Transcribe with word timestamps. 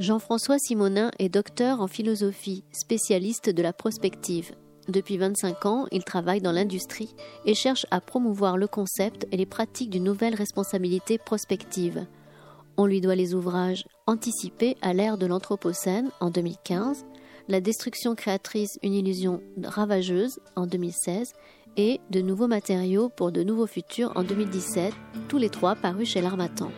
Jean-François 0.00 0.58
Simonin 0.58 1.10
est 1.18 1.28
docteur 1.28 1.82
en 1.82 1.86
philosophie, 1.86 2.64
spécialiste 2.72 3.50
de 3.50 3.62
la 3.62 3.74
prospective. 3.74 4.52
Depuis 4.88 5.18
25 5.18 5.66
ans, 5.66 5.86
il 5.92 6.04
travaille 6.04 6.40
dans 6.40 6.52
l'industrie 6.52 7.14
et 7.44 7.54
cherche 7.54 7.84
à 7.90 8.00
promouvoir 8.00 8.56
le 8.56 8.66
concept 8.66 9.26
et 9.30 9.36
les 9.36 9.44
pratiques 9.44 9.90
d'une 9.90 10.04
nouvelle 10.04 10.34
responsabilité 10.34 11.18
prospective. 11.18 12.06
On 12.78 12.86
lui 12.86 13.02
doit 13.02 13.14
les 13.14 13.34
ouvrages 13.34 13.84
Anticipés 14.06 14.78
à 14.80 14.94
l'ère 14.94 15.18
de 15.18 15.26
l'Anthropocène 15.26 16.08
en 16.20 16.30
2015, 16.30 17.04
La 17.48 17.60
destruction 17.60 18.14
créatrice, 18.14 18.78
une 18.82 18.94
illusion 18.94 19.42
ravageuse 19.62 20.40
en 20.56 20.66
2016 20.66 21.34
et 21.76 22.00
De 22.08 22.22
nouveaux 22.22 22.48
matériaux 22.48 23.10
pour 23.10 23.32
de 23.32 23.42
nouveaux 23.42 23.66
futurs 23.66 24.12
en 24.16 24.24
2017, 24.24 24.94
tous 25.28 25.36
les 25.36 25.50
trois 25.50 25.74
parus 25.74 26.08
chez 26.08 26.22
l'Armatan. 26.22 26.70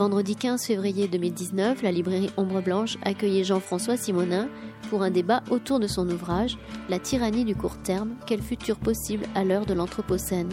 Vendredi 0.00 0.34
15 0.34 0.64
février 0.64 1.08
2019, 1.08 1.82
la 1.82 1.92
librairie 1.92 2.30
Ombre 2.38 2.62
Blanche 2.62 2.96
accueillait 3.02 3.44
Jean-François 3.44 3.98
Simonin 3.98 4.48
pour 4.88 5.02
un 5.02 5.10
débat 5.10 5.42
autour 5.50 5.78
de 5.78 5.86
son 5.86 6.08
ouvrage 6.08 6.56
La 6.88 6.98
tyrannie 6.98 7.44
du 7.44 7.54
court 7.54 7.76
terme, 7.82 8.14
quel 8.26 8.40
futur 8.40 8.78
possible 8.78 9.26
à 9.34 9.44
l'heure 9.44 9.66
de 9.66 9.74
l'Anthropocène? 9.74 10.48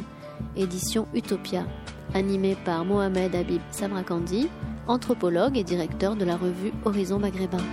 Édition 0.58 1.08
Utopia, 1.14 1.66
animé 2.14 2.58
par 2.66 2.84
Mohamed 2.84 3.34
Habib 3.34 3.62
Samrakandi, 3.72 4.50
anthropologue 4.86 5.58
et 5.58 5.64
directeur 5.64 6.18
de 6.18 6.26
la 6.26 6.36
revue 6.36 6.74
Horizon 6.84 7.18
Maghrébin. 7.18 7.64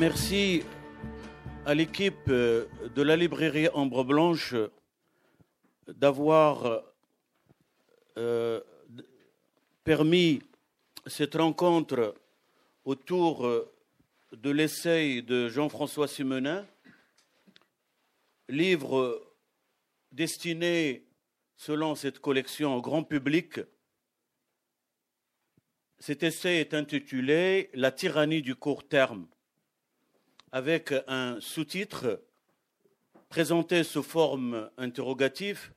Merci 0.00 0.62
à 1.66 1.74
l'équipe 1.74 2.30
de 2.30 3.02
la 3.02 3.16
librairie 3.16 3.68
Ombre 3.74 4.02
Blanche 4.02 4.54
d'avoir 5.88 6.82
euh, 8.18 8.60
permis 9.84 10.40
cette 11.06 11.34
rencontre 11.34 12.14
autour 12.84 13.48
de 14.32 14.50
l'essai 14.50 15.22
de 15.22 15.48
Jean-François 15.48 16.08
Simenin, 16.08 16.66
livre 18.48 19.22
destiné, 20.12 21.04
selon 21.56 21.94
cette 21.94 22.18
collection, 22.18 22.74
au 22.76 22.82
grand 22.82 23.04
public. 23.04 23.60
Cet 25.98 26.22
essai 26.22 26.56
est 26.56 26.74
intitulé 26.74 27.70
La 27.74 27.92
tyrannie 27.92 28.42
du 28.42 28.54
court 28.54 28.86
terme, 28.86 29.26
avec 30.52 30.92
un 31.06 31.40
sous-titre 31.40 32.22
présenté 33.28 33.84
sous 33.84 34.02
forme 34.02 34.70
interrogative 34.76 35.72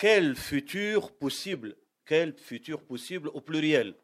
quel 0.00 0.34
futur 0.34 1.12
possible? 1.12 1.76
Quel 2.06 2.32
futur 2.32 2.82
possible 2.82 3.28
au 3.34 3.42
pluriel? 3.42 3.94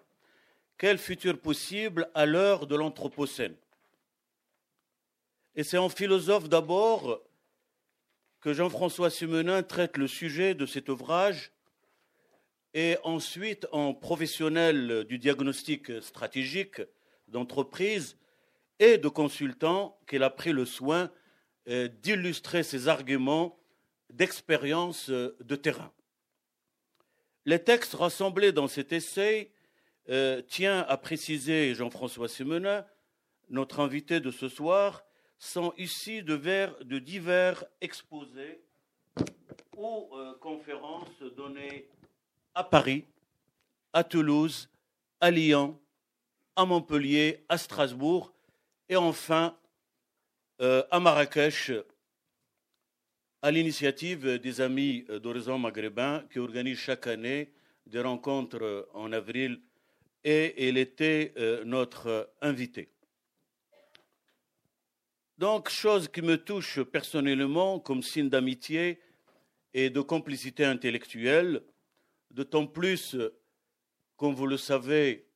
Quel 0.76 0.98
futur 0.98 1.40
possible 1.40 2.10
à 2.14 2.26
l'heure 2.26 2.66
de 2.66 2.76
l'Anthropocène? 2.76 3.56
Et 5.54 5.64
c'est 5.64 5.78
en 5.78 5.88
philosophe 5.88 6.50
d'abord 6.50 7.22
que 8.42 8.52
Jean-François 8.52 9.08
Simenin 9.08 9.62
traite 9.62 9.96
le 9.96 10.06
sujet 10.06 10.54
de 10.54 10.66
cet 10.66 10.90
ouvrage 10.90 11.50
et 12.74 12.98
ensuite 13.02 13.66
en 13.72 13.94
professionnel 13.94 15.04
du 15.04 15.16
diagnostic 15.16 16.02
stratégique 16.02 16.82
d'entreprise 17.28 18.18
et 18.80 18.98
de 18.98 19.08
consultant 19.08 19.98
qu'il 20.06 20.22
a 20.22 20.28
pris 20.28 20.52
le 20.52 20.66
soin 20.66 21.10
euh, 21.68 21.88
d'illustrer 21.88 22.62
ses 22.62 22.86
arguments 22.86 23.58
d'expérience 24.16 25.10
euh, 25.10 25.36
de 25.40 25.56
terrain. 25.56 25.92
Les 27.44 27.62
textes 27.62 27.94
rassemblés 27.94 28.50
dans 28.50 28.66
cet 28.66 28.92
essai 28.92 29.52
euh, 30.08 30.40
tient 30.42 30.80
à 30.80 30.96
préciser 30.96 31.74
Jean-François 31.74 32.28
Simenin, 32.28 32.84
notre 33.50 33.80
invité 33.80 34.18
de 34.20 34.30
ce 34.30 34.48
soir, 34.48 35.04
sont 35.38 35.72
de, 36.22 36.82
de 36.82 36.98
divers 36.98 37.64
exposés 37.80 38.60
ou 39.76 40.08
euh, 40.14 40.34
conférences 40.40 41.22
données 41.36 41.86
à 42.54 42.64
Paris, 42.64 43.04
à 43.92 44.02
Toulouse, 44.02 44.70
à 45.20 45.30
Lyon, 45.30 45.78
à 46.56 46.64
Montpellier, 46.64 47.44
à 47.48 47.58
Strasbourg 47.58 48.32
et 48.88 48.96
enfin 48.96 49.54
à 50.58 51.00
Marrakech 51.00 51.70
à 53.42 53.50
l'initiative 53.50 54.38
des 54.38 54.60
Amis 54.60 55.04
d'Horizon 55.22 55.58
Maghrébin 55.58 56.24
qui 56.32 56.38
organisent 56.38 56.78
chaque 56.78 57.06
année 57.06 57.52
des 57.86 58.00
rencontres 58.00 58.88
en 58.94 59.12
avril 59.12 59.60
et 60.24 60.68
elle 60.68 60.78
était 60.78 61.32
euh, 61.36 61.62
notre 61.64 62.32
invité. 62.40 62.88
Donc, 65.38 65.68
chose 65.68 66.08
qui 66.08 66.22
me 66.22 66.36
touche 66.36 66.82
personnellement 66.82 67.78
comme 67.78 68.02
signe 68.02 68.28
d'amitié 68.28 69.00
et 69.74 69.90
de 69.90 70.00
complicité 70.00 70.64
intellectuelle, 70.64 71.62
d'autant 72.30 72.66
plus, 72.66 73.16
comme 74.16 74.34
vous 74.34 74.46
le 74.46 74.56
savez, 74.56 75.26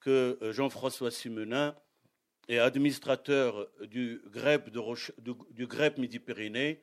que 0.00 0.38
Jean-François 0.50 1.10
Simenin 1.10 1.76
est 2.48 2.58
administrateur 2.58 3.68
du 3.82 4.22
GREP, 4.32 4.70
du 4.70 5.66
Midi-Pyrénées 5.98 6.80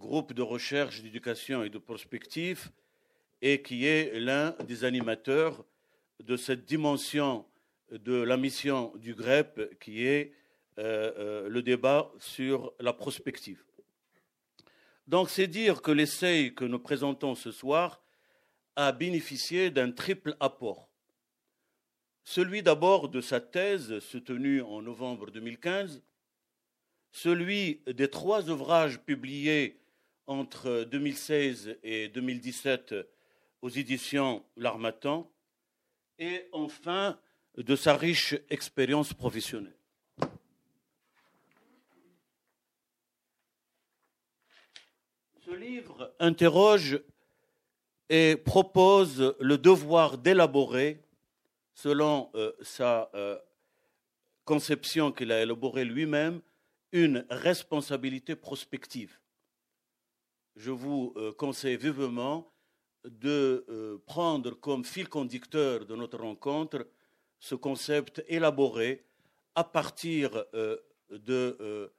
groupe 0.00 0.32
de 0.32 0.42
recherche, 0.42 1.02
d'éducation 1.02 1.62
et 1.62 1.68
de 1.68 1.78
prospective, 1.78 2.70
et 3.42 3.62
qui 3.62 3.86
est 3.86 4.18
l'un 4.18 4.52
des 4.66 4.84
animateurs 4.84 5.64
de 6.24 6.36
cette 6.36 6.64
dimension 6.64 7.46
de 7.92 8.14
la 8.14 8.36
mission 8.36 8.92
du 8.96 9.14
GREP, 9.14 9.78
qui 9.78 10.06
est 10.06 10.32
euh, 10.78 11.12
euh, 11.18 11.48
le 11.48 11.62
débat 11.62 12.10
sur 12.18 12.72
la 12.80 12.92
prospective. 12.92 13.62
Donc 15.06 15.28
c'est 15.28 15.46
dire 15.46 15.82
que 15.82 15.90
l'essai 15.90 16.54
que 16.54 16.64
nous 16.64 16.78
présentons 16.78 17.34
ce 17.34 17.50
soir 17.50 18.02
a 18.76 18.92
bénéficié 18.92 19.70
d'un 19.70 19.90
triple 19.90 20.36
apport. 20.40 20.88
Celui 22.24 22.62
d'abord 22.62 23.08
de 23.08 23.20
sa 23.20 23.40
thèse 23.40 23.98
soutenue 23.98 24.62
en 24.62 24.80
novembre 24.82 25.30
2015, 25.30 26.02
celui 27.12 27.82
des 27.86 28.08
trois 28.08 28.48
ouvrages 28.48 29.00
publiés 29.00 29.79
entre 30.30 30.84
2016 30.84 31.78
et 31.82 32.08
2017 32.08 32.94
aux 33.62 33.68
éditions 33.68 34.44
L'Armatan, 34.56 35.28
et 36.20 36.46
enfin 36.52 37.18
de 37.56 37.74
sa 37.74 37.96
riche 37.96 38.36
expérience 38.48 39.12
professionnelle. 39.12 39.76
Ce 45.44 45.50
livre 45.50 46.14
interroge 46.20 47.00
et 48.08 48.36
propose 48.36 49.34
le 49.40 49.58
devoir 49.58 50.16
d'élaborer, 50.16 51.02
selon 51.74 52.30
euh, 52.36 52.52
sa 52.62 53.10
euh, 53.14 53.36
conception 54.44 55.10
qu'il 55.10 55.32
a 55.32 55.42
élaborée 55.42 55.84
lui-même, 55.84 56.40
une 56.92 57.26
responsabilité 57.30 58.36
prospective 58.36 59.20
je 60.56 60.70
vous 60.70 61.12
euh, 61.16 61.32
conseille 61.32 61.76
vivement 61.76 62.52
de 63.04 63.64
euh, 63.68 63.98
prendre 64.06 64.52
comme 64.52 64.84
fil 64.84 65.08
conducteur 65.08 65.86
de 65.86 65.94
notre 65.96 66.18
rencontre 66.18 66.86
ce 67.38 67.54
concept 67.54 68.22
élaboré 68.28 69.04
à 69.54 69.64
partir 69.64 70.44
euh, 70.54 70.76
de, 71.10 71.90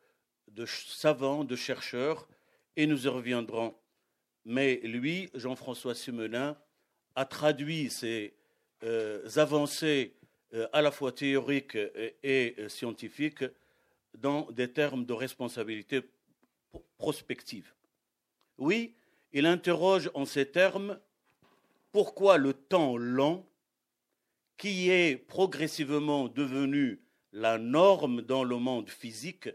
savants, 0.65 1.43
de 1.43 1.55
chercheurs, 1.55 2.27
et 2.75 2.85
nous 2.85 3.05
y 3.05 3.07
reviendrons. 3.07 3.75
Mais 4.45 4.75
lui, 4.83 5.29
Jean-François 5.33 5.95
Simenin, 5.95 6.57
a 7.15 7.25
traduit 7.25 7.89
ces 7.89 8.33
avancées 9.35 10.15
à 10.71 10.81
la 10.81 10.91
fois 10.91 11.11
théoriques 11.11 11.77
et 12.23 12.55
scientifiques 12.69 13.43
dans 14.17 14.49
des 14.51 14.71
termes 14.71 15.05
de 15.05 15.13
responsabilité 15.13 16.01
prospective. 16.97 17.73
Oui, 18.61 18.93
il 19.33 19.47
interroge 19.47 20.11
en 20.13 20.23
ces 20.23 20.45
termes 20.45 20.99
pourquoi 21.91 22.37
le 22.37 22.53
temps 22.53 22.95
long, 22.95 23.43
qui 24.55 24.91
est 24.91 25.17
progressivement 25.17 26.27
devenu 26.27 27.01
la 27.31 27.57
norme 27.57 28.21
dans 28.21 28.43
le 28.43 28.57
monde 28.57 28.87
physique, 28.87 29.49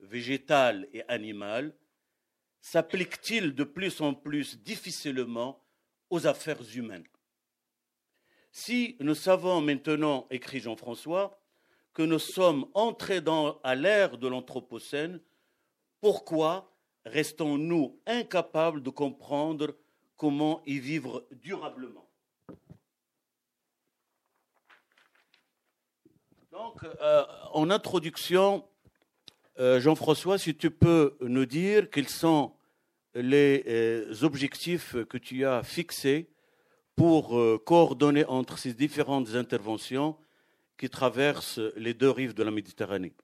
végétal 0.00 0.88
et 0.92 1.04
animal, 1.06 1.72
s'applique-t-il 2.60 3.54
de 3.54 3.62
plus 3.62 4.00
en 4.00 4.12
plus 4.12 4.58
difficilement 4.58 5.62
aux 6.10 6.26
affaires 6.26 6.64
humaines? 6.74 7.06
Si 8.50 8.96
nous 8.98 9.14
savons 9.14 9.60
maintenant, 9.60 10.26
écrit 10.32 10.58
Jean-François, 10.58 11.40
que 11.94 12.02
nous 12.02 12.18
sommes 12.18 12.68
entrés 12.74 13.20
dans, 13.20 13.60
à 13.62 13.76
l'ère 13.76 14.18
de 14.18 14.26
l'Anthropocène, 14.26 15.20
pourquoi 16.00 16.74
restons-nous 17.08 17.98
incapables 18.06 18.82
de 18.82 18.90
comprendre 18.90 19.74
comment 20.16 20.62
y 20.66 20.78
vivre 20.78 21.24
durablement 21.32 22.08
Donc, 26.58 26.82
euh, 27.00 27.24
en 27.52 27.70
introduction, 27.70 28.64
euh, 29.60 29.78
Jean-François, 29.78 30.38
si 30.38 30.56
tu 30.56 30.72
peux 30.72 31.16
nous 31.20 31.46
dire 31.46 31.88
quels 31.88 32.08
sont 32.08 32.52
les 33.14 33.62
euh, 33.68 34.12
objectifs 34.22 34.96
que 35.08 35.18
tu 35.18 35.46
as 35.46 35.62
fixés 35.62 36.28
pour 36.96 37.40
coordonner 37.64 38.24
entre 38.24 38.58
ces 38.58 38.74
différentes 38.74 39.36
interventions 39.36 40.16
qui 40.76 40.90
traversent 40.90 41.60
les 41.76 41.94
deux 41.94 42.10
rives 42.10 42.34
de 42.34 42.42
la 42.42 42.50
Méditerranée. 42.50 43.14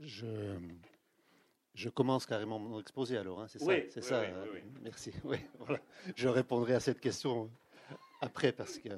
Je, 0.00 0.56
je 1.74 1.88
commence 1.90 2.26
carrément 2.26 2.58
mon 2.58 2.80
exposé 2.80 3.18
alors, 3.18 3.40
hein, 3.40 3.46
c'est 3.48 3.58
ça, 3.58 3.66
oui, 3.66 3.84
ça. 4.02 4.20
Euh, 4.20 4.46
merci. 4.82 5.12
Voilà. 5.58 5.80
Je 6.16 6.28
répondrai 6.28 6.74
à 6.74 6.80
cette 6.80 7.00
question 7.00 7.50
après 8.22 8.52
parce 8.52 8.78
que 8.78 8.88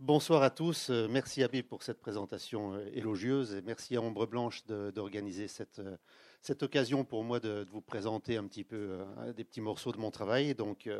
bonsoir 0.00 0.42
à 0.42 0.50
tous. 0.50 0.88
Merci 0.88 1.42
Habib 1.42 1.66
pour 1.66 1.82
cette 1.82 2.00
présentation 2.00 2.74
euh, 2.74 2.90
élogieuse 2.94 3.54
et 3.54 3.62
merci 3.62 3.96
à 3.96 4.00
Ombre 4.00 4.26
Blanche 4.26 4.64
d'organiser 4.66 5.46
cette 5.46 5.78
euh, 5.78 5.96
cette 6.40 6.62
occasion 6.62 7.04
pour 7.04 7.24
moi 7.24 7.40
de, 7.40 7.66
vous 7.70 7.80
présenter 7.80 8.36
un 8.36 8.46
petit 8.46 8.64
peu 8.64 8.98
des 9.34 9.44
petits 9.44 9.62
morceaux 9.62 9.92
de 9.92 9.96
mon 9.96 10.10
travail. 10.10 10.54
Donc 10.54 10.90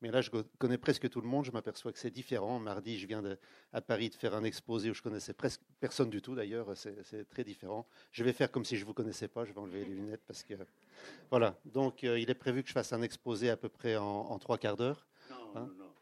mais 0.00 0.10
là, 0.12 0.20
je 0.20 0.30
connais 0.58 0.78
presque 0.78 1.08
tout 1.10 1.20
le 1.20 1.26
monde. 1.26 1.44
Je 1.44 1.50
m'aperçois 1.50 1.92
que 1.92 1.98
c'est 1.98 2.10
différent. 2.10 2.60
Mardi, 2.60 2.98
je 2.98 3.06
viens 3.06 3.20
de, 3.20 3.36
à 3.72 3.80
Paris 3.80 4.10
de 4.10 4.14
faire 4.14 4.34
un 4.34 4.44
exposé 4.44 4.90
où 4.90 4.94
je 4.94 5.02
connaissais 5.02 5.34
presque 5.34 5.60
personne 5.80 6.08
du 6.08 6.22
tout. 6.22 6.36
D'ailleurs, 6.36 6.76
c'est 6.76 7.28
très 7.28 7.42
différent. 7.42 7.86
Je 8.12 8.22
vais 8.22 8.32
faire 8.32 8.52
comme 8.52 8.64
si 8.64 8.76
je 8.76 8.84
vous 8.84 8.94
connaissais 8.94 9.26
pas. 9.26 9.44
Je 9.44 9.52
vais 9.52 9.58
enlever 9.58 9.84
les 9.84 9.94
lunettes 9.94 10.22
parce 10.26 10.44
que 10.44 10.54
voilà. 11.30 11.58
Donc, 11.64 12.04
euh, 12.04 12.18
il 12.18 12.30
est 12.30 12.34
prévu 12.34 12.62
que 12.62 12.68
je 12.68 12.74
fasse 12.74 12.92
un 12.92 13.02
exposé 13.02 13.50
à 13.50 13.56
peu 13.56 13.68
près 13.68 13.96
en, 13.96 14.38
trois 14.38 14.58
quarts 14.58 14.76
d'heure. 14.76 15.04
Non, 15.30 15.36
hein 15.56 15.70
non, 15.78 15.92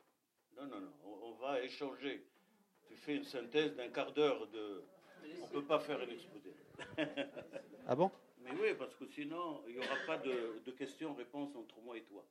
non, 0.58 0.66
non, 0.66 0.81
non, 0.81 0.92
On, 1.22 1.32
va 1.40 1.62
échanger. 1.62 2.26
Tu 2.87 2.96
fais 2.96 3.16
une 3.16 3.25
synthèse 3.25 3.75
d'un 3.76 3.88
quart 3.88 4.12
d'heure 4.12 4.46
de. 4.49 4.82
On 5.42 5.46
peut 5.49 5.64
pas 5.64 5.78
faire 5.81 5.99
un 6.00 6.08
exposé. 6.08 6.54
ah 7.87 7.96
bon? 7.96 8.10
Mais 8.44 8.50
oui, 8.60 8.75
parce 8.78 8.94
que 8.94 9.06
sinon, 9.06 9.62
il 9.66 9.75
n'y 9.75 9.78
aura 9.78 9.96
pas 10.06 10.19
de, 10.19 10.62
de 10.64 10.70
questions-réponses 10.70 11.56
entre 11.56 11.81
moi 11.81 11.96
et 11.96 12.02
toi. 12.02 12.25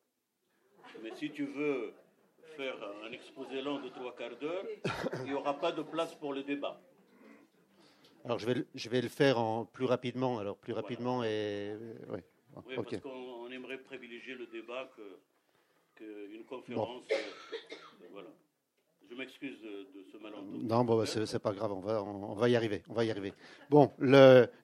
Mais 1.03 1.11
si 1.15 1.31
tu 1.31 1.45
veux 1.45 1.93
faire 2.57 2.75
un 3.03 3.11
exposé 3.11 3.61
long 3.61 3.79
de 3.79 3.89
trois 3.89 4.15
quarts 4.15 4.37
d'heure, 4.37 4.65
il 5.19 5.23
n'y 5.25 5.33
aura 5.33 5.59
pas 5.59 5.71
de 5.71 5.81
place 5.81 6.15
pour 6.15 6.33
le 6.33 6.43
débat. 6.43 6.79
Alors 8.23 8.39
je 8.39 8.45
vais, 8.47 8.65
je 8.73 8.89
vais 8.89 9.01
le 9.01 9.09
faire 9.09 9.37
en 9.39 9.65
plus 9.65 9.85
rapidement. 9.85 10.39
Alors 10.39 10.57
plus 10.57 10.73
rapidement 10.73 11.23
et 11.23 11.75
oui. 12.09 12.19
Oui, 12.67 12.75
parce 12.75 13.01
qu'on 13.01 13.51
aimerait 13.51 13.79
privilégier 13.79 14.33
le 14.35 14.47
débat 14.47 14.89
qu'une 15.95 16.45
conférence. 16.45 17.03
Euh, 17.11 18.07
voilà. 18.11 18.29
Je 19.09 19.15
m'excuse 19.15 19.57
de, 19.61 20.03
ce 20.11 20.17
malentendu. 20.17 20.65
Non, 20.65 20.83
bon, 20.83 21.05
c'est 21.05 21.39
pas 21.39 21.53
grave, 21.53 21.71
on 21.71 21.79
va, 21.79 22.03
on, 22.03 22.33
va 22.33 22.49
y 22.49 22.55
arriver. 22.55 22.81
On 22.89 22.93
va 22.93 23.05
y 23.05 23.11
arriver. 23.11 23.33
Bon, 23.69 23.91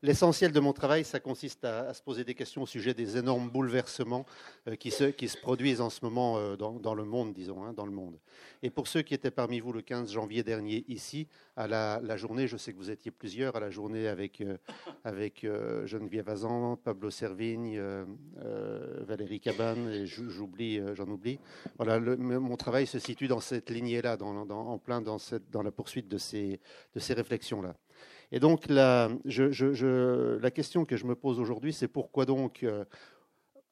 l'essentiel 0.02 0.52
de 0.52 0.60
mon 0.60 0.74
travail, 0.74 1.04
ça 1.04 1.20
consiste 1.20 1.64
à, 1.64 1.94
se 1.94 2.02
poser 2.02 2.24
des 2.24 2.34
questions 2.34 2.64
au 2.64 2.66
sujet 2.66 2.94
des 2.94 3.18
énormes 3.18 3.50
bouleversements 3.50 4.26
euh, 4.68 4.76
qui, 4.76 4.92
se, 4.92 5.06
qui 5.06 5.28
se 5.28 5.38
produisent 5.38 5.82
en 5.82 5.90
ce 5.90 6.04
moment 6.04 6.38
euh, 6.38 6.56
dans, 6.56 6.74
dans, 6.74 6.96
le 6.96 7.04
monde, 7.04 7.34
disons, 7.34 7.64
hein, 7.64 7.74
dans 7.74 7.86
le 7.86 7.92
monde. 7.92 8.20
Et 8.64 8.70
pour 8.70 8.88
ceux 8.88 9.02
qui 9.02 9.14
étaient 9.14 9.32
parmi 9.32 9.60
vous 9.60 9.74
le 9.74 9.82
15 9.82 10.12
janvier 10.12 10.44
dernier 10.44 10.86
ici, 10.88 11.28
à 11.56 11.68
la, 11.68 12.18
journée, 12.18 12.48
je 12.48 12.58
sais 12.58 12.74
que 12.74 12.78
vous 12.78 12.90
étiez 12.90 13.12
plusieurs, 13.12 13.56
à 13.56 13.60
la 13.60 13.70
journée 13.70 14.08
avec, 14.08 14.42
euh, 14.42 14.58
avec 15.04 15.46
Geneviève 15.86 16.30
Azan, 16.30 16.78
Pablo 16.78 17.10
Servigne, 17.10 17.82
Valérie 19.08 19.40
Cabane, 19.40 19.90
et 19.90 20.06
j'oublie, 20.06 20.82
j'en 20.96 21.08
oublie. 21.08 21.40
Voilà, 21.78 22.00
mon 22.00 22.58
travail 22.58 22.88
se 22.88 23.00
situe 23.00 23.28
dans 23.28 23.40
cette 23.40 23.70
lignée-là, 23.70 24.18
dans 24.18 24.31
en 24.38 24.78
plein 24.78 25.02
dans, 25.02 25.18
la 25.64 25.72
poursuite 25.72 26.08
de 26.08 26.18
ces, 26.18 26.60
réflexions-là. 26.96 27.76
Et 28.32 28.40
donc, 28.40 28.68
la, 28.70 29.10
question 30.54 30.86
que 30.86 30.98
je 30.98 31.06
me 31.06 31.16
pose 31.16 31.40
aujourd'hui, 31.40 31.74
c'est 31.74 31.88
pourquoi 31.88 32.26
donc, 32.26 32.64
euh, 32.64 32.86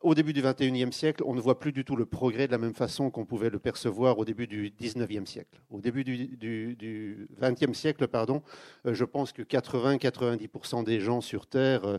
au 0.01 0.15
début 0.15 0.31
du 0.31 0.41
XXIe 0.41 0.94
siècle, 0.94 1.23
on 1.25 1.33
ne 1.33 1.41
voit 1.41 1.59
plus 1.59 1.71
du 1.71 1.83
tout 1.83 1.95
le 1.95 2.06
progrès 2.06 2.47
de 2.47 2.51
la 2.51 2.57
même 2.57 2.73
façon 2.73 3.09
qu'on 3.09 3.25
pouvait 3.25 3.50
le 3.50 3.59
percevoir 3.59 4.17
au 4.17 4.25
début 4.25 4.47
du 4.47 4.73
XIXe 4.79 5.29
siècle. 5.29 5.59
Au 5.69 5.81
début 5.81 6.03
du, 6.06 7.27
XXe 7.41 7.77
siècle, 7.77 8.07
pardon, 8.07 8.41
euh, 8.85 8.94
je 8.94 9.03
pense 9.03 9.33
que 9.33 9.41
80-90% 9.41 10.85
des 10.85 11.01
gens 11.01 11.19
sur 11.19 11.47
Terre 11.47 11.83
euh, 11.85 11.97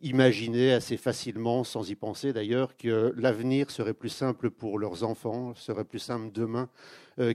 imaginaient 0.00 0.72
assez 0.72 0.96
facilement, 0.96 1.64
sans 1.64 1.90
y 1.90 1.94
penser 1.94 2.32
d'ailleurs, 2.32 2.76
que 2.76 3.12
l'avenir 3.16 3.70
serait 3.70 3.94
plus 3.94 4.08
simple 4.08 4.50
pour 4.50 4.78
leurs 4.78 5.02
enfants, 5.02 5.54
serait 5.54 5.84
plus 5.84 5.98
simple 5.98 6.30
demain 6.32 6.68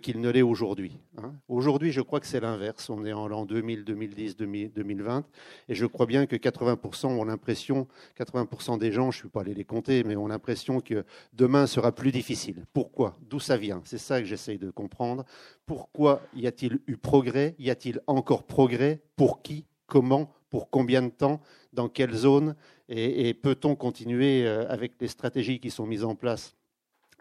qu'il 0.01 0.19
ne 0.19 0.29
l'est 0.29 0.41
aujourd'hui. 0.41 0.97
Hein. 1.17 1.33
Aujourd'hui, 1.47 1.91
je 1.91 2.01
crois 2.01 2.19
que 2.19 2.27
c'est 2.27 2.39
l'inverse. 2.39 2.89
On 2.89 3.05
est 3.05 3.13
en 3.13 3.27
l'an 3.27 3.45
2000, 3.45 3.83
2010, 3.83 4.35
2020, 4.35 5.25
et 5.69 5.75
je 5.75 5.85
crois 5.85 6.05
bien 6.05 6.25
que 6.25 6.35
80% 6.35 7.07
ont 7.07 7.23
l'impression, 7.23 7.87
80% 8.19 8.79
des 8.79 8.91
gens, 8.91 9.11
je 9.11 9.17
ne 9.17 9.21
suis 9.21 9.29
pas 9.29 9.41
allé 9.41 9.53
les 9.53 9.63
compter, 9.63 10.03
mais 10.03 10.15
ont 10.15 10.27
l'impression 10.27 10.81
que 10.81 11.05
demain 11.33 11.67
sera 11.67 11.91
plus 11.91 12.11
difficile. 12.11 12.65
Pourquoi? 12.73 13.15
D'où 13.29 13.39
ça 13.39 13.57
vient? 13.57 13.81
C'est 13.85 13.97
ça 13.97 14.19
que 14.19 14.25
j'essaye 14.25 14.57
de 14.57 14.71
comprendre. 14.71 15.23
Pourquoi 15.65 16.21
y 16.35 16.47
a-t-il 16.47 16.79
eu 16.87 16.97
progrès? 16.97 17.55
Y 17.59 17.69
a-t-il 17.69 18.01
encore 18.07 18.43
progrès? 18.43 19.01
Pour 19.15 19.41
qui? 19.41 19.65
Comment? 19.87 20.31
Pour 20.49 20.69
combien 20.69 21.01
de 21.01 21.09
temps? 21.09 21.41
Dans 21.73 21.89
quelle 21.89 22.13
zone? 22.13 22.55
Et, 22.87 23.29
et 23.29 23.33
peut-on 23.33 23.75
continuer 23.75 24.45
euh, 24.45 24.67
avec 24.69 24.93
les 24.99 25.07
stratégies 25.07 25.59
qui 25.59 25.69
sont 25.69 25.85
mises 25.85 26.03
en 26.03 26.15
place? 26.15 26.55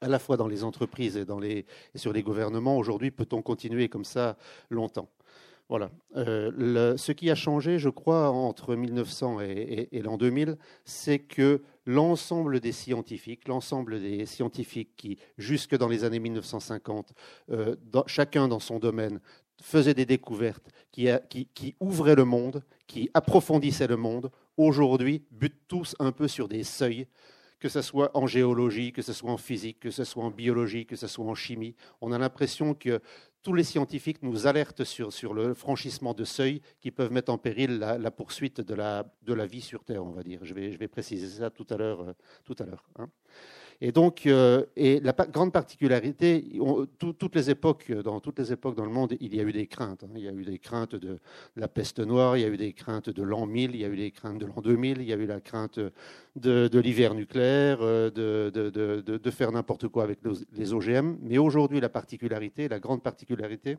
À 0.05 0.09
la 0.09 0.19
fois 0.19 0.37
dans 0.37 0.47
les 0.47 0.65
entreprises 0.65 1.17
et, 1.17 1.25
dans 1.25 1.41
les, 1.41 1.65
sur 1.95 2.13
les 2.13 2.23
gouvernements. 2.23 2.77
Aujourd'hui, 2.77 3.11
peut-on 3.11 3.41
continuer 3.41 3.89
comme 3.89 4.05
ça 4.05 4.37
longtemps? 4.69 5.09
Voilà. 5.71 5.91
Euh, 6.17 6.95
ce 6.99 7.11
qui 7.13 7.31
a 7.31 7.35
changé, 7.35 7.79
je 7.79 7.89
crois, 7.89 8.29
entre 8.29 8.77
1900 8.77 9.41
et, 9.41 9.89
l'an 10.03 10.19
2000, 10.19 10.59
c'est 10.85 11.21
que 11.21 11.63
l'ensemble 11.87 12.61
des 12.61 12.73
scientifiques, 12.73 13.49
l'ensemble 13.49 13.99
des 13.99 14.27
scientifiques 14.27 14.95
qui, 14.95 15.19
jusque 15.39 15.75
dans 15.75 15.89
les 15.89 16.05
années 16.05 16.19
1950, 16.19 17.15
euh, 17.51 17.77
chacun 18.07 18.47
dans 18.47 18.61
son 18.61 18.79
domaine, 18.79 19.21
faisaient 19.63 19.95
des 19.95 20.05
découvertes, 20.05 20.69
qui 20.93 21.75
ouvraient 21.81 22.15
le 22.15 22.27
monde, 22.27 22.63
qui 22.87 23.09
approfondissaient 23.15 23.87
le 23.87 23.97
monde, 23.97 24.31
aujourd'hui 24.59 25.25
butent 25.31 25.63
tous 25.67 25.97
un 25.99 26.13
peu 26.13 26.29
sur 26.29 26.47
des 26.47 26.63
seuils 26.63 27.07
que 27.65 27.71
ce 27.71 27.81
soit 27.81 28.11
en 28.15 28.27
géologie, 28.27 28.93
que 28.93 29.01
ce 29.01 29.15
soit 29.15 29.31
en 29.31 29.39
physique, 29.39 29.81
que 29.81 29.91
ce 29.91 30.05
soit 30.05 30.23
en 30.23 30.31
biologie, 30.31 30.85
que 30.85 30.97
ce 30.97 31.07
soit 31.07 31.25
en 31.25 31.35
chimie. 31.35 31.75
On 32.03 32.13
a 32.13 32.19
l'impression 32.19 32.75
que 32.75 33.01
tous 33.43 33.55
les 33.55 33.65
scientifiques 33.65 34.23
nous 34.23 34.47
alertent 34.47 34.85
sur, 34.85 35.15
sur 35.15 35.33
le 35.33 35.55
franchissement 35.55 36.13
de 36.13 36.25
seuils 36.25 36.61
qui 36.79 36.91
peuvent 36.91 37.11
mettre 37.11 37.33
en 37.33 37.39
péril 37.39 37.79
la, 37.79 38.11
poursuite 38.11 38.61
de 38.61 38.75
la, 38.75 39.11
de 39.23 39.33
la, 39.33 39.47
vie 39.47 39.63
sur 39.63 39.83
Terre, 39.83 40.05
on 40.05 40.11
va 40.11 40.23
dire. 40.23 40.41
Je 40.43 40.53
vais, 40.53 40.73
je 40.73 40.79
vais 40.79 40.89
préciser 40.89 41.27
ça 41.27 41.49
tout 41.49 41.67
à 41.71 41.79
l'heure. 41.79 42.03
Euh. 42.03 42.65
Hein. 42.99 43.09
Et 43.81 43.93
donc, 43.93 44.27
euh, 44.27 44.65
et 44.77 45.01
la 45.01 45.13
grande 45.13 45.53
particularité, 45.53 46.45
toutes 46.99 47.35
les 47.35 47.51
époques, 47.51 47.93
dans 47.93 48.21
toutes 48.21 48.39
les 48.39 48.53
époques 48.53 48.77
dans 48.77 48.85
le 48.85 48.91
monde, 48.91 49.17
il 49.21 49.35
y 49.35 49.41
a 49.41 49.43
eu 49.43 49.53
des 49.53 49.67
craintes. 49.67 50.05
Hein. 50.05 50.13
Il 50.17 50.23
y 50.23 50.29
a 50.29 50.33
eu 50.33 50.45
des 50.45 50.59
craintes 50.59 50.95
de, 50.95 51.19
la 51.57 51.69
peste 51.69 52.01
noire, 52.01 52.37
il 52.37 52.43
y 52.43 52.45
a 52.45 52.49
eu 52.49 52.57
des 52.57 52.73
craintes 52.73 53.11
de 53.11 53.23
l'an 53.23 53.47
1000, 53.47 53.75
il 53.75 53.81
y 53.81 53.85
a 53.85 53.89
eu 53.89 53.97
des 53.97 54.11
craintes 54.11 54.39
de 54.39 54.47
l'an 54.47 54.61
2000, 54.63 54.99
il 55.01 55.09
y 55.09 55.13
a 55.13 55.17
eu 55.17 55.27
la 55.27 55.41
crainte 55.41 55.81
de, 56.37 56.79
l'hiver 56.79 57.15
nucléaire, 57.15 57.79
euh, 57.81 58.11
de, 58.11 59.31
faire 59.31 59.53
n'importe 59.53 59.89
quoi 59.89 60.05
avec 60.05 60.21
les 60.53 60.73
OGM. 60.73 61.19
Mais 61.23 61.39
aujourd'hui, 61.39 61.81
la 61.81 61.89
particularité, 61.89 62.69
la 62.69 62.79
grande 62.79 63.03
particularité, 63.03 63.79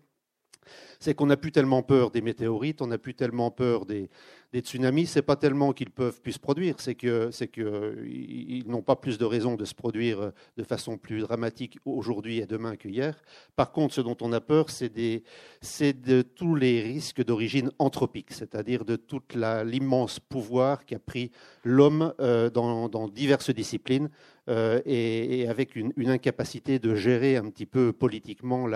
c'est 1.00 1.14
qu'on 1.14 1.28
n'a 1.28 1.38
plus 1.38 1.52
tellement 1.52 1.84
peur 1.84 2.12
des 2.12 2.22
météorites, 2.22 2.82
on 2.82 2.88
n'a 2.88 2.98
plus 2.98 3.14
tellement 3.14 3.52
peur 3.52 3.86
des, 3.86 4.10
des 4.56 4.62
tsunamis, 4.62 5.06
c'est 5.06 5.22
pas 5.22 5.36
tellement 5.36 5.74
qu'ils 5.74 5.90
peuvent 5.90 6.22
plus 6.22 6.32
se 6.32 6.40
produire, 6.40 6.76
c'est 6.80 6.96
que 6.96 7.30
c'est 7.30 7.50
qu'ils 7.50 8.64
n'ont 8.68 8.82
pas 8.82 8.96
plus 8.96 9.18
de 9.18 9.26
raisons 9.26 9.56
de 9.56 9.66
se 9.66 9.76
produire 9.76 10.32
de 10.56 10.64
façon 10.64 10.98
plus 10.98 11.20
dramatique 11.20 11.78
aujourd'hui 11.84 12.40
et 12.40 12.46
demain 12.46 12.78
qu'hier. 12.78 13.22
Par 13.58 13.74
contre, 13.74 13.94
ce 13.94 14.00
dont 14.00 14.16
on 14.22 14.32
a 14.32 14.40
peur, 14.40 14.68
c'est 14.70 14.90
de 14.90 16.22
tous 16.22 16.56
les 16.56 16.82
risques 16.82 17.22
d'origine 17.22 17.70
anthropique, 17.80 18.32
c'est-à-dire 18.32 18.86
de 18.86 18.96
tout 18.96 19.22
l'immense 19.36 20.22
pouvoir 20.22 20.86
qu'a 20.86 21.00
pris 21.00 21.32
l'homme 21.66 22.14
euh, 22.22 22.50
dans, 22.50 23.10
diverses 23.10 23.50
disciplines 23.50 24.10
euh, 24.50 24.82
et, 24.86 25.48
avec 25.48 25.76
une, 25.76 25.94
incapacité 26.08 26.80
de 26.80 26.96
gérer 26.96 27.38
un 27.38 27.50
petit 27.50 27.66
peu 27.66 27.94
politiquement 27.94 28.68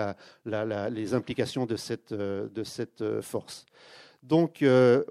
les 0.44 1.14
implications 1.14 1.66
de 1.66 1.76
cette, 1.76 2.12
euh, 2.12 2.48
cette 2.64 3.20
force. 3.20 3.66
Donc, 4.22 4.62
euh, 4.62 5.02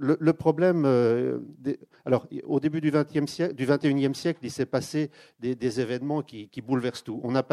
le, 0.00 0.32
problème, 0.32 0.84
euh, 0.84 1.38
alors, 2.04 2.26
au 2.44 2.58
début 2.58 2.80
du, 2.80 2.90
20e 2.90 3.28
siècle, 3.28 3.54
du 3.54 3.64
21e 3.64 4.14
siècle, 4.14 4.40
il 4.42 4.50
s'est 4.50 4.66
passé 4.66 5.12
des, 5.38 5.80
événements 5.80 6.22
qui, 6.22 6.50
bouleversent 6.60 7.04
tout. 7.04 7.20
On 7.22 7.36
a, 7.36 7.44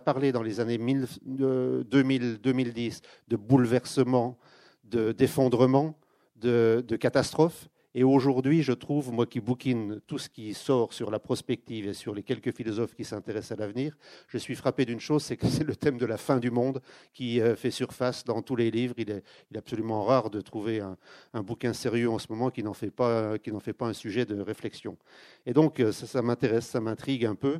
parlé 0.00 0.32
dans 0.32 0.42
les 0.42 0.58
années 0.58 0.78
2000-2010 0.78 3.02
de 3.28 3.36
bouleversements, 3.36 4.36
d'effondrements, 4.84 5.96
de, 6.36 6.84
de 6.86 6.96
catastrophes. 6.96 7.68
Et 7.94 8.04
aujourd'hui, 8.04 8.62
je 8.62 8.72
trouve, 8.72 9.12
moi 9.12 9.26
qui 9.26 9.40
bouquine 9.40 10.00
tout 10.06 10.18
ce 10.18 10.28
qui 10.28 10.52
sort 10.52 10.92
sur 10.92 11.10
la 11.10 11.18
prospective 11.18 11.88
et 11.88 11.94
sur 11.94 12.14
les 12.14 12.22
quelques 12.22 12.52
philosophes 12.52 12.94
qui 12.94 13.04
s'intéressent 13.04 13.58
à 13.58 13.62
l'avenir, 13.62 13.96
je 14.28 14.36
suis 14.36 14.54
frappé 14.54 14.84
d'une 14.84 15.00
chose, 15.00 15.22
c'est 15.22 15.38
que 15.38 15.46
c'est 15.48 15.64
le 15.64 15.74
thème 15.74 15.96
de 15.96 16.04
la 16.04 16.18
fin 16.18 16.38
du 16.38 16.50
monde 16.50 16.82
qui 17.14 17.40
euh, 17.40 17.56
fait 17.56 17.70
surface 17.70 18.24
dans 18.24 18.42
tous 18.42 18.56
les 18.56 18.70
livres. 18.70 18.94
Il 18.98 19.10
est, 19.10 19.22
absolument 19.56 20.04
rare 20.04 20.28
de 20.28 20.40
trouver 20.40 20.80
un, 20.80 21.42
bouquin 21.42 21.72
sérieux 21.72 22.10
en 22.10 22.18
ce 22.18 22.26
moment 22.30 22.50
qui 22.50 22.62
n'en 22.62 22.74
fait, 22.74 22.90
pas, 22.90 23.36
fait 23.60 23.72
pas 23.72 23.86
un 23.86 23.94
sujet 23.94 24.26
de 24.26 24.38
réflexion. 24.40 24.98
Et 25.46 25.54
donc, 25.54 25.80
euh, 25.80 25.90
ça, 25.90 26.20
m'intéresse, 26.20 26.66
ça 26.66 26.80
m'intrigue 26.80 27.24
un 27.24 27.34
peu. 27.34 27.58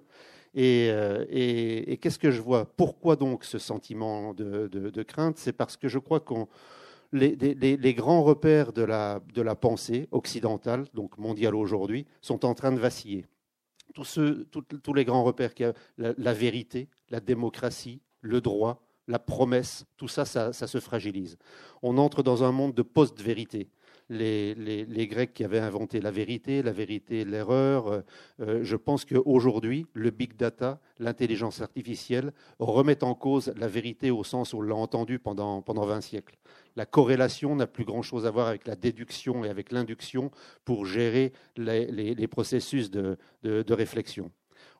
Euh, 0.56 1.24
et, 1.30 1.96
qu'est-ce 1.98 2.18
que 2.18 2.30
je 2.30 2.42
vois? 2.42 2.66
Pourquoi 2.76 3.16
donc 3.16 3.44
ce 3.44 3.58
sentiment 3.58 4.34
de 4.34 5.02
crainte? 5.02 5.38
C'est 5.38 5.52
parce 5.52 5.76
que 5.76 5.88
je 5.88 5.98
crois 5.98 6.20
qu'on 6.20 6.48
les, 7.12 7.94
grands 7.94 8.22
repères 8.22 8.72
de 8.72 8.82
la, 8.82 9.54
pensée 9.54 10.08
occidentale, 10.10 10.84
donc 10.94 11.18
mondiale 11.18 11.54
aujourd'hui, 11.54 12.06
sont 12.20 12.44
en 12.44 12.54
train 12.54 12.72
de 12.72 12.78
vaciller. 12.78 13.26
Tous, 13.94 14.94
les 14.94 15.04
grands 15.04 15.24
repères, 15.24 15.52
la, 15.96 16.12
la, 16.16 16.32
vérité, 16.32 16.88
la 17.10 17.20
démocratie, 17.20 18.00
le 18.20 18.40
droit, 18.40 18.82
la 19.08 19.18
promesse, 19.18 19.86
tout 19.96 20.06
ça, 20.06 20.24
ça, 20.24 20.52
se 20.52 20.80
fragilise. 20.80 21.38
On 21.82 21.98
entre 21.98 22.22
dans 22.22 22.44
un 22.44 22.52
monde 22.52 22.74
de 22.74 22.82
post-vérité. 22.82 23.70
Les, 24.10 25.06
Grecs 25.10 25.34
qui 25.34 25.44
avaient 25.44 25.58
inventé 25.58 26.00
la 26.00 26.10
vérité, 26.10 26.62
la 26.62 26.72
vérité, 26.72 27.24
l'erreur. 27.24 27.88
Euh, 27.88 28.00
euh, 28.40 28.60
je 28.62 28.76
pense 28.76 29.04
qu'aujourd'hui, 29.04 29.86
le 29.92 30.10
big 30.10 30.34
data, 30.36 30.80
l'intelligence 30.98 31.60
artificielle 31.60 32.32
remettent 32.58 33.02
en 33.02 33.14
cause 33.14 33.52
la 33.56 33.68
vérité 33.68 34.10
au 34.10 34.24
sens 34.24 34.54
où 34.54 34.58
on 34.58 34.62
l'a 34.62 34.74
entendu 34.74 35.18
pendant, 35.18 35.60
pendant 35.60 35.84
20 35.84 36.00
siècles. 36.00 36.38
La 36.78 36.86
corrélation 36.86 37.56
n'a 37.56 37.66
plus 37.66 37.84
grand-chose 37.84 38.24
à 38.24 38.30
voir 38.30 38.46
avec 38.46 38.64
la 38.64 38.76
déduction 38.76 39.44
et 39.44 39.48
avec 39.48 39.72
l'induction 39.72 40.30
pour 40.64 40.86
gérer 40.86 41.32
les, 41.56 42.28
processus 42.28 42.88
de 42.88 43.18
réflexion. 43.72 44.30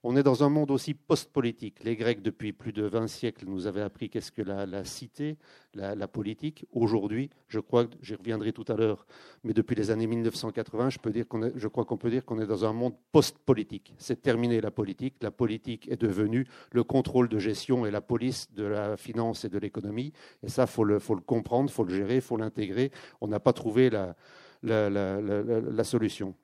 On 0.05 0.17
est 0.17 0.23
dans 0.23 0.45
un 0.45 0.49
monde 0.49 0.71
aussi 0.71 0.95
post-politique. 0.95 1.83
Les 1.83 1.97
Grecs, 1.97 2.23
depuis 2.23 2.53
plus 2.53 2.73
de 2.73 2.85
20 2.85 3.09
siècles, 3.09 3.47
nous 3.47 3.67
avaient 3.67 3.83
appris 3.83 4.09
qu'est-ce 4.09 4.31
que 4.31 4.43
la, 4.43 4.85
cité, 4.85 5.39
la, 5.75 6.09
politique. 6.09 6.67
Aujourd'hui, 6.73 7.31
je 7.49 7.59
crois, 7.59 7.87
j'y 8.01 8.15
reviendrai 8.15 8.53
tout 8.53 8.65
à 8.69 8.75
l'heure, 8.75 9.07
mais 9.43 9.53
depuis 9.53 9.75
les 9.75 9.91
années 9.91 10.07
1980, 10.07 10.91
je, 10.91 10.99
peux 10.99 11.11
dire 11.11 11.27
qu'on 11.27 11.51
je 11.55 11.69
crois 11.69 11.85
qu'on 11.85 11.97
peut 11.97 12.11
dire 12.11 12.25
qu'on 12.25 12.39
est 12.41 12.47
dans 12.47 12.65
un 12.65 12.73
monde 12.73 12.95
post-politique. 13.13 13.95
C'est 13.99 14.23
terminé 14.23 14.61
la 14.61 14.71
politique. 14.71 15.17
La 15.21 15.31
politique 15.31 15.89
est 15.89 16.01
devenue 16.01 16.47
le 16.73 16.85
contrôle 16.85 17.29
de 17.29 17.39
gestion 17.39 17.85
et 17.85 17.91
la 17.91 18.01
police 18.01 18.53
de 18.53 18.65
la 18.65 18.97
finance 18.97 19.45
et 19.45 19.49
de 19.49 19.59
l'économie. 19.59 20.13
Et 20.43 20.49
ça, 20.49 20.63
il 20.63 20.69
faut 20.69 20.85
le, 20.85 20.99
faut 21.01 21.17
le 21.17 21.21
comprendre, 21.23 21.71
il 21.71 21.73
faut 21.73 21.85
le 21.85 21.95
gérer, 21.95 22.17
il 22.17 22.21
faut 22.21 22.37
l'intégrer. 22.37 22.93
On 23.21 23.27
n'a 23.27 23.41
pas 23.41 23.53
trouvé 23.53 23.91
la, 23.91 24.15
la 24.63 25.85
solution. 25.85 26.35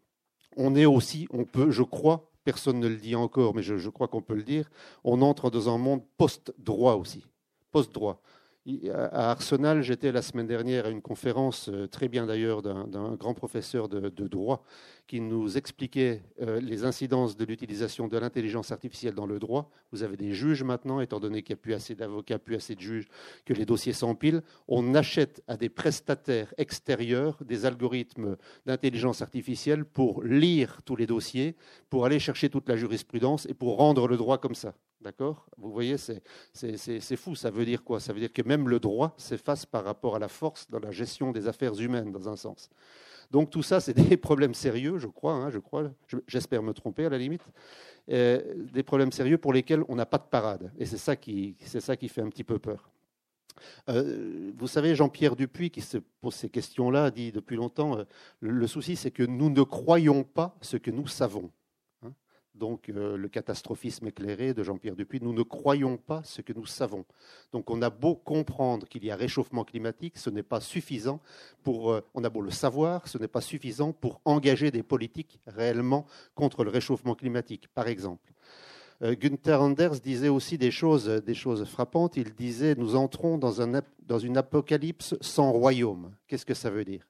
On 0.56 0.74
est 0.76 0.86
aussi, 0.86 1.26
on 1.32 1.44
peut, 1.44 1.70
je 1.70 1.82
crois, 1.82 2.30
personne 2.44 2.78
ne 2.78 2.88
le 2.88 2.96
dit 2.96 3.16
encore, 3.16 3.54
mais 3.54 3.62
je, 3.62 3.88
crois 3.88 4.08
qu'on 4.08 4.22
peut 4.22 4.34
le 4.34 4.42
dire, 4.42 4.70
on 5.02 5.22
entre 5.22 5.50
dans 5.50 5.74
un 5.74 5.78
monde 5.78 6.02
post-droit 6.16 6.94
aussi. 6.94 7.24
Post-droit. 7.72 8.20
À 8.66 9.30
Arsenal, 9.30 9.82
j'étais 9.82 10.10
la 10.10 10.22
semaine 10.22 10.46
dernière 10.46 10.86
à 10.86 10.88
une 10.88 11.02
conférence, 11.02 11.68
euh, 11.68 11.86
très 11.86 12.08
bien 12.08 12.24
d'ailleurs, 12.24 12.62
d'un 12.62 13.14
grand 13.14 13.34
professeur 13.34 13.90
de, 13.90 14.08
droit 14.26 14.64
qui 15.06 15.20
nous 15.20 15.58
expliquait 15.58 16.22
euh, 16.40 16.60
les 16.62 16.86
incidences 16.86 17.36
de 17.36 17.44
l'utilisation 17.44 18.08
de 18.08 18.16
l'intelligence 18.16 18.72
artificielle 18.72 19.12
dans 19.12 19.26
le 19.26 19.38
droit. 19.38 19.70
Vous 19.92 20.02
avez 20.02 20.16
des 20.16 20.32
juges 20.32 20.62
maintenant, 20.62 21.00
étant 21.00 21.20
donné 21.20 21.42
qu'il 21.42 21.54
n'y 21.54 21.60
a 21.60 21.62
plus 21.62 21.74
assez 21.74 21.94
d'avocats, 21.94 22.38
plus 22.38 22.54
assez 22.54 22.74
de 22.74 22.80
juges, 22.80 23.06
que 23.44 23.52
les 23.52 23.66
dossiers 23.66 23.92
s'empilent. 23.92 24.42
On 24.66 24.94
achète 24.94 25.42
à 25.46 25.58
des 25.58 25.68
prestataires 25.68 26.54
extérieurs 26.56 27.36
des 27.44 27.66
algorithmes 27.66 28.38
d'intelligence 28.64 29.20
artificielle 29.20 29.84
pour 29.84 30.22
lire 30.22 30.80
tous 30.86 30.96
les 30.96 31.06
dossiers, 31.06 31.54
pour 31.90 32.06
aller 32.06 32.18
chercher 32.18 32.48
toute 32.48 32.66
la 32.70 32.76
jurisprudence 32.76 33.44
et 33.44 33.52
pour 33.52 33.76
rendre 33.76 34.08
le 34.08 34.16
droit 34.16 34.38
comme 34.38 34.54
ça. 34.54 34.74
D'accord? 35.04 35.44
Vous 35.58 35.70
voyez, 35.70 35.98
c'est 35.98 37.16
fou. 37.16 37.34
Ça 37.34 37.50
veut 37.50 37.66
dire 37.66 37.84
quoi? 37.84 38.00
Ça 38.00 38.14
veut 38.14 38.20
dire 38.20 38.32
que 38.32 38.40
même 38.40 38.70
le 38.70 38.80
droit 38.80 39.14
s'efface 39.18 39.66
par 39.66 39.84
rapport 39.84 40.16
à 40.16 40.18
la 40.18 40.28
force 40.28 40.66
dans 40.70 40.78
la 40.78 40.92
gestion 40.92 41.30
des 41.30 41.46
affaires 41.46 41.78
humaines, 41.78 42.10
dans 42.10 42.26
un 42.26 42.36
sens. 42.36 42.70
Donc 43.30 43.50
tout 43.50 43.62
ça, 43.62 43.80
c'est 43.80 43.92
des 44.08 44.16
problèmes 44.16 44.54
sérieux, 44.54 44.96
je 44.96 45.06
crois. 45.06 45.34
Hein, 45.34 45.50
je 45.50 45.58
crois. 45.58 45.90
J'espère 46.26 46.62
me 46.62 46.72
tromper 46.72 47.04
à 47.04 47.10
la 47.10 47.18
limite. 47.18 47.42
Euh, 48.10 48.40
des 48.72 48.82
problèmes 48.82 49.12
sérieux 49.12 49.36
pour 49.36 49.52
lesquels 49.52 49.84
on 49.88 49.94
n'a 49.94 50.06
pas 50.06 50.18
de 50.18 50.24
parade. 50.24 50.72
Et 50.78 50.86
c'est 50.86 50.96
ça 50.96 51.16
qui, 51.16 51.54
fait 51.60 52.22
un 52.22 52.30
petit 52.30 52.44
peu 52.44 52.58
peur. 52.58 52.88
Euh, 53.90 54.52
vous 54.56 54.66
savez, 54.66 54.94
Jean-Pierre 54.94 55.36
Dupuis, 55.36 55.70
qui 55.70 55.82
se 55.82 55.98
pose 55.98 56.34
ces 56.34 56.48
questions-là, 56.48 57.10
dit 57.10 57.30
depuis 57.30 57.56
longtemps, 57.56 57.98
euh, 57.98 58.04
le 58.40 58.66
souci, 58.66 58.96
c'est 58.96 59.10
que 59.10 59.22
nous 59.22 59.50
ne 59.50 59.62
croyons 59.62 60.24
pas 60.24 60.56
ce 60.62 60.78
que 60.78 60.90
nous 60.90 61.06
savons 61.06 61.50
donc 62.54 62.88
euh, 62.88 63.16
le 63.16 63.28
catastrophisme 63.28 64.06
éclairé 64.06 64.54
de 64.54 64.62
Jean-Pierre 64.62 64.96
Dupuis, 64.96 65.20
nous 65.20 65.32
ne 65.32 65.42
croyons 65.42 65.96
pas 65.96 66.22
ce 66.24 66.40
que 66.40 66.52
nous 66.52 66.66
savons. 66.66 67.04
Donc 67.52 67.70
on 67.70 67.82
a 67.82 67.90
beau 67.90 68.14
comprendre 68.14 68.86
qu'il 68.86 69.04
y 69.04 69.10
a 69.10 69.16
réchauffement 69.16 69.64
climatique, 69.64 70.16
ce 70.16 70.30
n'est 70.30 70.42
pas 70.42 70.60
suffisant 70.60 71.20
pour, 71.62 71.92
euh, 71.92 72.00
on 72.14 72.24
a 72.24 72.30
beau 72.30 72.40
le 72.40 72.50
savoir, 72.50 73.08
ce 73.08 73.18
n'est 73.18 73.28
pas 73.28 73.40
suffisant 73.40 73.92
pour 73.92 74.20
engager 74.24 74.70
des 74.70 74.82
politiques 74.82 75.40
réellement 75.46 76.06
contre 76.34 76.64
le 76.64 76.70
réchauffement 76.70 77.14
climatique, 77.14 77.68
par 77.74 77.88
exemple. 77.88 78.32
Euh, 79.02 79.16
Günther 79.18 79.60
Anders 79.60 80.00
disait 80.00 80.28
aussi 80.28 80.56
des 80.56 80.70
choses, 80.70 81.22
choses 81.34 81.64
frappantes. 81.64 82.16
Il 82.16 82.34
disait 82.34 82.74
Nous 82.76 82.94
entrons 82.94 83.38
dans, 83.38 83.54
dans 84.06 84.18
une 84.18 84.36
apocalypse 84.36 85.16
sans 85.20 85.50
royaume. 85.50 86.12
Qu'est-ce 86.28 86.46
que 86.46 86.54
ça 86.54 86.70
veut 86.70 86.84
dire? 86.84 87.06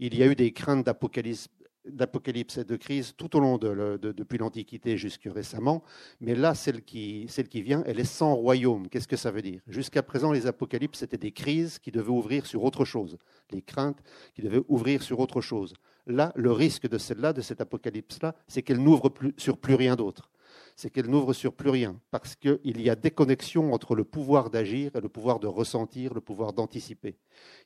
Il 0.00 0.16
y 0.16 0.22
a 0.22 0.26
eu 0.26 0.34
des 0.34 0.52
craintes 0.52 0.84
d'apocalypse 0.84 1.48
d'apocalypse 1.90 2.58
et 2.58 2.64
de 2.64 2.76
crise 2.76 3.14
tout 3.16 3.36
au 3.36 3.40
long 3.40 3.58
de, 3.58 3.96
depuis 3.98 4.38
l'Antiquité 4.38 4.96
jusque 4.96 5.28
récemment, 5.32 5.82
mais 6.20 6.34
là, 6.34 6.54
celle 6.54 6.82
qui, 6.82 7.26
celle 7.28 7.48
qui 7.48 7.62
vient, 7.62 7.82
elle 7.86 8.00
est 8.00 8.04
sans 8.04 8.34
royaume. 8.34 8.88
Qu'est-ce 8.88 9.08
que 9.08 9.16
ça 9.16 9.30
veut 9.30 9.42
dire? 9.42 9.60
Jusqu'à 9.66 10.02
présent, 10.02 10.32
les 10.32 10.46
apocalypses, 10.46 10.98
c'était 10.98 11.18
des 11.18 11.32
crises 11.32 11.78
qui 11.78 11.90
devaient 11.90 12.08
ouvrir 12.10 12.46
sur 12.46 12.64
autre 12.64 12.84
chose, 12.84 13.18
les 13.50 13.62
craintes 13.62 14.02
qui 14.34 14.42
devaient 14.42 14.62
ouvrir 14.68 15.02
sur 15.02 15.20
autre 15.20 15.40
chose. 15.40 15.74
Là, 16.06 16.32
le 16.36 16.52
risque 16.52 16.88
de 16.88 16.98
celle-là, 16.98 17.32
de 17.32 17.40
cet 17.40 17.60
apocalypse-là, 17.60 18.34
c'est 18.46 18.62
qu'elle 18.62 18.82
n'ouvre 18.82 19.12
sur 19.36 19.58
plus 19.58 19.74
rien 19.74 19.96
d'autre 19.96 20.30
c'est 20.78 20.90
qu'elle 20.90 21.10
n'ouvre 21.10 21.32
sur 21.32 21.54
plus 21.54 21.70
rien, 21.70 22.00
parce 22.12 22.36
qu'il 22.36 22.80
y 22.80 22.88
a 22.88 22.94
déconnexion 22.94 23.72
entre 23.72 23.96
le 23.96 24.04
pouvoir 24.04 24.48
d'agir 24.48 24.94
et 24.94 25.00
le 25.00 25.08
pouvoir 25.08 25.40
de 25.40 25.48
ressentir, 25.48 26.14
le 26.14 26.20
pouvoir 26.20 26.52
d'anticiper. 26.52 27.18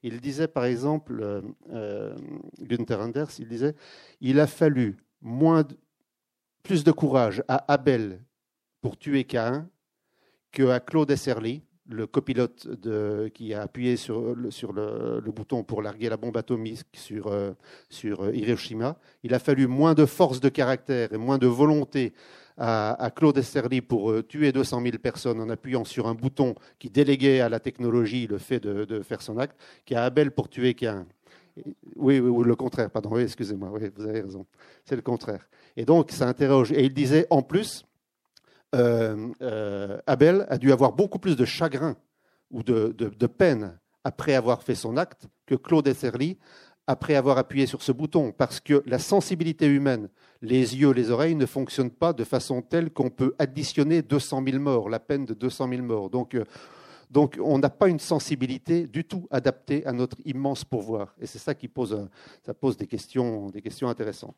Il 0.02 0.18
disait 0.22 0.48
par 0.48 0.64
exemple, 0.64 1.20
euh, 1.20 1.42
euh, 1.74 2.16
Günther 2.58 2.98
Anders, 2.98 3.28
il 3.38 3.48
disait, 3.48 3.74
il 4.22 4.40
a 4.40 4.46
fallu 4.46 4.96
plus 6.62 6.84
de 6.84 6.90
courage 6.90 7.44
à 7.48 7.70
Abel 7.70 8.24
pour 8.80 8.96
tuer 8.96 9.24
Cain 9.24 9.68
qu'à 10.50 10.80
Claude 10.80 11.10
Esserly, 11.10 11.60
le 11.90 12.06
copilote 12.06 12.66
de, 12.66 13.30
qui 13.34 13.52
a 13.52 13.60
appuyé 13.60 13.98
sur, 13.98 14.32
le, 14.32 15.30
bouton 15.32 15.64
pour 15.64 15.82
larguer 15.82 16.08
la 16.08 16.16
bombe 16.16 16.38
atomique 16.38 16.86
sur, 16.94 17.26
euh, 17.26 17.52
sur 17.90 18.34
Hiroshima. 18.34 18.96
Il 19.22 19.34
a 19.34 19.38
fallu 19.38 19.66
moins 19.66 19.92
de 19.92 20.06
force 20.06 20.40
de 20.40 20.48
caractère 20.48 21.12
et 21.12 21.18
moins 21.18 21.36
de 21.36 21.46
volonté 21.46 22.14
à, 22.58 23.10
Claude 23.14 23.38
Esterly 23.38 23.80
pour 23.80 24.10
euh, 24.10 24.22
tuer 24.22 24.52
200 24.52 24.82
000 24.82 24.98
personnes 24.98 25.40
en 25.40 25.48
appuyant 25.48 25.84
sur 25.84 26.06
un 26.06 26.14
bouton 26.14 26.54
qui 26.78 26.90
déléguait 26.90 27.40
à 27.40 27.48
la 27.48 27.60
technologie 27.60 28.26
le 28.26 28.38
fait 28.38 28.60
de, 28.60 29.02
faire 29.02 29.22
son 29.22 29.38
acte, 29.38 29.56
qu'à 29.84 30.04
Abel 30.04 30.30
pour 30.30 30.48
tuer 30.48 30.74
qu'un. 30.74 31.06
Oui, 31.96 32.18
ou 32.18 32.42
le 32.42 32.56
contraire, 32.56 32.90
pardon, 32.90 33.10
oui, 33.12 33.22
excusez-moi, 33.22 33.70
oui, 33.72 33.90
vous 33.94 34.06
avez 34.06 34.22
raison. 34.22 34.46
C'est 34.84 34.96
le 34.96 35.02
contraire. 35.02 35.48
Et 35.76 35.84
donc, 35.84 36.10
ça 36.10 36.26
interroge. 36.26 36.72
Et 36.72 36.84
il 36.84 36.94
disait, 36.94 37.26
en 37.28 37.42
plus, 37.42 37.84
euh, 38.74 39.28
euh, 39.42 39.98
Abel 40.06 40.46
a 40.48 40.56
dû 40.56 40.72
avoir 40.72 40.92
beaucoup 40.92 41.18
plus 41.18 41.36
de 41.36 41.44
chagrin 41.44 41.96
ou 42.50 42.62
de, 42.62 42.94
de, 42.96 43.26
peine 43.26 43.78
après 44.04 44.34
avoir 44.34 44.62
fait 44.62 44.74
son 44.74 44.96
acte 44.96 45.26
que 45.46 45.54
Claude 45.54 45.86
Esserly 45.86 46.38
après 46.86 47.14
avoir 47.14 47.38
appuyé 47.38 47.66
sur 47.66 47.82
ce 47.82 47.92
bouton, 47.92 48.32
parce 48.32 48.60
que 48.60 48.82
la 48.86 48.98
sensibilité 48.98 49.66
humaine, 49.66 50.08
les 50.42 50.76
yeux, 50.76 50.90
les 50.90 51.10
oreilles 51.10 51.36
ne 51.36 51.46
fonctionnent 51.46 51.90
pas 51.90 52.12
de 52.12 52.24
façon 52.24 52.62
telle 52.62 52.90
qu'on 52.90 53.10
peut 53.10 53.34
additionner 53.38 54.02
200 54.02 54.42
000 54.44 54.58
morts, 54.58 54.88
la 54.88 54.98
peine 54.98 55.24
de 55.24 55.34
200 55.34 55.68
000 55.68 55.82
morts. 55.82 56.10
Donc, 56.10 56.34
euh, 56.34 56.44
donc 57.10 57.38
on 57.40 57.58
n'a 57.58 57.70
pas 57.70 57.88
une 57.88 58.00
sensibilité 58.00 58.86
du 58.88 59.04
tout 59.04 59.26
adaptée 59.30 59.86
à 59.86 59.92
notre 59.92 60.16
immense 60.24 60.64
pouvoir. 60.64 61.14
Et 61.20 61.26
c'est 61.26 61.38
ça 61.38 61.54
qui 61.54 61.68
pose, 61.68 62.08
ça 62.44 62.52
pose 62.54 62.76
des, 62.76 62.88
questions, 62.88 63.50
des 63.50 63.62
questions 63.62 63.88
intéressantes. 63.88 64.36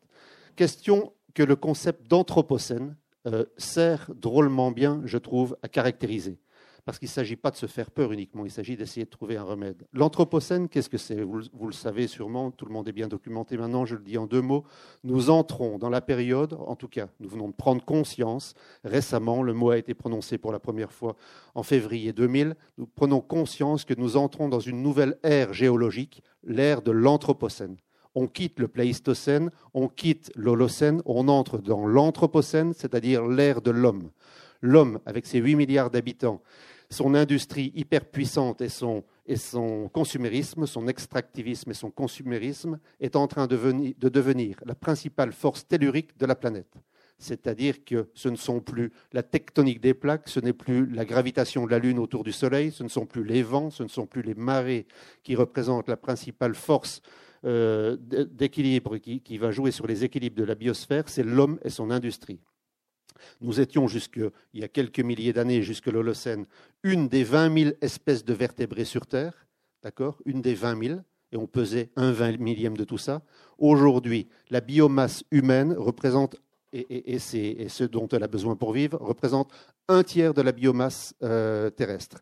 Question 0.55 1.11
que 1.33 1.43
le 1.43 1.55
concept 1.55 2.07
d'anthropocène 2.07 2.95
euh, 3.25 3.45
sert 3.57 4.11
drôlement 4.15 4.71
bien, 4.71 5.01
je 5.05 5.17
trouve, 5.17 5.57
à 5.63 5.67
caractériser 5.67 6.37
parce 6.85 6.99
qu'il 6.99 7.07
ne 7.07 7.11
s'agit 7.13 7.35
pas 7.35 7.49
de 7.49 7.55
se 7.55 7.65
faire 7.65 7.89
peur 7.89 8.11
uniquement, 8.11 8.45
il 8.45 8.51
s'agit 8.51 8.77
d'essayer 8.77 9.05
de 9.05 9.09
trouver 9.09 9.37
un 9.37 9.43
remède. 9.43 9.87
L'Anthropocène, 9.91 10.69
qu'est-ce 10.69 10.89
que 10.89 10.99
c'est? 10.99 11.21
Vous, 11.21 11.67
le 11.67 11.73
savez 11.73 12.05
sûrement, 12.05 12.51
tout 12.51 12.65
le 12.65 12.71
monde 12.71 12.87
est 12.87 12.93
bien 12.93 13.07
documenté 13.07 13.57
maintenant, 13.57 13.85
je 13.85 13.95
le 13.95 14.03
dis 14.03 14.19
en 14.19 14.27
deux 14.27 14.41
mots. 14.41 14.63
Nous 15.03 15.31
entrons 15.31 15.79
dans 15.79 15.89
la 15.89 16.01
période, 16.01 16.53
en 16.53 16.75
tout 16.75 16.87
cas, 16.87 17.07
nous 17.19 17.27
venons 17.27 17.49
de 17.49 17.55
prendre 17.55 17.83
conscience, 17.83 18.53
récemment, 18.83 19.41
le 19.41 19.53
mot 19.53 19.71
a 19.71 19.79
été 19.79 19.95
prononcé 19.95 20.37
pour 20.37 20.51
la 20.51 20.59
première 20.59 20.91
fois 20.91 21.15
en 21.55 21.63
février 21.63 22.13
2000, 22.13 22.55
nous 22.77 22.85
prenons 22.85 23.19
conscience 23.19 23.83
que 23.83 23.95
nous 23.95 24.15
entrons 24.15 24.47
dans 24.47 24.59
une 24.59 24.83
nouvelle 24.83 25.17
ère 25.23 25.53
géologique, 25.53 26.21
l'ère 26.43 26.83
de 26.83 26.91
l'Anthropocène. 26.91 27.77
On 28.13 28.27
quitte 28.27 28.59
le 28.59 28.67
Pléistocène, 28.67 29.49
on 29.73 29.87
quitte 29.87 30.31
l'Holocène, 30.35 31.01
on 31.05 31.27
entre 31.27 31.57
dans 31.57 31.87
l'Anthropocène, 31.87 32.73
c'est-à-dire 32.73 33.25
l'ère 33.27 33.61
de 33.61 33.71
l'homme. 33.71 34.11
L'homme, 34.61 34.99
avec 35.05 35.25
ses 35.25 35.39
8 35.39 35.55
milliards 35.55 35.91
d'habitants, 35.91 36.41
son 36.89 37.15
industrie 37.15 37.71
hyper 37.75 38.05
puissante 38.05 38.61
et 38.61 38.69
son, 38.69 39.03
et 39.25 39.37
son 39.37 39.89
consumérisme, 39.89 40.65
son 40.65 40.87
extractivisme 40.87 41.71
et 41.71 41.75
son 41.75 41.91
consumérisme, 41.91 42.79
est 42.99 43.15
en 43.15 43.27
train 43.27 43.47
de, 43.47 43.57
de 43.97 44.09
devenir 44.09 44.57
la 44.65 44.75
principale 44.75 45.31
force 45.31 45.67
tellurique 45.67 46.17
de 46.17 46.25
la 46.25 46.35
planète 46.35 46.75
c'est-à-dire 47.17 47.83
que 47.83 48.09
ce 48.13 48.29
ne 48.29 48.35
sont 48.35 48.59
plus 48.59 48.91
la 49.13 49.23
tectonique 49.23 49.79
des 49.79 49.93
plaques, 49.93 50.27
ce 50.27 50.39
n'est 50.39 50.53
plus 50.53 50.85
la 50.87 51.05
gravitation 51.05 51.65
de 51.65 51.71
la 51.71 51.79
Lune 51.79 51.99
autour 51.99 52.23
du 52.23 52.31
Soleil, 52.31 52.71
ce 52.71 52.83
ne 52.83 52.89
sont 52.89 53.05
plus 53.05 53.23
les 53.23 53.43
vents, 53.43 53.69
ce 53.69 53.83
ne 53.83 53.87
sont 53.87 54.05
plus 54.05 54.21
les 54.21 54.35
marées 54.35 54.85
qui 55.23 55.35
représentent 55.35 55.87
la 55.87 55.97
principale 55.97 56.55
force 56.55 57.01
euh, 57.45 57.97
d'équilibre 57.99 58.97
qui, 58.97 59.21
qui, 59.21 59.37
va 59.37 59.51
jouer 59.51 59.71
sur 59.71 59.87
les 59.87 60.03
équilibres 60.03 60.37
de 60.37 60.43
la 60.43 60.55
biosphère, 60.55 61.07
c'est 61.07 61.23
l'homme 61.23 61.59
et 61.63 61.69
son 61.69 61.91
industrie. 61.91 62.39
Nous 63.41 63.59
étions, 63.59 63.87
jusque, 63.87 64.19
il 64.53 64.61
y 64.61 64.63
a 64.63 64.67
quelques 64.67 64.99
milliers 64.99 65.33
d'années, 65.33 65.61
jusque 65.61 65.87
l'Holocène, 65.87 66.45
une 66.83 67.07
des 67.07 67.23
20 67.23 67.57
000 67.57 67.71
espèces 67.81 68.25
de 68.25 68.33
vertébrés 68.33 68.85
sur 68.85 69.05
Terre, 69.05 69.47
d'accord? 69.83 70.21
Une 70.25 70.41
des 70.41 70.53
20 70.53 70.83
000, 70.83 70.99
et 71.31 71.37
on 71.37 71.47
pesait 71.47 71.89
un 71.95 72.11
vingt 72.11 72.37
millième 72.39 72.77
de 72.77 72.83
tout 72.83 72.97
ça. 72.97 73.21
Aujourd'hui, 73.57 74.27
la 74.49 74.61
biomasse 74.61 75.23
humaine 75.31 75.73
représente 75.77 76.37
et, 76.71 77.19
ce 77.19 77.83
dont 77.83 78.07
elle 78.09 78.23
a 78.23 78.27
besoin 78.27 78.55
pour 78.55 78.73
vivre, 78.73 78.97
représente 79.01 79.51
un 79.87 80.03
tiers 80.03 80.33
de 80.33 80.41
la 80.41 80.51
biomasse 80.51 81.13
euh, 81.23 81.69
terrestre. 81.69 82.17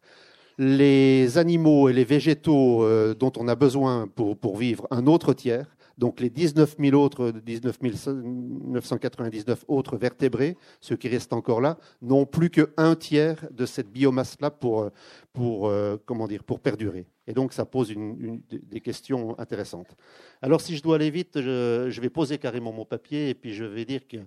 Les 0.57 1.37
animaux 1.37 1.89
et 1.89 1.93
les 1.93 2.03
végétaux 2.03 2.83
euh, 2.83 3.15
dont 3.15 3.31
on 3.37 3.47
a 3.47 3.55
besoin 3.55 4.07
pour, 4.07 4.37
pour, 4.37 4.57
vivre, 4.57 4.87
un 4.91 5.07
autre 5.07 5.33
tiers. 5.33 5.75
Donc 5.97 6.19
les 6.19 6.29
19 6.29 6.75
000 6.79 7.01
autres, 7.01 7.31
19 7.31 7.77
999 7.81 9.65
autres 9.67 9.97
vertébrés, 9.97 10.57
ceux 10.81 10.95
qui 10.95 11.07
restent 11.07 11.33
encore 11.33 11.61
là, 11.61 11.77
n'ont 12.01 12.25
plus 12.25 12.49
qu'un 12.49 12.95
tiers 12.95 13.47
de 13.51 13.65
cette 13.65 13.91
biomasse-là 13.91 14.49
pour, 14.49 14.89
pour, 15.33 15.67
euh, 15.67 15.97
comment 16.05 16.27
dire, 16.27 16.43
pour 16.43 16.59
perdurer. 16.59 17.05
Et 17.27 17.33
donc, 17.33 17.53
ça 17.53 17.65
pose 17.65 17.89
une, 17.89 18.41
des 18.49 18.81
questions 18.81 19.37
intéressantes. 19.39 19.95
Alors, 20.41 20.59
si 20.59 20.75
je 20.75 20.83
dois 20.83 20.95
aller 20.95 21.09
vite, 21.09 21.39
je, 21.39 22.01
vais 22.01 22.09
poser 22.09 22.37
carrément 22.37 22.73
mon 22.73 22.83
papier 22.83 23.29
et 23.29 23.33
puis 23.33 23.53
je 23.53 23.63
vais 23.63 23.85
dire 23.85 24.07
que 24.07 24.17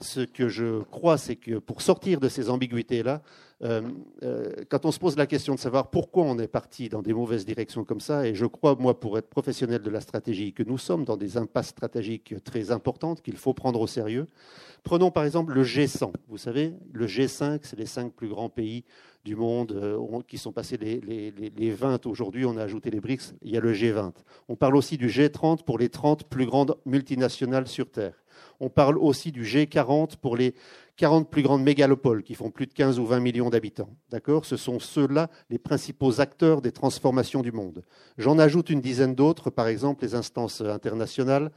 ce 0.00 0.20
que 0.20 0.48
je 0.48 0.82
crois, 0.84 1.18
c'est 1.18 1.36
que 1.36 1.58
pour 1.58 1.82
sortir 1.82 2.20
de 2.20 2.28
ces 2.28 2.48
ambiguïtés-là, 2.48 3.20
euh, 3.64 3.82
euh, 4.22 4.52
quand 4.70 4.86
on 4.86 4.92
se 4.92 4.98
pose 4.98 5.16
la 5.16 5.26
question 5.26 5.54
de 5.54 5.58
savoir 5.58 5.90
pourquoi 5.90 6.24
on 6.24 6.38
est 6.38 6.48
parti 6.48 6.88
dans 6.88 7.02
des 7.02 7.12
mauvaises 7.12 7.44
directions 7.44 7.84
comme 7.84 8.00
ça, 8.00 8.26
et 8.26 8.34
je 8.34 8.46
crois, 8.46 8.76
moi, 8.76 8.98
pour 8.98 9.18
être 9.18 9.28
professionnel 9.28 9.82
de 9.82 9.90
la 9.90 10.00
stratégie, 10.00 10.54
que 10.54 10.62
nous 10.62 10.78
sommes 10.78 11.04
dans 11.04 11.16
des 11.16 11.36
impasses 11.36 11.68
stratégiques 11.68 12.34
très 12.44 12.70
importantes 12.70 13.20
qu'il 13.20 13.36
faut 13.36 13.52
prendre 13.52 13.80
au 13.80 13.86
sérieux. 13.86 14.26
Prenons 14.84 15.10
par 15.10 15.24
exemple 15.24 15.52
le 15.52 15.64
G100. 15.64 16.12
Vous 16.28 16.38
savez, 16.38 16.72
le 16.92 17.06
G5, 17.06 17.60
c'est 17.62 17.78
les 17.78 17.86
cinq 17.86 18.14
plus 18.14 18.28
grands 18.28 18.48
pays 18.48 18.84
du 19.24 19.36
monde 19.36 19.72
euh, 19.72 20.22
qui 20.26 20.38
sont 20.38 20.52
passés 20.52 20.76
les, 20.76 21.00
les, 21.00 21.70
20 21.70 22.06
aujourd'hui, 22.06 22.44
on 22.44 22.56
a 22.56 22.62
ajouté 22.62 22.90
les 22.90 23.00
BRICS, 23.00 23.34
il 23.42 23.52
y 23.52 23.56
a 23.56 23.60
le 23.60 23.72
G20. 23.72 24.12
On 24.48 24.56
parle 24.56 24.76
aussi 24.76 24.96
du 24.96 25.08
G30 25.08 25.64
pour 25.64 25.78
les 25.78 25.88
30 25.88 26.24
plus 26.24 26.46
grandes 26.46 26.76
multinationales 26.86 27.68
sur 27.68 27.90
Terre. 27.90 28.14
On 28.60 28.68
parle 28.68 28.98
aussi 28.98 29.32
du 29.32 29.44
G40 29.44 30.16
pour 30.16 30.36
les 30.36 30.54
40 30.98 31.30
plus 31.30 31.42
grandes 31.42 31.62
mégalopoles 31.62 32.24
qui 32.24 32.34
font 32.34 32.50
plus 32.50 32.66
de 32.66 32.74
15 32.74 32.98
ou 32.98 33.06
20 33.06 33.20
millions 33.20 33.50
d'habitants. 33.50 33.96
D'accord? 34.10 34.44
Ce 34.44 34.56
sont 34.56 34.80
ceux-là 34.80 35.30
les 35.48 35.58
principaux 35.58 36.20
acteurs 36.20 36.60
des 36.60 36.72
transformations 36.72 37.40
du 37.40 37.52
monde. 37.52 37.84
J'en 38.18 38.36
ajoute 38.36 38.68
une 38.68 38.80
dizaine 38.80 39.14
d'autres, 39.14 39.48
par 39.48 39.68
exemple 39.68 40.04
les 40.04 40.16
instances 40.16 40.60
internationales, 40.60 41.52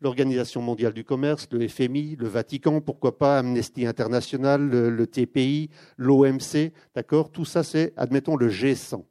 l'Organisation 0.00 0.62
mondiale 0.62 0.92
du 0.92 1.02
commerce, 1.02 1.48
le 1.50 1.66
FMI, 1.66 2.14
le 2.16 2.28
Vatican, 2.28 2.80
pourquoi 2.80 3.18
pas 3.18 3.40
Amnesty 3.40 3.84
International, 3.84 4.62
le, 4.70 5.06
TPI, 5.08 5.70
l'OMC. 5.96 6.72
D'accord? 6.94 7.30
Tout 7.32 7.44
ça, 7.44 7.64
c'est, 7.64 7.92
admettons, 7.96 8.36
le 8.36 8.48
G100. 8.48 9.04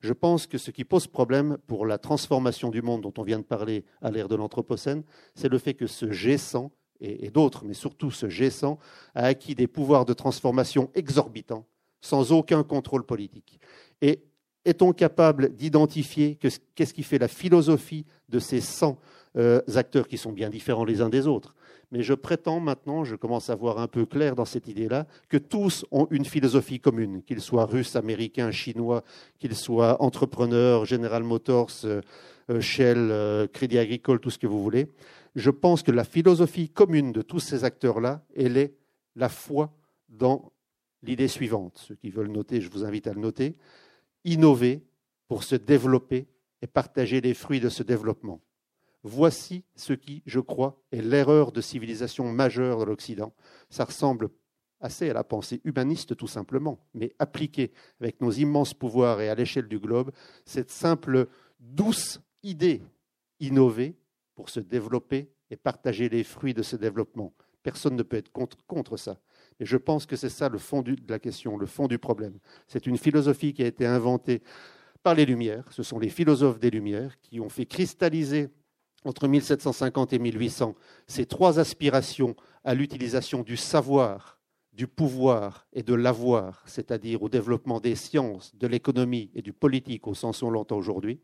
Je 0.00 0.12
pense 0.12 0.46
que 0.46 0.58
ce 0.58 0.70
qui 0.70 0.84
pose 0.84 1.06
problème 1.06 1.56
pour 1.66 1.86
la 1.86 1.96
transformation 1.96 2.68
du 2.68 2.82
monde 2.82 3.00
dont 3.00 3.14
on 3.16 3.22
vient 3.22 3.38
de 3.38 3.44
parler 3.44 3.84
à 4.02 4.10
l'ère 4.10 4.28
de 4.28 4.36
l'Anthropocène, 4.36 5.02
c'est 5.34 5.48
le 5.48 5.58
fait 5.58 5.74
que 5.74 5.86
ce 5.86 6.06
G100 6.06 6.70
et, 7.00 7.30
d'autres, 7.30 7.64
mais 7.64 7.74
surtout 7.74 8.10
ce 8.10 8.26
G100, 8.26 8.78
a 9.14 9.24
acquis 9.24 9.54
des 9.54 9.66
pouvoirs 9.66 10.04
de 10.04 10.12
transformation 10.12 10.90
exorbitants, 10.94 11.66
sans 12.00 12.32
aucun 12.32 12.62
contrôle 12.62 13.04
politique. 13.04 13.58
Et 14.02 14.22
est-on 14.64 14.92
capable 14.92 15.54
d'identifier 15.54 16.36
qu'est-ce 16.36 16.94
qui 16.94 17.02
fait 17.02 17.18
la 17.18 17.28
philosophie 17.28 18.04
de 18.28 18.38
ces 18.38 18.60
100 18.60 18.98
euh, 19.36 19.62
acteurs 19.74 20.06
qui 20.06 20.18
sont 20.18 20.32
bien 20.32 20.50
différents 20.50 20.84
les 20.84 21.00
uns 21.00 21.08
des 21.08 21.26
autres? 21.26 21.54
Mais 21.92 22.02
je 22.02 22.14
prétends 22.14 22.60
maintenant, 22.60 23.02
je 23.02 23.16
commence 23.16 23.50
à 23.50 23.56
voir 23.56 23.78
un 23.78 23.88
peu 23.88 24.06
clair 24.06 24.36
dans 24.36 24.44
cette 24.44 24.68
idée-là, 24.68 25.06
que 25.28 25.38
tous 25.38 25.84
ont 25.90 26.06
une 26.10 26.24
philosophie 26.24 26.78
commune, 26.78 27.22
qu'ils 27.22 27.40
soient 27.40 27.64
russes, 27.64 27.96
américains, 27.96 28.52
chinois, 28.52 29.02
qu'ils 29.38 29.56
soient 29.56 30.00
entrepreneurs, 30.00 30.84
General 30.84 31.22
Motors, 31.24 31.70
euh, 31.84 32.00
euh, 32.50 32.60
Shell, 32.60 33.48
Crédit 33.52 33.78
Agricole, 33.78 34.20
tout 34.20 34.30
ce 34.30 34.38
que 34.38 34.46
vous 34.46 34.62
voulez 34.62 34.88
je 35.34 35.50
pense 35.50 35.82
que 35.82 35.92
la 35.92 36.04
philosophie 36.04 36.68
commune 36.68 37.12
de 37.12 37.22
tous 37.22 37.40
ces 37.40 37.64
acteurs-là, 37.64 38.24
elle 38.34 38.56
est 38.56 38.74
la 39.16 39.28
foi 39.28 39.76
dans 40.08 40.52
l'idée 41.02 41.28
suivante. 41.28 41.78
Ceux 41.78 41.94
qui 41.94 42.10
veulent 42.10 42.30
noter, 42.30 42.60
je 42.60 42.70
vous 42.70 42.84
invite 42.84 43.06
à 43.06 43.12
le 43.12 43.20
noter. 43.20 43.56
Innover 44.24 44.82
pour 45.28 45.44
se 45.44 45.54
développer 45.54 46.26
et 46.62 46.66
partager 46.66 47.20
les 47.20 47.34
fruits 47.34 47.60
de 47.60 47.68
ce 47.68 47.82
développement. 47.82 48.40
Voici 49.02 49.64
ce 49.76 49.94
qui, 49.94 50.22
je 50.26 50.40
crois, 50.40 50.82
est 50.92 51.00
l'erreur 51.00 51.52
de 51.52 51.60
civilisation 51.60 52.30
majeure 52.30 52.80
de 52.80 52.84
l'Occident. 52.84 53.32
Ça 53.70 53.84
ressemble 53.84 54.28
assez 54.80 55.08
à 55.08 55.14
la 55.14 55.24
pensée 55.24 55.60
humaniste 55.64 56.16
tout 56.16 56.26
simplement, 56.26 56.78
mais 56.94 57.14
appliquée 57.18 57.72
avec 58.00 58.20
nos 58.20 58.30
immenses 58.30 58.74
pouvoirs 58.74 59.20
et 59.20 59.28
à 59.28 59.34
l'échelle 59.34 59.68
du 59.68 59.78
globe, 59.78 60.10
cette 60.44 60.70
simple 60.70 61.28
douce 61.60 62.20
idée 62.42 62.82
innover 63.40 63.94
pour 64.40 64.48
se 64.48 64.60
développer 64.60 65.28
et 65.50 65.56
partager 65.56 66.08
les 66.08 66.24
fruits 66.24 66.54
de 66.54 66.62
ce 66.62 66.74
développement. 66.74 67.34
Personne 67.62 67.94
ne 67.94 68.02
peut 68.02 68.16
être 68.16 68.32
contre, 68.32 68.56
contre 68.66 68.96
ça. 68.96 69.20
Et 69.60 69.66
je 69.66 69.76
pense 69.76 70.06
que 70.06 70.16
c'est 70.16 70.30
ça 70.30 70.48
le 70.48 70.56
fond 70.56 70.80
de 70.80 70.96
la 71.10 71.18
question, 71.18 71.58
le 71.58 71.66
fond 71.66 71.88
du 71.88 71.98
problème. 71.98 72.38
C'est 72.66 72.86
une 72.86 72.96
philosophie 72.96 73.52
qui 73.52 73.62
a 73.62 73.66
été 73.66 73.84
inventée 73.84 74.42
par 75.02 75.14
les 75.14 75.26
Lumières. 75.26 75.70
Ce 75.72 75.82
sont 75.82 75.98
les 75.98 76.08
philosophes 76.08 76.58
des 76.58 76.70
Lumières 76.70 77.20
qui 77.20 77.38
ont 77.38 77.50
fait 77.50 77.66
cristalliser 77.66 78.48
entre 79.04 79.28
1750 79.28 80.14
et 80.14 80.18
1800 80.18 80.74
ces 81.06 81.26
trois 81.26 81.58
aspirations 81.58 82.34
à 82.64 82.72
l'utilisation 82.74 83.42
du 83.42 83.58
savoir, 83.58 84.40
du 84.72 84.86
pouvoir 84.86 85.66
et 85.74 85.82
de 85.82 85.92
l'avoir, 85.92 86.62
c'est-à-dire 86.64 87.22
au 87.22 87.28
développement 87.28 87.78
des 87.78 87.94
sciences, 87.94 88.56
de 88.56 88.66
l'économie 88.66 89.30
et 89.34 89.42
du 89.42 89.52
politique 89.52 90.06
au 90.06 90.14
sens 90.14 90.40
où 90.40 90.46
on 90.46 90.50
l'entend 90.50 90.78
aujourd'hui 90.78 91.20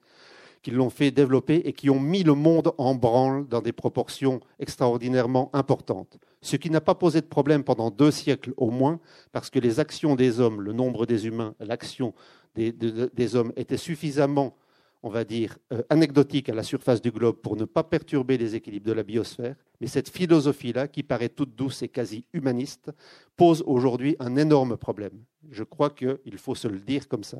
qui 0.66 0.72
l'ont 0.72 0.90
fait 0.90 1.12
développer 1.12 1.62
et 1.64 1.72
qui 1.72 1.90
ont 1.90 2.00
mis 2.00 2.24
le 2.24 2.34
monde 2.34 2.72
en 2.76 2.96
branle 2.96 3.46
dans 3.46 3.60
des 3.60 3.70
proportions 3.70 4.40
extraordinairement 4.58 5.48
importantes. 5.52 6.18
Ce 6.40 6.56
qui 6.56 6.70
n'a 6.70 6.80
pas 6.80 6.96
posé 6.96 7.20
de 7.20 7.26
problème 7.26 7.62
pendant 7.62 7.92
deux 7.92 8.10
siècles 8.10 8.52
au 8.56 8.72
moins, 8.72 8.98
parce 9.30 9.48
que 9.48 9.60
les 9.60 9.78
actions 9.78 10.16
des 10.16 10.40
hommes, 10.40 10.60
le 10.60 10.72
nombre 10.72 11.06
des 11.06 11.28
humains, 11.28 11.54
l'action 11.60 12.14
des, 12.56 13.36
hommes 13.36 13.52
étaient 13.54 13.76
suffisamment, 13.76 14.56
on 15.04 15.08
va 15.08 15.22
dire, 15.22 15.56
euh, 15.72 15.82
anecdotiques 15.88 16.48
à 16.48 16.54
la 16.54 16.64
surface 16.64 17.00
du 17.00 17.12
globe 17.12 17.36
pour 17.36 17.54
ne 17.54 17.64
pas 17.64 17.84
perturber 17.84 18.36
les 18.36 18.56
équilibres 18.56 18.88
de 18.88 18.92
la 18.92 19.04
biosphère. 19.04 19.54
Mais 19.80 19.86
cette 19.86 20.08
philosophie-là, 20.08 20.88
qui 20.88 21.04
paraît 21.04 21.28
toute 21.28 21.54
douce 21.54 21.82
et 21.82 21.88
quasi 21.88 22.24
humaniste, 22.32 22.90
pose 23.36 23.62
aujourd'hui 23.68 24.16
un 24.18 24.34
énorme 24.34 24.76
problème. 24.76 25.22
Je 25.52 25.62
crois 25.62 25.90
qu'il 25.90 26.38
faut 26.38 26.56
se 26.56 26.66
le 26.66 26.80
dire 26.80 27.06
comme 27.06 27.22
ça. 27.22 27.38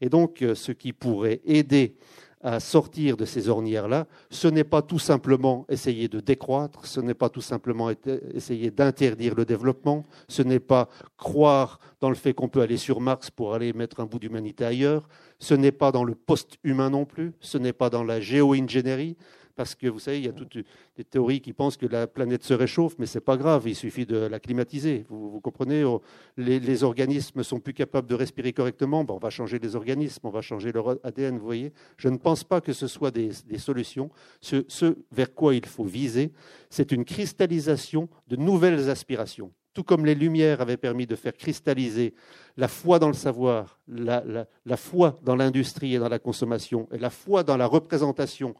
Et 0.00 0.08
donc, 0.08 0.40
euh, 0.40 0.54
ce 0.54 0.72
qui 0.72 0.94
pourrait 0.94 1.42
aider 1.44 1.96
à 2.42 2.60
sortir 2.60 3.16
de 3.16 3.24
ces 3.24 3.48
ornières-là, 3.48 4.06
ce 4.30 4.48
n'est 4.48 4.64
pas 4.64 4.82
tout 4.82 4.98
simplement 4.98 5.64
essayer 5.68 6.08
de 6.08 6.20
décroître, 6.20 6.86
ce 6.86 7.00
n'est 7.00 7.14
pas 7.14 7.28
tout 7.28 7.40
simplement 7.40 7.90
essayer 8.34 8.70
d'interdire 8.70 9.34
le 9.34 9.44
développement, 9.44 10.02
ce 10.28 10.42
n'est 10.42 10.60
pas 10.60 10.88
croire 11.16 11.78
dans 12.00 12.08
le 12.08 12.16
fait 12.16 12.34
qu'on 12.34 12.48
peut 12.48 12.60
aller 12.60 12.76
sur 12.76 13.00
Mars 13.00 13.30
pour 13.30 13.54
aller 13.54 13.72
mettre 13.72 14.00
un 14.00 14.06
bout 14.06 14.18
d'humanité 14.18 14.64
ailleurs, 14.64 15.08
ce 15.38 15.54
n'est 15.54 15.72
pas 15.72 15.92
dans 15.92 16.04
le 16.04 16.14
post-humain 16.14 16.90
non 16.90 17.04
plus, 17.04 17.32
ce 17.40 17.58
n'est 17.58 17.72
pas 17.72 17.90
dans 17.90 18.04
la 18.04 18.20
géo-ingénierie, 18.20 19.16
parce 19.54 19.74
que 19.74 19.86
vous 19.86 19.98
savez, 19.98 20.18
il 20.18 20.24
y 20.24 20.28
a 20.28 20.32
toutes 20.32 20.58
des 20.96 21.04
théories 21.04 21.40
qui 21.40 21.52
pensent 21.52 21.76
que 21.76 21.86
la 21.86 22.06
planète 22.06 22.44
se 22.44 22.54
réchauffe, 22.54 22.94
mais 22.98 23.06
ce 23.06 23.18
n'est 23.18 23.22
pas 23.22 23.36
grave, 23.36 23.64
il 23.66 23.74
suffit 23.74 24.06
de 24.06 24.16
la 24.16 24.40
climatiser. 24.40 25.04
Vous, 25.08 25.40
comprenez 25.40 25.84
oh, 25.84 26.02
les, 26.36 26.84
organismes 26.84 27.42
sont 27.42 27.60
plus 27.60 27.74
capables 27.74 28.08
de 28.08 28.14
respirer 28.14 28.52
correctement, 28.52 29.04
bon, 29.04 29.16
on 29.16 29.18
va 29.18 29.30
changer 29.30 29.58
les 29.58 29.76
organismes, 29.76 30.26
on 30.26 30.30
va 30.30 30.40
changer 30.40 30.72
leur 30.72 30.96
ADN, 31.04 31.38
vous 31.38 31.44
voyez. 31.44 31.72
Je 31.96 32.08
ne 32.08 32.16
pense 32.16 32.44
pas 32.44 32.60
que 32.60 32.72
ce 32.72 32.86
soit 32.86 33.10
des, 33.10 33.32
solutions. 33.58 34.10
Ce, 34.40 34.64
ce 34.68 34.96
vers 35.10 35.34
quoi 35.34 35.54
il 35.54 35.66
faut 35.66 35.84
viser, 35.84 36.32
c'est 36.70 36.92
une 36.92 37.04
cristallisation 37.04 38.08
de 38.28 38.36
nouvelles 38.36 38.90
aspirations 38.90 39.52
tout 39.74 39.84
comme 39.84 40.04
les 40.04 40.14
Lumières 40.14 40.60
avaient 40.60 40.76
permis 40.76 41.06
de 41.06 41.16
faire 41.16 41.36
cristalliser 41.36 42.14
la 42.56 42.68
foi 42.68 42.98
dans 42.98 43.08
le 43.08 43.14
savoir, 43.14 43.78
la, 43.88 44.22
la 44.66 44.76
foi 44.76 45.18
dans 45.22 45.36
l'industrie 45.36 45.94
et 45.94 45.98
dans 45.98 46.08
la 46.08 46.18
consommation, 46.18 46.88
et 46.92 46.98
la 46.98 47.10
foi 47.10 47.42
dans 47.42 47.56
la 47.56 47.66
représentation 47.66 48.54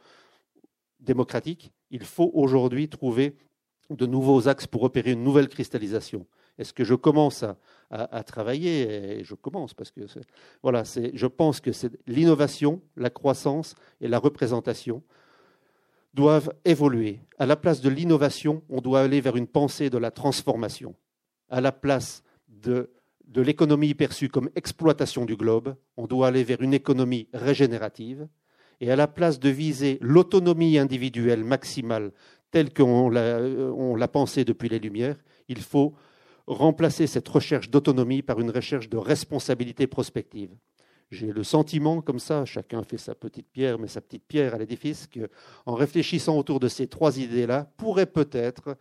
démocratique, 1.02 1.72
il 1.90 2.04
faut 2.04 2.30
aujourd'hui 2.34 2.88
trouver 2.88 3.36
de 3.90 4.06
nouveaux 4.06 4.48
axes 4.48 4.66
pour 4.66 4.82
opérer 4.82 5.12
une 5.12 5.22
nouvelle 5.22 5.48
cristallisation. 5.48 6.26
Est-ce 6.58 6.72
que 6.72 6.84
je 6.84 6.94
commence 6.94 7.44
à, 7.90 8.24
travailler? 8.24 9.24
Je 9.24 9.34
commence 9.34 9.74
parce 9.74 9.90
que 9.90 10.02
voilà, 10.62 10.82
je 10.84 11.26
pense 11.26 11.60
que 11.60 11.70
l'innovation, 12.06 12.82
la 12.96 13.10
croissance 13.10 13.74
et 14.00 14.08
la 14.08 14.18
représentation 14.18 15.02
doivent 16.14 16.52
évoluer. 16.64 17.20
À 17.38 17.46
la 17.46 17.56
place 17.56 17.80
de 17.80 17.88
l'innovation, 17.88 18.62
on 18.68 18.80
doit 18.80 19.00
aller 19.00 19.20
vers 19.20 19.36
une 19.36 19.46
pensée 19.46 19.88
de 19.88 19.98
la 19.98 20.10
transformation. 20.10 20.94
À 21.48 21.60
la 21.60 21.72
place 21.72 22.22
de 22.48 22.90
l'économie 23.34 23.94
perçue 23.94 24.28
comme 24.28 24.50
exploitation 24.54 25.24
du 25.24 25.36
globe, 25.36 25.74
on 25.96 26.06
doit 26.06 26.28
aller 26.28 26.44
vers 26.44 26.60
une 26.60 26.74
économie 26.74 27.28
régénérative. 27.32 28.28
Et 28.82 28.90
à 28.90 28.96
la 28.96 29.06
place 29.06 29.38
de 29.38 29.48
viser 29.48 29.98
l'autonomie 30.00 30.76
individuelle 30.76 31.44
maximale 31.44 32.10
telle 32.50 32.74
qu'on 32.74 33.08
l'a 33.10 34.08
pensée 34.08 34.44
depuis 34.44 34.68
les 34.68 34.80
Lumières, 34.80 35.22
il 35.46 35.62
faut 35.62 35.94
remplacer 36.48 37.06
cette 37.06 37.28
recherche 37.28 37.70
d'autonomie 37.70 38.22
par 38.22 38.40
une 38.40 38.50
recherche 38.50 38.88
de 38.88 38.96
responsabilité 38.96 39.86
prospective. 39.86 40.50
J'ai 41.12 41.30
le 41.30 41.44
sentiment, 41.44 42.00
comme 42.00 42.18
ça, 42.18 42.44
chacun 42.44 42.82
fait 42.82 42.98
sa 42.98 43.14
petite 43.14 43.46
pierre, 43.52 43.78
mais 43.78 43.86
sa 43.86 44.00
petite 44.00 44.26
pierre 44.26 44.56
à 44.56 44.58
l'édifice, 44.58 45.06
qu'en 45.06 45.74
réfléchissant 45.74 46.36
autour 46.36 46.58
de 46.58 46.66
ces 46.66 46.88
trois 46.88 47.18
idées-là, 47.18 47.70
pourrait 47.76 48.06
peut-être 48.06 48.76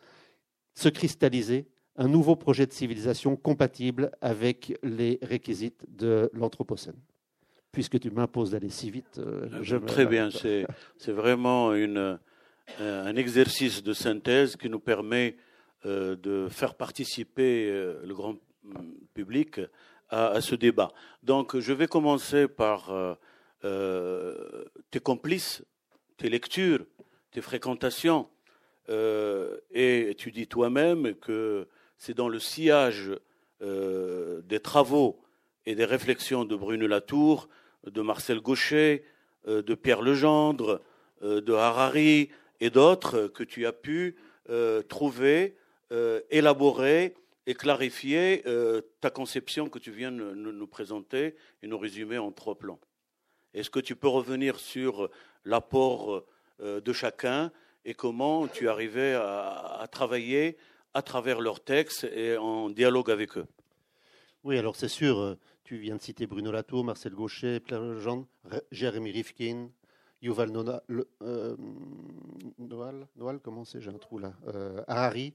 se 0.74 0.90
cristalliser 0.90 1.68
un 1.96 2.08
nouveau 2.08 2.36
projet 2.36 2.66
de 2.66 2.74
civilisation 2.74 3.36
compatible 3.36 4.10
avec 4.20 4.80
les 4.82 5.20
réquisites 5.22 5.86
de 5.96 6.32
l'Anthropocène. 6.34 6.98
Puisque 7.72 8.00
tu 8.00 8.12
m'imposes 8.12 8.52
d'aller 8.52 8.70
si 8.70 8.92
vite, 8.92 9.20
euh, 9.20 9.48
je 9.62 9.78
Très 9.78 10.06
bien, 10.06 10.30
c'est 10.30 10.66
vraiment 11.08 11.74
une, 11.74 12.20
un 12.80 13.16
exercice 13.16 13.82
de 13.82 13.94
synthèse 13.94 14.58
qui 14.58 14.70
nous 14.70 14.80
permet 14.80 15.38
euh, 15.86 16.16
de 16.16 16.48
faire 16.50 16.76
participer 16.76 17.70
euh, 17.70 18.02
le 18.06 18.14
grand 18.14 18.36
public 19.14 19.62
à, 20.10 20.42
ce 20.42 20.56
débat. 20.56 20.92
Donc, 21.24 21.58
je 21.58 21.74
vais 21.74 21.88
commencer 21.88 22.48
par 22.48 22.92
euh, 22.92 23.16
euh, 23.64 24.66
tes 24.92 25.00
complices, 25.00 25.64
tes 26.18 26.30
lectures, 26.30 26.86
tes 27.32 27.42
fréquentations. 27.42 28.28
Euh, 28.90 29.58
et 29.72 30.16
tu 30.18 30.32
dis 30.32 30.48
toi-même 30.48 31.16
que 31.16 31.68
c'est 31.98 32.14
dans 32.14 32.30
le 32.30 32.40
sillage 32.40 33.12
des 33.62 34.60
travaux 34.60 35.22
et 35.68 35.76
des 35.76 35.86
réflexions 35.86 36.46
de 36.46 36.56
Bruno 36.56 36.88
Latour, 36.88 37.48
de 37.86 38.02
Marcel 38.02 38.40
Gaucher, 38.42 39.04
de 39.48 39.76
Pierre 39.76 40.02
Legendre, 40.02 40.82
de 41.22 41.54
Harari 41.54 42.30
et 42.60 42.70
d'autres 42.70 43.28
que 43.28 43.44
tu 43.44 43.66
as 43.66 43.74
pu 43.74 44.16
trouver, 44.88 45.56
élaborer 46.30 47.16
et 47.48 47.54
clarifier 47.54 48.44
euh, 48.46 48.82
ta 49.00 49.10
conception 49.10 49.70
que 49.70 49.80
tu 49.80 49.92
viens 49.92 50.12
de 50.12 50.34
nous 50.34 50.68
présenter 50.68 51.36
et 51.62 51.68
nous 51.68 51.78
résumer 51.78 52.18
en 52.18 52.32
trois 52.32 52.58
plans. 52.58 52.80
Est-ce 53.54 53.70
que 53.70 53.80
tu 53.80 53.96
peux 53.96 54.08
revenir 54.08 54.60
sur 54.60 55.10
l'apport 55.44 56.24
euh, 56.62 56.80
de 56.82 56.94
chacun 56.94 57.52
et 57.84 57.94
comment 57.94 58.48
tu 58.48 58.70
arrivais 58.70 59.16
à, 59.16 59.88
travailler 59.92 60.58
à 60.94 61.02
travers 61.02 61.42
leurs 61.42 61.64
textes 61.64 62.04
et 62.04 62.38
en 62.38 62.70
dialogue 62.70 63.10
avec 63.10 63.38
eux? 63.38 63.48
Oui, 64.44 64.58
alors 64.58 64.76
c'est 64.76 64.88
sûr, 64.88 65.20
euh, 65.20 65.38
tu 65.72 65.78
viens 65.78 65.96
de 65.96 66.02
citer 66.02 66.28
Bruno 66.28 66.52
Latour, 66.52 66.84
Marcel 66.84 67.14
Gaucher, 67.14 67.62
Pierre 67.62 67.98
Jean, 67.98 68.28
Jérémy 68.72 69.10
Rifkin, 69.10 69.70
Yuval 70.22 70.52
Noal, 70.52 70.82
comment 73.42 73.64
c'est, 73.64 73.80
j'ai 73.80 73.90
un 73.90 73.98
trou 73.98 74.20
là, 74.20 74.34
Harari. 74.90 75.34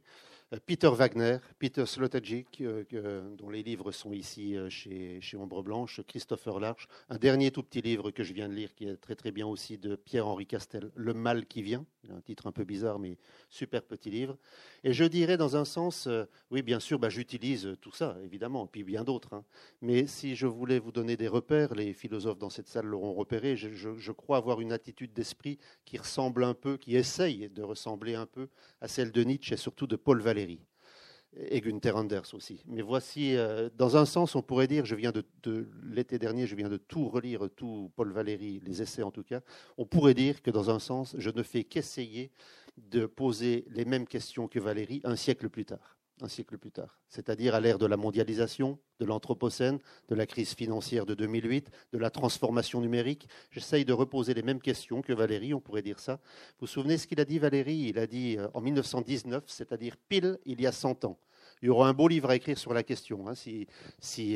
Euh, 0.53 0.59
Peter 0.65 0.89
Wagner, 0.89 1.39
Peter 1.59 1.85
Sloterdijk, 1.87 2.61
euh, 2.61 3.35
dont 3.37 3.51
les 3.51 3.65
livres 3.65 3.91
sont 3.91 4.13
ici 4.13 4.57
euh, 4.57 4.71
chez, 4.71 5.21
Ombre 5.37 5.63
Blanche, 5.65 6.01
Christopher 6.07 6.61
Larche, 6.61 6.87
un 7.09 7.19
dernier 7.19 7.51
tout 7.51 7.65
petit 7.65 7.81
livre 7.83 8.13
que 8.13 8.23
je 8.23 8.33
viens 8.33 8.49
de 8.49 8.55
lire 8.55 8.73
qui 8.75 8.87
est 8.87 8.97
très 8.97 9.17
très 9.17 9.33
bien 9.33 9.47
aussi 9.47 9.77
de 9.77 9.97
Pierre-Henri 9.97 10.47
Castel, 10.47 10.93
Le 10.95 11.15
mal 11.15 11.47
qui 11.47 11.63
vient, 11.63 11.85
un 12.11 12.21
titre 12.21 12.47
un 12.47 12.53
peu 12.53 12.63
bizarre 12.63 13.01
mais 13.01 13.19
super 13.51 13.83
petit 13.83 14.11
livre. 14.11 14.39
Et 14.85 14.93
je 14.93 15.05
dirais 15.05 15.37
dans 15.37 15.57
un 15.57 15.65
sens, 15.65 16.09
oui 16.51 16.63
bien 16.63 16.79
sûr, 16.79 17.01
bah, 17.01 17.09
j'utilise 17.09 17.77
tout 17.81 17.93
ça 17.93 18.17
évidemment, 18.23 18.69
puis 18.69 18.85
bien 18.85 19.03
d'autres. 19.03 19.35
Hein. 19.35 19.45
Mais 19.83 20.07
si 20.07 20.37
je 20.37 20.47
voulais 20.47 20.79
vous 20.79 20.93
donner 20.93 21.17
des 21.17 21.29
repères, 21.29 21.75
les 21.75 21.93
philosophes 21.93 22.39
dans 22.39 22.51
cette 22.51 22.69
salle 22.69 22.87
l'auront 22.87 23.15
repéré, 23.15 23.57
je, 23.57 23.69
je 23.73 24.13
crois 24.13 24.37
avoir 24.37 24.61
une 24.61 24.73
attitude 24.73 25.13
d'esprit 25.13 25.59
qui 25.85 25.99
ressemble 25.99 26.45
un 26.45 26.55
peu, 26.55 26.77
qui 26.77 26.97
essaye 26.97 27.51
de 27.51 27.63
ressembler 27.63 28.15
un 28.15 28.27
peu 28.27 28.49
à 28.81 28.87
celle 28.87 29.11
de 29.11 29.25
Nietzsche 29.25 29.55
et 29.55 29.57
surtout 29.57 29.89
de 29.89 29.97
Paul 29.97 30.21
Valéry 30.21 30.36
et 30.37 31.61
Gunther 31.61 31.97
Anders 31.97 32.35
aussi. 32.35 32.63
Mais 32.67 32.83
voici, 32.83 33.37
euh, 33.37 33.69
dans 33.77 33.97
un 33.97 34.07
sens, 34.07 34.35
on 34.35 34.43
pourrait 34.43 34.67
dire, 34.67 34.85
je 34.85 34.95
viens 34.95 35.13
de, 35.13 35.25
l'été 35.85 36.19
dernier, 36.19 36.47
je 36.47 36.57
viens 36.57 36.69
de 36.69 36.77
tout 36.77 37.09
relire, 37.09 37.49
tout 37.55 37.91
Paul 37.97 38.13
Valéry, 38.13 38.61
les 38.65 38.83
essais 38.83 39.03
en 39.03 39.11
tout 39.11 39.23
cas, 39.23 39.41
on 39.77 39.87
pourrait 39.87 40.15
dire 40.15 40.43
que 40.43 40.51
dans 40.51 40.71
un 40.71 40.79
sens, 40.79 41.15
je 41.19 41.31
ne 41.31 41.43
fais 41.43 41.65
qu'essayer 41.65 42.31
de 42.77 43.07
poser 43.07 43.65
les 43.71 43.85
mêmes 43.85 44.07
questions 44.07 44.49
que 44.49 44.59
Valéry 44.59 45.01
un 45.05 45.17
siècle 45.17 45.49
plus 45.49 45.65
tard 45.65 45.96
un 46.23 46.29
siècle 46.29 46.57
plus 46.57 46.71
tard, 46.71 46.99
c'est-à-dire 47.09 47.55
à, 47.55 47.61
l'ère 47.61 47.79
de 47.79 47.87
la 47.87 47.97
mondialisation, 47.97 48.79
de 49.01 49.05
l'Anthropocène, 49.05 49.79
de 50.09 50.15
la 50.15 50.27
crise 50.27 50.55
financière 50.55 51.05
de 51.05 51.15
2008, 51.15 51.71
de 51.93 51.99
la 51.99 52.11
transformation 52.11 52.81
numérique. 52.81 53.29
J'essaye 53.51 53.85
de 53.85 53.93
reposer 53.93 54.33
les 54.33 54.43
mêmes 54.43 54.61
questions 54.61 55.03
que 55.03 55.13
Valérie, 55.13 55.53
on 55.53 55.61
pourrait 55.61 55.83
dire 55.83 55.99
ça. 55.99 56.15
Vous 56.15 56.63
vous 56.63 56.67
souvenez 56.67 56.97
ce 56.97 57.07
qu'il 57.07 57.21
a 57.21 57.25
dit 57.25 57.39
Valérie? 57.39 57.89
Il 57.89 57.99
a 57.99 58.07
dit 58.07 58.37
euh, 58.39 58.49
en 58.55 58.63
1919, 58.63 59.45
c'est-à-dire 59.47 59.97
pile 60.09 60.39
il 60.47 60.61
y 60.61 60.67
a 60.67 60.73
100 60.73 61.05
ans. 61.05 61.19
Il 61.63 61.67
y 61.67 61.69
aura 61.69 61.89
un 61.89 61.95
beau 61.95 62.09
livre 62.09 62.31
à 62.31 62.37
écrire 62.37 62.59
sur 62.59 62.73
la 62.73 62.83
question, 62.83 63.29
hein, 63.29 63.35
si, 63.35 63.67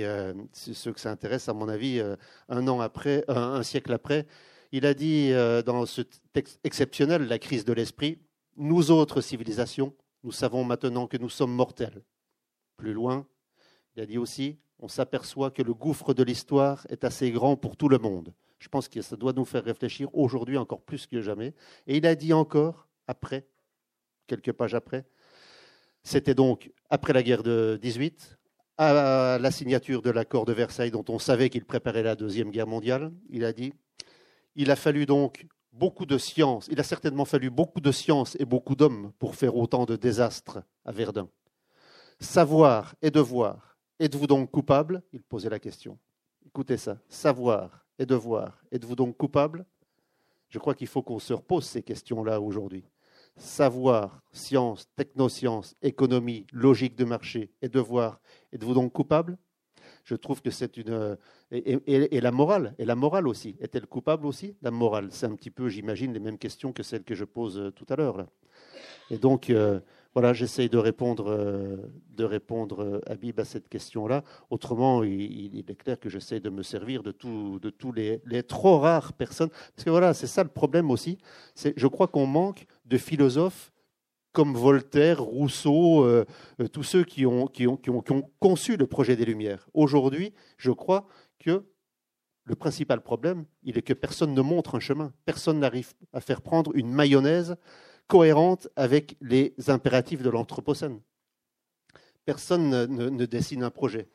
euh, 0.03 0.35
si, 0.53 0.75
ceux 0.75 0.93
que 0.93 1.01
ça 1.01 1.11
intéresse, 1.11 1.49
à 1.49 1.55
mon 1.55 1.69
avis, 1.69 1.99
euh, 1.99 2.17
un 2.49 2.67
an 2.69 2.81
après, 2.81 3.25
un 3.29 3.63
siècle 3.63 3.93
après. 3.93 4.27
Il 4.73 4.87
a 4.87 4.95
dit 4.95 5.33
dans 5.67 5.85
ce 5.85 6.03
texte 6.33 6.61
exceptionnel, 6.63 7.27
La 7.27 7.41
crise 7.41 7.65
de 7.65 7.73
l'esprit, 7.73 8.19
nous 8.57 8.93
autres 8.93 9.21
civilisations, 9.21 9.93
nous 10.23 10.33
savons 10.33 10.65
maintenant 10.65 11.07
que 11.07 11.17
nous 11.17 11.29
sommes 11.29 11.53
mortels. 11.53 12.03
Plus 12.77 12.93
loin, 12.93 13.27
il 13.97 14.03
a 14.03 14.07
dit 14.07 14.19
aussi, 14.19 14.59
on 14.79 14.89
s'aperçoit 14.89 15.51
que 15.51 15.63
le 15.63 15.75
gouffre 15.75 16.15
de 16.15 16.23
l'histoire 16.23 16.87
est 16.89 17.05
assez 17.05 17.31
grand 17.31 17.57
pour 17.57 17.77
tout 17.77 17.89
le 17.89 17.99
monde. 17.99 18.33
Je 18.59 18.69
pense 18.69 18.89
que 18.89 19.03
ça 19.03 19.17
doit 19.17 19.33
nous 19.33 19.45
faire 19.45 19.65
réfléchir 19.65 20.09
aujourd'hui 20.15 20.57
encore 20.57 20.83
plus 20.83 21.07
que 21.07 21.21
jamais. 21.21 21.55
Et 21.87 21.97
il 21.97 22.07
a 22.07 22.15
dit 22.15 22.33
encore, 22.33 22.89
après, 23.07 23.47
quelques 24.27 24.53
pages 24.53 24.75
après, 24.75 25.07
c'était 26.03 26.35
donc 26.35 26.71
après 26.89 27.13
la 27.13 27.23
guerre 27.23 27.43
de 27.43 27.79
18, 27.81 28.39
à 28.79 29.39
la 29.39 29.51
signature 29.51 30.01
de 30.01 30.11
l'accord 30.11 30.47
de 30.47 30.55
Versailles 30.55 30.91
dont 30.91 31.05
on 31.09 31.19
savait 31.19 31.51
qu'il 31.51 31.67
préparait 31.67 32.03
la 32.03 32.17
Deuxième 32.17 32.51
Guerre 32.51 32.67
mondiale, 32.67 33.13
il 33.29 33.45
a 33.45 33.53
dit, 33.53 33.75
il 34.57 34.71
a 34.71 34.77
fallu 34.77 35.05
donc 35.05 35.47
beaucoup 35.81 36.05
de 36.05 36.19
science, 36.19 36.69
il 36.71 36.79
a 36.79 36.83
certainement 36.83 37.25
fallu 37.25 37.49
beaucoup 37.49 37.81
de 37.81 37.91
science 37.91 38.37
et 38.39 38.45
beaucoup 38.45 38.77
d'hommes 38.77 39.13
pour 39.19 39.35
faire 39.35 39.57
autant 39.57 39.87
de 39.87 39.97
désastres 39.97 40.59
à 40.85 40.93
Verdun. 40.93 41.27
Savoir 42.21 42.95
et 43.01 43.11
devoir, 43.11 43.79
êtes-vous 43.99 44.27
donc 44.27 44.51
coupable? 44.51 45.03
Il 45.15 45.23
posait 45.23 45.49
la 45.49 45.59
question. 45.59 45.99
Écoutez 46.45 46.77
ça, 46.77 46.99
savoir 47.09 47.87
et 47.99 48.05
devoir, 48.05 48.63
êtes-vous 48.71 48.95
donc 48.95 49.17
coupable? 49.17 49.65
Je 50.51 50.59
crois 50.59 50.75
qu'il 50.75 50.87
faut 50.87 51.03
qu'on 51.03 51.19
se 51.19 51.33
repose 51.33 51.65
ces 51.65 51.83
questions-là 51.83 52.43
aujourd'hui. 52.43 52.85
Savoir, 53.37 54.21
science, 54.33 54.87
technoscience, 54.97 55.77
économie, 55.81 56.47
logique 56.53 56.95
de 56.95 57.07
marché 57.07 57.53
et 57.63 57.71
devoir, 57.71 58.21
êtes-vous 58.53 58.75
donc 58.75 58.93
coupable? 58.93 59.39
Je 60.05 60.15
trouve 60.15 60.43
que 60.43 60.51
c'est 60.51 60.77
une. 60.77 61.17
Et, 61.51 62.21
la 62.21 62.31
morale, 62.31 62.75
et 62.79 62.85
la 62.85 62.95
morale 62.95 63.27
aussi. 63.27 63.57
Est-elle 63.61 63.87
coupable 63.87 64.27
aussi? 64.27 64.57
La 64.63 64.71
morale, 64.71 65.09
c'est 65.11 65.27
un 65.27 65.35
petit 65.35 65.51
peu, 65.51 65.69
j'imagine, 65.69 66.13
les 66.13 66.21
mêmes 66.21 66.39
questions 66.39 66.73
que 66.73 66.83
celles 66.83 67.05
que 67.05 67.15
je 67.15 67.25
pose 67.25 67.59
euh, 67.59 67.71
tout 67.71 67.87
à 67.89 67.97
l'heure. 67.97 68.27
Et 69.11 69.19
donc, 69.19 69.51
euh, 69.51 69.81
voilà, 70.15 70.33
j'essaye 70.33 70.69
de 70.69 70.79
répondre, 70.79 71.29
euh, 71.29 71.77
de 72.17 72.25
répondre, 72.25 73.01
Habib, 73.07 73.41
à 73.41 73.45
cette 73.45 73.69
question-là. 73.69 74.23
Autrement, 74.51 75.03
il, 75.03 75.59
est 75.59 75.75
clair 75.75 75.99
que 75.99 76.09
j'essaie 76.09 76.41
de 76.41 76.51
me 76.51 76.63
servir 76.63 77.03
de, 77.03 77.11
tout, 77.11 77.59
de 77.61 77.71
tous 77.71 77.93
les, 77.93 78.21
les, 78.27 78.43
trop 78.43 78.79
rares 78.79 79.13
personnes. 79.13 79.51
Parce 79.51 79.85
que 79.85 79.91
voilà, 79.91 80.15
c'est 80.15 80.27
ça 80.27 80.43
le 80.45 80.51
problème 80.51 80.91
aussi. 80.91 81.19
Je 81.57 81.87
crois 81.87 82.07
qu'on 82.07 82.27
manque 82.27 82.67
de 82.87 82.97
philosophes 82.99 83.73
comme 84.33 84.55
Voltaire, 84.55 85.21
Rousseau, 85.23 86.05
euh, 86.05 86.25
euh, 86.61 86.69
tous 86.69 86.83
ceux 86.83 87.05
qui 87.05 87.27
ont, 87.27 87.49
conçu 88.39 88.77
le 88.77 88.87
projet 88.87 89.17
des 89.17 89.25
Lumières. 89.25 89.69
Aujourd'hui, 89.75 90.33
je 90.57 90.71
crois 90.71 91.07
que 91.39 91.65
le 92.45 92.55
principal 92.55 93.01
problème, 93.01 93.45
il 93.63 93.79
est 93.79 93.83
que 93.83 93.93
personne 93.93 94.35
ne 94.35 94.41
montre 94.41 94.75
un 94.77 94.81
chemin. 94.81 95.13
Personne 95.25 95.61
n'arrive 95.61 95.93
à 96.13 96.21
faire 96.21 96.43
prendre 96.43 96.73
une 96.75 96.91
mayonnaise 96.91 97.57
cohérente 98.07 98.69
avec 98.77 99.17
les 99.21 99.55
impératifs 99.69 100.23
de 100.23 100.31
l'Anthropocène. 100.31 101.01
Personne 102.25 102.71
ne, 102.71 102.87
ne, 102.87 103.27
dessine 103.27 103.63
un 103.63 103.71
projet. 103.71 104.09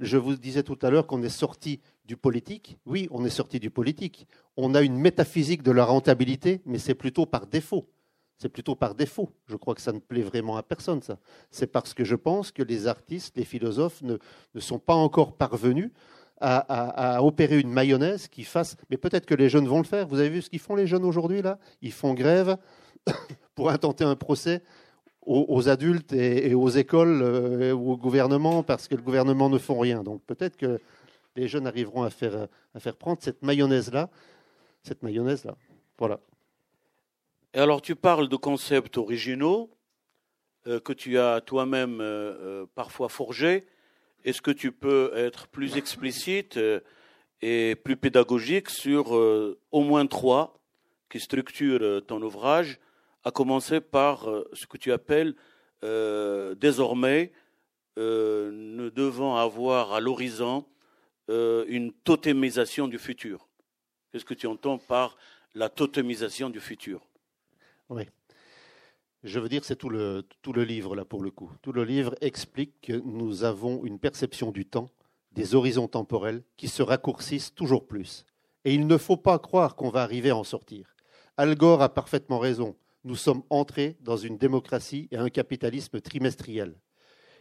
je 0.00 0.16
vous 0.16 0.36
disais 0.36 0.62
tout 0.62 0.78
à 0.82 0.90
l'heure 0.90 1.06
qu'on 1.06 1.22
est 1.22 1.28
sorti 1.28 1.80
du 2.04 2.16
politique. 2.16 2.78
Oui, 2.84 3.08
on 3.10 3.24
est 3.24 3.30
sorti 3.30 3.60
du 3.60 3.70
politique. 3.70 4.26
On 4.56 4.74
a 4.74 4.82
une 4.82 4.96
métaphysique 4.96 5.62
de 5.62 5.70
la 5.70 5.84
rentabilité, 5.84 6.62
mais 6.66 6.78
c'est 6.78 6.94
plutôt 6.94 7.26
par 7.26 7.46
défaut. 7.46 7.93
C'est 8.38 8.48
plutôt 8.48 8.74
par 8.74 8.94
défaut. 8.94 9.30
Je 9.46 9.56
crois 9.56 9.74
que 9.74 9.80
ça 9.80 9.92
ne 9.92 10.00
plaît 10.00 10.22
vraiment 10.22 10.56
à 10.56 10.62
personne, 10.62 11.02
ça. 11.02 11.18
C'est 11.50 11.66
parce 11.66 11.94
que 11.94 12.04
je 12.04 12.16
pense 12.16 12.50
que 12.50 12.62
les 12.62 12.86
artistes, 12.86 13.36
les 13.36 13.44
philosophes 13.44 14.02
ne, 14.02 14.18
sont 14.58 14.78
pas 14.78 14.94
encore 14.94 15.36
parvenus 15.36 15.90
à, 16.40 17.22
opérer 17.22 17.58
une 17.58 17.70
mayonnaise 17.72 18.28
qui 18.28 18.44
fasse. 18.44 18.76
Mais 18.90 18.96
peut-être 18.96 19.24
que 19.24 19.34
les 19.34 19.48
jeunes 19.48 19.66
vont 19.66 19.78
le 19.78 19.84
faire. 19.84 20.06
Vous 20.08 20.18
avez 20.18 20.28
vu 20.28 20.42
ce 20.42 20.50
qu'ils 20.50 20.58
font, 20.58 20.74
les 20.74 20.86
jeunes 20.86 21.04
aujourd'hui, 21.04 21.40
là? 21.40 21.58
Ils 21.80 21.92
font 21.92 22.12
grève 22.12 22.58
pour 23.54 23.70
intenter 23.70 24.04
un 24.04 24.16
procès 24.16 24.62
aux, 25.22 25.68
adultes 25.70 26.12
et, 26.12 26.52
aux 26.54 26.68
écoles 26.68 27.22
euh, 27.22 27.72
ou 27.72 27.92
au 27.92 27.96
gouvernement 27.96 28.62
parce 28.62 28.88
que 28.88 28.94
le 28.94 29.00
gouvernement 29.00 29.48
ne 29.48 29.56
font 29.56 29.78
rien. 29.78 30.02
Donc 30.02 30.22
peut-être 30.26 30.58
que 30.58 30.80
les 31.34 31.48
jeunes 31.48 31.66
arriveront 31.66 32.02
à 32.02 32.10
faire, 32.10 32.48
à 32.74 32.80
faire 32.80 32.96
prendre 32.96 33.18
cette 33.22 33.42
mayonnaise-là. 33.42 34.10
Cette 34.82 35.02
mayonnaise-là. 35.02 35.56
Voilà. 35.98 36.20
Et 37.54 37.58
alors 37.58 37.80
tu 37.80 37.94
parles 37.94 38.28
de 38.28 38.36
concepts 38.36 38.98
originaux 38.98 39.70
euh, 40.66 40.80
que 40.80 40.92
tu 40.92 41.18
as 41.18 41.40
toi-même 41.40 42.00
euh, 42.00 42.66
parfois 42.74 43.08
forgés. 43.08 43.66
Est-ce 44.24 44.42
que 44.42 44.50
tu 44.50 44.72
peux 44.72 45.12
être 45.14 45.48
plus 45.48 45.76
explicite 45.76 46.58
et 47.42 47.76
plus 47.76 47.96
pédagogique 47.96 48.70
sur 48.70 49.12
au 49.12 49.82
moins 49.82 50.06
trois 50.06 50.58
qui 51.10 51.20
structurent 51.20 52.04
ton 52.06 52.22
ouvrage 52.22 52.80
à 53.24 53.30
commencer 53.30 53.80
par 53.80 54.28
euh, 54.28 54.48
ce 54.52 54.66
que 54.66 54.76
tu 54.76 54.92
appelles 54.92 55.34
euh, 55.82 56.54
désormais 56.54 57.32
euh, 57.98 58.50
ne 58.52 58.90
devant 58.90 59.36
avoir 59.36 59.92
à 59.92 60.00
l'horizon 60.00 60.66
une 61.26 61.90
totémisation 62.04 62.86
du 62.86 62.98
futur. 62.98 63.48
Qu'est-ce 64.12 64.26
que 64.26 64.34
tu 64.34 64.46
entends 64.46 64.76
par 64.76 65.16
la 65.54 65.70
totémisation 65.70 66.50
du 66.50 66.60
futur? 66.60 67.00
Oui. 67.94 68.08
Je 69.22 69.38
veux 69.38 69.48
dire, 69.48 69.64
c'est 69.64 69.76
tout 69.76 69.88
le, 69.88 70.24
livre, 70.56 70.94
là, 70.94 71.04
pour 71.04 71.22
le 71.22 71.30
coup. 71.30 71.50
Tout 71.62 71.72
le 71.72 71.84
livre 71.84 72.14
explique 72.20 72.80
que 72.82 72.92
nous 72.92 73.44
avons 73.44 73.84
une 73.84 73.98
perception 73.98 74.50
du 74.50 74.66
temps, 74.66 74.90
des 75.32 75.54
horizons 75.54 75.88
temporels, 75.88 76.42
qui 76.56 76.68
se 76.68 76.82
raccourcissent 76.82 77.54
toujours 77.54 77.86
plus. 77.86 78.26
Et 78.64 78.74
il 78.74 78.86
ne 78.86 78.98
faut 78.98 79.16
pas 79.16 79.38
croire 79.38 79.76
qu'on 79.76 79.90
va 79.90 80.02
arriver 80.02 80.30
à 80.30 80.36
en 80.36 80.44
sortir. 80.44 80.94
Al 81.36 81.54
Gore 81.54 81.82
a 81.82 81.92
parfaitement 81.92 82.38
raison 82.38 82.76
nous 83.04 83.16
sommes 83.16 83.42
entrés 83.50 83.96
dans 84.00 84.16
une 84.16 84.38
démocratie 84.38 85.08
et 85.10 85.16
un 85.16 85.28
capitalisme 85.28 86.00
trimestriel. 86.00 86.74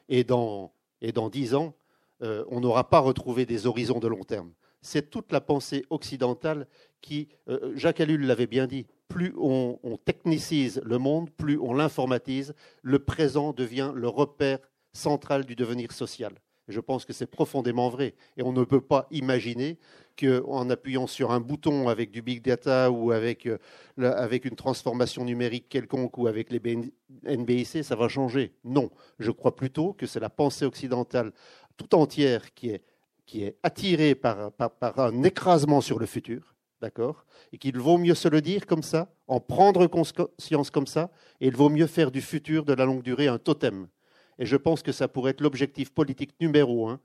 Et 0.09 0.23
dans, 0.23 0.73
et 1.01 1.13
dans 1.13 1.29
dix 1.29 1.55
ans, 1.55 1.75
euh, 2.21 2.43
on 2.49 2.59
n'aura 2.59 2.89
pas 2.89 2.99
retrouvé 2.99 3.45
des 3.45 3.65
horizons 3.65 3.99
de 3.99 4.07
long 4.07 4.23
terme. 4.23 4.51
C'est 4.81 5.09
toute 5.09 5.31
la 5.31 5.39
pensée 5.39 5.85
occidentale 5.89 6.67
qui, 6.99 7.29
euh, 7.47 7.71
Jacques 7.75 8.01
Ellul 8.01 8.25
l'avait 8.25 8.47
bien 8.47 8.67
dit, 8.67 8.85
plus 9.13 9.31
on, 9.37 9.77
technicise 10.03 10.81
le 10.83 10.97
monde, 10.97 11.29
plus 11.29 11.59
on 11.59 11.75
l'informatise, 11.75 12.55
le 12.81 12.97
présent 12.97 13.53
devient 13.53 13.91
le 13.93 14.07
repère 14.07 14.57
central 14.91 15.45
du 15.45 15.55
devenir 15.55 15.91
social. 15.91 16.33
Je 16.67 16.79
pense 16.79 17.05
que 17.05 17.13
c'est 17.13 17.27
profondément 17.27 17.89
vrai. 17.89 18.15
Et 18.37 18.41
on 18.41 18.53
ne 18.53 18.63
peut 18.63 18.81
pas 18.81 19.07
imaginer 19.11 19.77
qu'en 20.19 20.67
appuyant 20.71 21.05
sur 21.05 21.31
un 21.31 21.39
bouton 21.39 21.89
avec 21.89 22.09
du 22.09 22.23
big 22.23 22.41
data 22.43 22.89
ou 22.89 23.11
avec, 23.11 23.45
euh, 23.45 23.59
une 23.97 24.55
transformation 24.55 25.25
numérique 25.25 25.69
quelconque 25.69 26.17
ou 26.17 26.25
avec 26.25 26.51
les 26.51 26.59
NBIC, 27.23 27.83
ça 27.83 27.95
va 27.95 28.07
changer. 28.07 28.55
Non, 28.63 28.89
je 29.19 29.29
crois 29.29 29.55
plutôt 29.55 29.93
que 29.93 30.07
c'est 30.07 30.19
la 30.19 30.31
pensée 30.31 30.65
occidentale 30.65 31.33
tout 31.77 31.93
entière 31.93 32.51
qui 32.55 32.71
est, 32.71 33.57
attirée 33.61 34.15
par, 34.15 34.51
un 34.81 35.23
écrasement 35.23 35.81
sur 35.81 35.99
le 35.99 36.07
futur, 36.07 36.52
d'accord 36.83 37.25
Et 37.53 37.57
qu'il 37.57 37.79
vaut 37.79 37.97
mieux 37.97 38.13
se 38.13 38.27
le 38.27 38.41
dire 38.41 38.67
comme 38.67 38.83
ça, 38.83 39.09
en 39.27 39.39
prendre 39.39 39.87
conscience 39.87 40.69
comme 40.69 40.87
ça, 40.87 41.09
et 41.39 41.47
il 41.47 41.55
vaut 41.55 41.69
mieux 41.69 41.87
faire 41.87 42.11
du 42.11 42.21
futur 42.21 42.65
de 42.65 42.73
la 42.73 42.85
longue 42.85 43.03
durée 43.03 43.27
un 43.27 43.39
totem. 43.39 43.87
Et 44.37 44.45
je 44.45 44.57
pense 44.57 44.83
que 44.83 44.91
ça 44.91 45.07
pourrait 45.07 45.31
être 45.31 45.41
l'objectif 45.41 45.91
politique 45.91 46.33
numéro 46.41 46.89
un 46.89 46.99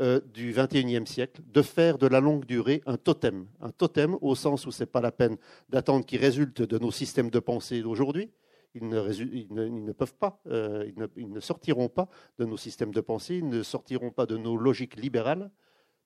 euh, 0.00 0.20
du 0.34 0.52
XXIe 0.52 1.06
siècle, 1.06 1.40
de 1.46 1.62
faire 1.62 1.96
de 1.96 2.06
la 2.06 2.20
longue 2.20 2.44
durée 2.44 2.82
un 2.86 2.98
totem. 2.98 3.46
Un 3.60 3.70
totem 3.70 4.16
au 4.20 4.34
sens 4.34 4.66
où 4.66 4.70
ce 4.70 4.82
n'est 4.82 4.86
pas 4.86 5.00
la 5.00 5.12
peine 5.12 5.36
d'attendre 5.70 6.04
qu'il 6.04 6.20
résulte 6.20 6.60
de 6.62 6.78
nos 6.78 6.90
systèmes 6.90 7.30
de 7.30 7.38
pensée 7.38 7.80
d'aujourd'hui. 7.80 8.30
Ils 8.74 8.88
ne, 8.88 9.92
peuvent 9.92 10.14
pas, 10.14 10.40
euh, 10.46 10.84
ils, 10.86 11.08
ils, 11.16 11.30
ne, 11.30 11.40
sortiront 11.40 11.88
pas 11.88 12.08
de 12.38 12.44
nos 12.44 12.56
systèmes 12.56 12.92
de 12.92 13.02
pensée, 13.02 13.36
ils 13.36 13.48
ne 13.48 13.62
sortiront 13.62 14.10
pas 14.10 14.26
de 14.26 14.36
nos 14.36 14.56
logiques 14.56 14.96
libérales. 14.96 15.50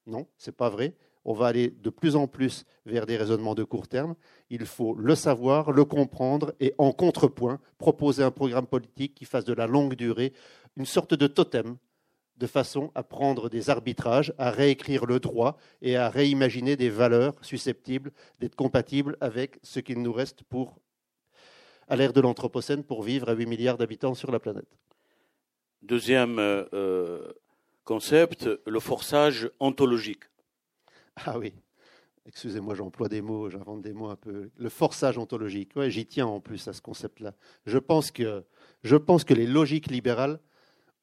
Non, 0.07 0.27
ce 0.37 0.51
n'est 0.51 0.57
pas 0.57 0.69
vrai. 0.69 0.95
On 1.29 1.35
va 1.35 1.49
aller 1.49 1.75
de 1.83 1.91
plus 1.91 2.15
en 2.15 2.29
plus 2.29 2.65
vers 2.87 3.05
des 3.05 3.17
raisonnements 3.17 3.57
de 3.57 3.65
court 3.65 3.89
terme. 3.89 4.15
Il 4.49 4.65
faut 4.65 4.95
le 4.95 5.17
savoir, 5.17 5.73
le 5.73 5.85
comprendre 5.85 6.55
et 6.61 6.73
en 6.79 6.93
contrepoint, 6.93 7.59
proposer 7.79 8.23
un 8.23 8.31
programme 8.31 8.69
politique 8.69 9.13
qui 9.17 9.25
fasse 9.25 9.45
de 9.45 9.53
la 9.53 9.67
longue 9.67 9.95
durée 9.95 10.33
une 10.77 10.87
sorte 10.87 11.15
de 11.15 11.27
totem 11.27 11.77
de 12.37 12.47
façon 12.47 12.93
à 12.95 13.03
prendre 13.03 13.49
des 13.49 13.71
arbitrages, 13.71 14.33
à 14.39 14.53
réécrire 14.53 15.05
le 15.05 15.19
droit 15.19 15.59
et 15.83 15.97
à 15.97 16.09
réimaginer 16.09 16.77
des 16.77 16.91
valeurs 16.91 17.35
susceptibles 17.43 18.13
d'être 18.39 18.55
compatibles 18.55 19.17
avec 19.21 19.59
ce 19.65 19.81
qu'il 19.81 20.03
nous 20.03 20.13
reste 20.13 20.45
pour, 20.45 20.79
à 21.89 21.97
l'ère 21.97 22.13
de 22.13 22.21
l'Anthropocène 22.21 22.85
pour 22.85 23.03
vivre 23.03 23.29
à 23.29 23.33
8 23.33 23.47
milliards 23.47 23.79
d'habitants 23.79 24.15
sur 24.15 24.31
la 24.31 24.39
planète. 24.39 24.79
Deuxième 25.83 26.39
euh, 26.39 27.33
concept, 27.83 28.49
le 28.65 28.81
forçage 28.81 29.51
ontologique. 29.59 30.25
Ah 31.25 31.39
oui, 31.39 31.55
excusez-moi, 32.27 32.75
j'emploie 32.75 33.09
des 33.09 33.23
mots, 33.23 33.49
j'invente 33.49 33.83
des 33.83 33.93
mots 33.93 34.09
un 34.09 34.17
peu. 34.17 34.51
Le 34.57 34.69
forçage 34.69 35.17
ontologique, 35.19 35.73
j'y 35.89 36.07
tiens 36.07 36.27
en 36.27 36.41
plus 36.41 36.69
à 36.69 36.73
ce 36.73 36.83
concept-là. 36.83 37.35
Je 37.65 37.79
pense 37.79 38.11
que, 38.11 38.45
je 38.83 38.97
pense 38.97 39.25
que 39.25 39.35
les 39.35 39.47
logiques 39.47 39.91
libérales 39.91 40.41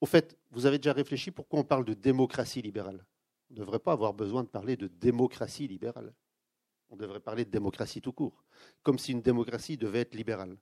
au 0.04 0.06
fait, 0.06 0.38
vous 0.52 0.66
avez 0.66 0.80
déjà 0.80 0.92
réfléchi 0.92 1.32
pourquoi 1.32 1.62
on 1.62 1.64
parle 1.64 1.86
de 1.86 1.94
démocratie 1.94 2.62
libérale? 2.62 3.06
On 3.50 3.54
ne 3.54 3.60
devrait 3.60 3.80
pas 3.80 3.94
avoir 3.94 4.14
besoin 4.14 4.44
de 4.44 4.50
parler 4.50 4.76
de 4.76 4.88
démocratie 4.88 5.66
libérale. 5.66 6.14
On 6.90 6.98
devrait 6.98 7.22
parler 7.22 7.46
de 7.46 7.50
démocratie 7.50 8.02
tout 8.02 8.12
court, 8.12 8.44
comme 8.84 9.00
si 9.00 9.14
une 9.14 9.22
démocratie 9.22 9.78
devait 9.78 10.02
être 10.02 10.14
libérale. 10.14 10.58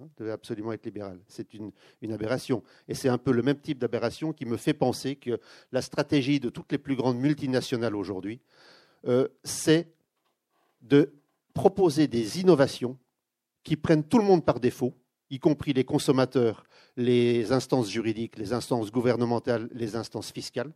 Hein, 0.00 0.08
devait 0.16 0.30
absolument 0.30 0.72
être 0.72 0.86
libérale. 0.86 1.20
C'est 1.28 1.52
une, 1.52 1.72
aberration. 2.10 2.62
Et 2.88 2.94
c'est 2.94 3.10
un 3.10 3.18
peu 3.18 3.32
le 3.32 3.42
même 3.42 3.60
type 3.60 3.78
d'aberration 3.78 4.32
qui 4.32 4.46
me 4.46 4.56
fait 4.56 4.72
penser 4.72 5.16
que 5.16 5.38
la 5.72 5.82
stratégie 5.82 6.40
de 6.40 6.48
toutes 6.48 6.72
les 6.72 6.78
plus 6.78 6.96
grandes 6.96 7.18
multinationales 7.18 7.96
aujourd'hui, 7.96 8.40
euh, 9.06 9.28
c'est 9.44 9.88
de 10.82 11.12
proposer 11.54 12.06
des 12.06 12.40
innovations 12.40 12.98
qui 13.62 13.76
prennent 13.76 14.04
tout 14.04 14.18
le 14.18 14.24
monde 14.24 14.44
par 14.44 14.60
défaut, 14.60 14.94
y 15.30 15.38
compris 15.38 15.72
les 15.72 15.84
consommateurs, 15.84 16.64
les 16.96 17.52
instances 17.52 17.90
juridiques, 17.90 18.38
les 18.38 18.52
instances 18.52 18.92
gouvernementales, 18.92 19.68
les 19.72 19.96
instances 19.96 20.30
fiscales, 20.30 20.72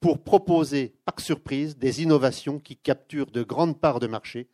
pour 0.00 0.22
proposer 0.22 0.94
par 1.04 1.18
surprise 1.20 1.76
des 1.78 2.02
innovations 2.02 2.58
qui 2.58 2.76
capturent 2.76 3.30
de 3.30 3.42
grandes 3.42 3.80
parts 3.80 4.00
de 4.00 4.06
marché 4.06 4.48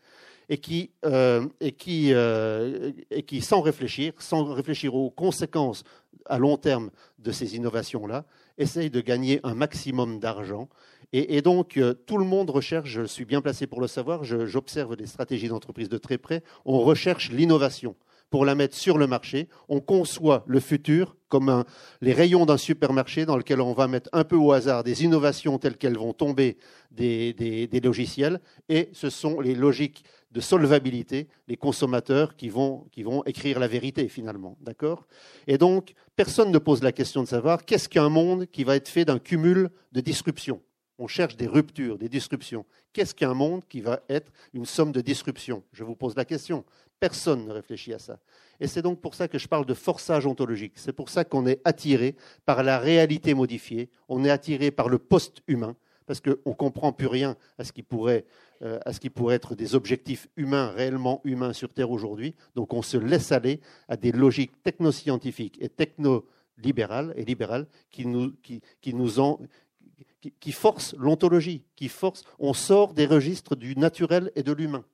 et 0.49 0.59
qui, 0.59 0.91
euh, 1.05 1.47
euh, 1.63 2.93
et 3.11 3.23
qui 3.23 3.41
sans 3.41 3.61
réfléchir, 3.61 4.13
sans 4.19 4.45
réfléchir 4.53 4.95
aux 4.95 5.11
conséquences 5.11 5.83
à 6.27 6.39
long 6.39 6.57
terme 6.57 6.91
de 7.19 7.33
ces 7.33 7.57
innovations-là, 7.57 8.25
essayent 8.59 8.91
de 8.91 9.01
gagner 9.01 9.41
un 9.45 9.55
maximum 9.55 10.21
d'argent. 10.21 10.69
Et, 11.15 11.43
donc, 11.43 11.77
euh, 11.77 11.93
tout 11.93 12.17
le 12.17 12.25
monde 12.25 12.49
recherche, 12.49 12.89
je 12.89 13.03
suis 13.03 13.27
bien 13.27 13.43
placé 13.43 13.67
pour 13.67 13.83
le 13.83 13.87
savoir, 13.87 14.25
j'observe 14.25 14.97
les 14.97 15.07
stratégies 15.07 15.49
d'entreprise 15.49 15.91
de 15.91 15.99
très 15.99 16.17
près, 16.17 16.43
on 16.65 16.79
recherche 16.81 17.31
l'innovation 17.31 17.97
pour 18.33 18.47
la 18.47 18.55
mettre 18.55 18.75
sur 18.75 18.97
le 18.97 19.07
marché. 19.07 19.49
On 19.69 19.81
conçoit 19.81 20.43
le 20.49 20.59
futur 20.59 21.17
comme 21.29 21.65
les 22.01 22.15
rayons 22.15 22.47
d'un 22.47 22.57
supermarché 22.57 23.27
dans 23.27 23.37
lequel 23.37 23.61
on 23.61 23.75
va 23.75 23.89
mettre 23.89 24.09
un 24.13 24.25
peu 24.25 24.37
au 24.37 24.53
hasard 24.53 24.85
des 24.85 25.05
innovations 25.05 25.59
telles 25.59 25.77
qu'elles 25.77 25.99
vont 25.99 26.15
tomber 26.15 26.57
des, 26.91 27.69
logiciels. 27.85 28.41
Et 28.71 28.89
ce 28.93 29.11
sont 29.11 29.39
les 29.39 29.55
logiques 29.55 30.03
de 30.31 30.41
solvabilité, 30.41 31.29
les 31.47 31.59
consommateurs 31.59 32.37
qui 32.37 32.49
vont, 32.49 32.87
qui 32.91 33.03
vont 33.03 33.23
écrire 33.25 33.61
la 33.61 33.69
vérité 33.69 34.09
finalement. 34.09 34.57
D'accord? 34.63 35.07
Et 35.47 35.59
donc, 35.59 35.93
personne 36.17 36.51
ne 36.51 36.59
pose 36.59 36.83
la 36.83 36.93
question 36.93 37.23
de 37.23 37.29
savoir 37.29 37.67
qu'est-ce 37.67 37.89
qu'un 37.89 38.09
monde 38.09 38.47
qui 38.47 38.65
va 38.65 38.77
être 38.77 38.89
fait 38.89 39.05
d'un 39.05 39.19
cumul 39.19 39.69
de 39.93 40.01
disruptions? 40.01 40.63
On 40.99 41.07
cherche 41.07 41.37
des 41.37 41.47
ruptures, 41.47 41.99
des 41.99 42.09
disruptions. 42.09 42.65
Qu'est-ce 42.93 43.15
qu'un 43.15 43.35
monde 43.35 43.63
qui 43.69 43.81
va 43.81 44.01
être 44.09 44.31
une 44.53 44.67
somme 44.67 44.93
de 44.93 45.01
disruptions? 45.01 45.63
Je 45.73 45.85
vous 45.85 45.97
pose 45.97 46.15
la 46.17 46.25
question. 46.25 46.65
Personne 47.01 47.47
ne 47.47 47.53
réfléchit 47.53 47.95
à 47.95 47.99
ça. 47.99 48.19
Et 48.61 48.69
c'est 48.69 48.83
donc 48.83 49.01
pour 49.01 49.15
ça 49.15 49.27
que 49.27 49.39
je 49.39 49.49
parle 49.49 49.67
de 49.67 49.75
forçage 49.75 50.27
ontologique. 50.27 50.75
C'est 50.77 50.93
pour 50.93 51.09
ça 51.09 51.25
qu'on 51.25 51.47
est 51.47 51.61
attiré 51.65 52.15
par 52.45 52.63
la 52.63 52.79
réalité 52.79 53.35
modifiée, 53.35 53.91
on 54.09 54.25
est 54.25 54.31
attiré 54.31 54.71
par 54.71 54.89
le 54.89 54.99
post-humain, 54.99 55.75
parce 56.07 56.21
qu'on 56.21 56.51
ne 56.51 56.55
comprend 56.55 56.93
plus 56.93 57.07
rien 57.07 57.37
à 57.59 57.65
ce, 57.65 57.73
qui 57.73 57.83
pourrait, 57.83 58.25
euh, 58.63 58.79
à 58.85 58.93
ce 58.93 59.01
qui 59.01 59.11
pourrait 59.11 59.35
être 59.35 59.55
des 59.55 59.75
objectifs 59.75 60.29
humains, 60.37 60.69
réellement 60.69 61.21
humains 61.25 61.53
sur 61.53 61.73
Terre 61.73 61.91
aujourd'hui. 61.91 62.35
Donc 62.55 62.73
on 62.73 62.83
se 62.83 62.97
laisse 62.97 63.33
aller 63.33 63.61
à 63.89 63.97
des 63.97 64.13
logiques 64.13 64.63
technoscientifiques 64.63 65.59
et 65.61 65.69
technolibérales 65.69 67.15
et 67.17 67.25
libérales 67.25 67.67
qui 67.91 68.07
nous, 68.07 68.33
nous, 68.87 69.21
qui, 70.41 70.53
force 70.53 70.95
l'ontologie, 70.99 71.65
qui 71.77 71.89
force. 71.89 72.23
On 72.39 72.55
sort 72.55 72.95
des 72.95 73.07
registres 73.07 73.57
du 73.57 73.77
naturel 73.77 74.31
et 74.35 74.43
de 74.43 74.53
l'humain, 74.53 74.85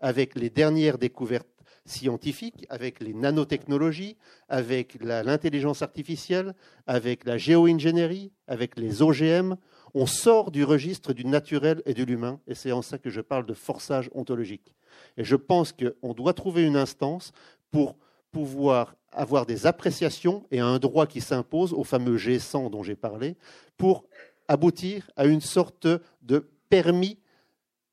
avec 0.00 0.34
les 0.34 0.50
dernières 0.50 0.98
découvertes 0.98 1.48
scientifiques, 1.84 2.66
avec 2.68 3.00
les 3.00 3.14
nanotechnologies, 3.14 4.16
avec 4.48 4.98
l'intelligence 5.00 5.82
artificielle, 5.82 6.54
avec 6.86 7.24
la 7.24 7.38
géo-ingénierie, 7.38 8.32
avec 8.46 8.76
les 8.76 9.02
OGM. 9.02 9.56
On 9.94 10.06
sort 10.06 10.50
du 10.50 10.64
registre 10.64 11.12
du 11.12 11.24
naturel 11.24 11.82
et 11.86 11.94
de 11.94 12.04
l'humain, 12.04 12.40
et 12.46 12.54
c'est 12.54 12.72
en 12.72 12.82
ça 12.82 12.98
que 12.98 13.10
je 13.10 13.20
parle 13.20 13.46
de 13.46 13.54
forçage 13.54 14.10
ontologique. 14.12 14.74
Et 15.16 15.24
je 15.24 15.36
pense 15.36 15.72
qu'on 15.72 16.12
doit 16.12 16.34
trouver 16.34 16.64
une 16.64 16.76
instance 16.76 17.32
pour 17.70 17.96
pouvoir 18.32 18.94
avoir 19.16 19.46
des 19.46 19.66
appréciations 19.66 20.46
et 20.50 20.60
un 20.60 20.78
droit 20.78 21.06
qui 21.06 21.20
s'impose 21.20 21.72
au 21.72 21.84
fameux 21.84 22.16
G100 22.16 22.70
dont 22.70 22.82
j'ai 22.82 22.96
parlé, 22.96 23.36
pour 23.76 24.04
aboutir 24.48 25.10
à 25.16 25.26
une 25.26 25.40
sorte 25.40 25.88
de 26.22 26.48
permis 26.68 27.18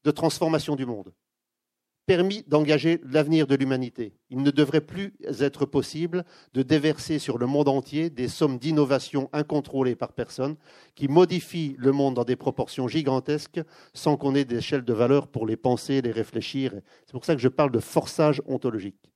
de 0.04 0.12
transformation 0.12 0.76
du 0.76 0.86
monde, 0.86 1.14
permis 2.06 2.44
d'engager 2.48 3.00
l'avenir 3.06 3.48
de 3.48 3.56
l'humanité. 3.56 4.14
Il 4.30 4.44
ne 4.44 4.52
devrait 4.52 4.82
plus 4.82 5.14
être 5.40 5.66
possible 5.66 6.26
de 6.54 6.62
déverser 6.62 7.18
sur 7.18 7.38
le 7.38 7.46
monde 7.46 7.70
entier 7.70 8.10
des 8.10 8.28
sommes 8.28 8.60
d'innovation 8.60 9.30
incontrôlées 9.32 9.96
par 9.96 10.12
personne 10.12 10.58
qui 10.96 11.08
modifient 11.08 11.76
le 11.78 11.94
monde 11.94 12.16
dans 12.16 12.26
des 12.26 12.36
proportions 12.36 12.88
gigantesques 12.88 13.62
sans 13.94 14.18
qu'on 14.18 14.36
ait 14.36 14.46
d'échelle 14.46 14.84
de 14.84 14.94
valeur 14.94 15.28
pour 15.28 15.48
les 15.48 15.58
penser, 15.58 16.02
les 16.02 16.12
réfléchir. 16.12 16.74
C'est 17.06 17.14
pour 17.14 17.26
ça 17.26 17.36
que 17.36 17.42
je 17.42 17.48
parle 17.48 17.72
de 17.72 17.80
forçage 17.80 18.42
ontologique. 18.46 19.13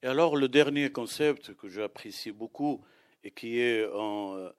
Et 0.00 0.06
alors 0.06 0.36
le 0.36 0.46
dernier 0.46 0.90
concept 0.90 1.54
que 1.54 1.68
j'apprécie 1.68 2.30
beaucoup 2.30 2.84
et 3.24 3.32
qui 3.32 3.58
est 3.58 3.84
en, 3.92 4.36
euh, 4.36 4.50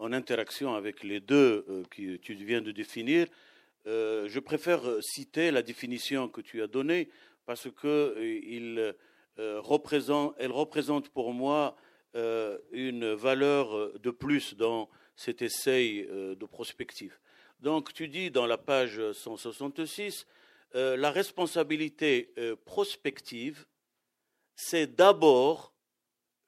interaction 0.00 0.74
avec 0.74 1.04
les 1.04 1.20
deux 1.20 1.64
euh, 1.68 1.84
que 1.88 2.16
tu 2.16 2.34
viens 2.34 2.60
de 2.60 2.72
définir, 2.72 3.28
euh, 3.86 4.26
je 4.28 4.40
préfère 4.40 4.82
citer 5.00 5.52
la 5.52 5.62
définition 5.62 6.28
que 6.28 6.40
tu 6.40 6.62
as 6.62 6.66
donnée 6.66 7.10
parce 7.46 7.70
que 7.70 8.92
représente, 9.60 10.34
représente 10.40 11.10
pour 11.10 11.32
moi 11.32 11.76
une 12.72 13.12
valeur 13.14 13.98
de 14.00 14.10
plus 14.10 14.56
dans 14.56 14.90
cet 15.14 15.42
essai 15.42 16.08
de 16.10 16.44
prospective. 16.44 17.16
Donc 17.60 17.94
tu 17.94 18.08
dis 18.08 18.32
dans 18.32 18.46
la 18.46 18.58
page 18.58 19.00
166, 19.12 20.26
la 20.74 21.10
responsabilité 21.10 22.34
prospective 22.66 23.64
c'est 24.60 24.96
d'abord 24.96 25.72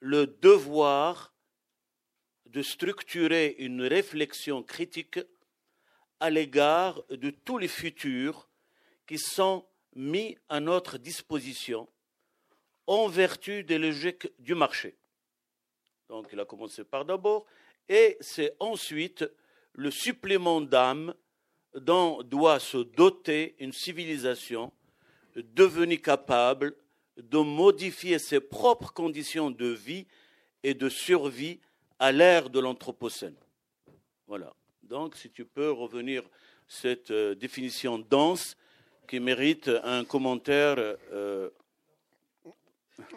le 0.01 0.27
devoir 0.27 1.33
de 2.47 2.61
structurer 2.61 3.55
une 3.57 3.83
réflexion 3.83 4.63
critique 4.63 5.21
à 6.19 6.29
l'égard 6.29 7.01
de 7.09 7.29
tous 7.29 7.57
les 7.57 7.69
futurs 7.69 8.49
qui 9.07 9.17
sont 9.17 9.65
mis 9.95 10.37
à 10.49 10.59
notre 10.59 10.97
disposition 10.97 11.87
en 12.85 13.07
vertu 13.07 13.63
des 13.63 13.77
logiques 13.77 14.27
du 14.39 14.55
marché. 14.55 14.97
Donc 16.09 16.27
il 16.33 16.39
a 16.41 16.45
commencé 16.45 16.83
par 16.83 17.05
d'abord, 17.05 17.45
et 17.87 18.17
c'est 18.19 18.57
ensuite 18.59 19.23
le 19.71 19.89
supplément 19.89 20.59
d'âme 20.59 21.15
dont 21.75 22.21
doit 22.23 22.59
se 22.59 22.77
doter 22.77 23.55
une 23.59 23.71
civilisation 23.71 24.73
devenue 25.35 26.01
capable 26.01 26.75
de 27.17 27.37
modifier 27.37 28.19
ses 28.19 28.39
propres 28.39 28.93
conditions 28.93 29.51
de 29.51 29.67
vie 29.67 30.07
et 30.63 30.73
de 30.73 30.89
survie 30.89 31.59
à 31.99 32.11
l'ère 32.11 32.49
de 32.49 32.59
l'Anthropocène. 32.59 33.35
Voilà. 34.27 34.53
Donc, 34.83 35.15
si 35.15 35.29
tu 35.29 35.45
peux 35.45 35.71
revenir 35.71 36.23
cette 36.67 37.11
euh, 37.11 37.35
définition 37.35 37.99
dense 37.99 38.55
qui 39.07 39.19
mérite 39.19 39.69
un 39.83 40.05
commentaire 40.05 40.75
euh, 41.11 41.49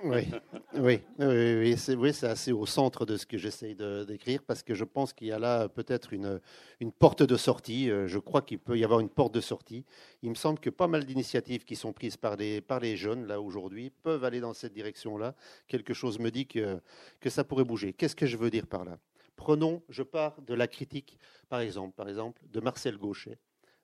oui, 0.04 0.28
oui, 0.74 1.00
oui, 1.18 2.12
c'est 2.12 2.26
assez 2.26 2.52
au 2.52 2.66
centre 2.66 3.04
de 3.06 3.16
ce 3.16 3.26
que 3.26 3.38
j'essaye 3.38 3.74
d'écrire 3.74 4.42
parce 4.42 4.62
que 4.62 4.74
je 4.74 4.84
pense 4.84 5.12
qu'il 5.12 5.28
y 5.28 5.32
a 5.32 5.38
là 5.38 5.68
peut-être 5.68 6.12
une, 6.12 6.40
une, 6.80 6.92
porte 6.92 7.22
de 7.22 7.36
sortie. 7.36 7.90
Euh, 7.90 8.06
je 8.06 8.18
crois 8.18 8.42
qu'il 8.42 8.58
peut 8.58 8.78
y 8.78 8.84
avoir 8.84 9.00
une 9.00 9.08
porte 9.08 9.34
de 9.34 9.40
sortie. 9.40 9.84
Il 10.22 10.30
me 10.30 10.34
semble 10.34 10.58
que 10.58 10.70
pas 10.70 10.86
mal 10.86 11.04
d'initiatives 11.04 11.64
qui 11.64 11.76
sont 11.76 11.92
prises 11.92 12.16
par 12.16 12.36
les, 12.36 12.60
par 12.60 12.80
les 12.80 12.96
jeunes 12.96 13.26
là 13.26 13.40
aujourd'hui 13.40 13.90
peuvent 13.90 14.24
aller 14.24 14.40
dans 14.40 14.54
cette 14.54 14.72
direction-là. 14.72 15.34
Quelque 15.68 15.94
chose 15.94 16.18
me 16.18 16.30
dit 16.30 16.46
que, 16.46 16.80
que 17.20 17.30
ça 17.30 17.44
pourrait 17.44 17.64
bouger. 17.64 17.92
Qu'est-ce 17.92 18.16
que 18.16 18.26
je 18.26 18.36
veux 18.36 18.50
dire 18.50 18.66
par 18.66 18.84
là? 18.84 18.98
Prenons, 19.36 19.82
je 19.88 20.02
pars 20.02 20.40
de 20.42 20.54
la 20.54 20.68
critique, 20.68 21.18
par 21.48 21.60
exemple, 21.60 21.94
par 21.96 22.08
exemple, 22.08 22.42
de 22.46 22.60
Marcel 22.60 22.96
Gauchet, 22.96 23.38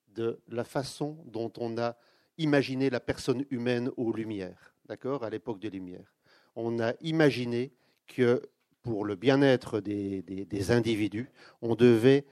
de 0.08 0.40
la 0.48 0.64
façon 0.64 1.18
dont 1.26 1.52
on 1.58 1.76
a 1.78 1.96
imaginé 2.38 2.88
la 2.88 3.00
personne 3.00 3.44
humaine 3.50 3.90
aux 3.96 4.12
Lumières 4.12 4.69
d'accord, 4.90 5.22
à 5.22 5.30
l'époque 5.30 5.60
des 5.60 5.70
Lumières. 5.70 6.12
On 6.56 6.80
a 6.80 6.94
imaginé 7.00 7.70
que 8.08 8.42
pour 8.82 9.04
le 9.04 9.14
bien-être 9.14 9.78
des, 9.78 10.72
individus, 10.72 11.30
on 11.62 11.76
devait, 11.76 12.26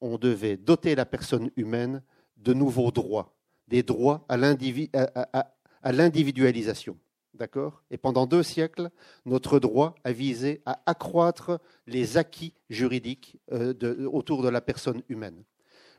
on 0.00 0.16
devait 0.16 0.56
doter 0.56 0.94
la 0.94 1.04
personne 1.04 1.50
humaine 1.54 2.02
de 2.38 2.54
nouveaux 2.54 2.92
droits, 2.92 3.34
des 3.68 3.82
droits 3.82 4.24
à 4.30 4.38
l'individualisation. 4.38 6.96
D'accord? 7.34 7.82
Et 7.90 7.98
pendant 7.98 8.26
deux 8.26 8.42
siècles, 8.42 8.88
notre 9.26 9.58
droit 9.58 9.94
a 10.04 10.12
visé 10.12 10.62
à 10.64 10.80
accroître 10.86 11.60
les 11.86 12.16
acquis 12.16 12.54
juridiques 12.70 13.36
euh, 13.52 14.06
autour 14.06 14.42
de 14.42 14.48
la 14.48 14.62
personne 14.62 15.02
humaine. 15.10 15.44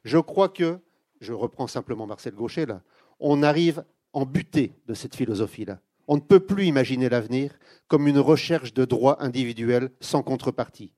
Je 0.05 0.17
crois 0.17 0.49
que, 0.49 0.79
je 1.21 1.33
reprends 1.33 1.67
simplement 1.67 2.07
Marcel 2.07 2.33
Gaucher 2.33 2.65
là, 2.65 2.81
on 3.19 3.43
arrive 3.43 3.83
en 4.13 4.25
butée 4.25 4.73
de 4.87 4.93
cette 4.93 5.15
philosophie-là. 5.15 5.79
On 6.07 6.15
ne 6.15 6.21
peut 6.21 6.39
plus 6.39 6.65
imaginer 6.65 7.09
l'avenir 7.09 7.51
comme 7.87 8.07
une 8.07 8.19
recherche 8.19 8.73
de 8.73 8.85
droits 8.85 9.23
individuels 9.23 9.89
sans 9.99 10.21
contrepartie. 10.21 10.91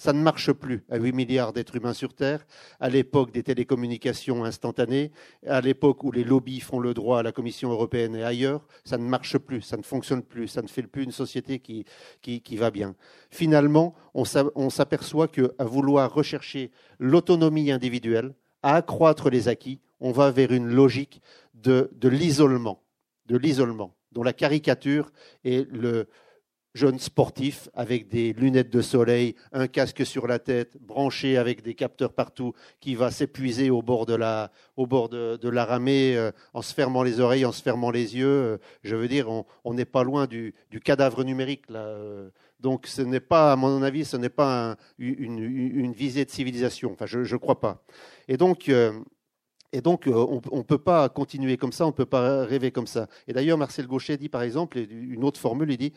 Ça 0.00 0.14
ne 0.14 0.22
marche 0.22 0.50
plus 0.52 0.82
à 0.88 0.96
8 0.96 1.12
milliards 1.12 1.52
d'êtres 1.52 1.76
humains 1.76 1.92
sur 1.92 2.14
Terre, 2.14 2.46
à 2.80 2.88
l'époque 2.88 3.32
des 3.32 3.42
télécommunications 3.42 4.46
instantanées, 4.46 5.12
à 5.46 5.60
l'époque 5.60 6.04
où 6.04 6.10
les 6.10 6.24
lobbies 6.24 6.60
font 6.60 6.78
le 6.78 6.94
droit 6.94 7.18
à 7.18 7.22
la 7.22 7.32
Commission 7.32 7.70
européenne 7.70 8.16
et 8.16 8.24
ailleurs. 8.24 8.66
Ça 8.82 8.96
ne 8.96 9.04
marche 9.04 9.36
plus, 9.36 9.60
ça 9.60 9.76
ne 9.76 9.82
fonctionne 9.82 10.22
plus, 10.22 10.48
ça 10.48 10.62
ne 10.62 10.68
fait 10.68 10.84
plus 10.84 11.04
une 11.04 11.12
société 11.12 11.58
qui, 11.58 11.84
qui, 12.22 12.56
va 12.56 12.70
bien. 12.70 12.94
Finalement, 13.28 13.94
on 14.14 14.70
s'aperçoit 14.70 15.28
qu'à 15.28 15.64
vouloir 15.64 16.14
rechercher 16.14 16.70
l'autonomie 16.98 17.70
individuelle, 17.70 18.32
à 18.62 18.76
accroître 18.76 19.28
les 19.28 19.48
acquis, 19.48 19.80
on 20.00 20.12
va 20.12 20.30
vers 20.30 20.52
une 20.52 20.68
logique 20.68 21.22
de, 21.54 21.90
de 21.94 22.08
l'isolement. 22.08 22.82
De 23.26 23.36
l'isolement 23.36 23.94
dont 24.12 24.22
la 24.22 24.32
caricature 24.32 25.10
est 25.44 25.70
le 25.70 26.08
jeune 26.72 27.00
sportif 27.00 27.68
avec 27.74 28.06
des 28.08 28.32
lunettes 28.32 28.70
de 28.70 28.80
soleil, 28.80 29.34
un 29.52 29.66
casque 29.66 30.06
sur 30.06 30.28
la 30.28 30.38
tête, 30.38 30.76
branché 30.80 31.36
avec 31.36 31.62
des 31.62 31.74
capteurs 31.74 32.12
partout, 32.12 32.52
qui 32.78 32.94
va 32.94 33.10
s'épuiser 33.10 33.70
au 33.70 33.82
bord 33.82 34.06
de 34.06 34.14
la, 34.14 34.52
au 34.76 34.86
bord 34.86 35.08
de, 35.08 35.48
la 35.48 35.64
ramée, 35.64 36.16
euh, 36.16 36.30
en 36.54 36.62
se 36.62 36.72
fermant 36.72 37.02
les 37.02 37.18
oreilles, 37.18 37.44
en 37.44 37.50
se 37.50 37.60
fermant 37.60 37.90
les 37.90 38.16
yeux. 38.16 38.26
Euh, 38.26 38.58
je 38.84 38.94
veux 38.94 39.08
dire, 39.08 39.28
on 39.64 39.74
n'est 39.74 39.84
pas 39.84 40.04
loin 40.04 40.28
du, 40.28 40.54
cadavre 40.84 41.24
numérique. 41.24 41.64
Euh. 41.72 42.30
donc, 42.60 42.86
ce 42.86 43.02
n'est 43.02 43.18
pas, 43.18 43.52
à 43.52 43.56
mon 43.56 43.82
avis, 43.82 44.04
ce 44.04 44.16
n'est 44.16 44.28
pas 44.28 44.76
une, 44.98 45.92
visée 45.92 46.24
de 46.24 46.30
civilisation. 46.30 46.92
Enfin, 46.92 47.06
je 47.06 47.18
ne 47.18 47.38
crois 47.38 47.58
pas. 47.58 47.82
Et 48.28 48.36
donc. 48.36 48.70
Et 49.72 49.80
donc, 49.80 50.06
euh, 50.06 50.40
on 50.50 50.58
ne 50.58 50.62
peut 50.62 50.78
pas 50.78 51.08
continuer 51.08 51.56
comme 51.56 51.72
ça, 51.72 51.84
on 51.84 51.88
ne 51.88 51.94
peut 51.94 52.06
pas 52.06 52.44
rêver 52.44 52.72
comme 52.72 52.88
ça. 52.88 53.06
Et 53.28 53.32
d'ailleurs, 53.32 53.58
Marcel 53.58 53.86
Gauchet 53.86 54.16
dit, 54.16 54.28
par 54.28 54.42
exemple, 54.42 54.78
une 54.78 55.22
autre 55.24 55.38
formule, 55.38 55.70
il 55.70 55.76
dit, 55.76 55.92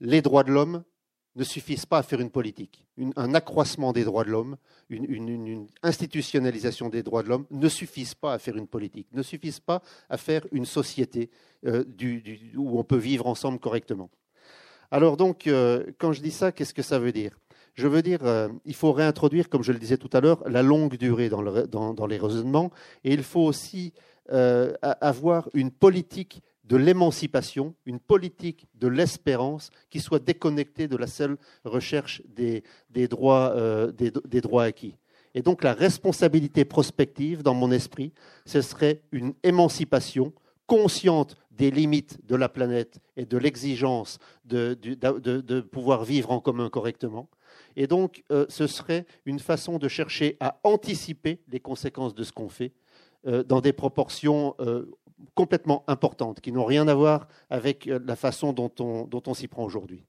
les 0.00 0.22
droits 0.22 0.44
de 0.44 0.50
l'homme 0.50 0.82
ne 1.38 1.44
suffisent 1.44 1.86
pas 1.86 1.98
à 1.98 2.02
faire 2.02 2.20
une 2.20 2.30
politique. 2.30 2.84
un 3.16 3.34
accroissement 3.34 3.92
des 3.92 4.04
droits 4.04 4.24
de 4.24 4.30
l'homme, 4.30 4.56
une, 4.88 5.66
institutionnalisation 5.82 6.88
des 6.88 7.02
droits 7.02 7.22
de 7.22 7.28
l'homme 7.28 7.46
ne 7.50 7.68
suffisent 7.68 8.14
pas 8.14 8.34
à 8.34 8.38
faire 8.38 8.56
une 8.56 8.66
politique, 8.66 9.06
ne 9.12 9.22
suffisent 9.22 9.60
pas 9.60 9.82
à 10.10 10.16
faire 10.16 10.44
une 10.50 10.66
société 10.66 11.30
euh, 11.64 11.84
où 12.56 12.78
on 12.78 12.84
peut 12.84 12.96
vivre 12.96 13.26
ensemble 13.26 13.60
correctement. 13.60 14.10
Alors 14.90 15.16
donc, 15.16 15.46
euh, 15.46 15.84
quand 15.98 16.12
je 16.12 16.22
dis 16.22 16.32
ça, 16.32 16.50
qu'est-ce 16.50 16.74
que 16.74 16.82
ça 16.82 16.98
veut 16.98 17.12
dire? 17.12 17.38
Je 17.78 17.86
veux 17.86 18.02
dire, 18.02 18.24
euh, 18.24 18.48
il 18.64 18.74
faut 18.74 18.90
réintroduire, 18.92 19.48
comme 19.48 19.62
je 19.62 19.70
le 19.70 19.78
disais 19.78 19.98
tout 19.98 20.10
à 20.12 20.20
l'heure, 20.20 20.42
la 20.48 20.62
longue 20.62 20.96
durée 20.96 21.28
dans, 21.28 22.06
les 22.08 22.18
raisonnements, 22.18 22.72
et 23.04 23.12
il 23.12 23.22
faut 23.22 23.44
aussi 23.44 23.92
euh, 24.32 24.72
avoir 24.82 25.48
une 25.54 25.70
politique 25.70 26.42
de 26.64 26.76
l'émancipation, 26.76 27.76
une 27.86 28.00
politique 28.00 28.66
de 28.74 28.88
l'espérance 28.88 29.70
qui 29.90 30.00
soit 30.00 30.18
déconnectée 30.18 30.88
de 30.88 30.96
la 30.96 31.06
seule 31.06 31.36
recherche 31.64 32.20
euh, 32.36 33.92
des 33.92 34.40
droits 34.40 34.64
acquis. 34.64 34.96
Et 35.34 35.42
donc 35.42 35.62
la 35.62 35.72
responsabilité 35.72 36.64
prospective, 36.64 37.44
dans 37.44 37.54
mon 37.54 37.70
esprit, 37.70 38.12
ce 38.44 38.60
serait 38.60 39.02
une 39.12 39.34
émancipation 39.44 40.32
consciente 40.66 41.36
des 41.52 41.70
limites 41.70 42.18
de 42.26 42.34
la 42.34 42.48
planète 42.48 42.98
et 43.16 43.24
de 43.24 43.36
l'exigence 43.36 44.18
de, 44.44 45.60
pouvoir 45.60 46.04
vivre 46.04 46.32
en 46.32 46.40
commun 46.40 46.70
correctement. 46.70 47.28
Et 47.78 47.86
donc, 47.86 48.24
euh, 48.32 48.44
ce 48.48 48.66
serait 48.66 49.06
une 49.24 49.38
façon 49.38 49.78
de 49.78 49.86
chercher 49.86 50.36
à 50.40 50.58
anticiper 50.64 51.38
les 51.48 51.60
conséquences 51.60 52.12
de 52.12 52.24
ce 52.24 52.32
qu'on 52.32 52.48
fait 52.48 52.72
euh, 53.28 53.44
dans 53.44 53.60
des 53.60 53.72
proportions 53.72 54.56
euh, 54.58 54.90
complètement 55.36 55.84
importantes, 55.86 56.40
qui 56.40 56.50
n'ont 56.50 56.64
rien 56.64 56.88
à 56.88 56.94
voir 56.94 57.28
avec 57.50 57.86
la 57.86 58.16
façon 58.16 58.52
dont 58.52 58.72
on 58.78 59.34
s'y 59.34 59.46
prend 59.46 59.64
aujourd'hui. 59.64 60.04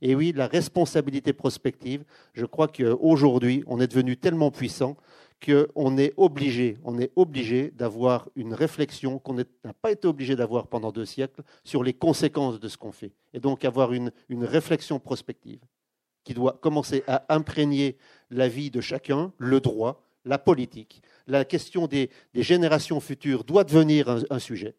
Et 0.00 0.14
oui, 0.14 0.32
la 0.34 0.46
responsabilité 0.46 1.32
prospective, 1.32 2.04
je 2.34 2.44
crois 2.44 2.68
qu'aujourd'hui, 2.68 3.64
on 3.66 3.80
est 3.80 3.88
devenu 3.88 4.16
tellement 4.16 4.52
puissant 4.52 4.96
qu'on 5.44 5.98
est 5.98 6.14
obligé, 6.16 6.78
on 6.84 6.98
est 6.98 7.10
obligé 7.16 7.72
d'avoir 7.72 8.28
une 8.36 8.54
réflexion 8.54 9.18
qu'on 9.18 9.34
n'a 9.34 9.72
pas 9.82 9.90
été 9.90 10.06
obligé 10.06 10.36
d'avoir 10.36 10.68
pendant 10.68 10.92
deux 10.92 11.04
siècles 11.04 11.42
sur 11.64 11.82
les 11.82 11.94
conséquences 11.94 12.60
de 12.60 12.68
ce 12.68 12.76
qu'on 12.76 12.92
fait. 12.92 13.12
Et 13.34 13.40
donc 13.40 13.64
avoir 13.64 13.92
une, 13.92 14.12
réflexion 14.30 15.00
prospective 15.00 15.60
qui 16.28 16.34
doit 16.34 16.58
commencer 16.60 17.02
à 17.06 17.24
imprégner 17.34 17.96
la 18.30 18.48
vie 18.48 18.70
de 18.70 18.80
chacun, 18.80 19.32
le 19.38 19.60
droit, 19.60 20.04
la 20.24 20.38
politique. 20.38 21.02
La 21.26 21.44
question 21.44 21.86
des, 21.86 22.10
générations 22.34 23.00
futures 23.00 23.44
doit 23.44 23.64
devenir 23.64 24.24
un, 24.30 24.38
sujet. 24.38 24.76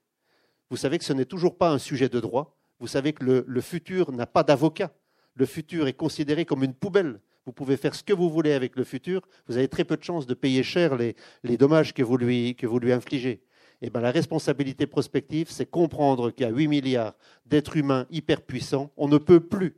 Vous 0.70 0.78
savez 0.78 0.98
que 0.98 1.06
ce 1.06 1.14
n'est 1.14 1.26
toujours 1.26 1.58
pas 1.58 1.72
un 1.72 1.80
sujet 1.80 2.08
de 2.08 2.20
droit. 2.20 2.56
Vous 2.80 2.88
savez 2.88 3.14
que 3.14 3.44
le 3.46 3.62
futur 3.62 4.12
n'a 4.12 4.26
pas 4.26 4.44
d'avocat 4.44 4.94
le 5.40 5.46
futur 5.46 5.88
est 5.88 5.94
considéré 5.94 6.44
comme 6.44 6.64
une 6.64 6.74
poubelle. 6.74 7.22
Vous 7.46 7.54
pouvez 7.54 7.78
faire 7.78 7.96
ce 7.96 8.04
que 8.04 8.12
vous 8.12 8.30
voulez 8.30 8.52
avec 8.52 8.76
le 8.76 8.84
futur. 8.84 9.22
Vous 9.48 9.58
avez 9.58 9.70
très 9.70 9.86
peu 9.86 9.96
de 9.96 10.04
chances 10.04 10.28
de 10.28 10.34
payer 10.34 10.64
cher 10.64 10.98
les, 10.98 11.16
dommages 11.58 11.94
que 11.94 12.04
vous 12.04 12.18
lui, 12.18 12.56
infligez. 12.92 13.42
Eh 13.82 13.90
bien, 13.90 14.02
la 14.02 14.12
responsabilité 14.12 14.86
prospective, 14.86 15.50
c'est 15.50 15.66
comprendre 15.66 16.32
qu'il 16.32 16.46
y 16.46 16.50
a 16.50 16.52
8 16.52 16.68
milliards 16.68 17.16
d'êtres 17.46 17.78
humains 17.78 18.06
hyper 18.12 18.42
puissants. 18.42 18.92
On 18.98 19.08
ne 19.08 19.18
peut 19.18 19.40
plus 19.40 19.78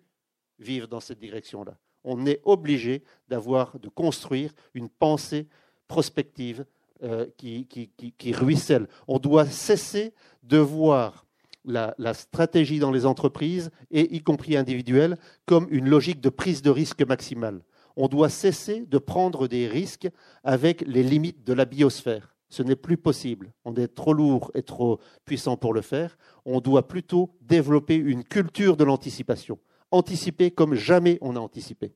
vivre 0.61 0.87
dans 0.87 0.99
cette 0.99 1.19
direction-là. 1.19 1.77
On 2.03 2.25
est 2.25 2.41
obligé 2.43 3.03
d'avoir, 3.27 3.79
de 3.79 3.89
construire 3.89 4.51
une 4.73 4.89
pensée 4.89 5.47
prospective 5.87 6.65
euh, 7.03 7.25
qui, 7.37 8.33
ruisselle. 8.33 8.87
On 9.07 9.19
doit 9.19 9.47
cesser 9.47 10.13
de 10.43 10.57
voir 10.57 11.25
la, 11.65 12.13
stratégie 12.13 12.79
dans 12.79 12.91
les 12.91 13.05
entreprises, 13.05 13.71
et 13.91 14.15
y 14.15 14.21
compris 14.21 14.55
individuelles, 14.55 15.17
comme 15.45 15.67
une 15.69 15.89
logique 15.89 16.21
de 16.21 16.29
prise 16.29 16.61
de 16.61 16.69
risque 16.69 17.01
maximale. 17.01 17.63
On 17.95 18.07
doit 18.07 18.29
cesser 18.29 18.85
de 18.87 18.97
prendre 18.97 19.47
des 19.47 19.67
risques 19.67 20.09
avec 20.43 20.81
les 20.87 21.03
limites 21.03 21.43
de 21.43 21.53
la 21.53 21.65
biosphère. 21.65 22.35
Ce 22.49 22.63
n'est 22.63 22.75
plus 22.75 22.97
possible. 22.97 23.53
On 23.65 23.75
est 23.75 23.87
trop 23.87 24.13
lourd 24.13 24.51
et 24.53 24.61
trop 24.63 24.99
puissant 25.25 25.57
pour 25.57 25.73
le 25.73 25.81
faire. 25.81 26.17
On 26.45 26.59
doit 26.59 26.87
plutôt 26.87 27.31
développer 27.41 27.95
une 27.95 28.23
culture 28.23 28.77
de 28.77 28.83
l'anticipation. 28.83 29.57
Anticiper 29.91 30.51
comme 30.51 30.73
jamais 30.73 31.17
on 31.21 31.35
a 31.35 31.39
anticipé. 31.39 31.93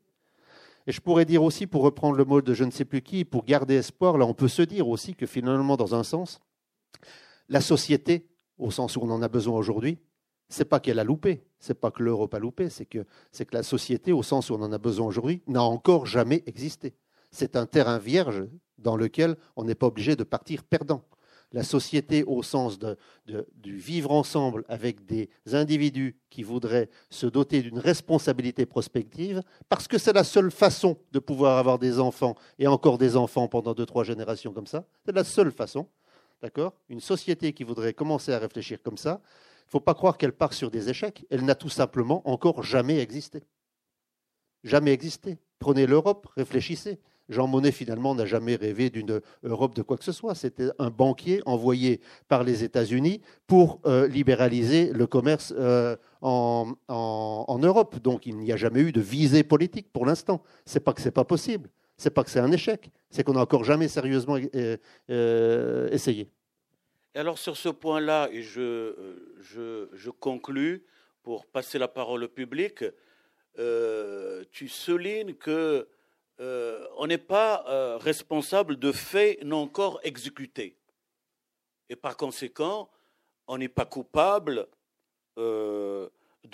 Et 0.88 0.91
je 0.91 1.02
pourrais 1.02 1.26
dire 1.26 1.43
aussi, 1.43 1.66
pour 1.66 1.82
reprendre 1.82 2.16
le 2.16 2.26
mot 2.26 2.41
de 2.41 2.54
je 2.54 2.64
ne 2.64 2.72
sais 2.72 2.86
plus 2.86 3.02
qui, 3.02 3.26
pour 3.26 3.46
garder 3.46 3.76
espoir, 3.76 4.18
là 4.18 4.26
on 4.26 4.34
peut 4.34 4.48
se 4.48 4.62
dire 4.62 4.88
aussi 4.88 5.16
que 5.16 5.26
finalement, 5.26 5.78
dans 5.78 5.96
un 5.96 6.04
sens, 6.04 6.41
la 7.50 7.62
société 7.62 8.28
au 8.58 8.72
sens 8.72 8.96
où 8.96 9.02
on 9.02 9.10
en 9.10 9.22
a 9.22 9.28
besoin 9.28 9.58
aujourd'hui, 9.58 9.98
c'est 10.48 10.66
pas 10.66 10.80
qu'elle 10.80 11.00
a 11.00 11.04
loupé, 11.04 11.43
c'est 11.60 11.80
pas 11.80 11.91
que 11.91 12.04
l'Europe 12.04 12.34
a 12.34 12.39
loupé, 12.39 12.70
c'est 12.70 12.86
que, 12.86 13.06
c'est 13.32 13.46
que 13.46 13.56
la 13.56 13.64
société, 13.64 14.12
au 14.14 14.24
sens 14.24 14.50
où 14.50 14.54
on 14.54 14.62
en 14.62 14.72
a 14.72 14.78
besoin 14.78 15.08
aujourd'hui, 15.08 15.41
n'a 15.48 15.64
encore 15.64 16.06
jamais 16.06 16.43
existé. 16.46 16.93
C'est 17.32 17.56
un 17.56 17.66
terrain 17.66 17.98
vierge 17.98 18.46
dans 18.78 18.96
lequel 18.96 19.36
on 19.56 19.64
n'est 19.64 19.76
pas 19.76 19.88
obligé 19.88 20.16
de 20.16 20.24
partir 20.24 20.64
perdant. 20.64 21.04
La 21.56 21.64
société, 21.64 22.26
au 22.26 22.43
sens 22.43 22.78
de, 22.80 22.97
du 23.56 23.78
vivre 23.78 24.12
ensemble 24.12 24.66
avec 24.68 25.06
des 25.06 25.30
individus 25.53 26.18
qui 26.30 26.43
voudraient 26.43 26.89
se 27.10 27.28
doter 27.28 27.62
d'une 27.62 27.80
responsabilité 27.80 28.66
prospective, 28.66 29.41
parce 29.70 29.88
que 29.88 29.97
c'est 29.97 30.12
la 30.12 30.26
seule 30.26 30.51
façon 30.51 30.97
de 31.14 31.20
pouvoir 31.20 31.58
avoir 31.58 31.80
des 31.80 31.97
enfants 31.97 32.36
et 32.60 32.68
encore 32.68 32.97
des 32.97 33.16
enfants 33.16 33.47
pendant 33.47 33.74
deux, 33.74 33.86
trois 33.86 34.03
générations 34.03 34.51
comme 34.51 34.68
ça, 34.68 34.86
c'est 35.06 35.16
la 35.16 35.24
seule 35.24 35.49
façon. 35.49 35.88
D'accord? 36.41 36.74
Une 36.89 36.99
société 36.99 37.53
qui 37.53 37.64
voudrait 37.64 37.93
commencer 37.93 38.34
à 38.34 38.39
réfléchir 38.39 38.84
comme 38.84 38.97
ça, 38.97 39.22
il 39.24 39.68
ne 39.68 39.72
faut 39.72 39.80
pas 39.80 39.93
croire 39.93 40.18
qu'elle 40.18 40.34
part 40.34 40.51
sur 40.51 40.70
des 40.70 40.89
échecs. 40.89 41.26
Elle 41.30 41.45
n'a 41.45 41.56
tout 41.56 41.70
simplement 41.70 42.22
encore 42.30 42.64
jamais 42.64 42.99
existé. 42.99 43.43
Jamais 44.66 44.91
existé. 44.91 45.38
Prenez 45.60 45.88
l'Europe, 45.88 46.28
réfléchissez. 46.36 46.99
Jean 47.30 47.47
Monnet, 47.47 47.71
finalement, 47.71 48.13
n'a 48.13 48.26
jamais 48.26 48.55
rêvé 48.55 48.89
d'une 48.89 49.21
Europe 49.43 49.76
de 49.76 49.82
quoi 49.82 49.97
que 49.97 50.03
ce 50.03 50.11
soit. 50.11 50.36
C'était 50.36 50.69
un 50.80 50.89
banquier 50.89 51.41
envoyé 51.45 52.01
par 52.28 52.43
les 52.43 52.63
États-Unis 52.63 53.21
pour 53.47 53.80
euh, 53.86 54.07
libéraliser 54.07 54.91
le 54.93 55.07
commerce 55.07 55.53
euh, 55.57 55.95
en, 56.21 56.76
Europe. 57.61 57.99
Donc, 58.01 58.26
il 58.26 58.38
n'y 58.38 58.51
a 58.51 58.57
jamais 58.57 58.82
eu 58.82 58.91
de 58.91 59.01
visée 59.01 59.43
politique 59.43 59.91
pour 59.91 60.05
l'instant. 60.05 60.43
Ce 60.65 60.76
n'est 60.76 60.84
pas 60.84 60.93
que 60.93 61.01
ce 61.01 61.07
n'est 61.07 61.11
pas 61.11 61.26
possible 61.26 61.69
c'est 61.97 62.09
pas 62.09 62.26
que 62.26 62.30
c'est 62.30 62.41
un 62.41 62.51
échec, 62.51 62.91
c'est 63.09 63.23
qu'on 63.23 63.32
n'a 63.32 63.39
encore 63.39 63.63
jamais 63.63 63.88
sérieusement 63.88 64.38
euh, 65.09 65.89
essayé. 65.91 66.28
alors 67.15 67.38
sur 67.38 67.55
ce 67.55 67.69
point-là, 67.69 68.28
et 68.34 68.41
je, 68.41 68.93
je, 69.39 69.88
je, 69.93 70.09
pour 71.23 71.45
passer 71.45 71.80
la 71.80 71.88
parole 71.88 72.26
au 72.26 72.28
public, 72.28 72.84
tu 74.51 74.67
soulignes 74.67 75.36
que 75.36 75.88
on 76.39 77.07
n'est 77.07 77.17
pas 77.17 77.97
responsable 77.97 78.77
de 78.77 78.91
faits 78.91 79.43
non 79.43 79.63
encore 79.63 79.99
exécutés. 80.03 80.77
Et 81.89 81.95
par 81.95 82.17
conséquent, 82.17 82.89
on 83.47 83.57
n'est 83.57 83.69
pas 83.69 83.86
coupable 83.86 84.67
de 85.38 86.11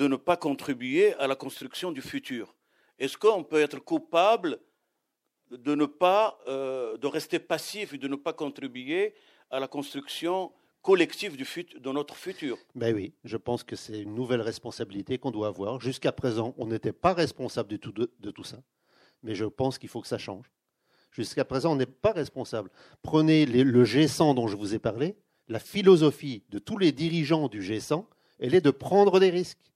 ne 0.08 0.16
pas 0.16 0.38
contribuer 0.38 1.14
à 1.16 1.28
la 1.28 1.36
construction 1.36 1.92
du 1.92 2.02
futur. 2.02 2.56
Est-ce 3.00 3.18
qu'on 3.18 3.44
peut 3.44 3.60
être 3.62 3.80
coupable 3.80 4.60
de 5.50 5.76
ne 5.76 5.86
pas, 5.86 6.40
euh, 6.48 6.98
de 6.98 7.08
rester 7.08 7.40
passif 7.40 7.94
et 7.94 7.98
de 7.98 8.08
ne 8.08 8.16
pas 8.16 8.34
contribuer 8.34 9.14
à 9.50 9.60
la 9.60 9.68
construction 9.68 10.52
collective 10.82 11.36
de 11.36 11.92
notre 11.92 12.16
futur? 12.16 12.58
Ben 12.76 12.96
oui, 12.96 13.14
je 13.24 13.38
pense 13.38 13.64
que 13.64 13.76
c'est 13.76 14.02
une 14.02 14.16
nouvelle 14.16 14.42
responsabilité 14.42 15.18
qu'on 15.18 15.32
doit 15.32 15.48
avoir. 15.48 15.82
Jusqu'à 15.82 16.12
présent, 16.12 16.54
on 16.58 16.68
n'était 16.68 16.94
pas 16.94 17.14
responsable 17.14 17.70
de, 17.70 17.78
tout 17.78 18.44
ça, 18.44 18.62
mais 19.24 19.36
je 19.36 19.46
pense 19.46 19.78
qu'il 19.78 19.90
faut 19.90 20.02
que 20.02 20.08
ça 20.08 20.18
change. 20.18 20.52
Jusqu'à 21.12 21.46
présent, 21.46 21.74
on 21.74 21.76
n'est 21.76 21.86
pas 21.86 22.14
responsable. 22.14 22.70
Prenez 23.02 23.46
le 23.46 23.84
G100 23.84 24.36
dont 24.36 24.48
je 24.48 24.56
vous 24.56 24.74
ai 24.74 24.80
parlé, 24.80 25.18
la 25.48 25.60
philosophie 25.60 26.44
de 26.50 26.60
tous 26.60 26.78
les 26.78 26.92
dirigeants 26.92 27.50
du 27.50 27.62
G100, 27.62 28.06
elle 28.40 28.56
est 28.56 28.62
de 28.62 28.72
prendre 28.72 29.20
des 29.20 29.30
risques. 29.30 29.72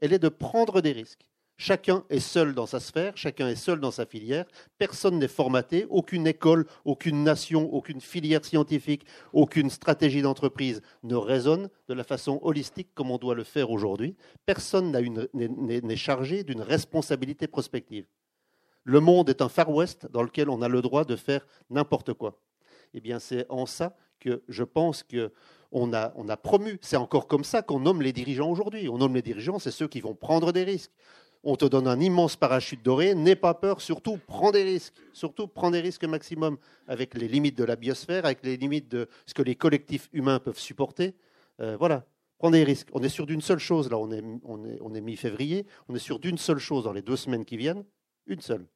Elle 0.00 0.14
est 0.14 0.18
de 0.18 0.30
prendre 0.30 0.80
des 0.80 0.92
risques. 0.92 1.30
Chacun 1.58 2.04
est 2.08 2.20
seul 2.20 2.54
dans 2.54 2.64
sa 2.64 2.80
sphère, 2.80 3.14
chacun 3.18 3.46
est 3.46 3.54
seul 3.54 3.80
dans 3.80 3.90
sa 3.90 4.06
filière, 4.06 4.46
personne 4.78 5.18
n'est 5.18 5.28
formaté, 5.28 5.86
aucune 5.90 6.26
école, 6.26 6.64
aucune 6.86 7.22
nation, 7.22 7.70
aucune 7.74 8.00
filière 8.00 8.42
scientifique, 8.42 9.04
aucune 9.34 9.68
stratégie 9.68 10.22
d'entreprise 10.22 10.80
ne 11.02 11.16
résonne 11.16 11.68
de 11.86 11.92
la 11.92 12.02
façon 12.02 12.40
holistique 12.42 12.94
comme 12.94 13.10
on 13.10 13.18
doit 13.18 13.34
le 13.34 13.44
faire 13.44 13.70
aujourd'hui. 13.70 14.16
Personne 14.46 14.90
n'est 15.34 15.96
chargé 15.96 16.44
d'une 16.44 16.62
responsabilité 16.62 17.46
prospective. 17.46 18.06
Le 18.84 19.00
monde 19.00 19.28
est 19.28 19.42
un 19.42 19.48
Far 19.48 19.70
West 19.70 20.06
dans 20.10 20.22
lequel 20.22 20.48
on 20.48 20.62
a 20.62 20.68
le 20.68 20.82
droit 20.82 21.04
de 21.04 21.16
faire 21.16 21.46
n'importe 21.68 22.14
quoi. 22.14 22.40
Eh 22.94 23.00
bien, 23.00 23.18
c'est 23.18 23.46
en 23.48 23.66
ça 23.66 23.96
que 24.18 24.42
je 24.48 24.64
pense 24.64 25.02
que 25.02 25.32
on 25.72 25.92
a, 25.92 26.12
on 26.16 26.28
a 26.28 26.36
promu. 26.36 26.78
C'est 26.82 26.96
encore 26.96 27.28
comme 27.28 27.44
ça 27.44 27.62
qu'on 27.62 27.80
nomme 27.80 28.02
les 28.02 28.12
dirigeants 28.12 28.50
aujourd'hui. 28.50 28.88
On 28.88 28.98
nomme 28.98 29.14
les 29.14 29.22
dirigeants, 29.22 29.58
c'est 29.58 29.70
ceux 29.70 29.86
qui 29.86 30.00
vont 30.00 30.14
prendre 30.14 30.52
des 30.52 30.64
risques 30.64 30.90
on 31.42 31.56
te 31.56 31.64
donne 31.64 31.86
un 31.86 32.00
immense 32.00 32.36
parachute 32.36 32.82
doré, 32.82 33.14
n'aie 33.14 33.36
pas 33.36 33.54
peur, 33.54 33.80
surtout 33.80 34.18
prends 34.26 34.50
des 34.50 34.62
risques, 34.62 34.94
surtout 35.12 35.46
prends 35.48 35.70
des 35.70 35.80
risques 35.80 36.04
maximum 36.04 36.58
avec 36.86 37.14
les 37.14 37.28
limites 37.28 37.56
de 37.56 37.64
la 37.64 37.76
biosphère, 37.76 38.24
avec 38.26 38.44
les 38.44 38.56
limites 38.56 38.90
de 38.90 39.08
ce 39.26 39.34
que 39.34 39.42
les 39.42 39.54
collectifs 39.54 40.08
humains 40.12 40.38
peuvent 40.38 40.58
supporter. 40.58 41.14
Euh, 41.60 41.76
voilà, 41.78 42.04
prends 42.38 42.50
des 42.50 42.64
risques. 42.64 42.88
On 42.92 43.02
est 43.02 43.08
sûr 43.08 43.26
d'une 43.26 43.40
seule 43.40 43.58
chose, 43.58 43.90
là, 43.90 43.98
on 43.98 44.10
est, 44.10 44.22
on 44.44 44.64
est, 44.64 44.78
on 44.82 44.94
est 44.94 45.00
mi-février, 45.00 45.66
on 45.88 45.94
est 45.94 46.00
sûr 46.00 46.18
d'une 46.18 46.38
seule 46.38 46.58
chose 46.58 46.84
dans 46.84 46.92
les 46.92 47.02
deux 47.02 47.16
semaines 47.16 47.44
qui 47.44 47.56
viennent, 47.56 47.84
une 48.26 48.40
seule, 48.40 48.66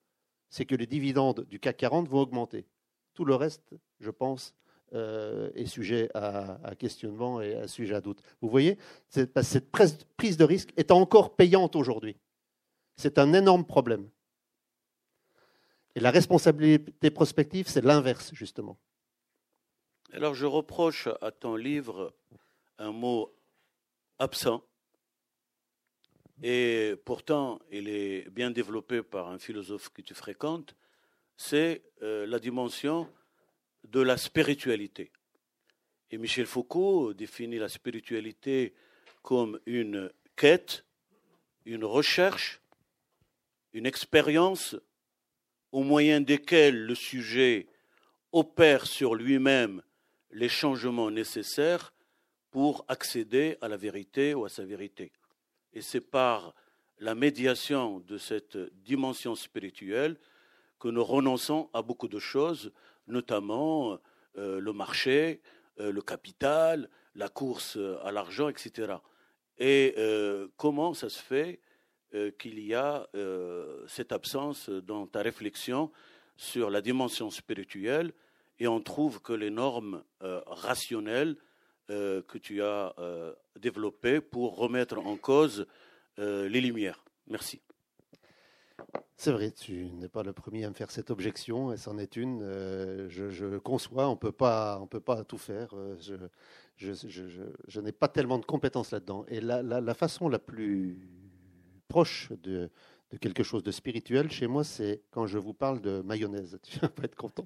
c'est 0.51 0.67
que 0.67 0.75
les 0.75 0.87
dividendes 0.87 1.45
du 1.49 1.59
CAC 1.59 1.77
40 1.79 2.09
vont 2.09 2.21
augmenter. 2.21 2.67
Tout 3.15 3.25
le 3.25 3.35
reste, 3.35 3.75
je 4.01 4.11
pense, 4.11 4.55
euh, 4.93 5.51
est 5.55 5.67
sujet 5.67 6.09
à, 6.15 6.75
questionnement 6.79 7.41
et 7.41 7.55
à 7.55 7.69
sujet 7.69 7.95
à 7.95 8.01
doute. 8.01 8.23
Vous 8.41 8.49
voyez, 8.49 8.79
cette 9.09 9.71
prise 10.17 10.37
de 10.37 10.45
risque 10.45 10.73
est 10.77 10.91
encore 10.91 11.35
payante 11.35 11.75
aujourd'hui. 11.75 12.17
C'est 12.97 13.19
un 13.19 13.33
énorme 13.33 13.65
problème. 13.65 14.09
Et 15.97 16.01
la 16.01 16.11
responsabilité 16.11 17.11
prospective, 17.11 17.69
c'est 17.69 17.85
l'inverse, 17.85 18.33
justement. 18.35 18.79
Alors 20.13 20.35
je 20.35 20.47
reproche 20.47 21.09
à 21.21 21.33
ton 21.33 21.57
livre 21.57 22.15
un 22.79 22.93
mot 22.93 23.35
absent, 24.19 24.63
et 26.43 26.95
pourtant 27.05 27.61
il 27.71 27.89
est 27.89 28.29
bien 28.31 28.51
développé 28.51 29.03
par 29.03 29.29
un 29.29 29.39
philosophe 29.39 29.91
que 29.91 30.03
tu 30.03 30.15
fréquentes, 30.15 30.75
c'est 31.37 31.83
euh, 32.03 32.27
la 32.27 32.39
dimension 32.39 33.09
de 33.85 34.01
la 34.01 34.17
spiritualité. 34.17 35.11
Et 36.11 36.19
Michel 36.19 36.47
Foucault 36.47 37.15
définit 37.15 37.59
la 37.59 37.69
spiritualité 37.69 38.75
comme 39.23 39.59
une 39.67 40.11
quête, 40.37 40.85
une 41.65 41.85
recherche, 41.85 42.61
une 43.73 43.87
expérience 43.87 44.77
au 45.73 45.83
moyen 45.83 46.21
desquelles 46.21 46.87
le 46.87 46.95
sujet 46.95 47.67
opère 48.33 48.87
sur 48.87 49.15
lui-même 49.15 49.83
les 50.31 50.49
changements 50.49 51.11
nécessaires 51.11 51.93
pour 52.51 52.85
accéder 52.89 53.57
à 53.61 53.69
la 53.69 53.77
vérité 53.77 54.35
ou 54.35 54.45
à 54.45 54.49
sa 54.49 54.65
vérité. 54.65 55.11
Et 55.75 55.83
c'est 55.83 56.01
par 56.01 56.55
la 57.01 57.17
médiation 57.17 57.99
de 58.01 58.17
cette 58.17 58.57
dimension 58.85 59.35
spirituelle 59.35 60.17
que 60.79 60.89
nous 60.89 61.05
renonçons 61.05 61.69
à 61.73 61.83
beaucoup 61.83 62.07
de 62.09 62.21
choses, 62.21 62.73
notamment 63.09 63.99
euh, 64.39 64.61
le 64.61 64.73
marché, 64.73 65.41
euh, 65.81 65.91
le 65.91 66.01
capital, 66.01 66.89
la 67.17 67.29
course 67.29 67.77
à 68.03 68.13
l'argent, 68.13 68.49
etc. 68.49 68.95
Et 69.59 69.95
euh, 69.99 70.49
comment 70.57 70.95
ça 70.95 71.09
se 71.09 71.21
fait 71.21 71.61
qu'il 72.39 72.61
y 72.61 72.75
a 72.75 73.09
cette 73.89 74.13
absence 74.13 74.71
dans 74.71 75.05
ta 75.09 75.21
réflexion 75.21 75.91
sur 76.37 76.71
la 76.71 76.81
dimension 76.81 77.29
spirituelle 77.29 78.13
et 78.61 78.69
on 78.69 78.81
trouve 78.81 79.21
que 79.21 79.33
les 79.33 79.51
normes 79.51 80.05
rationnelles 80.21 81.37
que 81.89 82.39
tu 82.39 82.63
as 82.63 82.95
développées 83.61 84.21
pour 84.21 84.57
remettre 84.57 84.99
en 84.99 85.17
cause 85.17 85.67
les 86.19 86.61
lumières. 86.61 87.05
Merci. 87.29 87.61
C'est 89.17 89.33
vrai, 89.33 89.53
tu 89.53 89.91
n'es 89.93 90.09
pas 90.09 90.23
le 90.23 90.33
premier 90.33 90.65
à 90.65 90.69
me 90.69 90.75
faire 90.75 90.91
cette 90.91 91.11
objection, 91.11 91.73
et 91.73 91.77
c'en 91.77 91.99
est 91.99 92.17
une. 92.17 92.43
Euh, 92.43 93.09
je, 93.09 93.59
conçois, 93.59 94.09
on 94.09 94.13
on 94.13 94.17
peut 94.17 94.33
pas 95.01 95.25
tout 95.27 95.39
faire. 95.39 95.71
Euh, 95.75 95.97
je, 96.77 96.93
je, 96.93 97.81
n'ai 97.81 97.93
pas 97.93 98.09
tellement 98.09 98.39
de 98.39 98.45
compétences 98.45 98.91
là-dedans. 98.91 99.25
Et 99.29 99.41
la, 99.41 99.95
façon 99.95 100.29
la 100.29 100.41
plus 100.41 101.09
proche 101.89 102.33
de, 102.43 102.71
de, 103.15 103.19
quelque 103.19 103.43
chose 103.43 103.63
de 103.63 103.71
spirituel 103.71 104.31
chez 104.31 104.47
moi, 104.47 104.65
c'est 104.65 105.03
quand 105.11 105.27
je 105.27 105.39
vous 105.39 105.55
parle 105.55 105.81
de 105.81 106.03
mayonnaise. 106.03 106.59
Tu 106.63 106.79
vas 106.81 106.89
pas 106.89 107.05
être 107.05 107.15
content, 107.15 107.45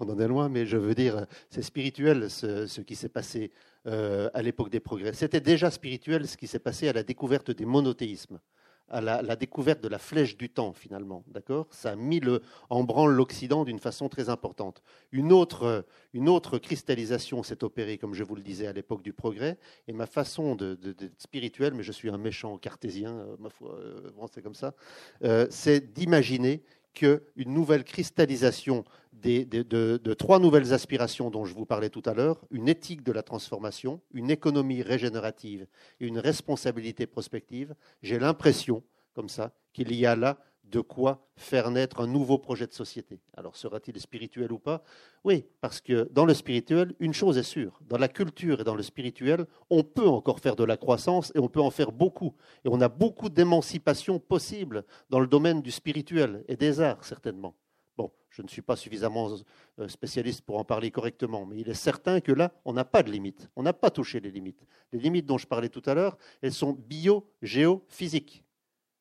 on 0.00 0.08
en 0.08 0.18
est 0.18 0.28
loin, 0.28 0.48
mais 0.48 0.66
je 0.66 0.76
veux 0.76 0.94
dire, 0.94 1.26
c'est 1.50 1.62
spirituel 1.62 2.30
ce, 2.30 2.80
qui 2.80 2.96
s'est 2.96 3.08
passé 3.08 3.52
euh, 3.86 4.28
à 4.34 4.42
l'époque 4.42 4.70
des 4.70 4.80
progrès. 4.80 5.12
C'était 5.12 5.40
déjà 5.40 5.70
spirituel 5.70 6.26
ce 6.26 6.36
qui 6.36 6.46
s'est 6.46 6.58
passé 6.58 6.88
à 6.88 6.92
la 6.92 7.02
découverte 7.02 7.50
des 7.50 7.64
monothéismes 7.64 8.40
à 8.88 9.00
la, 9.00 9.36
découverte 9.36 9.82
de 9.82 9.88
la 9.88 9.98
flèche 9.98 10.36
du 10.36 10.50
temps, 10.50 10.72
finalement. 10.72 11.24
D'accord? 11.28 11.66
Ça 11.70 11.92
a 11.92 11.96
mis 11.96 12.20
le, 12.20 12.42
en 12.70 12.84
branle 12.84 13.12
l'Occident 13.12 13.64
d'une 13.64 13.78
façon 13.78 14.08
très 14.08 14.28
importante. 14.28 14.82
Une 15.12 15.32
autre, 15.32 15.86
une 16.12 16.28
autre 16.28 16.58
cristallisation 16.58 17.42
s'est 17.42 17.64
opérée, 17.64 17.98
comme 17.98 18.14
je 18.14 18.24
vous 18.24 18.36
le 18.36 18.42
disais, 18.42 18.66
à 18.66 18.72
l'époque 18.72 19.02
du 19.02 19.12
progrès. 19.12 19.58
Et 19.88 19.92
ma 19.92 20.06
façon 20.06 20.54
de, 20.54 20.78
spirituelle, 21.18 21.74
mais 21.74 21.82
je 21.82 21.92
suis 21.92 22.10
un 22.10 22.18
méchant 22.18 22.58
cartésien, 22.58 23.12
euh, 23.12 23.36
ma 23.38 23.48
euh, 23.68 24.10
c'est 24.32 24.42
comme 24.42 24.54
ça, 24.54 24.74
euh, 25.22 25.46
c'est 25.50 25.92
d'imaginer 25.92 26.62
qu'une 26.94 27.22
nouvelle 27.52 27.84
cristallisation 27.84 28.84
de, 29.12 30.14
trois 30.14 30.38
nouvelles 30.38 30.72
aspirations 30.72 31.30
dont 31.30 31.44
je 31.44 31.54
vous 31.54 31.66
parlais 31.66 31.90
tout 31.90 32.02
à 32.06 32.14
l'heure, 32.14 32.44
une 32.50 32.68
éthique 32.68 33.02
de 33.02 33.12
la 33.12 33.22
transformation, 33.22 34.00
une 34.12 34.30
économie 34.30 34.82
régénérative 34.82 35.66
et 36.00 36.06
une 36.06 36.18
responsabilité 36.18 37.06
prospective, 37.06 37.74
j'ai 38.02 38.18
l'impression, 38.18 38.82
comme 39.14 39.28
ça, 39.28 39.52
qu'il 39.72 39.94
y 39.94 40.06
a 40.06 40.16
là 40.16 40.38
de 40.64 40.80
quoi 40.80 41.26
faire 41.36 41.70
naître 41.70 42.00
un 42.00 42.06
nouveau 42.06 42.38
projet 42.38 42.66
de 42.66 42.72
société. 42.72 43.20
Alors 43.36 43.56
sera-t-il 43.56 43.98
spirituel 44.00 44.52
ou 44.52 44.58
pas? 44.58 44.82
Oui, 45.24 45.46
parce 45.60 45.80
que 45.80 46.08
dans 46.12 46.24
le 46.24 46.34
spirituel, 46.34 46.94
une 47.00 47.12
chose 47.12 47.38
est 47.38 47.42
sûre, 47.42 47.80
dans 47.88 47.98
la 47.98 48.08
culture 48.08 48.60
et 48.60 48.64
dans 48.64 48.74
le 48.74 48.82
spirituel, 48.82 49.46
on 49.70 49.82
peut 49.82 50.08
encore 50.08 50.40
faire 50.40 50.56
de 50.56 50.64
la 50.64 50.76
croissance 50.76 51.32
et 51.34 51.38
on 51.38 51.48
peut 51.48 51.60
en 51.60 51.70
faire 51.70 51.92
beaucoup. 51.92 52.34
Et 52.64 52.68
on 52.68 52.80
a 52.80 52.88
beaucoup 52.88 53.28
d'émancipation 53.28 54.18
possible 54.18 54.84
dans 55.10 55.20
le 55.20 55.26
domaine 55.26 55.62
du 55.62 55.70
spirituel 55.70 56.44
et 56.48 56.56
des 56.56 56.80
arts, 56.80 57.04
certainement. 57.04 57.54
Bon, 57.96 58.10
je 58.30 58.42
ne 58.42 58.48
suis 58.48 58.62
pas 58.62 58.76
suffisamment 58.76 59.30
euh, 59.78 59.88
spécialiste 59.88 60.42
pour 60.42 60.58
en 60.58 60.64
parler 60.64 60.90
correctement, 60.90 61.46
mais 61.46 61.60
il 61.60 61.68
est 61.68 61.74
certain 61.74 62.20
que 62.20 62.32
là, 62.32 62.52
on 62.64 62.72
n'a 62.72 62.84
pas 62.84 63.02
de 63.02 63.10
limites. 63.10 63.48
On 63.54 63.62
n'a 63.62 63.72
pas 63.72 63.90
touché 63.90 64.20
les 64.20 64.30
limites. 64.30 64.64
Les 64.92 64.98
limites 64.98 65.26
dont 65.26 65.38
je 65.38 65.46
parlais 65.46 65.68
tout 65.68 65.82
à 65.86 65.94
l'heure, 65.94 66.16
elles 66.42 66.52
sont 66.52 66.72
bio-géophysiques. 66.72 68.43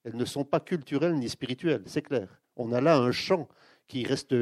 Elles 0.03 0.15
ne 0.15 0.25
sont 0.25 0.43
pas 0.45 0.59
culturelles 0.59 1.15
ni 1.15 1.29
spirituelles, 1.29 1.83
c'est 1.85 2.01
clair. 2.01 2.41
On 2.55 2.71
a 2.73 2.81
là 2.81 2.97
un 2.97 3.11
champ 3.11 3.47
qui 3.87 4.03
reste, 4.03 4.35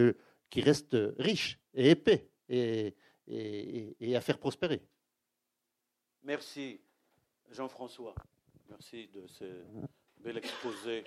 qui 0.49 0.61
reste 0.61 0.97
riche 1.19 1.59
et 1.73 1.91
épais 1.91 2.29
et, 2.49 2.95
et 3.27 4.15
à 4.15 4.21
faire 4.21 4.37
prospérer. 4.37 4.81
Merci, 6.23 6.81
Jean-François. 7.51 8.15
Merci 8.69 9.09
de 9.13 9.27
ce 9.27 9.45
bel 10.23 10.37
exposé. 10.37 11.03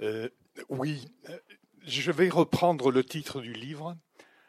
Euh, 0.00 0.28
oui, 0.68 1.06
euh, 1.28 1.38
je 2.00 2.10
vais 2.10 2.30
reprendre 2.30 2.90
le 2.90 3.04
titre 3.04 3.42
du 3.42 3.52
livre, 3.52 3.96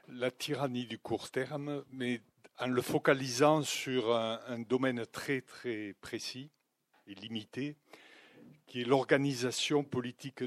La 0.07 0.31
tyrannie 0.31 0.85
du 0.85 0.97
court 0.97 1.29
terme, 1.29 1.83
mais 1.91 2.21
en 2.57 2.67
le 2.67 2.81
focalisant 2.81 3.63
sur 3.63 4.15
un, 4.15 4.59
domaine 4.59 5.05
très 5.05 5.41
très 5.41 5.93
précis 5.99 6.51
et 7.05 7.15
limité, 7.15 7.75
qui 8.65 8.81
est 8.81 8.85
l'organisation 8.85 9.83
politique 9.83 10.45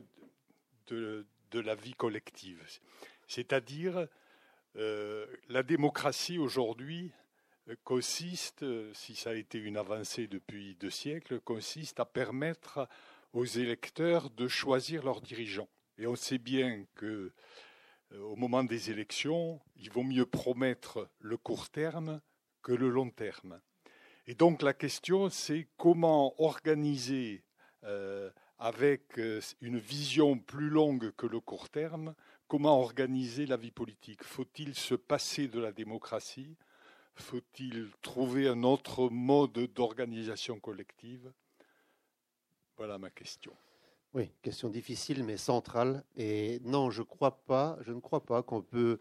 de, 0.86 1.26
la 1.52 1.74
vie 1.74 1.94
collective. 1.94 2.62
C'est-à-dire, 3.28 4.06
euh, 4.76 5.26
la 5.48 5.62
démocratie 5.62 6.38
aujourd'hui 6.38 7.12
consiste, 7.84 8.64
si 8.94 9.14
ça 9.16 9.30
a 9.30 9.34
été 9.34 9.58
une 9.58 9.76
avancée 9.76 10.28
depuis 10.28 10.76
deux 10.76 10.90
siècles, 10.90 11.40
consiste 11.40 12.00
à 12.00 12.04
permettre 12.04 12.88
aux 13.32 13.44
électeurs 13.44 14.30
de 14.30 14.48
choisir 14.48 15.02
leurs 15.02 15.20
dirigeants. 15.20 15.68
Et 15.98 16.06
on 16.06 16.16
sait 16.16 16.38
bien 16.38 16.84
que 16.94 17.32
euh, 18.12 18.20
au 18.20 18.36
moment 18.36 18.64
des 18.64 18.90
élections, 18.90 19.60
il 19.76 19.90
vaut 19.90 20.02
mieux 20.02 20.26
promettre 20.26 21.08
le 21.20 21.36
court 21.36 21.70
terme 21.70 22.20
que 22.62 22.72
le 22.72 22.88
long 22.90 23.10
terme. 23.10 23.60
Et 24.26 24.34
donc 24.34 24.62
la 24.62 24.74
question, 24.74 25.30
c'est 25.30 25.68
comment 25.76 26.40
organiser 26.42 27.44
euh, 27.84 28.30
avec 28.58 29.18
euh, 29.18 29.40
une 29.60 29.78
vision 29.78 30.38
plus 30.38 30.68
longue 30.68 31.12
que 31.12 31.26
le 31.26 31.40
court 31.40 31.68
terme, 31.70 32.14
comment 32.48 32.80
organiser 32.80 33.46
la 33.46 33.56
vie 33.56 33.70
politique? 33.70 34.24
Faut-il 34.24 34.74
se 34.74 34.94
passer 34.94 35.48
de 35.48 35.60
la 35.60 35.72
démocratie? 35.72 36.56
Faut-il 37.14 37.90
trouver 38.02 38.48
un 38.48 38.62
autre 38.62 39.08
mode 39.08 39.72
d'organisation 39.72 40.60
collective? 40.60 41.32
Voilà 42.76 42.98
ma 42.98 43.10
question. 43.10 43.56
Oui, 44.16 44.32
question 44.40 44.70
difficile 44.70 45.22
mais 45.24 45.36
centrale. 45.36 46.02
Et 46.16 46.58
non, 46.64 46.90
je 46.90 47.02
ne 47.02 47.06
crois 47.06 47.36
pas 47.44 47.76
qu'on 48.46 48.62
peut 48.62 48.98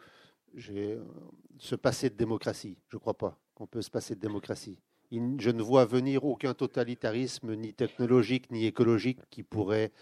se 1.58 1.76
passer 1.76 2.10
de 2.10 2.16
démocratie. 2.16 2.78
Je 2.90 2.98
ne 2.98 3.00
crois 3.00 3.14
pas 3.14 3.40
qu'on 3.54 3.66
peut 3.66 3.82
se 3.82 3.90
passer 3.90 4.16
de 4.16 4.20
démocratie. 4.20 4.78
Je 5.14 5.52
ne 5.52 5.62
vois 5.62 5.86
venir 5.86 6.26
aucun 6.26 6.54
totalitarisme, 6.54 7.56
ni 7.56 7.74
technologique, 7.74 8.52
ni 8.52 8.66
écologique, 8.66 9.22
qui 9.30 9.44
pourrait, 9.44 9.94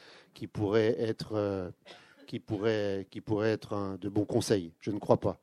être, 0.98 1.34
euh, 1.34 1.70
de 2.32 4.10
bons 4.10 4.26
conseils. 4.26 4.74
Je 4.80 4.90
ne 4.90 4.98
crois 4.98 5.20
pas. 5.20 5.40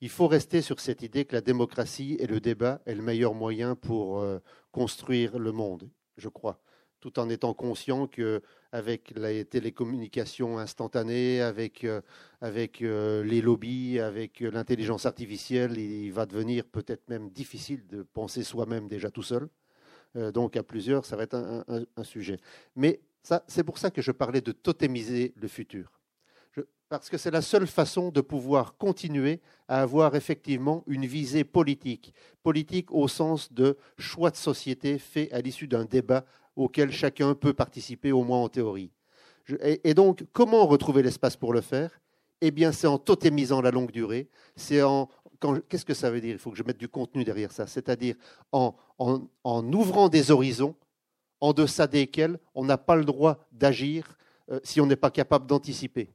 Il 0.00 0.08
faut 0.08 0.26
rester 0.26 0.62
sur 0.62 0.80
cette 0.80 1.02
idée 1.02 1.26
que 1.26 1.36
la 1.36 1.42
démocratie 1.42 2.16
et 2.18 2.26
le 2.26 2.40
débat 2.40 2.80
est 2.86 2.96
le 2.96 3.02
meilleur 3.02 3.34
moyen 3.34 3.76
pour 3.76 4.18
euh, 4.18 4.40
construire 4.72 5.38
le 5.38 5.52
monde, 5.52 5.88
je 6.16 6.28
crois 6.28 6.60
tout 7.02 7.18
en 7.18 7.28
étant 7.28 7.52
conscient 7.52 8.06
qu'avec 8.72 9.12
les 9.16 9.44
télécommunications 9.44 10.58
instantanées, 10.58 11.40
avec, 11.42 11.84
euh, 11.84 12.00
avec 12.40 12.82
euh, 12.82 13.22
les 13.22 13.42
lobbies, 13.42 14.00
avec 14.00 14.40
l'intelligence 14.40 15.06
artificielle, 15.06 15.78
il 15.78 16.10
va 16.12 16.26
devenir 16.26 16.64
peut-être 16.64 17.08
même 17.08 17.30
difficile 17.30 17.86
de 17.86 18.02
penser 18.02 18.42
soi-même 18.42 18.88
déjà 18.88 19.10
tout 19.10 19.22
seul. 19.22 19.48
Euh, 20.16 20.32
donc 20.32 20.56
à 20.56 20.62
plusieurs, 20.62 21.04
ça 21.04 21.16
va 21.16 21.24
être 21.24 21.34
un, 21.36 22.04
sujet. 22.04 22.38
Mais 22.74 23.00
c'est 23.46 23.62
pour 23.62 23.78
ça 23.78 23.90
que 23.90 24.02
je 24.02 24.10
parlais 24.10 24.40
de 24.40 24.52
totémiser 24.52 25.32
le 25.36 25.48
futur. 25.48 26.00
parce 26.88 27.08
que 27.08 27.16
c'est 27.16 27.30
la 27.30 27.40
seule 27.40 27.66
façon 27.66 28.10
de 28.10 28.20
pouvoir 28.20 28.76
continuer 28.76 29.40
à 29.66 29.80
avoir 29.80 30.14
effectivement 30.14 30.84
une 30.86 31.06
visée 31.06 31.44
politique. 31.44 32.12
Politique 32.42 32.90
au 32.90 33.08
sens 33.08 33.50
de 33.50 33.78
choix 33.96 34.30
de 34.30 34.36
société 34.36 34.98
fait 34.98 35.32
à 35.32 35.40
l'issue 35.40 35.68
d'un 35.68 35.86
débat 35.86 36.24
auquel 36.56 36.92
chacun 36.92 37.34
peut 37.34 37.52
participer, 37.52 38.12
au 38.12 38.24
moins 38.24 38.42
en 38.42 38.48
théorie. 38.48 38.90
et, 39.60 39.94
donc, 39.94 40.24
comment 40.32 40.66
retrouver 40.66 41.02
l'espace 41.02 41.36
pour 41.36 41.52
le 41.52 41.60
faire? 41.60 42.00
Eh 42.40 42.50
bien, 42.50 42.72
c'est 42.72 42.86
en 42.86 42.98
totémisant 42.98 43.60
la 43.60 43.70
longue 43.70 43.92
durée, 43.92 44.28
c'est 44.56 44.82
en 44.82 45.08
qu'est-ce 45.68 45.84
que 45.84 45.94
ça 45.94 46.10
veut 46.10 46.20
dire? 46.20 46.32
Il 46.32 46.38
faut 46.38 46.50
que 46.50 46.56
je 46.56 46.62
mette 46.62 46.78
du 46.78 46.88
contenu 46.88 47.24
derrière 47.24 47.52
ça, 47.52 47.66
c'est-à-dire 47.66 48.16
en, 48.52 48.74
en, 48.98 49.72
ouvrant 49.72 50.08
des 50.08 50.30
horizons 50.30 50.74
en 51.40 51.52
deçà 51.52 51.86
desquels 51.86 52.38
on 52.54 52.64
n'a 52.64 52.78
pas 52.78 52.96
le 52.96 53.04
droit 53.04 53.38
d'agir 53.52 54.16
euh, 54.50 54.60
si 54.62 54.80
on 54.80 54.86
n'est 54.86 54.96
pas 54.96 55.10
capable 55.10 55.46
d'anticiper. 55.46 56.10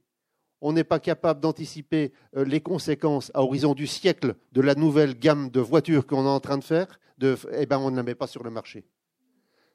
On 0.60 0.72
n'est 0.72 0.84
pas 0.84 0.98
capable 0.98 1.40
d'anticiper 1.40 2.12
euh, 2.36 2.44
les 2.44 2.60
conséquences 2.60 3.30
à 3.34 3.42
horizon 3.42 3.74
du 3.74 3.86
siècle 3.86 4.34
de 4.52 4.60
la 4.60 4.74
nouvelle 4.74 5.18
gamme 5.18 5.50
de 5.50 5.60
voitures 5.60 6.06
qu'on 6.06 6.24
est 6.24 6.28
en 6.28 6.40
train 6.40 6.58
de 6.58 6.64
faire, 6.64 6.98
eh 7.20 7.66
ben 7.66 7.78
on 7.78 7.90
ne 7.90 7.96
la 7.96 8.02
met 8.02 8.14
pas 8.14 8.26
sur 8.26 8.42
le 8.42 8.50
marché. 8.50 8.84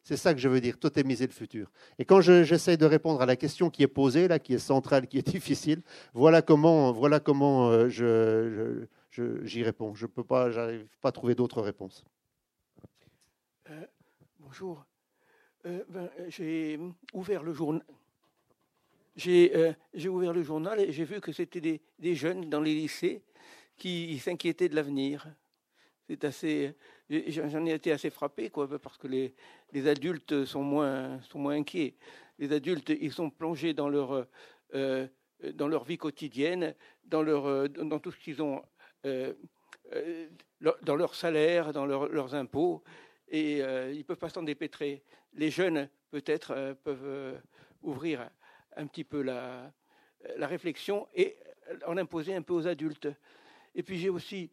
C'est 0.03 0.17
ça 0.17 0.33
que 0.33 0.39
je 0.39 0.49
veux 0.49 0.59
dire, 0.59 0.77
totémiser 0.77 1.25
le 1.25 1.31
futur. 1.31 1.71
Et 1.97 2.03
quand 2.03 2.19
j'essaie 2.19 2.75
de 2.75 2.85
répondre 2.85 3.21
à 3.21 3.25
la 3.25 3.37
question 3.37 3.69
qui 3.69 3.83
est 3.83 3.87
posée, 3.87 4.27
là, 4.27 4.37
qui 4.37 4.53
est 4.53 4.59
centrale, 4.59 5.07
qui 5.07 5.17
est 5.17 5.27
difficile, 5.27 5.81
voilà 6.13 6.41
comment, 6.41 6.91
voilà 6.91 7.21
comment 7.21 7.69
euh, 7.69 7.87
j'y 9.43 9.63
réponds. 9.63 9.95
Je 9.95 10.05
peux 10.05 10.25
pas, 10.25 10.51
j'arrive 10.51 10.85
pas 10.99 11.09
à 11.09 11.11
trouver 11.13 11.35
d'autres 11.35 11.61
réponses. 11.61 12.03
Euh, 13.69 13.85
bonjour. 14.39 14.85
Euh, 15.65 15.85
ben, 15.87 16.09
j'ai 16.27 16.77
ouvert 17.13 17.41
le 17.41 17.53
journal. 17.53 17.85
J'ai 19.15 19.77
ouvert 20.09 20.33
le 20.33 20.43
journal 20.43 20.81
et 20.81 20.91
j'ai 20.91 21.05
vu 21.05 21.21
que 21.21 21.31
c'était 21.31 21.61
des, 21.61 21.81
des, 21.99 22.15
jeunes 22.15 22.49
dans 22.49 22.59
les 22.59 22.73
lycées 22.73 23.21
qui 23.77 24.19
s'inquiétaient 24.19 24.67
de 24.67 24.75
l'avenir. 24.75 25.27
C'est 26.09 26.25
assez. 26.25 26.75
J'en 27.27 27.65
ai 27.65 27.73
été 27.73 27.91
assez 27.91 28.09
frappé, 28.09 28.49
parce 28.81 28.97
que 28.97 29.07
les, 29.07 29.35
les, 29.71 29.87
adultes 29.87 30.45
sont 30.45 30.63
moins, 30.63 31.21
sont 31.21 31.39
moins 31.39 31.55
inquiets. 31.55 31.95
Les 32.39 32.51
adultes, 32.51 32.89
ils 32.89 33.11
sont 33.11 33.29
plongés 33.29 33.73
dans 33.73 33.89
leur, 33.89 34.25
euh, 35.43 35.51
dans 35.53 35.67
leur 35.67 35.83
vie 35.83 35.97
quotidienne, 35.97 36.73
dans, 37.05 37.21
leur, 37.21 37.69
dans 37.69 37.99
tout 37.99 38.11
ce 38.11 38.17
qu'ils 38.17 38.41
ont, 38.41 38.63
euh, 39.05 39.33
euh, 39.93 40.27
dans 40.81 40.95
leur 40.95 41.15
salaire, 41.15 41.73
dans 41.73 41.85
leurs 41.85 42.33
impôts, 42.33 42.83
et 43.27 43.57
ils 43.57 43.97
ne 43.97 44.03
peuvent 44.03 44.17
pas 44.17 44.29
s'en 44.29 44.43
dépêtrer. 44.43 45.03
Les 45.33 45.49
jeunes, 45.49 45.89
peut-être, 46.11 46.75
peuvent 46.83 47.39
ouvrir 47.81 48.29
un 48.77 48.87
petit 48.87 49.03
peu 49.03 49.21
la, 49.21 49.71
la 50.37 50.47
réflexion 50.47 51.07
et 51.13 51.35
en 51.85 51.97
imposer 51.97 52.35
un 52.35 52.41
peu 52.41 52.53
aux 52.53 52.67
adultes. 52.67 53.09
Et 53.75 53.83
puis 53.83 53.97
j'ai 53.97 54.09
aussi 54.09 54.51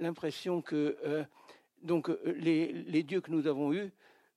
l'impression 0.00 0.60
que 0.60 1.24
donc 1.82 2.08
euh, 2.08 2.18
les, 2.36 3.02
dieux 3.02 3.20
que 3.20 3.30
nous 3.30 3.46
avons 3.46 3.72
eus, 3.72 3.90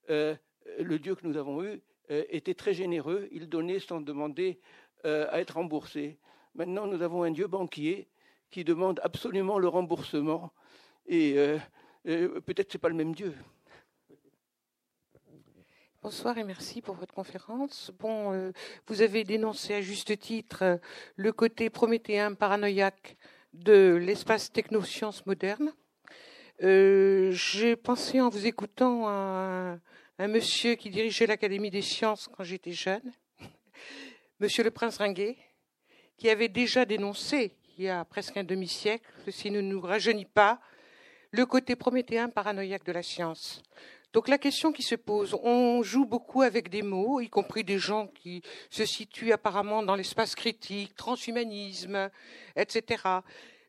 euh, 0.09 0.35
le 0.79 0.99
Dieu 0.99 1.15
que 1.15 1.25
nous 1.25 1.37
avons 1.37 1.63
eu 1.63 1.81
euh, 2.11 2.23
était 2.29 2.53
très 2.53 2.73
généreux, 2.73 3.27
il 3.31 3.49
donnait 3.49 3.79
sans 3.79 4.01
demander 4.01 4.59
à 5.05 5.41
être 5.41 5.55
remboursé. 5.55 6.17
Maintenant, 6.55 6.87
nous 6.87 7.01
avons 7.01 7.23
un 7.23 7.31
Dieu 7.31 7.47
banquier 7.47 8.07
qui 8.49 8.63
demande 8.63 9.01
absolument 9.03 9.59
le 9.59 9.67
remboursement, 9.67 10.53
et 11.07 11.35
peut-être 12.05 12.71
ce 12.71 12.77
n'est 12.77 12.79
pas 12.79 12.87
le 12.87 12.95
même 12.95 13.13
Dieu. 13.13 13.33
Bonsoir 16.01 16.37
et 16.37 16.45
merci 16.45 16.81
pour 16.81 16.95
votre 16.95 17.13
conférence. 17.13 17.91
Bon, 17.99 18.53
vous 18.87 19.01
avez 19.01 19.25
dénoncé 19.25 19.73
à 19.73 19.81
juste 19.81 20.17
titre 20.17 20.79
le 21.17 21.33
côté 21.33 21.69
prométhéen 21.69 22.33
paranoïaque 22.33 23.17
de 23.51 23.95
l'espace 23.95 24.53
technosciences 24.53 25.25
moderne. 25.25 25.73
Euh, 26.63 27.31
j'ai 27.31 27.75
pensé 27.75 28.21
en 28.21 28.29
vous 28.29 28.47
écoutant 28.47 29.05
à 29.09 29.77
un, 30.17 30.27
monsieur 30.29 30.75
qui 30.75 30.89
dirigeait 30.89 31.27
l'Académie 31.27 31.69
des 31.69 31.81
sciences 31.81 32.29
quand 32.31 32.45
j'étais 32.45 32.71
jeune, 32.71 33.11
monsieur 34.39 34.63
le 34.63 34.71
prince 34.71 34.97
Ringuet, 34.97 35.35
qui 36.15 36.29
avait 36.29 36.47
déjà 36.47 36.85
dénoncé, 36.85 37.57
il 37.77 37.83
y 37.83 37.89
a 37.89 38.05
presque 38.05 38.37
un 38.37 38.45
demi-siècle, 38.45 39.03
ceci 39.25 39.51
ne 39.51 39.59
nous 39.59 39.81
rajeunit 39.81 40.23
pas, 40.23 40.61
le 41.31 41.45
côté 41.45 41.75
prométhéen 41.75 42.29
paranoïaque 42.29 42.85
de 42.85 42.93
la 42.93 43.03
science. 43.03 43.61
Donc 44.13 44.29
la 44.29 44.37
question 44.37 44.71
qui 44.71 44.83
se 44.83 44.95
pose, 44.95 45.37
on 45.43 45.83
joue 45.83 46.05
beaucoup 46.05 46.43
avec 46.43 46.69
des 46.69 46.81
mots, 46.81 47.19
y 47.19 47.29
compris 47.29 47.65
des 47.65 47.79
gens 47.79 48.07
qui 48.07 48.41
se 48.69 48.85
situent 48.85 49.33
apparemment 49.33 49.83
dans 49.83 49.95
l'espace 49.95 50.33
critique, 50.33 50.95
transhumanisme, 50.95 52.09
etc. 52.55 53.03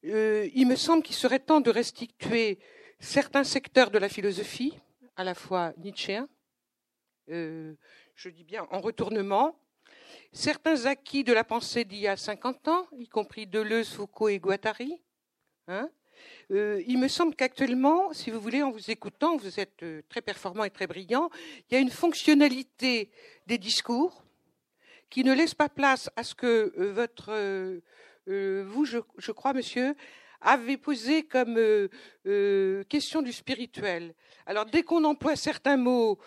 Euh, 0.05 0.49
il 0.55 0.69
me 0.69 0.77
semble 0.77 1.03
qu'il 1.03 1.17
serait 1.17 1.41
temps 1.41 1.61
de 1.61 1.71
restituer 1.71 2.61
certains 3.01 3.45
secteurs 3.45 3.91
de 3.91 3.99
la 3.99 4.09
philosophie, 4.09 4.79
à 5.17 5.25
la 5.25 5.35
fois 5.35 5.73
nietzschéens, 5.79 6.29
euh, 7.31 7.75
je 8.15 8.29
dis 8.29 8.45
bien 8.45 8.67
en 8.71 8.81
retournement, 8.81 9.59
certains 10.33 10.87
acquis 10.87 11.25
de 11.25 11.33
la 11.33 11.45
pensée 11.45 11.85
d'il 11.85 12.01
y 12.01 12.09
a 12.09 12.17
50 12.17 12.69
ans, 12.69 12.87
y 12.99 13.09
compris 13.09 13.47
Deleuze, 13.47 13.91
Foucault 13.91 14.29
et 14.29 14.39
Guattari. 14.39 15.01
Hein. 15.69 15.89
Euh, 16.51 16.83
il 16.87 16.99
me 16.99 17.09
semble 17.09 17.35
qu'actuellement, 17.35 18.13
si 18.13 18.31
vous 18.31 18.41
voulez, 18.41 18.63
en 18.63 18.71
vous 18.71 18.91
écoutant, 18.91 19.37
vous 19.37 19.61
êtes 19.61 19.85
très 20.09 20.23
performant 20.23 20.65
et 20.65 20.71
très 20.71 20.87
brillant, 20.87 21.31
il 21.69 21.75
y 21.75 21.77
a 21.77 21.81
une 21.81 21.91
fonctionnalité 21.91 23.11
des 23.47 23.59
discours 23.59 24.25
qui 25.11 25.25
ne 25.25 25.33
laisse 25.33 25.55
pas 25.55 25.69
place 25.69 26.11
à 26.17 26.25
ce 26.25 26.35
que 26.35 26.73
votre 26.93 27.33
euh, 28.29 28.65
vous, 28.67 28.85
je, 28.85 29.33
crois, 29.33 29.53
monsieur, 29.53 29.95
avez 30.45 30.77
posé 30.77 31.25
comme 31.25 31.57
euh, 31.59 31.89
euh, 32.27 32.85
question 32.85 33.23
du 33.23 33.33
spirituel. 33.33 34.15
Alors, 34.47 34.67
dès 34.67 34.83
qu'on 34.83 35.03
emploie 35.05 35.37
certains 35.37 35.77
mots, 35.77 36.19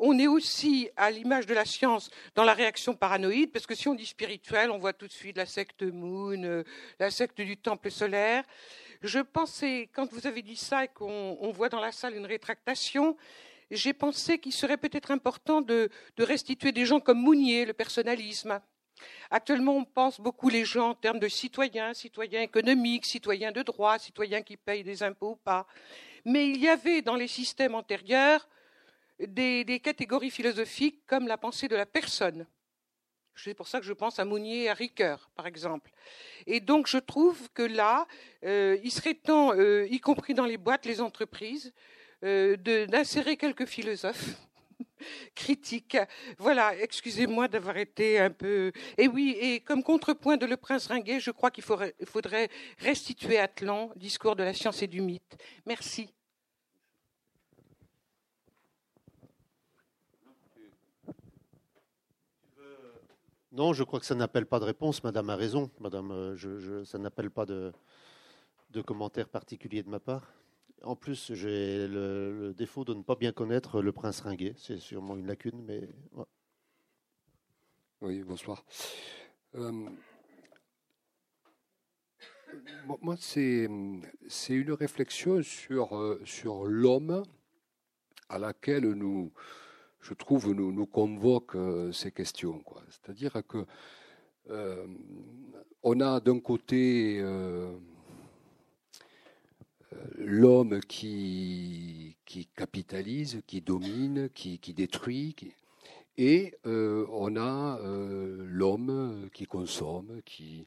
on 0.00 0.18
est 0.18 0.26
aussi 0.26 0.90
à 0.94 1.10
l'image 1.10 1.46
de 1.46 1.54
la 1.54 1.64
science 1.64 2.10
dans 2.34 2.44
la 2.44 2.52
réaction 2.52 2.94
paranoïde, 2.94 3.50
parce 3.50 3.66
que 3.66 3.74
si 3.74 3.88
on 3.88 3.94
dit 3.94 4.04
spirituel, 4.04 4.70
on 4.70 4.76
voit 4.76 4.92
tout 4.92 5.06
de 5.06 5.12
suite 5.12 5.38
la 5.38 5.46
secte 5.46 5.82
Moon, 5.82 6.62
la 6.98 7.10
secte 7.10 7.40
du 7.40 7.56
temple 7.56 7.90
solaire. 7.90 8.44
Je 9.00 9.20
pensais, 9.20 9.88
quand 9.94 10.12
vous 10.12 10.26
avez 10.26 10.42
dit 10.42 10.56
ça 10.56 10.84
et 10.84 10.88
qu'on 10.88 11.50
voit 11.50 11.70
dans 11.70 11.80
la 11.80 11.92
salle 11.92 12.14
une 12.14 12.26
rétractation, 12.26 13.16
j'ai 13.70 13.94
pensé 13.94 14.38
qu'il 14.38 14.52
serait 14.52 14.76
peut-être 14.76 15.10
important 15.10 15.62
de, 15.62 15.88
de, 16.16 16.24
restituer 16.24 16.72
des 16.72 16.84
gens 16.84 17.00
comme 17.00 17.20
Mounier, 17.20 17.64
le 17.64 17.72
personnalisme, 17.72 18.60
Actuellement, 19.30 19.76
on 19.76 19.84
pense 19.84 20.20
beaucoup 20.20 20.48
les 20.48 20.64
gens 20.64 20.90
en 20.90 20.94
termes 20.94 21.18
de 21.18 21.28
citoyens, 21.28 21.94
citoyens 21.94 22.42
économiques, 22.42 23.06
citoyens 23.06 23.52
de 23.52 23.62
droit, 23.62 23.98
citoyens 23.98 24.42
qui 24.42 24.56
payent 24.56 24.84
des 24.84 25.02
impôts 25.02 25.32
ou 25.32 25.36
pas. 25.36 25.66
Mais 26.24 26.48
il 26.48 26.58
y 26.58 26.68
avait 26.68 27.02
dans 27.02 27.16
les 27.16 27.28
systèmes 27.28 27.74
antérieurs 27.74 28.48
des, 29.18 29.80
catégories 29.82 30.30
philosophiques 30.30 31.02
comme 31.06 31.28
la 31.28 31.38
pensée 31.38 31.68
de 31.68 31.76
la 31.76 31.86
personne. 31.86 32.46
C'est 33.36 33.54
pour 33.54 33.66
ça 33.66 33.80
que 33.80 33.86
je 33.86 33.92
pense 33.92 34.20
à 34.20 34.24
Mounier 34.24 34.64
et 34.64 34.70
à 34.70 34.74
Ricoeur, 34.74 35.28
par 35.34 35.46
exemple. 35.46 35.90
Et 36.46 36.60
donc, 36.60 36.86
je 36.86 36.98
trouve 36.98 37.50
que 37.52 37.62
là, 37.62 38.06
euh, 38.44 38.78
il 38.84 38.92
serait 38.92 39.14
temps, 39.14 39.52
euh, 39.52 39.88
y 39.90 39.98
compris 39.98 40.34
dans 40.34 40.46
les 40.46 40.56
boîtes, 40.56 40.86
les 40.86 41.00
entreprises, 41.00 41.72
euh, 42.22 42.56
d'insérer 42.86 43.36
quelques 43.36 43.66
philosophes 43.66 44.36
critique. 45.34 45.96
Voilà, 46.38 46.76
excusez-moi 46.76 47.48
d'avoir 47.48 47.76
été 47.76 48.18
un 48.18 48.30
peu. 48.30 48.72
Et 48.96 49.08
oui, 49.08 49.36
et 49.40 49.60
comme 49.60 49.82
contrepoint 49.82 50.36
de 50.36 50.46
Le 50.46 50.56
Prince 50.56 50.86
Ringuet, 50.86 51.20
je 51.20 51.30
crois 51.30 51.50
qu'il 51.50 51.64
faudrait, 51.64 52.48
restituer 52.78 53.38
Atlan, 53.38 53.90
discours 53.96 54.36
de 54.36 54.42
la 54.42 54.54
science 54.54 54.82
et 54.82 54.86
du 54.86 55.00
mythe. 55.00 55.36
Merci. 55.66 56.10
Non, 63.52 63.72
je 63.72 63.84
crois 63.84 64.00
que 64.00 64.06
ça 64.06 64.16
n'appelle 64.16 64.46
pas 64.46 64.58
de 64.58 64.64
réponse. 64.64 65.04
Madame 65.04 65.30
a 65.30 65.36
raison. 65.36 65.70
Madame, 65.78 66.10
euh, 66.10 66.34
je, 66.34 66.82
ça 66.82 66.98
n'appelle 66.98 67.30
pas 67.30 67.46
de, 67.46 67.72
de 68.70 68.82
commentaire 68.82 69.28
particulier 69.28 69.84
de 69.84 69.88
ma 69.88 70.00
part. 70.00 70.32
En 70.84 70.96
plus, 70.96 71.32
j'ai 71.32 71.88
le, 71.88 72.52
défaut 72.54 72.84
de 72.84 72.92
ne 72.92 73.02
pas 73.02 73.14
bien 73.14 73.32
connaître 73.32 73.80
le 73.80 73.90
prince 73.92 74.20
Ringuet. 74.20 74.54
C'est 74.58 74.78
sûrement 74.78 75.16
une 75.16 75.26
lacune, 75.26 75.62
mais. 75.64 75.88
Oui, 78.02 78.22
bonsoir. 78.22 78.66
Euh, 79.54 79.88
moi, 83.00 83.16
c'est 83.18 83.64
une 83.64 84.72
réflexion 84.72 85.42
sur, 85.42 85.96
euh, 85.96 86.20
sur 86.26 86.66
l'homme 86.66 87.22
à 88.28 88.38
laquelle 88.38 88.90
nous, 88.92 89.32
je 90.02 90.12
trouve, 90.12 90.52
nous, 90.52 90.70
nous 90.70 90.86
convoquent 90.86 91.56
euh, 91.56 91.92
ces 91.92 92.12
questions. 92.12 92.62
C'est-à-dire 92.90 93.42
que 93.46 93.64
on 95.82 96.00
a 96.00 96.20
d'un 96.20 96.40
côté 96.40 97.22
l'homme 100.16 100.80
qui, 100.80 102.16
qui 102.24 102.46
capitalise, 102.46 103.42
qui 103.46 103.60
domine, 103.60 104.28
qui, 104.30 104.58
détruit, 104.74 105.34
et 106.16 106.54
euh, 106.66 107.06
on 107.10 107.36
a 107.36 107.78
euh, 107.80 108.44
l'homme 108.46 109.28
qui 109.32 109.46
consomme, 109.46 110.20
qui... 110.24 110.66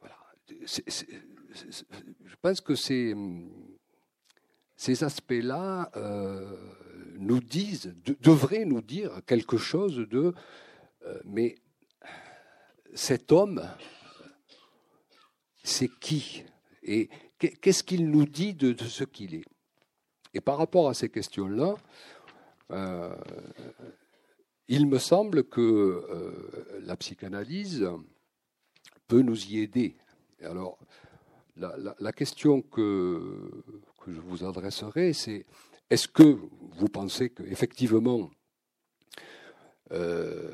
Voilà. 0.00 0.16
je 0.64 2.34
pense 2.42 2.60
que 2.60 2.74
ces, 2.74 3.14
ces 4.76 5.04
aspects-là 5.04 5.90
euh, 5.96 6.56
nous 7.18 7.40
disent, 7.40 7.94
devraient 8.20 8.64
nous 8.64 8.82
dire 8.82 9.20
quelque 9.26 9.56
chose 9.56 9.96
de... 9.96 10.34
mais 11.24 11.56
cet 12.94 13.30
homme 13.30 13.62
c'est 15.68 15.90
qui? 16.00 16.44
Et 16.82 17.10
qu'est-ce 17.38 17.82
qu'il 17.82 18.10
nous 18.10 18.26
dit 18.26 18.54
de, 18.54 18.76
ce 18.84 19.04
qu'il 19.04 19.34
est? 19.34 19.44
Et 20.34 20.40
par 20.40 20.58
rapport 20.58 20.88
à 20.88 20.94
ces 20.94 21.08
questions-là, 21.08 21.76
euh, 22.70 23.14
il 24.68 24.86
me 24.86 24.98
semble 24.98 25.44
que 25.44 25.60
euh, 25.60 26.80
la 26.82 26.96
psychanalyse 26.96 27.88
peut 29.06 29.22
nous 29.22 29.46
y 29.46 29.60
aider. 29.60 29.96
alors, 30.42 30.78
la, 31.56 32.12
question 32.12 32.62
que, 32.62 33.50
je 34.06 34.20
vous 34.20 34.44
adresserai, 34.44 35.12
c'est 35.12 35.44
est-ce 35.90 36.06
que 36.06 36.38
vous 36.76 36.88
pensez 36.88 37.30
qu'effectivement, 37.30 38.30
euh, 39.90 40.50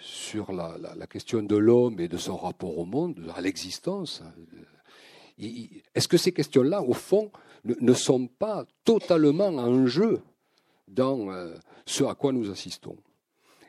sur 0.00 0.52
la, 0.52 1.06
question 1.06 1.42
de 1.42 1.56
l'homme 1.56 2.00
et 2.00 2.08
de 2.08 2.16
son 2.16 2.36
rapport 2.36 2.76
au 2.76 2.84
monde, 2.84 3.32
à 3.34 3.40
l'existence, 3.40 4.22
est-ce 5.38 6.08
que 6.08 6.16
ces 6.16 6.32
questions-là, 6.32 6.82
au 6.82 6.94
fond, 6.94 7.30
ne, 7.64 7.92
sont 7.92 8.26
pas 8.26 8.66
totalement 8.84 9.48
en 9.48 9.86
jeu 9.86 10.20
dans 10.86 11.30
euh, 11.30 11.54
ce 11.86 12.04
à 12.04 12.14
quoi 12.14 12.32
nous 12.32 12.50
assistons? 12.50 12.96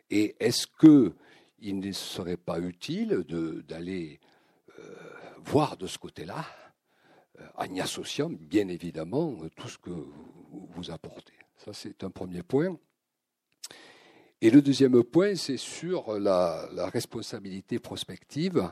Et 0.09 0.35
est-ce 0.39 0.65
qu'il 0.79 1.79
ne 1.79 1.91
serait 1.91 2.37
pas 2.37 2.59
utile 2.59 3.23
d'aller 3.67 4.19
euh, 4.79 4.95
voir 5.43 5.77
de 5.77 5.85
ce 5.85 5.97
côté-là, 5.97 6.45
euh, 7.39 7.45
en 7.55 7.65
y 7.65 7.81
associant 7.81 8.29
bien 8.29 8.67
évidemment 8.67 9.35
tout 9.55 9.69
ce 9.69 9.77
que 9.77 9.91
vous 9.91 10.89
apportez? 10.89 11.33
Ça, 11.57 11.73
c'est 11.73 12.03
un 12.03 12.09
premier 12.09 12.41
point. 12.41 12.75
Et 14.41 14.49
le 14.49 14.61
deuxième 14.61 15.03
point, 15.03 15.35
c'est 15.35 15.57
sur 15.57 16.17
la, 16.17 16.67
responsabilité 16.89 17.77
prospective. 17.77 18.71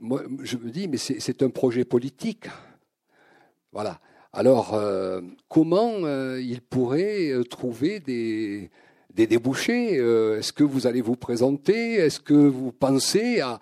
Moi, 0.00 0.22
je 0.42 0.56
me 0.56 0.70
dis, 0.70 0.88
mais 0.88 0.96
c'est 0.96 1.42
un 1.42 1.50
projet 1.50 1.84
politique. 1.84 2.46
Voilà. 3.72 4.00
Alors, 4.32 4.74
euh, 4.74 5.20
comment 5.48 6.04
euh, 6.04 6.40
il 6.40 6.60
pourrait 6.60 7.30
euh, 7.30 7.44
trouver 7.44 7.98
des, 8.00 8.70
débouchés 9.14 9.94
Est-ce 9.94 10.52
que 10.52 10.64
vous 10.64 10.86
allez 10.86 11.00
vous 11.00 11.16
présenter 11.16 11.94
Est-ce 11.94 12.20
que 12.20 12.34
vous 12.34 12.72
pensez 12.72 13.40
à, 13.40 13.58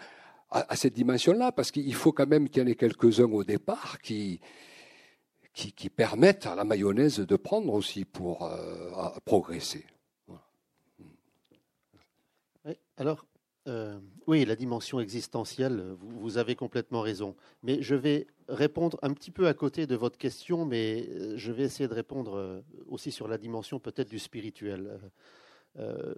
cette 0.77 0.95
dimension-là? 0.95 1.53
Parce 1.53 1.71
qu'il 1.71 1.95
faut 1.95 2.13
quand 2.13 2.29
même 2.29 2.49
qu'il 2.49 2.63
y 2.63 2.67
en 2.67 2.69
ait 2.69 2.75
quelques-uns 2.75 3.25
au 3.25 3.45
départ 3.45 3.99
qui, 4.01 4.41
qui, 5.53 5.91
permettent 5.91 6.47
à 6.47 6.55
la 6.55 6.65
mayonnaise 6.65 7.19
de 7.19 7.37
prendre 7.37 7.73
aussi 7.73 8.05
pour 8.05 8.49
progresser. 9.25 9.85
alors, 12.97 13.27
oui, 14.29 14.45
la 14.45 14.57
dimension 14.57 15.01
existentielle, 15.01 15.83
vous, 16.01 16.37
avez 16.37 16.55
complètement 16.55 17.01
raison. 17.01 17.35
Mais 17.63 17.81
je 17.81 17.95
vais 17.95 18.27
répondre 18.47 18.99
un 19.01 19.15
petit 19.15 19.31
peu 19.31 19.47
à 19.49 19.55
côté 19.55 19.87
de 19.87 19.97
votre 19.97 20.19
question, 20.19 20.67
mais 20.67 21.07
euh, 21.09 21.33
je 21.39 21.51
vais 21.51 21.63
essayer 21.63 21.89
de 21.89 21.95
répondre 21.95 22.37
euh, 22.37 22.61
aussi 22.89 23.11
sur 23.11 23.27
la 23.27 23.39
dimension 23.39 23.81
peut-être 23.81 24.11
du 24.11 24.19
spirituel. 24.19 25.01
Euh, 25.79 26.15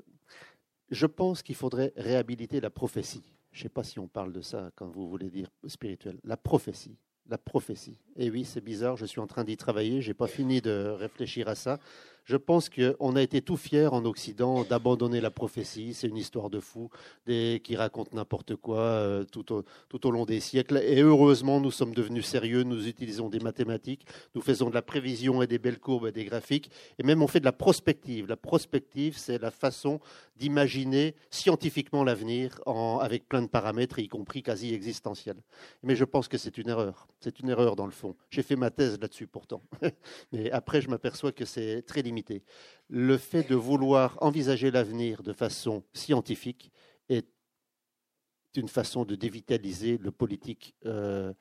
je 0.90 1.06
pense 1.06 1.44
qu'il 1.44 1.54
faudrait 1.54 1.92
réhabiliter 1.96 2.61
la 2.61 2.68
prophétie. 2.68 3.22
Je 3.52 3.61
ne 3.61 3.62
sais 3.62 3.68
pas 3.68 3.84
si 3.84 4.00
on 4.00 4.08
parle 4.08 4.32
de 4.32 4.40
ça 4.40 4.72
quand 4.74 4.88
vous 4.88 5.08
voulez 5.08 5.30
dire 5.30 5.48
spirituel. 5.68 6.18
La 6.24 6.36
prophétie. 6.36 6.98
La 7.28 7.38
prophétie. 7.38 8.00
Et 8.16 8.28
oui, 8.28 8.44
c'est 8.44 8.61
bizarre, 8.61 8.96
je 8.96 9.06
suis 9.06 9.20
en 9.20 9.28
train 9.28 9.44
d'y 9.44 9.56
travailler, 9.56 10.02
je 10.02 10.08
n'ai 10.08 10.14
pas 10.14 10.26
fini 10.26 10.61
de 10.61 10.96
réfléchir 10.98 11.46
à 11.46 11.54
ça. 11.54 11.78
Je 12.24 12.36
pense 12.36 12.68
qu'on 12.68 13.16
a 13.16 13.22
été 13.22 13.42
tout 13.42 13.56
fiers 13.56 13.86
en 13.86 14.04
Occident 14.04 14.64
d'abandonner 14.64 15.20
la 15.20 15.30
prophétie. 15.30 15.94
C'est 15.94 16.08
une 16.08 16.16
histoire 16.16 16.50
de 16.50 16.60
fou 16.60 16.90
des, 17.26 17.60
qui 17.62 17.76
raconte 17.76 18.12
n'importe 18.14 18.56
quoi 18.56 18.78
euh, 18.78 19.24
tout, 19.24 19.52
au, 19.52 19.64
tout 19.88 20.06
au 20.06 20.10
long 20.10 20.24
des 20.24 20.40
siècles. 20.40 20.78
Et 20.78 21.00
heureusement, 21.00 21.60
nous 21.60 21.70
sommes 21.70 21.94
devenus 21.94 22.26
sérieux. 22.26 22.62
Nous 22.62 22.88
utilisons 22.88 23.28
des 23.28 23.40
mathématiques. 23.40 24.06
Nous 24.34 24.40
faisons 24.42 24.68
de 24.70 24.74
la 24.74 24.82
prévision 24.82 25.42
et 25.42 25.46
des 25.46 25.58
belles 25.58 25.80
courbes 25.80 26.06
et 26.06 26.12
des 26.12 26.24
graphiques. 26.24 26.70
Et 26.98 27.02
même 27.02 27.22
on 27.22 27.26
fait 27.26 27.40
de 27.40 27.44
la 27.44 27.52
prospective. 27.52 28.26
La 28.28 28.36
prospective, 28.36 29.16
c'est 29.16 29.40
la 29.40 29.50
façon 29.50 30.00
d'imaginer 30.36 31.14
scientifiquement 31.30 32.02
l'avenir 32.02 32.60
avec 33.00 33.28
plein 33.28 33.42
de 33.42 33.46
paramètres, 33.46 33.98
y 33.98 34.08
compris 34.08 34.42
quasi 34.42 34.72
existentiels. 34.72 35.36
Mais 35.82 35.94
je 35.94 36.04
pense 36.04 36.28
que 36.28 36.38
c'est 36.38 36.56
une 36.56 36.70
erreur. 36.70 37.06
C'est 37.20 37.40
une 37.40 37.50
erreur 37.50 37.76
dans 37.76 37.84
le 37.84 37.92
fond. 37.92 38.16
J'ai 38.30 38.42
fait 38.42 38.56
ma 38.56 38.70
thèse 38.70 38.98
là-dessus 38.98 39.26
pourtant. 39.26 39.62
Mais 40.32 40.50
après, 40.50 40.80
je 40.80 40.88
m'aperçois 40.88 41.32
que 41.32 41.44
c'est 41.44 41.82
très 41.82 42.02
limité. 42.11 42.42
Le 42.88 43.16
fait 43.16 43.48
de 43.48 43.54
vouloir 43.54 44.18
envisager 44.20 44.70
l'avenir 44.70 45.22
de 45.22 45.32
façon 45.32 45.84
scientifique 45.92 46.72
est 47.08 47.26
une 48.56 48.68
façon 48.68 49.04
de 49.04 49.14
dévitaliser 49.14 49.96
le 49.98 50.11
politique, 50.11 50.74
euh, 50.84 51.32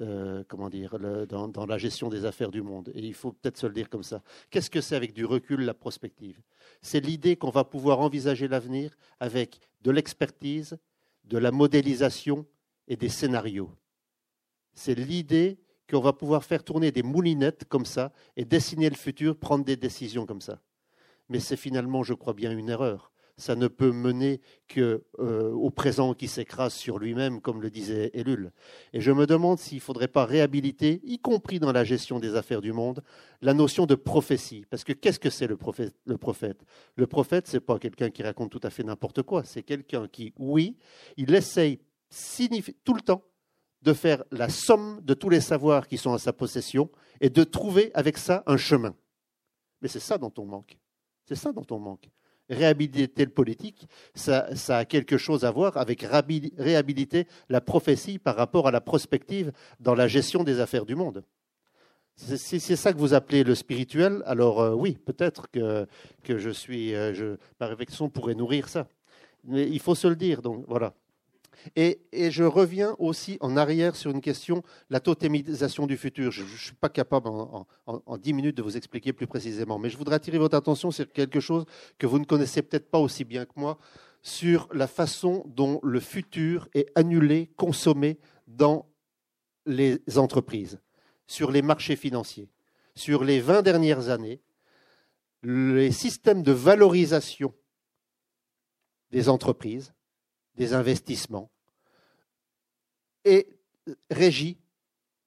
euh, 0.00 0.42
comment 0.48 0.68
dire, 0.68 0.98
dans, 1.28 1.46
dans, 1.46 1.66
la 1.66 1.78
gestion 1.78 2.08
des 2.08 2.24
affaires 2.24 2.50
du 2.50 2.60
monde. 2.60 2.90
Et 2.94 3.00
il 3.00 3.14
faut 3.14 3.32
peut-être 3.32 3.56
se 3.56 3.66
le 3.66 3.72
dire 3.72 3.88
comme 3.88 4.02
ça. 4.02 4.22
Qu'est-ce 4.50 4.70
que 4.70 4.80
c'est 4.80 4.96
avec 4.96 5.12
du 5.12 5.24
recul 5.24 5.60
la 5.60 5.74
prospective? 5.74 6.42
C'est 6.82 7.00
l'idée 7.00 7.36
qu'on 7.36 7.50
va 7.50 7.64
pouvoir 7.64 8.00
envisager 8.00 8.48
l'avenir 8.48 8.96
avec 9.20 9.60
de 9.82 9.92
l'expertise, 9.92 10.76
de 11.24 11.38
la 11.38 11.52
modélisation 11.52 12.46
et 12.88 12.96
des 12.96 13.08
scénarios. 13.08 13.70
C'est 14.74 14.94
l'idée 14.94 15.58
qu'on 15.88 16.00
va 16.00 16.12
pouvoir 16.12 16.44
faire 16.44 16.64
tourner 16.64 16.90
des 16.92 17.02
moulinettes 17.02 17.64
comme 17.68 17.86
ça 17.86 18.12
et 18.36 18.44
dessiner 18.44 18.90
le 18.90 18.96
futur, 18.96 19.36
prendre 19.36 19.64
des 19.64 19.76
décisions 19.76 20.26
comme 20.26 20.40
ça. 20.40 20.60
Mais 21.28 21.40
c'est 21.40 21.56
finalement, 21.56 22.02
je 22.02 22.14
crois 22.14 22.34
bien, 22.34 22.56
une 22.56 22.68
erreur. 22.68 23.12
Ça 23.38 23.54
ne 23.54 23.68
peut 23.68 23.92
mener 23.92 24.40
qu'au 24.72 25.02
euh, 25.18 25.70
présent 25.70 26.14
qui 26.14 26.26
s'écrase 26.26 26.72
sur 26.72 26.98
lui-même, 26.98 27.42
comme 27.42 27.60
le 27.60 27.68
disait 27.68 28.10
Ellul. 28.14 28.50
Et 28.94 29.02
je 29.02 29.12
me 29.12 29.26
demande 29.26 29.58
s'il 29.58 29.76
ne 29.76 29.82
faudrait 29.82 30.08
pas 30.08 30.24
réhabiliter, 30.24 31.02
y 31.04 31.18
compris 31.18 31.60
dans 31.60 31.72
la 31.72 31.84
gestion 31.84 32.18
des 32.18 32.34
affaires 32.34 32.62
du 32.62 32.72
monde, 32.72 33.02
la 33.42 33.52
notion 33.52 33.84
de 33.84 33.94
prophétie. 33.94 34.64
Parce 34.70 34.84
que 34.84 34.94
qu'est-ce 34.94 35.20
que 35.20 35.28
c'est 35.28 35.46
le 35.46 35.58
prophète 35.58 35.94
Le 36.06 36.16
prophète, 36.16 36.64
le 36.94 37.06
prophète 37.06 37.46
ce 37.46 37.56
n'est 37.56 37.60
pas 37.60 37.78
quelqu'un 37.78 38.08
qui 38.08 38.22
raconte 38.22 38.50
tout 38.50 38.60
à 38.62 38.70
fait 38.70 38.84
n'importe 38.84 39.22
quoi. 39.22 39.44
C'est 39.44 39.62
quelqu'un 39.62 40.08
qui, 40.08 40.32
oui, 40.38 40.78
il 41.18 41.34
essaye 41.34 41.78
tout 42.84 42.94
le 42.94 43.02
temps 43.02 43.22
de 43.86 43.92
faire 43.92 44.24
la 44.32 44.48
somme 44.48 45.00
de 45.04 45.14
tous 45.14 45.28
les 45.30 45.40
savoirs 45.40 45.86
qui 45.86 45.96
sont 45.96 46.12
à 46.12 46.18
sa 46.18 46.32
possession 46.32 46.90
et 47.20 47.30
de 47.30 47.44
trouver 47.44 47.92
avec 47.94 48.18
ça 48.18 48.42
un 48.46 48.56
chemin. 48.56 48.96
Mais 49.80 49.86
c'est 49.86 50.00
ça 50.00 50.18
dont 50.18 50.32
on 50.38 50.44
manque. 50.44 50.76
C'est 51.24 51.36
ça 51.36 51.52
dont 51.52 51.66
on 51.70 51.78
manque. 51.78 52.10
Réhabiliter 52.50 53.24
le 53.24 53.30
politique, 53.30 53.86
ça, 54.14 54.48
a 54.68 54.84
quelque 54.84 55.16
chose 55.16 55.44
à 55.44 55.52
voir 55.52 55.76
avec 55.76 56.02
réhabiliter 56.02 57.28
la 57.48 57.60
prophétie 57.60 58.18
par 58.18 58.34
rapport 58.34 58.66
à 58.66 58.72
la 58.72 58.80
prospective 58.80 59.52
dans 59.78 59.94
la 59.94 60.08
gestion 60.08 60.42
des 60.42 60.58
affaires 60.58 60.84
du 60.84 60.96
monde. 60.96 61.22
Si 62.16 62.58
c'est 62.58 62.76
ça 62.76 62.92
que 62.92 62.98
vous 62.98 63.14
appelez 63.14 63.44
le 63.44 63.54
spirituel, 63.54 64.22
alors 64.26 64.60
euh, 64.60 64.72
oui, 64.72 64.96
peut-être 65.04 65.50
que, 65.50 65.86
que 66.24 66.38
je 66.38 66.50
suis, 66.50 66.94
euh, 66.94 67.36
ma 67.60 67.66
réflexion 67.66 68.08
pourrait 68.08 68.34
nourrir 68.34 68.68
ça. 68.68 68.88
Mais 69.44 69.68
il 69.68 69.80
faut 69.80 69.94
se 69.94 70.08
le 70.08 70.16
dire, 70.16 70.40
donc 70.42 70.64
voilà. 70.66 70.94
Et, 71.74 72.00
je 72.30 72.44
reviens 72.44 72.94
aussi 72.98 73.38
en 73.40 73.56
arrière 73.56 73.96
sur 73.96 74.10
une 74.10 74.20
question, 74.20 74.62
la 74.90 75.00
totémisation 75.00 75.86
du 75.86 75.96
futur. 75.96 76.30
Je 76.30 76.42
ne 76.42 76.48
suis 76.48 76.74
pas 76.74 76.88
capable 76.88 77.28
en, 77.28 77.66
dix 78.18 78.32
minutes 78.32 78.56
de 78.56 78.62
vous 78.62 78.76
expliquer 78.76 79.12
plus 79.12 79.26
précisément, 79.26 79.78
mais 79.78 79.90
je 79.90 79.96
voudrais 79.96 80.16
attirer 80.16 80.38
votre 80.38 80.56
attention 80.56 80.90
sur 80.90 81.10
quelque 81.12 81.40
chose 81.40 81.64
que 81.98 82.06
vous 82.06 82.18
ne 82.18 82.24
connaissez 82.24 82.62
peut-être 82.62 82.90
pas 82.90 82.98
aussi 82.98 83.24
bien 83.24 83.44
que 83.44 83.52
moi, 83.56 83.78
sur 84.22 84.68
la 84.72 84.86
façon 84.86 85.44
dont 85.46 85.80
le 85.82 86.00
futur 86.00 86.68
est 86.74 86.90
annulé, 86.94 87.50
consommé 87.56 88.18
dans 88.46 88.88
les 89.66 90.00
entreprises, 90.16 90.80
sur 91.26 91.50
les 91.50 91.62
marchés 91.62 91.96
financiers. 91.96 92.50
Sur 92.94 93.24
les 93.24 93.40
20 93.40 93.62
dernières 93.62 94.08
années, 94.08 94.40
les 95.42 95.92
systèmes 95.92 96.42
de 96.42 96.52
valorisation 96.52 97.52
des 99.10 99.28
entreprises 99.28 99.92
des 100.56 100.74
investissements. 100.74 101.50
Et 103.24 103.48
régi 104.10 104.58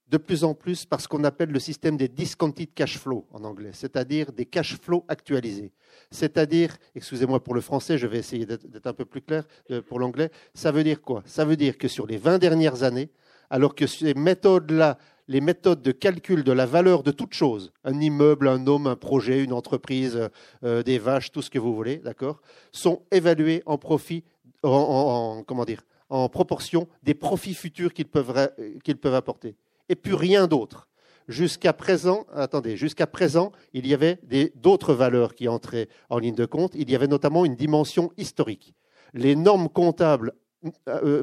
de 0.09 0.17
plus 0.17 0.43
en 0.43 0.53
plus 0.53 0.85
par 0.85 1.01
ce 1.01 1.07
qu'on 1.07 1.23
appelle 1.23 1.51
le 1.51 1.59
système 1.59 1.95
des 1.95 2.07
discounted 2.07 2.73
cash 2.73 2.97
flow 2.97 3.27
en 3.31 3.43
anglais, 3.43 3.71
c'est-à-dire 3.73 4.31
des 4.31 4.45
cash 4.45 4.77
flows 4.79 5.05
actualisés. 5.07 5.71
C'est-à-dire, 6.09 6.77
excusez-moi 6.95 7.43
pour 7.43 7.53
le 7.53 7.61
français, 7.61 7.97
je 7.97 8.07
vais 8.07 8.17
essayer 8.17 8.45
d'être 8.45 8.87
un 8.87 8.93
peu 8.93 9.05
plus 9.05 9.21
clair 9.21 9.45
euh, 9.69 9.81
pour 9.81 9.99
l'anglais, 9.99 10.31
ça 10.53 10.71
veut 10.71 10.83
dire 10.83 11.01
quoi? 11.01 11.21
Ça 11.25 11.45
veut 11.45 11.55
dire 11.55 11.77
que 11.77 11.87
sur 11.87 12.07
les 12.07 12.17
20 12.17 12.39
dernières 12.39 12.83
années, 12.83 13.11
alors 13.51 13.75
que 13.75 13.85
ces 13.85 14.13
méthodes-là, 14.15 14.97
les 15.27 15.41
méthodes 15.41 15.83
de 15.83 15.91
calcul 15.91 16.43
de 16.43 16.51
la 16.51 16.65
valeur 16.65 17.03
de 17.03 17.11
toute 17.11 17.33
chose, 17.33 17.71
un 17.83 17.99
immeuble, 17.99 18.47
un 18.47 18.65
homme, 18.65 18.87
un 18.87 18.95
projet, 18.95 19.43
une 19.43 19.53
entreprise, 19.53 20.29
euh, 20.63 20.81
des 20.81 20.97
vaches, 20.97 21.31
tout 21.31 21.43
ce 21.43 21.51
que 21.51 21.59
vous 21.59 21.75
voulez, 21.75 21.97
d'accord, 21.97 22.41
sont 22.71 23.03
évaluées 23.11 23.61
en 23.67 23.77
profit 23.77 24.23
en, 24.63 25.43
comment 25.45 25.65
dire, 25.65 25.83
en 26.09 26.29
proportion 26.29 26.87
des 27.03 27.13
profits 27.13 27.53
futurs 27.53 27.93
qu'ils 27.93 28.07
peuvent, 28.07 28.51
qu'ils 28.83 28.97
peuvent 28.97 29.15
apporter. 29.15 29.55
Et 29.89 29.95
puis 29.95 30.13
rien 30.13 30.47
d'autre. 30.47 30.87
Jusqu'à 31.27 31.73
présent, 31.73 32.25
attendez, 32.33 32.75
jusqu'à 32.75 33.05
présent, 33.05 33.51
il 33.73 33.85
y 33.85 33.93
avait 33.93 34.19
d'autres 34.55 34.93
valeurs 34.93 35.35
qui 35.35 35.47
entraient 35.47 35.87
en 36.09 36.17
ligne 36.17 36.33
de 36.33 36.45
compte. 36.45 36.73
Il 36.73 36.89
y 36.89 36.95
avait 36.95 37.07
notamment 37.07 37.45
une 37.45 37.55
dimension 37.55 38.11
historique. 38.17 38.73
Les 39.13 39.35
normes 39.35 39.69
comptables 39.69 40.33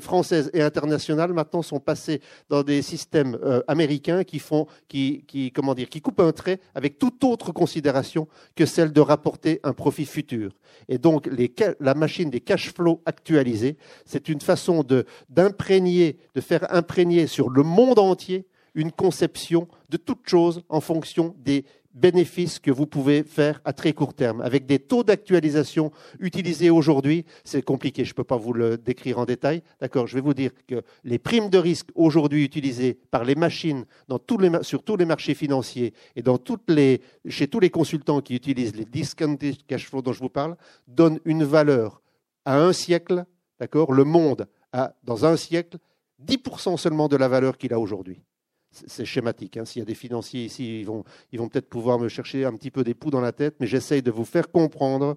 françaises 0.01 0.51
et 0.55 0.63
internationales 0.63 1.33
maintenant 1.33 1.63
sont 1.63 1.81
passées 1.81 2.21
dans 2.49 2.63
des 2.63 2.83
systèmes 2.83 3.39
euh, 3.43 3.63
américains 3.69 4.25
qui 4.25 4.39
font, 4.39 4.67
qui, 4.89 5.25
qui, 5.27 5.53
comment 5.53 5.75
dire, 5.75 5.89
qui 5.89 6.01
coupent 6.01 6.21
un 6.21 6.33
trait 6.33 6.61
avec 6.75 6.99
toute 6.99 7.23
autre 7.25 7.53
considération 7.53 8.29
que 8.55 8.67
celle 8.67 8.93
de 8.93 9.01
rapporter 9.01 9.61
un 9.63 9.73
profit 9.73 10.07
futur. 10.07 10.53
Et 10.89 10.99
donc, 10.99 11.27
les, 11.27 11.55
la 11.81 11.95
machine 11.95 12.31
des 12.31 12.41
cash 12.41 12.73
flows 12.73 13.03
actualisés, 13.05 13.77
c'est 14.05 14.29
une 14.29 14.41
façon 14.41 14.83
de 14.83 15.05
d'imprégner, 15.29 16.19
de 16.35 16.41
faire 16.41 16.73
imprégner 16.75 17.27
sur 17.27 17.51
le 17.51 17.63
monde 17.63 17.99
entier 17.99 18.47
une 18.75 18.93
conception 18.93 19.69
de 19.89 19.97
toute 19.97 20.29
chose 20.29 20.63
en 20.69 20.81
fonction 20.81 21.35
des 21.39 21.65
bénéfices 21.97 22.59
que 22.59 22.71
vous 22.71 22.87
pouvez 22.87 23.25
faire 23.25 23.61
à 23.65 23.73
très 23.73 23.93
court 23.93 24.15
terme. 24.15 24.43
Avec 24.43 24.67
des 24.67 24.79
taux 24.79 25.03
d'actualisation 25.03 25.91
utilisés 26.21 26.71
aujourd'hui, 26.71 27.25
c'est 27.43 27.63
compliqué, 27.63 28.05
je 28.05 28.11
ne 28.11 28.15
peux 28.15 28.25
pas 28.25 28.37
vous 28.37 28.53
le 28.53 28.77
décrire 28.77 29.19
en 29.19 29.25
détail. 29.25 29.63
D'accord, 29.81 30.07
je 30.07 30.15
vais 30.15 30.21
vous 30.21 30.35
dire 30.35 30.51
que 30.69 30.83
les 31.05 31.19
primes 31.19 31.49
de 31.49 31.59
risque 31.59 31.89
aujourd'hui 31.95 32.45
utilisées 32.45 32.99
par 33.11 33.25
les 33.25 33.35
machines 33.35 33.87
sur 34.63 34.83
tous 34.83 34.97
les 34.97 35.05
marchés 35.07 35.35
financiers 35.35 35.95
et 36.15 36.23
chez 37.29 37.49
tous 37.49 37.61
les 37.61 37.71
consultants 37.71 38.21
qui 38.21 38.37
utilisent 38.37 38.77
les 38.77 38.85
discounted 38.85 39.57
cash 39.67 39.89
flow 39.89 40.03
dont 40.03 40.13
je 40.13 40.21
vous 40.21 40.29
parle, 40.29 40.57
donnent 40.87 41.19
une 41.25 41.45
valeur 41.45 42.03
à 42.45 42.61
un 42.61 42.73
siècle. 42.73 43.25
D'accord, 43.59 43.93
le 43.93 44.05
monde 44.05 44.47
a 44.73 44.95
dans 45.03 45.25
un 45.25 45.37
siècle 45.37 45.79
10% 46.23 46.77
seulement 46.77 47.09
de 47.09 47.17
la 47.17 47.29
valeur 47.29 47.57
qu'il 47.57 47.73
a 47.73 47.81
aujourd'hui 47.81 48.23
c'est 48.87 49.05
schématique. 49.05 49.57
Hein. 49.57 49.65
S'il 49.65 49.81
y 49.81 49.83
a 49.83 49.87
des 49.87 49.95
financiers 49.95 50.45
ici, 50.45 50.81
ils 50.81 50.87
vont, 50.87 51.05
ils 51.33 51.39
vont 51.39 51.49
peut-être 51.49 51.69
pouvoir 51.69 51.99
me 51.99 52.09
chercher 52.09 52.45
un 52.45 52.53
petit 52.55 52.71
peu 52.71 52.85
des 52.85 52.95
poux 52.95 53.11
dans 53.11 53.21
la 53.21 53.33
tête, 53.33 53.57
mais 53.61 53.67
j'essaye 53.67 54.03
de 54.03 54.11
vous 54.11 54.25
faire 54.25 54.51
comprendre 54.51 55.17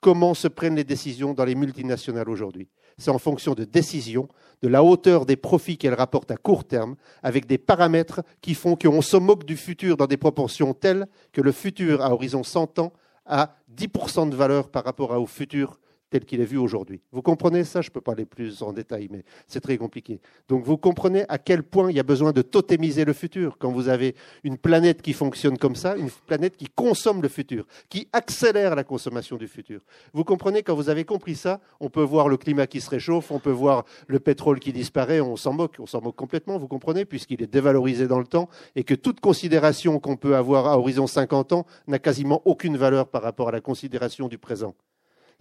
comment 0.00 0.34
se 0.34 0.48
prennent 0.48 0.76
les 0.76 0.84
décisions 0.84 1.32
dans 1.32 1.44
les 1.44 1.54
multinationales 1.54 2.28
aujourd'hui. 2.28 2.68
C'est 2.98 3.10
en 3.10 3.18
fonction 3.18 3.54
de 3.54 3.64
décisions, 3.64 4.28
de 4.60 4.68
la 4.68 4.82
hauteur 4.82 5.26
des 5.26 5.36
profits 5.36 5.78
qu'elles 5.78 5.94
rapportent 5.94 6.30
à 6.30 6.36
court 6.36 6.64
terme, 6.64 6.96
avec 7.22 7.46
des 7.46 7.58
paramètres 7.58 8.22
qui 8.42 8.54
font 8.54 8.76
qu'on 8.76 9.00
se 9.00 9.16
moque 9.16 9.44
du 9.44 9.56
futur 9.56 9.96
dans 9.96 10.06
des 10.06 10.16
proportions 10.16 10.74
telles 10.74 11.06
que 11.32 11.40
le 11.40 11.52
futur 11.52 12.02
à 12.02 12.12
horizon 12.12 12.42
100 12.42 12.78
ans 12.78 12.92
a 13.26 13.56
10% 13.76 14.28
de 14.28 14.36
valeur 14.36 14.70
par 14.70 14.84
rapport 14.84 15.10
au 15.12 15.26
futur 15.26 15.78
tel 16.12 16.26
qu'il 16.26 16.42
est 16.42 16.44
vu 16.44 16.58
aujourd'hui. 16.58 17.00
Vous 17.10 17.22
comprenez 17.22 17.64
ça? 17.64 17.80
Je 17.80 17.88
ne 17.88 17.92
peux 17.92 18.02
pas 18.02 18.12
aller 18.12 18.26
plus 18.26 18.62
en 18.62 18.74
détail, 18.74 19.08
mais 19.10 19.24
c'est 19.46 19.60
très 19.60 19.78
compliqué. 19.78 20.20
Donc 20.46 20.62
vous 20.62 20.76
comprenez 20.76 21.24
à 21.30 21.38
quel 21.38 21.62
point 21.62 21.90
il 21.90 21.96
y 21.96 22.00
a 22.00 22.02
besoin 22.02 22.32
de 22.32 22.42
totémiser 22.42 23.06
le 23.06 23.14
futur. 23.14 23.56
Quand 23.58 23.72
vous 23.72 23.88
avez 23.88 24.14
une 24.44 24.58
planète 24.58 25.00
qui 25.00 25.14
fonctionne 25.14 25.56
comme 25.56 25.74
ça, 25.74 25.96
une 25.96 26.10
planète 26.26 26.58
qui 26.58 26.66
consomme 26.66 27.22
le 27.22 27.28
futur, 27.28 27.66
qui 27.88 28.08
accélère 28.12 28.74
la 28.74 28.84
consommation 28.84 29.38
du 29.38 29.48
futur. 29.48 29.80
Vous 30.12 30.22
comprenez, 30.22 30.62
quand 30.62 30.74
vous 30.74 30.90
avez 30.90 31.04
compris 31.04 31.34
ça, 31.34 31.60
on 31.80 31.88
peut 31.88 32.02
voir 32.02 32.28
le 32.28 32.36
climat 32.36 32.66
qui 32.66 32.82
se 32.82 32.90
réchauffe, 32.90 33.30
on 33.30 33.38
peut 33.38 33.50
voir 33.50 33.86
le 34.06 34.20
pétrole 34.20 34.60
qui 34.60 34.74
disparaît, 34.74 35.22
on 35.22 35.36
s'en 35.36 35.54
moque, 35.54 35.76
on 35.78 35.86
s'en 35.86 36.02
moque 36.02 36.16
complètement, 36.16 36.58
vous 36.58 36.68
comprenez, 36.68 37.06
puisqu'il 37.06 37.42
est 37.42 37.50
dévalorisé 37.50 38.06
dans 38.06 38.18
le 38.18 38.26
temps 38.26 38.50
et 38.76 38.84
que 38.84 38.94
toute 38.94 39.20
considération 39.20 39.98
qu'on 39.98 40.16
peut 40.16 40.36
avoir 40.36 40.66
à 40.66 40.78
horizon 40.78 41.06
50 41.06 41.54
ans 41.54 41.64
n'a 41.86 41.98
quasiment 41.98 42.42
aucune 42.44 42.76
valeur 42.76 43.08
par 43.08 43.22
rapport 43.22 43.48
à 43.48 43.52
la 43.52 43.62
considération 43.62 44.28
du 44.28 44.36
présent. 44.36 44.74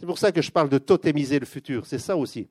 C'est 0.02 0.08
pour 0.08 0.18
ça 0.18 0.32
que 0.32 0.42
je 0.42 0.50
parle 0.50 0.68
de 0.68 0.80
totémiser 0.80 1.38
le 1.38 1.46
futur. 1.46 1.86
C'est 1.86 2.00
ça 2.00 2.18
aussi. 2.18 2.48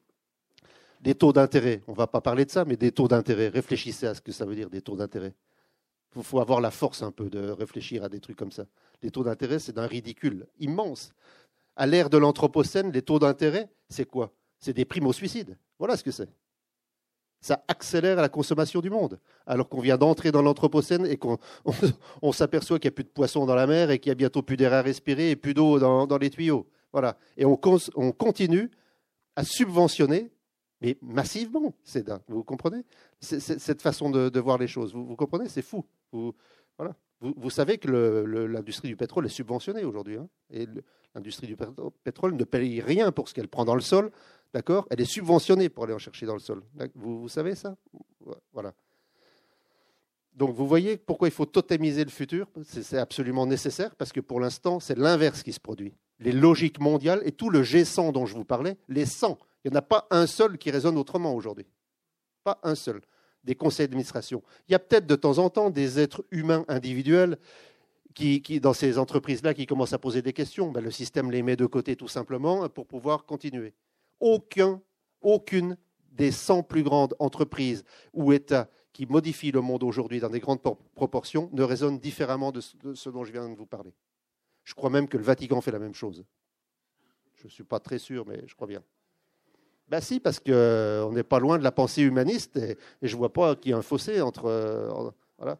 Des 1.01 1.16
taux 1.16 1.32
d'intérêt. 1.32 1.82
On 1.88 1.92
ne 1.92 1.96
va 1.96 2.07
pas 2.07 2.20
parler 2.20 2.44
de 2.44 2.51
ça, 2.53 2.64
mais 2.64 2.76
des 2.76 2.92
taux 2.92 3.09
d'intérêt. 3.09 3.48
Réfléchissez 3.48 4.07
à 4.07 4.14
ce 4.14 4.20
que 4.20 4.30
ça 4.30 4.46
veut 4.46 4.55
dire, 4.55 4.70
des 4.70 4.80
taux 4.80 4.94
d'intérêt. 4.94 5.34
Il 6.14 6.22
faut 6.22 6.38
avoir 6.38 6.61
la 6.61 6.70
force 6.70 7.03
un 7.03 7.11
peu 7.11 7.28
de 7.28 7.51
réfléchir 7.51 8.05
à 8.05 8.09
des 8.09 8.20
trucs 8.20 8.36
comme 8.36 8.53
ça. 8.53 8.66
Les 9.03 9.11
taux 9.11 9.24
d'intérêt, 9.24 9.59
c'est 9.59 9.72
d'un 9.72 9.88
ridicule 9.88 10.46
immense. 10.61 11.11
À 11.74 11.88
l'ère 11.88 12.09
de 12.09 12.18
l'Anthropocène, 12.18 12.92
les 12.92 13.03
taux 13.03 13.18
d'intérêt, 13.18 13.68
c'est 13.88 14.05
quoi? 14.05 14.32
C'est 14.61 14.72
des 14.72 14.84
primes 14.84 15.09
au 15.09 15.12
suicide. 15.12 15.59
Voilà 15.76 15.96
ce 15.96 16.05
que 16.05 16.12
c'est. 16.12 16.30
Ça 17.40 17.64
accélère 17.66 18.18
la 18.18 18.28
consommation 18.28 18.80
du 18.80 18.90
monde. 18.90 19.18
Alors 19.44 19.68
qu'on 19.68 19.80
vient 19.80 19.98
d'entrer 19.98 20.30
dans 20.30 20.42
l'Anthropocène 20.42 21.05
et 21.05 21.16
qu'on 21.16 21.40
s'aperçoit 22.32 22.78
qu'il 22.78 22.90
n'y 22.90 22.94
a 22.94 22.94
plus 22.94 23.05
de 23.05 23.09
poissons 23.09 23.44
dans 23.44 23.57
la 23.57 23.66
mer 23.66 23.90
et 23.90 23.98
qu'il 23.98 24.11
y 24.11 24.12
a 24.12 24.14
bientôt 24.14 24.42
plus 24.42 24.57
d'air 24.57 24.72
à 24.72 24.82
respirer 24.82 25.32
et 25.32 25.36
plus 25.36 25.53
d'eau 25.53 25.80
dans 25.80 26.18
les 26.18 26.30
tuyaux. 26.30 26.68
Voilà. 26.93 27.16
Et 27.36 27.45
on, 27.45 27.57
continue 27.57 28.70
à 29.36 29.45
subventionner, 29.45 30.30
mais 30.80 30.99
massivement, 31.03 31.74
c'est 31.84 32.11
Vous 32.28 32.45
comprenez? 32.45 32.84
Cette 33.20 33.82
façon 33.82 34.11
de, 34.11 34.41
voir 34.41 34.59
les 34.59 34.66
choses. 34.66 34.95
Vous, 34.95 35.16
comprenez? 35.16 35.49
C'est 35.49 35.62
fou. 35.62 35.84
Vous, 36.12 36.34
voilà. 36.78 36.97
Vous, 37.20 37.51
savez 37.51 37.78
que 37.78 37.91
l'industrie 38.47 38.88
du 38.88 38.97
pétrole 38.97 39.26
est 39.26 39.30
subventionnée 39.30 39.84
aujourd'hui. 39.84 40.16
Hein. 40.16 40.28
et 40.51 40.66
l'industrie 41.14 41.47
du 41.47 41.57
pétrole 42.05 42.34
ne 42.34 42.45
paye 42.45 42.80
rien 42.80 43.12
pour 43.12 43.28
ce 43.28 43.34
qu'elle 43.34 43.49
prend 43.49 43.64
dans 43.64 43.74
le 43.74 43.82
sol. 43.82 44.11
D'accord? 44.53 44.86
Elle 44.91 45.01
est 45.01 45.05
subventionnée 45.05 45.68
pour 45.68 45.84
aller 45.84 45.93
en 45.93 45.99
chercher 45.99 46.26
dans 46.26 46.34
le 46.34 46.41
sol. 46.41 46.62
Vous, 46.95 47.20
vous 47.20 47.28
savez 47.28 47.55
ça? 47.55 47.76
Voilà. 48.53 48.74
Donc 50.34 50.55
vous 50.55 50.66
voyez 50.66 50.97
pourquoi 50.97 51.28
il 51.28 51.32
faut 51.32 51.47
totémiser 51.47 52.05
le 52.05 52.11
futur? 52.11 52.49
C'est 52.64 52.99
absolument 52.99 53.47
nécessaire 53.47 53.95
parce 53.95 54.12
que 54.12 54.20
pour 54.20 54.41
l'instant, 54.41 54.80
c'est 54.80 54.97
l'inverse 54.97 55.43
qui 55.43 55.53
se 55.53 55.61
produit 55.61 55.93
les 56.20 56.32
logiques 56.32 56.80
mondiales 56.80 57.22
et 57.24 57.32
tout 57.32 57.50
le 57.50 57.62
G100 57.62 58.12
dont 58.12 58.26
je 58.26 58.34
vous 58.34 58.44
parlais, 58.44 58.76
les 58.88 59.06
100. 59.06 59.38
Il 59.64 59.70
n'y 59.70 59.76
en 59.76 59.78
a 59.78 59.82
pas 59.82 60.06
un 60.10 60.26
seul 60.26 60.58
qui 60.58 60.70
résonne 60.70 60.96
autrement 60.96 61.34
aujourd'hui. 61.34 61.66
Pas 62.44 62.60
un 62.62 62.74
seul. 62.74 63.00
Des 63.42 63.54
conseils 63.54 63.88
d'administration. 63.88 64.42
Il 64.68 64.72
y 64.72 64.74
a 64.74 64.78
peut-être 64.78 65.06
de 65.06 65.16
temps 65.16 65.38
en 65.38 65.48
temps 65.48 65.70
des 65.70 65.98
êtres 65.98 66.24
humains 66.30 66.64
individuels 66.68 67.38
qui, 68.14 68.60
dans 68.60 68.74
ces 68.74 68.98
entreprises-là, 68.98 69.54
qui 69.54 69.66
commencent 69.66 69.94
à 69.94 69.98
poser 69.98 70.20
des 70.20 70.34
questions. 70.34 70.70
Ben, 70.70 70.84
le 70.84 70.90
système 70.90 71.30
les 71.30 71.42
met 71.42 71.56
de 71.56 71.66
côté 71.66 71.96
tout 71.96 72.08
simplement 72.08 72.68
pour 72.68 72.86
pouvoir 72.86 73.24
continuer. 73.24 73.72
Aucun, 74.20 74.82
aucune 75.22 75.76
des 76.12 76.32
100 76.32 76.64
plus 76.64 76.82
grandes 76.82 77.14
entreprises 77.18 77.84
ou 78.12 78.32
États 78.32 78.68
qui 78.92 79.06
modifient 79.06 79.52
le 79.52 79.60
monde 79.60 79.84
aujourd'hui 79.84 80.20
dans 80.20 80.28
des 80.28 80.40
grandes 80.40 80.60
proportions 80.94 81.48
ne 81.52 81.62
résonne 81.62 81.98
différemment 81.98 82.52
de 82.52 82.60
ce 82.60 83.08
dont 83.08 83.24
je 83.24 83.32
viens 83.32 83.48
de 83.48 83.54
vous 83.54 83.66
parler. 83.66 83.94
Je 84.64 84.74
crois 84.74 84.90
même 84.90 85.08
que 85.08 85.16
le 85.16 85.24
Vatican 85.24 85.61
fait 85.61 85.72
la 85.72 85.78
même 85.78 85.94
chose. 85.94 86.24
Je 87.36 87.46
ne 87.46 87.50
suis 87.50 87.64
pas 87.64 87.80
très 87.80 87.98
sûr, 87.98 88.26
mais 88.26 88.42
je 88.46 88.54
crois 88.54 88.66
bien. 88.66 88.82
Ben 89.90 90.00
si, 90.00 90.20
parce 90.20 90.38
qu'on 90.38 90.52
euh, 90.52 91.11
n'est 91.11 91.24
pas 91.24 91.40
loin 91.40 91.58
de 91.58 91.64
la 91.64 91.72
pensée 91.72 92.02
humaniste 92.02 92.56
et, 92.56 92.78
je 93.02 93.12
ne 93.12 93.18
vois 93.18 93.32
pas 93.32 93.56
qu'il 93.56 93.72
y 93.72 93.74
a 93.74 93.76
un 93.76 93.82
fossé 93.82 94.20
entre... 94.20 94.44
Euh, 94.44 95.11
voilà. 95.36 95.58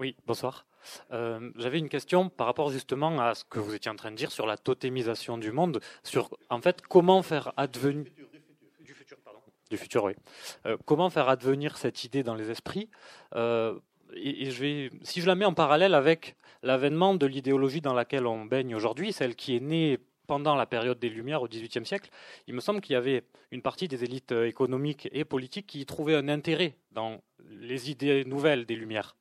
Oui, 0.00 0.16
bonsoir. 0.26 0.66
Euh, 1.12 1.50
j'avais 1.56 1.78
une 1.78 1.88
question 1.88 2.28
par 2.28 2.48
rapport 2.48 2.70
justement 2.70 3.20
à 3.20 3.34
ce 3.36 3.44
que 3.44 3.60
vous 3.60 3.74
étiez 3.74 3.90
en 3.90 3.96
train 3.96 4.10
de 4.10 4.16
dire 4.16 4.32
sur 4.32 4.44
la 4.44 4.56
totémisation 4.56 5.38
du 5.38 5.52
monde, 5.52 5.80
sur 6.02 6.30
en 6.50 6.60
fait 6.60 6.82
comment 6.82 7.22
faire 7.22 7.52
advenir 7.56 8.10
du 8.80 8.94
futur, 8.94 9.18
pardon, 9.24 9.40
du 9.70 9.76
futur, 9.76 10.04
oui. 10.04 10.14
comment 10.84 11.10
faire 11.10 11.28
advenir 11.28 11.76
cette 11.76 12.04
idée 12.04 12.22
dans 12.22 12.34
les 12.34 12.50
esprits? 12.50 12.88
Et, 13.34 14.50
je 14.50 14.60
vais, 14.60 14.90
si 15.02 15.20
je 15.20 15.26
la 15.26 15.34
mets 15.34 15.44
en 15.44 15.54
parallèle 15.54 15.94
avec 15.94 16.36
l'avènement 16.62 17.14
de 17.14 17.26
l'idéologie 17.26 17.80
dans 17.80 17.94
laquelle 17.94 18.26
on 18.26 18.44
baigne 18.44 18.74
aujourd'hui, 18.74 19.12
celle 19.12 19.36
qui 19.36 19.56
est 19.56 19.60
née 19.60 19.98
pendant 20.26 20.54
la 20.54 20.66
période 20.66 20.98
des 20.98 21.08
Lumières 21.08 21.42
au 21.42 21.48
XVIIIe 21.48 21.86
siècle, 21.86 22.10
il 22.46 22.54
me 22.54 22.60
semble 22.60 22.80
qu'il 22.80 22.92
y 22.92 22.96
avait 22.96 23.24
une 23.50 23.62
partie 23.62 23.88
des 23.88 24.04
élites 24.04 24.32
euh, 24.32 24.46
économiques 24.46 25.08
et 25.12 25.24
politiques 25.24 25.66
qui 25.66 25.86
trouvaient 25.86 26.16
un 26.16 26.28
intérêt 26.28 26.76
dans 26.92 27.22
les 27.48 27.90
idées 27.90 28.24
nouvelles 28.24 28.66
des 28.66 28.76
Lumières. 28.76 29.16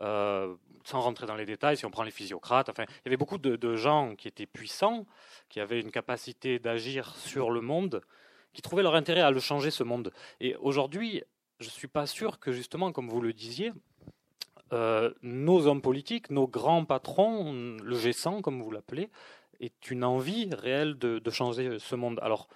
Euh, 0.00 0.54
sans 0.84 1.00
rentrer 1.00 1.26
dans 1.26 1.34
les 1.34 1.46
détails, 1.46 1.76
si 1.76 1.86
on 1.86 1.90
prend 1.90 2.02
les 2.02 2.10
physiocrates, 2.10 2.68
enfin, 2.68 2.84
il 2.88 3.06
y 3.06 3.08
avait 3.08 3.16
beaucoup 3.16 3.38
de, 3.38 3.56
de 3.56 3.74
gens 3.74 4.14
qui 4.16 4.28
étaient 4.28 4.46
puissants, 4.46 5.06
qui 5.48 5.60
avaient 5.60 5.80
une 5.80 5.90
capacité 5.90 6.58
d'agir 6.58 7.16
sur 7.16 7.50
le 7.50 7.60
monde, 7.60 8.02
qui 8.52 8.62
trouvaient 8.62 8.82
leur 8.82 8.94
intérêt 8.94 9.20
à 9.22 9.30
le 9.30 9.40
changer, 9.40 9.70
ce 9.70 9.82
monde. 9.82 10.12
Et 10.40 10.56
aujourd'hui, 10.56 11.22
je 11.58 11.66
ne 11.66 11.70
suis 11.70 11.88
pas 11.88 12.06
sûr 12.06 12.38
que, 12.38 12.52
justement, 12.52 12.92
comme 12.92 13.08
vous 13.08 13.20
le 13.20 13.32
disiez, 13.32 13.72
euh, 14.72 15.12
nos 15.22 15.66
hommes 15.66 15.80
politiques, 15.80 16.30
nos 16.30 16.46
grands 16.46 16.84
patrons, 16.84 17.52
le 17.82 17.96
G100 17.96 18.42
comme 18.42 18.62
vous 18.62 18.70
l'appelez, 18.70 19.10
est 19.60 19.90
une 19.90 20.04
envie 20.04 20.50
réelle 20.54 20.98
de, 20.98 21.30
changer 21.30 21.78
ce 21.78 21.94
monde. 21.94 22.18
Alors, 22.22 22.48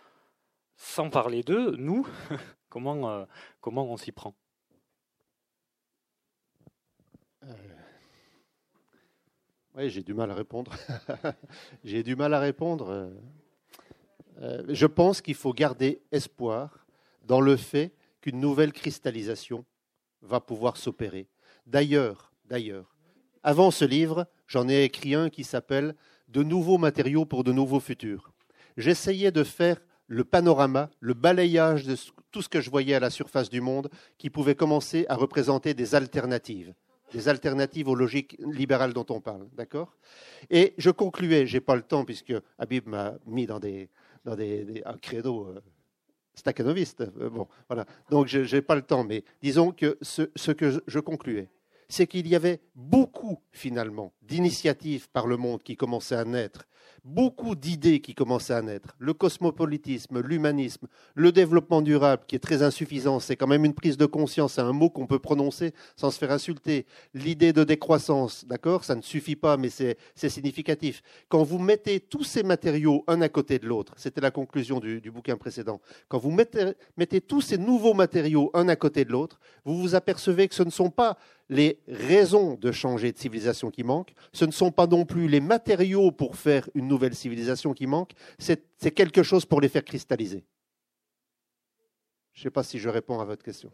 sans 0.76 1.10
parler 1.10 1.42
d'eux, 1.42 1.76
nous, 1.76 2.06
comment, 2.68 3.10
euh, 3.10 3.24
comment 3.60 3.84
on 3.86 3.96
s'y 3.96 4.12
prend? 4.12 4.34
Euh, 7.44 7.54
Oui, 9.74 9.88
j'ai 9.88 10.02
du 10.02 10.12
mal 10.12 10.30
à 10.30 10.34
répondre. 10.34 10.72
j'ai 11.84 12.02
du 12.02 12.14
mal 12.14 12.34
à 12.34 12.40
répondre. 12.40 13.10
je 14.38 14.86
pense 14.86 15.22
qu'il 15.22 15.34
faut 15.34 15.54
garder 15.54 16.02
espoir 16.12 16.84
dans 17.24 17.40
le 17.40 17.56
fait 17.56 17.94
qu'une 18.20 18.38
nouvelle 18.38 18.72
cristallisation 18.72 19.64
va 20.20 20.40
pouvoir 20.40 20.76
s'opérer. 20.76 21.26
D'ailleurs, 21.66 22.32
d'ailleurs, 22.44 22.96
avant 23.42 23.70
ce 23.70 23.84
livre, 23.84 24.26
j'en 24.46 24.68
ai 24.68 24.84
écrit 24.84 25.14
un 25.14 25.30
qui 25.30 25.44
s'appelle 25.44 25.94
De 26.28 26.42
nouveaux 26.42 26.78
matériaux 26.78 27.24
pour 27.24 27.44
de 27.44 27.52
nouveaux 27.52 27.80
futurs. 27.80 28.32
J'essayais 28.76 29.32
de 29.32 29.44
faire 29.44 29.80
le 30.06 30.24
panorama, 30.24 30.90
le 31.00 31.14
balayage 31.14 31.84
de 31.84 31.96
tout 32.30 32.42
ce 32.42 32.48
que 32.48 32.60
je 32.60 32.70
voyais 32.70 32.94
à 32.94 33.00
la 33.00 33.10
surface 33.10 33.48
du 33.48 33.60
monde 33.60 33.88
qui 34.18 34.30
pouvait 34.30 34.54
commencer 34.54 35.06
à 35.08 35.16
représenter 35.16 35.74
des 35.74 35.94
alternatives, 35.94 36.74
des 37.12 37.28
alternatives 37.28 37.88
aux 37.88 37.94
logiques 37.94 38.36
libérales 38.38 38.92
dont 38.92 39.06
on 39.10 39.20
parle, 39.20 39.48
d'accord? 39.54 39.96
Et 40.50 40.74
je 40.78 40.90
concluais, 40.90 41.46
j'ai 41.46 41.60
pas 41.60 41.76
le 41.76 41.82
temps 41.82 42.04
puisque 42.04 42.34
Habib 42.58 42.86
m'a 42.86 43.14
mis 43.26 43.46
dans 43.46 43.58
des, 43.58 43.88
dans 44.24 44.36
des, 44.36 44.82
un 44.84 44.98
credo 44.98 45.54
euh, 46.32 46.38
Stakhanoviste. 46.38 47.04
bon, 47.30 47.48
voilà. 47.68 47.86
Donc, 48.10 48.26
je 48.28 48.54
n'ai 48.54 48.62
pas 48.62 48.74
le 48.74 48.82
temps, 48.82 49.04
mais 49.04 49.24
disons 49.42 49.72
que 49.72 49.98
ce 50.02 50.50
que 50.52 50.82
je 50.86 50.98
concluais, 50.98 51.48
c'est 51.92 52.06
qu'il 52.06 52.26
y 52.26 52.34
avait 52.34 52.62
beaucoup, 52.74 53.38
finalement, 53.50 54.14
d'initiatives 54.22 55.10
par 55.10 55.26
le 55.26 55.36
monde 55.36 55.62
qui 55.62 55.76
commençaient 55.76 56.16
à 56.16 56.24
naître 56.24 56.66
beaucoup 57.04 57.54
d'idées 57.54 58.00
qui 58.00 58.14
commençaient 58.14 58.54
à 58.54 58.62
naître. 58.62 58.94
Le 58.98 59.12
cosmopolitisme, 59.12 60.20
l'humanisme, 60.20 60.86
le 61.14 61.32
développement 61.32 61.82
durable, 61.82 62.22
qui 62.26 62.36
est 62.36 62.40
très 62.40 62.62
insuffisant, 62.62 63.18
c'est 63.18 63.36
quand 63.36 63.46
même 63.46 63.64
une 63.64 63.74
prise 63.74 63.96
de 63.96 64.06
conscience, 64.06 64.54
c'est 64.54 64.60
un 64.60 64.72
mot 64.72 64.88
qu'on 64.88 65.06
peut 65.06 65.18
prononcer 65.18 65.72
sans 65.96 66.10
se 66.10 66.18
faire 66.18 66.30
insulter. 66.30 66.86
L'idée 67.14 67.52
de 67.52 67.64
décroissance, 67.64 68.44
d'accord, 68.46 68.84
ça 68.84 68.94
ne 68.94 69.02
suffit 69.02 69.36
pas, 69.36 69.56
mais 69.56 69.68
c'est 69.70 69.96
significatif. 70.14 71.02
Quand 71.28 71.42
vous 71.42 71.58
mettez 71.58 72.00
tous 72.00 72.24
ces 72.24 72.42
matériaux 72.42 73.04
un 73.08 73.20
à 73.20 73.28
côté 73.28 73.58
de 73.58 73.66
l'autre, 73.66 73.94
c'était 73.96 74.20
la 74.20 74.30
conclusion 74.30 74.78
du, 74.80 75.10
bouquin 75.10 75.36
précédent, 75.36 75.80
quand 76.08 76.18
vous 76.18 76.30
mettez, 76.30 77.20
tous 77.20 77.40
ces 77.40 77.58
nouveaux 77.58 77.94
matériaux 77.94 78.50
un 78.54 78.68
à 78.68 78.76
côté 78.76 79.04
de 79.04 79.10
l'autre, 79.10 79.40
vous 79.64 79.76
vous 79.76 79.94
apercevez 79.94 80.48
que 80.48 80.54
ce 80.54 80.62
ne 80.62 80.70
sont 80.70 80.90
pas 80.90 81.18
les 81.52 81.78
raisons 81.86 82.54
de 82.54 82.72
changer 82.72 83.12
de 83.12 83.18
civilisation 83.18 83.70
qui 83.70 83.84
manquent, 83.84 84.14
ce 84.32 84.44
ne 84.44 84.50
sont 84.50 84.70
pas 84.70 84.86
non 84.86 85.04
plus 85.04 85.28
les 85.28 85.40
matériaux 85.40 86.10
pour 86.10 86.36
faire 86.36 86.68
une 86.74 86.88
nouvelle 86.88 87.14
civilisation 87.14 87.74
qui 87.74 87.86
manquent, 87.86 88.14
c'est 88.38 88.90
quelque 88.94 89.22
chose 89.22 89.44
pour 89.44 89.60
les 89.60 89.68
faire 89.68 89.84
cristalliser. 89.84 90.44
Je 92.32 92.40
ne 92.40 92.42
sais 92.44 92.50
pas 92.50 92.62
si 92.62 92.78
je 92.78 92.88
réponds 92.88 93.20
à 93.20 93.24
votre 93.24 93.44
question. 93.44 93.70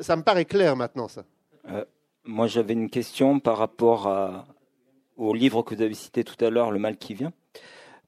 Ça, 0.00 0.16
me 0.16 0.22
paraît 0.22 0.44
clair 0.44 0.76
maintenant, 0.76 1.08
ça. 1.08 1.24
Euh, 1.70 1.84
moi, 2.24 2.46
j'avais 2.46 2.74
une 2.74 2.90
question 2.90 3.40
par 3.40 3.56
rapport 3.56 4.46
au 5.16 5.32
livre 5.32 5.62
que 5.62 5.74
vous 5.74 5.82
avez 5.82 5.94
cité 5.94 6.24
tout 6.24 6.44
à 6.44 6.50
l'heure, 6.50 6.70
Le 6.70 6.78
mal 6.78 6.98
qui 6.98 7.14
vient. 7.14 7.32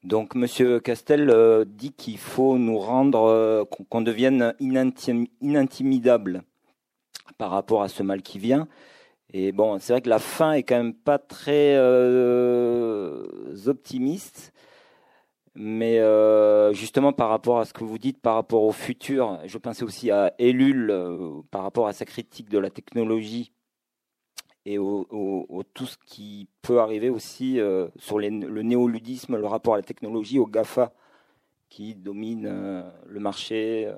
Donc, 0.03 0.35
Monsieur 0.35 0.79
Castel 0.79 1.29
euh, 1.29 1.65
dit 1.65 1.91
qu'il 1.91 2.17
faut 2.17 2.57
nous 2.57 2.77
rendre, 2.77 3.23
euh, 3.23 3.65
qu'on 3.65 4.01
devienne 4.01 4.53
inintimidable 4.59 6.43
par 7.37 7.51
rapport 7.51 7.81
à 7.83 7.89
ce 7.89 8.03
mal 8.03 8.21
qui 8.21 8.39
vient. 8.39 8.67
Et 9.31 9.51
bon, 9.51 9.77
c'est 9.79 9.93
vrai 9.93 10.01
que 10.01 10.09
la 10.09 10.19
fin 10.19 10.53
est 10.53 10.63
quand 10.63 10.77
même 10.77 10.93
pas 10.93 11.19
très 11.19 11.75
euh, 11.75 13.27
optimiste, 13.67 14.53
mais 15.53 15.99
euh, 15.99 16.73
justement 16.73 17.13
par 17.13 17.29
rapport 17.29 17.59
à 17.59 17.65
ce 17.65 17.73
que 17.73 17.83
vous 17.83 17.99
dites, 17.99 18.19
par 18.19 18.35
rapport 18.35 18.63
au 18.63 18.71
futur, 18.71 19.39
je 19.45 19.57
pensais 19.59 19.83
aussi 19.83 20.09
à 20.09 20.33
Ellul 20.39 20.89
euh, 20.89 21.41
par 21.51 21.61
rapport 21.61 21.87
à 21.87 21.93
sa 21.93 22.05
critique 22.05 22.49
de 22.49 22.57
la 22.57 22.71
technologie 22.71 23.51
et 24.65 24.77
au, 24.77 25.63
tout 25.73 25.85
ce 25.85 25.97
qui 26.05 26.47
peut 26.61 26.79
arriver 26.79 27.09
aussi 27.09 27.59
sur 27.97 28.19
le 28.19 28.61
néoludisme, 28.61 29.37
le 29.37 29.47
rapport 29.47 29.73
à 29.73 29.77
la 29.77 29.83
technologie, 29.83 30.37
au 30.37 30.45
GAFA 30.45 30.91
qui 31.69 31.95
domine 31.95 32.83
le 33.05 33.19
marché, 33.19 33.91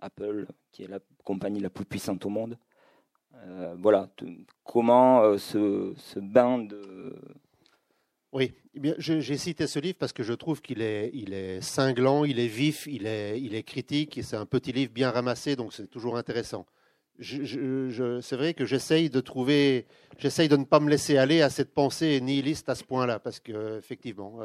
Apple 0.00 0.46
qui 0.72 0.84
est 0.84 0.88
la 0.88 1.00
compagnie 1.24 1.60
la 1.60 1.68
plus 1.68 1.84
puissante 1.84 2.24
au 2.24 2.30
monde. 2.30 2.56
Euh, 3.34 3.74
voilà, 3.78 4.08
comment 4.64 5.22
euh, 5.22 5.38
ce, 5.38 6.18
bain 6.18 6.58
de... 6.58 7.14
Oui, 8.32 8.52
eh 8.74 8.94
j'ai 8.98 9.36
cité 9.36 9.66
ce 9.66 9.78
livre 9.78 9.96
parce 9.98 10.12
que 10.12 10.24
je 10.24 10.32
trouve 10.32 10.60
qu'il 10.60 10.82
est, 10.82 11.10
il 11.14 11.32
est 11.32 11.60
cinglant, 11.60 12.24
il 12.24 12.40
est 12.40 12.48
vif, 12.48 12.86
il 12.88 13.06
est, 13.06 13.40
il 13.40 13.54
est 13.54 13.62
critique, 13.62 14.18
c'est 14.24 14.36
un 14.36 14.46
petit 14.46 14.72
livre 14.72 14.92
bien 14.92 15.10
ramassé, 15.10 15.54
donc 15.54 15.72
c'est 15.72 15.86
toujours 15.86 16.16
intéressant. 16.16 16.66
c'est 17.20 18.32
vrai 18.36 18.54
que 18.54 18.64
j'essaye 18.64 19.08
de 19.08 19.20
trouver, 19.20 19.86
j'essaye 20.18 20.48
de 20.48 20.56
ne 20.56 20.64
pas 20.64 20.80
me 20.80 20.90
laisser 20.90 21.16
aller 21.16 21.42
à 21.42 21.50
cette 21.50 21.72
pensée 21.72 22.20
nihiliste 22.20 22.68
à 22.68 22.74
ce 22.74 22.82
point-là, 22.82 23.20
parce 23.20 23.38
que 23.38 23.78
effectivement, 23.78 24.40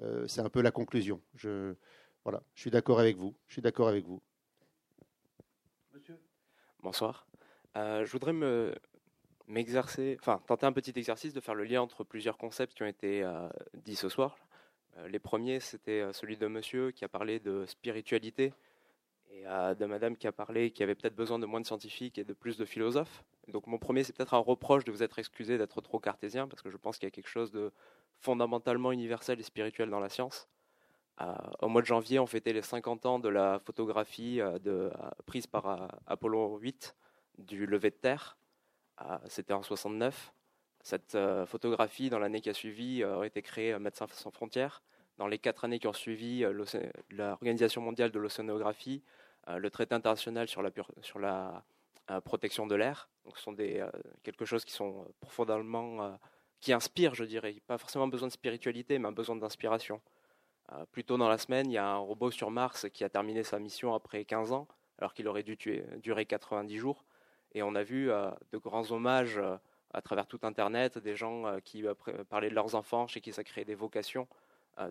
euh, 0.00 0.26
c'est 0.26 0.40
un 0.40 0.50
peu 0.50 0.60
la 0.60 0.70
conclusion. 0.70 1.20
Je, 1.34 1.74
voilà, 2.24 2.42
je 2.54 2.60
suis 2.60 2.70
d'accord 2.70 3.00
avec 3.00 3.16
vous. 3.16 3.34
Je 3.46 3.54
suis 3.54 3.62
d'accord 3.62 3.88
avec 3.88 4.04
vous. 4.04 4.22
Monsieur? 5.92 6.18
Bonsoir. 6.82 7.25
Euh, 7.76 8.06
je 8.06 8.12
voudrais 8.12 8.32
me 8.32 8.74
m'exercer, 9.48 10.16
enfin 10.18 10.40
tenter 10.46 10.66
un 10.66 10.72
petit 10.72 10.92
exercice 10.96 11.32
de 11.32 11.40
faire 11.40 11.54
le 11.54 11.62
lien 11.62 11.80
entre 11.80 12.02
plusieurs 12.02 12.36
concepts 12.36 12.74
qui 12.74 12.82
ont 12.82 12.86
été 12.86 13.22
euh, 13.22 13.48
dits 13.74 13.94
ce 13.94 14.08
soir. 14.08 14.36
Euh, 14.96 15.08
les 15.08 15.20
premiers, 15.20 15.60
c'était 15.60 16.12
celui 16.12 16.36
de 16.36 16.46
monsieur 16.48 16.90
qui 16.90 17.04
a 17.04 17.08
parlé 17.08 17.38
de 17.38 17.64
spiritualité 17.66 18.52
et 19.30 19.44
de 19.44 19.84
madame 19.84 20.16
qui 20.16 20.26
a 20.26 20.32
parlé 20.32 20.70
qui 20.70 20.82
avait 20.82 20.94
peut-être 20.94 21.14
besoin 21.14 21.38
de 21.38 21.46
moins 21.46 21.60
de 21.60 21.66
scientifiques 21.66 22.16
et 22.18 22.24
de 22.24 22.32
plus 22.32 22.56
de 22.56 22.64
philosophes. 22.64 23.24
Donc 23.48 23.66
mon 23.66 23.78
premier, 23.78 24.02
c'est 24.02 24.14
peut-être 24.14 24.34
un 24.34 24.38
reproche 24.38 24.84
de 24.84 24.92
vous 24.92 25.02
être 25.02 25.18
excusé 25.18 25.58
d'être 25.58 25.80
trop 25.80 25.98
cartésien 25.98 26.48
parce 26.48 26.62
que 26.62 26.70
je 26.70 26.76
pense 26.76 26.96
qu'il 26.98 27.06
y 27.06 27.08
a 27.08 27.10
quelque 27.10 27.28
chose 27.28 27.50
de 27.50 27.72
fondamentalement 28.18 28.92
universel 28.92 29.38
et 29.38 29.42
spirituel 29.42 29.90
dans 29.90 30.00
la 30.00 30.08
science. 30.08 30.48
au 31.60 31.68
mois 31.68 31.82
de 31.82 31.86
janvier, 31.86 32.18
on 32.18 32.26
fêtait 32.26 32.52
les 32.52 32.62
50 32.62 33.06
ans 33.06 33.18
de 33.18 33.28
la 33.28 33.58
photographie 33.58 34.40
prise 35.26 35.46
par 35.46 35.88
Apollo 36.06 36.58
8 36.58 36.94
du 37.38 37.66
lever 37.66 37.90
de 37.90 37.96
terre. 37.96 38.36
C'était 39.28 39.52
en 39.52 39.62
69. 39.62 40.32
Cette 40.86 41.16
euh, 41.16 41.46
photographie, 41.46 42.10
dans 42.10 42.20
l'année 42.20 42.40
qui 42.40 42.48
a 42.48 42.54
suivi, 42.54 43.02
euh, 43.02 43.16
aurait 43.16 43.26
été 43.26 43.42
créée 43.42 43.72
à 43.72 43.80
Médecins 43.80 44.06
sans 44.12 44.30
frontières. 44.30 44.84
Dans 45.18 45.26
les 45.26 45.36
quatre 45.36 45.64
années 45.64 45.80
qui 45.80 45.88
ont 45.88 45.92
suivi, 45.92 46.44
euh, 46.44 46.52
l'Organisation 47.10 47.82
mondiale 47.82 48.12
de 48.12 48.20
l'océanographie, 48.20 49.02
le 49.48 49.68
traité 49.68 49.96
international 49.96 50.46
sur 50.46 50.62
la, 50.62 50.70
sur 51.02 51.18
la 51.18 51.64
protection 52.24 52.68
de 52.68 52.76
l'air. 52.76 53.08
Ce 53.34 53.42
sont 53.42 53.52
des, 53.52 53.84
quelque 54.22 54.44
chose 54.44 54.64
qui 54.64 54.72
sont 54.72 55.06
profondément 55.20 56.18
qui 56.60 56.72
inspirent, 56.72 57.14
je 57.14 57.24
dirais. 57.24 57.56
Pas 57.66 57.78
forcément 57.78 58.08
besoin 58.08 58.26
de 58.28 58.32
spiritualité, 58.32 58.98
mais 58.98 59.06
un 59.06 59.12
besoin 59.12 59.36
d'inspiration. 59.36 60.00
plus 60.90 61.04
tôt 61.04 61.16
dans 61.16 61.28
la 61.28 61.38
semaine, 61.38 61.70
il 61.70 61.74
y 61.74 61.78
a 61.78 61.86
un 61.86 61.98
robot 61.98 62.32
sur 62.32 62.50
Mars 62.50 62.88
qui 62.92 63.04
a 63.04 63.08
terminé 63.08 63.44
sa 63.44 63.60
mission 63.60 63.94
après 63.94 64.24
15 64.24 64.50
ans, 64.50 64.66
alors 64.98 65.14
qu'il 65.14 65.28
aurait 65.28 65.44
dû 65.44 65.56
durer 66.02 66.26
90 66.26 66.76
jours. 66.76 67.04
Et 67.52 67.62
on 67.62 67.74
a 67.74 67.82
vu 67.82 68.10
euh, 68.10 68.30
de 68.52 68.58
grands 68.58 68.90
hommages 68.92 69.38
euh, 69.38 69.56
à 69.92 70.02
travers 70.02 70.26
tout 70.26 70.40
Internet, 70.42 70.98
des 70.98 71.16
gens 71.16 71.46
euh, 71.46 71.58
qui 71.60 71.84
parlaient 72.28 72.50
de 72.50 72.54
leurs 72.54 72.74
enfants, 72.74 73.06
chez 73.06 73.20
qui 73.20 73.32
ça 73.32 73.44
créait 73.44 73.64
des 73.64 73.74
vocations, 73.74 74.28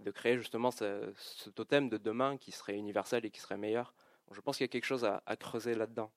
de 0.03 0.09
créer 0.09 0.35
justement 0.35 0.71
ce, 0.71 1.11
totem 1.53 1.89
de 1.89 1.97
demain 1.97 2.37
qui 2.37 2.51
serait 2.51 2.73
universel 2.73 3.23
et 3.23 3.29
qui 3.29 3.39
serait 3.39 3.57
meilleur. 3.57 3.93
Je 4.31 4.41
pense 4.41 4.57
qu'il 4.57 4.63
y 4.63 4.69
a 4.69 4.71
quelque 4.71 4.85
chose 4.85 5.05
à, 5.05 5.35
creuser 5.35 5.75
là-dedans. 5.75 6.09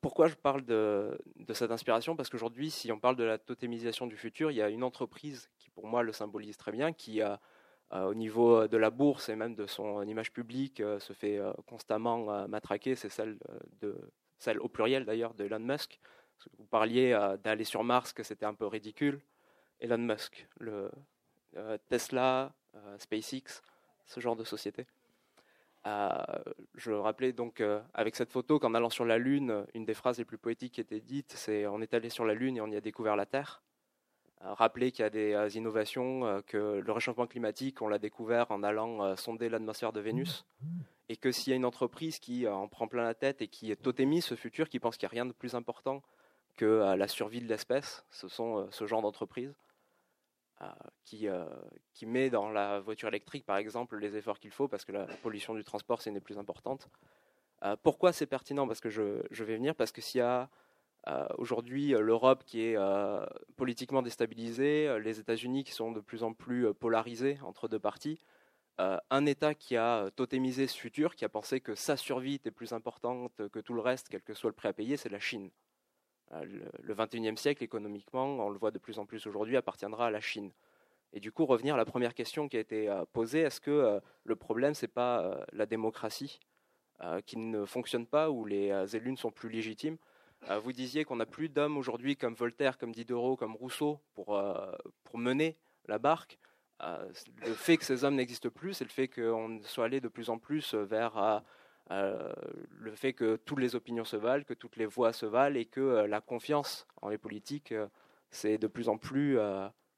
pourquoi 0.00 0.28
je 0.28 0.36
parle 0.36 0.64
de, 0.64 1.18
cette 1.54 1.72
inspiration? 1.72 2.14
Parce 2.14 2.30
qu'aujourd'hui, 2.30 2.70
si 2.70 2.92
on 2.92 3.00
parle 3.00 3.16
de 3.16 3.24
la 3.24 3.38
totémisation 3.38 4.06
du 4.06 4.16
futur, 4.16 4.52
il 4.52 4.54
y 4.54 4.62
a 4.62 4.68
une 4.68 4.84
entreprise 4.84 5.50
qui, 5.58 5.70
pour 5.70 5.88
moi, 5.88 6.04
le 6.04 6.12
symbolise 6.12 6.56
très 6.56 6.70
bien, 6.70 6.92
qui, 6.92 7.20
au 7.90 8.14
niveau 8.14 8.68
de 8.68 8.76
la 8.76 8.90
bourse 8.90 9.28
et 9.28 9.34
même 9.34 9.56
de 9.56 9.66
son 9.66 10.02
image 10.02 10.32
publique, 10.32 10.80
se 11.00 11.12
fait 11.14 11.40
constamment 11.66 12.46
matraquer. 12.46 12.94
C'est 12.94 13.08
celle 13.08 13.40
de 13.80 13.96
celle 14.38 14.60
au 14.60 14.68
pluriel 14.68 15.04
d'ailleurs 15.04 15.34
de 15.34 15.44
Elon 15.44 15.60
Musk. 15.60 15.98
Vous 16.58 16.66
parliez 16.66 17.12
euh, 17.12 17.36
d'aller 17.36 17.64
sur 17.64 17.84
Mars, 17.84 18.12
que 18.12 18.22
c'était 18.22 18.46
un 18.46 18.54
peu 18.54 18.66
ridicule. 18.66 19.20
Elon 19.80 19.98
Musk, 19.98 20.48
le 20.58 20.90
euh, 21.56 21.78
Tesla, 21.88 22.52
euh, 22.74 22.98
SpaceX, 22.98 23.62
ce 24.06 24.20
genre 24.20 24.36
de 24.36 24.44
société. 24.44 24.86
je 26.74 26.92
rappelais 26.92 27.32
donc 27.32 27.62
avec 27.94 28.16
cette 28.16 28.32
photo 28.32 28.58
qu'en 28.58 28.74
allant 28.74 28.90
sur 28.90 29.04
la 29.04 29.18
Lune, 29.18 29.64
une 29.74 29.84
des 29.84 29.94
phrases 29.94 30.18
les 30.18 30.24
plus 30.24 30.38
poétiques 30.38 30.74
qui 30.74 30.80
était 30.80 31.00
dite, 31.00 31.32
c'est 31.36 31.66
on 31.66 31.80
est 31.80 31.94
allé 31.94 32.10
sur 32.10 32.24
la 32.24 32.34
Lune 32.34 32.56
et 32.56 32.60
on 32.60 32.66
y 32.66 32.76
a 32.76 32.80
découvert 32.80 33.14
la 33.14 33.26
Terre. 33.26 33.62
rappeler 34.40 34.90
qu'il 34.90 35.04
y 35.04 35.06
a 35.06 35.10
des 35.10 35.56
innovations, 35.56 36.42
que 36.46 36.80
le 36.84 36.92
réchauffement 36.92 37.28
climatique, 37.28 37.82
on 37.82 37.88
l'a 37.88 38.00
découvert 38.00 38.50
en 38.50 38.64
allant 38.64 39.14
sonder 39.16 39.48
l'atmosphère 39.48 39.92
de 39.92 40.00
Vénus 40.00 40.44
et 41.08 41.16
que 41.16 41.30
s'il 41.30 41.50
y 41.50 41.52
a 41.52 41.56
une 41.56 41.64
entreprise 41.64 42.18
qui 42.18 42.46
euh, 42.46 42.54
en 42.54 42.68
prend 42.68 42.88
plein 42.88 43.04
la 43.04 43.14
tête 43.14 43.42
et 43.42 43.48
qui 43.48 43.74
totémise 43.76 44.24
ce 44.24 44.34
futur, 44.34 44.68
qui 44.68 44.80
pense 44.80 44.96
qu'il 44.96 45.06
n'y 45.06 45.10
a 45.10 45.14
rien 45.14 45.26
de 45.26 45.32
plus 45.32 45.54
important 45.54 46.02
que 46.56 46.64
euh, 46.64 46.96
la 46.96 47.08
survie 47.08 47.40
de 47.40 47.46
l'espèce, 47.46 48.04
ce 48.10 48.28
sont 48.28 48.58
euh, 48.58 48.66
ce 48.70 48.86
genre 48.86 49.02
d'entreprises 49.02 49.54
qui, 51.04 51.28
qui 51.92 52.06
met 52.06 52.30
dans 52.30 52.48
la 52.48 52.80
voiture 52.80 53.08
électrique, 53.08 53.44
par 53.44 53.58
exemple, 53.58 53.98
les 53.98 54.16
efforts 54.16 54.38
qu'il 54.38 54.50
faut, 54.50 54.68
parce 54.68 54.86
que 54.86 54.92
la 54.92 55.04
pollution 55.22 55.54
du 55.54 55.62
transport, 55.64 56.00
c'est 56.00 56.08
une 56.08 56.14
des 56.14 56.20
plus 56.20 56.38
importantes. 56.38 56.88
pourquoi 57.82 58.14
c'est 58.14 58.24
pertinent? 58.24 58.66
Parce 58.66 58.80
que 58.80 58.88
je, 58.88 59.20
je, 59.30 59.44
vais 59.44 59.56
venir, 59.56 59.74
parce 59.74 59.92
que 59.92 60.00
s'il 60.00 60.20
y 60.20 60.22
a 60.22 60.48
aujourd'hui 61.36 61.88
l'Europe 61.88 62.42
qui 62.46 62.62
est 62.62 62.78
politiquement 63.56 64.00
déstabilisée, 64.00 64.98
les 64.98 65.20
États-Unis 65.20 65.62
qui 65.62 65.72
sont 65.72 65.92
de 65.92 66.00
plus 66.00 66.22
en 66.22 66.32
plus 66.32 66.72
polarisés 66.72 67.38
entre 67.42 67.68
deux 67.68 67.78
parties, 67.78 68.18
euh, 68.78 68.98
un 69.10 69.24
État 69.24 69.54
qui 69.54 69.74
a 69.76 70.04
euh, 70.04 70.10
totémisé 70.10 70.66
ce 70.66 70.76
futur, 70.76 71.14
qui 71.14 71.24
a 71.24 71.30
pensé 71.30 71.60
que 71.60 71.74
sa 71.74 71.96
survie 71.96 72.34
était 72.34 72.50
plus 72.50 72.72
importante 72.74 73.48
que 73.48 73.58
tout 73.58 73.72
le 73.72 73.80
reste, 73.80 74.08
quel 74.10 74.22
que 74.22 74.34
soit 74.34 74.50
le 74.50 74.54
prix 74.54 74.68
à 74.68 74.74
payer, 74.74 74.98
c'est 74.98 75.08
la 75.08 75.18
Chine. 75.18 75.50
Euh, 76.32 76.44
le, 76.82 76.94
XXIe 76.94 77.20
21e 77.20 77.36
siècle, 77.36 77.64
économiquement, 77.64 78.26
on 78.46 78.50
le 78.50 78.58
voit 78.58 78.70
de 78.70 78.78
plus 78.78 78.98
en 78.98 79.06
plus 79.06 79.26
aujourd'hui, 79.26 79.56
appartiendra 79.56 80.08
à 80.08 80.10
la 80.10 80.20
Chine. 80.20 80.52
Et 81.14 81.20
du 81.20 81.32
coup, 81.32 81.46
revenir 81.46 81.74
à 81.74 81.78
la 81.78 81.86
première 81.86 82.12
question 82.12 82.48
qui 82.48 82.58
a 82.58 82.60
été 82.60 82.94
posée, 83.14 83.40
est-ce 83.40 83.60
que 83.60 84.00
le 84.24 84.36
problème, 84.36 84.74
ce 84.74 84.84
n'est 84.84 84.92
pas 84.92 85.46
la 85.52 85.64
démocratie 85.64 86.40
qui 87.24 87.38
ne 87.38 87.64
fonctionne 87.64 88.06
pas, 88.06 88.28
où 88.28 88.44
les 88.44 88.96
élus 88.96 89.12
ne 89.12 89.16
sont 89.16 89.30
plus 89.30 89.48
légitimes? 89.48 89.96
Vous 90.60 90.72
disiez 90.72 91.04
qu'on 91.04 91.16
n'a 91.16 91.24
plus 91.24 91.48
d'hommes 91.48 91.78
aujourd'hui 91.78 92.16
comme 92.16 92.34
Voltaire, 92.34 92.76
comme 92.76 92.92
Diderot, 92.92 93.36
comme 93.36 93.54
Rousseau 93.54 94.00
pour, 94.14 94.38
pour 95.04 95.18
mener 95.18 95.56
la 95.86 95.98
barque. 95.98 96.38
Le 96.80 97.54
fait 97.54 97.76
que 97.76 97.84
ces 97.84 98.04
hommes 98.04 98.16
n'existent 98.16 98.50
plus, 98.50 98.74
c'est 98.74 98.84
le 98.84 98.90
fait 98.90 99.08
qu'on 99.08 99.60
soit 99.62 99.86
allé 99.86 100.00
de 100.00 100.08
plus 100.08 100.30
en 100.30 100.38
plus 100.38 100.74
vers 100.74 101.42
le 101.88 102.94
fait 102.94 103.12
que 103.12 103.36
toutes 103.36 103.60
les 103.60 103.74
opinions 103.74 104.04
se 104.04 104.16
valent, 104.16 104.44
que 104.44 104.54
toutes 104.54 104.76
les 104.76 104.86
voix 104.86 105.12
se 105.12 105.26
valent 105.26 105.56
et 105.56 105.64
que 105.64 106.04
la 106.06 106.20
confiance 106.20 106.86
en 107.00 107.08
les 107.08 107.18
politiques 107.18 107.74
c'est 108.30 108.58
de 108.58 108.66
plus 108.66 108.88
en 108.88 108.98
plus 108.98 109.38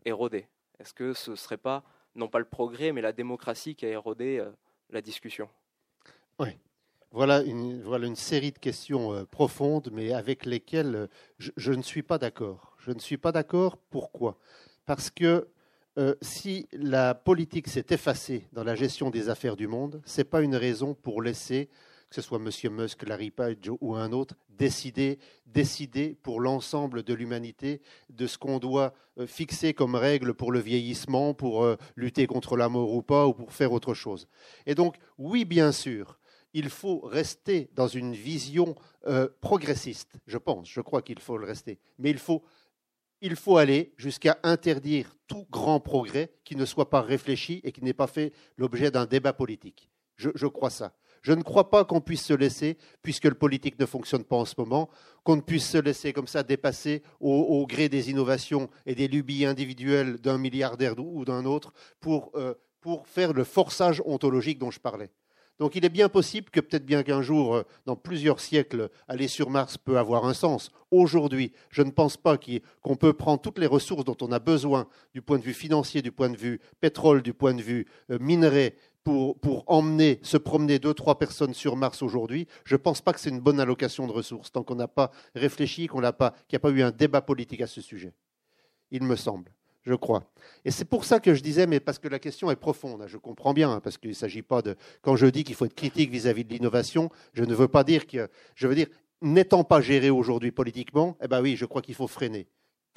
érodé. 0.04 0.46
Est-ce 0.78 0.94
que 0.94 1.12
ce 1.12 1.32
ne 1.32 1.36
serait 1.36 1.56
pas, 1.56 1.82
non 2.14 2.28
pas 2.28 2.38
le 2.38 2.44
progrès, 2.44 2.92
mais 2.92 3.00
la 3.00 3.12
démocratie 3.12 3.74
qui 3.74 3.86
a 3.86 3.88
érodé 3.88 4.44
la 4.90 5.00
discussion? 5.00 5.48
Oui. 6.38 6.56
Voilà 7.10 7.40
une, 7.42 7.82
voilà 7.82 8.06
une 8.06 8.16
série 8.16 8.52
de 8.52 8.58
questions 8.58 9.24
profondes, 9.30 9.88
mais 9.90 10.12
avec 10.12 10.44
lesquelles 10.44 11.08
je 11.38 11.72
ne 11.72 11.80
suis 11.80 12.02
pas 12.02 12.18
d'accord. 12.18 12.76
Je 12.78 12.92
ne 12.92 12.98
suis 12.98 13.16
pas 13.16 13.32
d'accord. 13.32 13.78
Pourquoi? 13.90 14.38
Parce 14.84 15.10
que 15.10 15.48
euh, 15.99 16.14
si 16.22 16.68
la 16.72 17.14
politique 17.14 17.66
s'est 17.66 17.86
effacée 17.90 18.46
dans 18.53 18.62
la 18.62 18.76
gestion 18.76 19.11
des 19.11 19.28
affaires 19.28 19.57
du 19.57 19.66
monde, 19.66 20.01
ce 20.05 20.20
n'est 20.20 20.24
pas 20.24 20.42
une 20.42 20.55
raison 20.55 20.94
pour 20.94 21.22
laisser, 21.22 21.68
que 22.09 22.14
ce 22.14 22.22
soit 22.22 22.38
M. 22.38 22.51
Musk, 22.72 23.03
Larry 23.03 23.32
Page 23.32 23.68
ou 23.80 23.96
un 23.96 24.12
autre, 24.12 24.36
décider, 24.49 25.18
décider 25.46 26.16
pour 26.22 26.40
l'ensemble 26.40 27.03
de 27.03 27.14
l'humanité 27.14 27.82
de 28.11 28.28
ce 28.28 28.38
qu'on 28.38 28.61
doit 28.61 28.94
euh, 29.18 29.26
fixer 29.26 29.74
comme 29.74 29.96
règle 29.96 30.34
pour 30.34 30.53
le 30.53 30.61
vieillissement, 30.61 31.34
pour 31.34 31.64
euh, 31.64 31.76
lutter 31.96 32.28
contre 32.28 32.57
la 32.57 32.68
mort 32.68 32.94
ou 32.94 33.03
pas, 33.03 33.26
ou 33.26 33.32
pour 33.32 33.53
faire 33.53 33.72
autre 33.72 33.92
chose. 33.92 34.28
Et 34.66 34.76
donc, 34.76 34.99
oui, 35.18 35.44
bien 35.44 35.72
sûr, 35.72 36.20
il 36.55 36.70
faut 36.70 37.01
rester 37.01 37.70
dans 37.74 37.88
une 37.88 38.14
vision 38.14 38.74
progressiste, 39.40 40.18
je 40.26 40.36
pense, 40.36 40.68
je 40.68 40.80
crois 40.80 41.01
qu'il 41.01 41.18
faut 41.18 41.38
le 41.38 41.46
rester, 41.46 41.78
mais 41.99 42.11
il 42.11 42.18
faut 42.18 42.42
il 43.20 43.36
faut 43.36 43.56
aller 43.56 43.92
jusqu'à 43.96 44.38
interdire 44.42 45.16
tout 45.26 45.46
grand 45.50 45.80
progrès 45.80 46.30
qui 46.44 46.56
ne 46.56 46.64
soit 46.64 46.90
pas 46.90 47.02
réfléchi 47.02 47.60
et 47.64 47.72
qui 47.72 47.82
n'ait 47.82 47.92
pas 47.92 48.06
fait 48.06 48.32
l'objet 48.56 48.90
d'un 48.90 49.06
débat 49.06 49.32
politique. 49.32 49.90
Je, 50.16 50.46
crois 50.46 50.70
ça. 50.70 50.94
Je 51.22 51.32
ne 51.32 51.42
crois 51.42 51.70
pas 51.70 51.84
qu'on 51.84 52.00
puisse 52.00 52.24
se 52.24 52.32
laisser, 52.32 52.76
puisque 53.02 53.24
le 53.24 53.34
politique 53.34 53.78
ne 53.78 53.86
fonctionne 53.86 54.24
pas 54.24 54.36
en 54.36 54.44
ce 54.44 54.54
moment, 54.58 54.90
qu'on 55.22 55.36
ne 55.36 55.40
puisse 55.40 55.68
se 55.68 55.78
laisser 55.78 56.12
comme 56.12 56.26
ça 56.26 56.42
dépasser 56.42 57.02
au, 57.20 57.64
gré 57.68 57.88
des 57.88 58.10
innovations 58.10 58.68
et 58.84 58.96
des 58.96 59.06
lubies 59.06 59.44
individuelles 59.44 60.16
d'un 60.16 60.38
milliardaire 60.38 60.94
ou 60.98 61.24
d'un 61.24 61.44
autre 61.44 61.72
pour, 62.00 62.32
euh, 62.34 62.54
pour 62.80 63.06
faire 63.06 63.32
le 63.32 63.44
forçage 63.44 64.02
ontologique 64.06 64.58
dont 64.58 64.72
je 64.72 64.80
parlais. 64.80 65.10
Donc 65.59 65.74
il 65.74 65.84
est 65.84 65.90
bien 65.90 66.09
possible 66.09 66.50
que 66.50 66.61
peut-être 66.61 66.86
bien 66.86 67.02
qu'un 67.02 67.22
jour, 67.22 67.56
euh, 67.56 67.62
dans 67.84 67.96
plusieurs 67.96 68.40
siècles, 68.40 68.90
aller 69.09 69.28
sur 69.28 69.50
Mars 69.50 69.76
peut 69.76 69.98
avoir 69.98 70.24
un 70.24 70.34
sens. 70.34 70.70
Aujourd'hui, 70.90 71.52
je 71.70 71.82
ne 71.82 71.90
pense 71.90 72.16
pas 72.16 72.38
qu'on 72.82 72.96
peut 72.96 73.12
prendre 73.12 73.40
toutes 73.40 73.59
les 73.59 73.66
ressources 73.66 74.04
dont 74.04 74.16
on 74.20 74.30
a 74.32 74.38
besoin 74.38 74.86
du 75.14 75.22
point 75.22 75.38
de 75.38 75.42
vue 75.42 75.54
financier, 75.54 76.00
du 76.00 76.12
point 76.12 76.30
de 76.30 76.36
vue 76.36 76.61
pétrole, 76.80 77.22
du 77.22 77.34
point 77.34 77.54
de 77.54 77.62
vue 77.62 77.86
euh, 78.11 78.18
minerai, 78.20 78.76
pour, 79.04 79.64
emmener, 79.66 80.20
se 80.22 80.36
promener 80.36 80.78
deux, 80.78 80.92
trois 80.92 81.18
personnes 81.18 81.54
sur 81.54 81.76
Mars 81.76 82.02
aujourd'hui, 82.02 82.46
je 82.64 82.74
ne 82.74 82.78
pense 82.78 83.00
pas 83.00 83.14
que 83.14 83.20
c'est 83.20 83.30
une 83.30 83.40
bonne 83.40 83.59
allocation 83.59 84.06
de 84.06 84.12
ressources, 84.12 84.52
tant 84.52 84.62
qu'on 84.62 84.74
n'a 84.74 84.88
pas 84.88 85.11
réfléchi, 85.34 85.86
qu'on 85.86 86.02
n'a 86.02 86.12
pas, 86.12 86.32
qu'il 86.46 86.56
n'y 86.56 86.56
a 86.56 86.61
pas 86.61 86.70
eu 86.70 86.82
un 86.82 86.90
débat 86.90 87.22
politique 87.22 87.62
à 87.62 87.66
ce 87.66 87.80
sujet. 87.80 88.12
Il 88.90 89.02
me 89.04 89.16
semble 89.16 89.50
je 89.89 89.95
crois. 89.95 90.22
Et 90.64 90.70
c'est 90.70 90.84
pour 90.84 91.05
ça 91.05 91.18
que 91.18 91.34
je 91.34 91.43
disais, 91.43 91.66
mais 91.66 91.80
parce 91.80 91.99
que 91.99 92.09
la 92.09 92.18
question 92.18 92.51
est 92.51 92.57
profonde, 92.57 93.05
je 93.07 93.16
comprends 93.16 93.55
bien, 93.55 93.72
hein, 93.72 93.80
parce 93.80 93.97
qu'il 93.99 94.11
ne 94.11 94.14
s'agit 94.14 94.43
pas 94.43 94.62
de... 94.62 94.76
Quand 95.03 95.16
je 95.16 95.26
dis 95.26 95.45
qu'il 95.45 95.55
faut 95.55 95.64
être 95.64 95.74
critique 95.74 96.11
vis-à-vis 96.11 96.45
de 96.45 96.53
l'innovation, 96.53 97.11
je 97.32 97.45
ne 97.45 97.55
veux 97.55 97.68
pas 97.68 97.84
dire 97.84 98.07
que... 98.07 98.28
Je 98.55 98.66
veux 98.68 98.74
dire, 98.74 98.89
n'étant 99.22 99.64
pas 99.64 99.80
géré 99.80 100.11
aujourd'hui 100.11 100.53
politiquement, 100.53 101.16
eh 101.22 101.28
bien 101.28 101.41
oui, 101.41 101.57
je 101.57 101.64
crois 101.64 101.82
qu'il 101.82 101.95
faut 101.95 102.07
freiner 102.07 102.47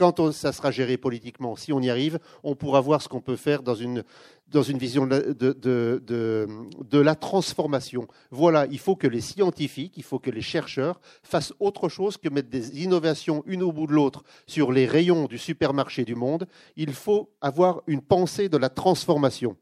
quand 0.02 0.32
ça 0.32 0.52
sera 0.52 0.72
géré 0.72 0.98
politiquement, 0.98 1.56
si 1.56 1.72
on 1.72 1.80
y 1.80 1.92
arrive, 1.92 2.18
on 2.42 2.56
pourra 2.56 2.82
voir 2.82 3.04
ce 3.04 3.08
qu'on 3.08 3.22
peut 3.22 3.36
faire 3.36 3.62
dans 3.62 3.76
une, 3.76 4.04
dans 4.48 4.64
une 4.64 4.80
vision 4.80 5.06
de, 5.06 5.32
de, 5.32 6.02
de, 6.02 6.98
la 6.98 7.14
transformation. 7.14 8.08
Voilà, 8.32 8.66
il 8.72 8.80
faut 8.80 8.96
que 8.96 9.06
les 9.06 9.22
scientifiques, 9.22 9.94
il 9.98 10.04
faut 10.04 10.18
que 10.18 10.32
les 10.32 10.42
chercheurs 10.42 11.00
fassent 11.22 11.54
autre 11.60 11.88
chose 11.88 12.18
que 12.18 12.30
mettre 12.30 12.50
des 12.50 12.82
innovations 12.82 13.44
une 13.46 13.62
au 13.62 13.72
bout 13.72 13.86
de 13.86 13.92
l'autre 13.92 14.24
sur 14.48 14.72
les 14.72 14.88
rayons 14.88 15.28
du 15.28 15.38
supermarché 15.38 16.04
du 16.04 16.16
monde. 16.16 16.48
Il 16.76 16.94
faut 16.94 17.30
avoir 17.40 17.84
une 17.86 18.02
pensée 18.02 18.50
de 18.50 18.58
la 18.58 18.70
transformation. 18.70 19.56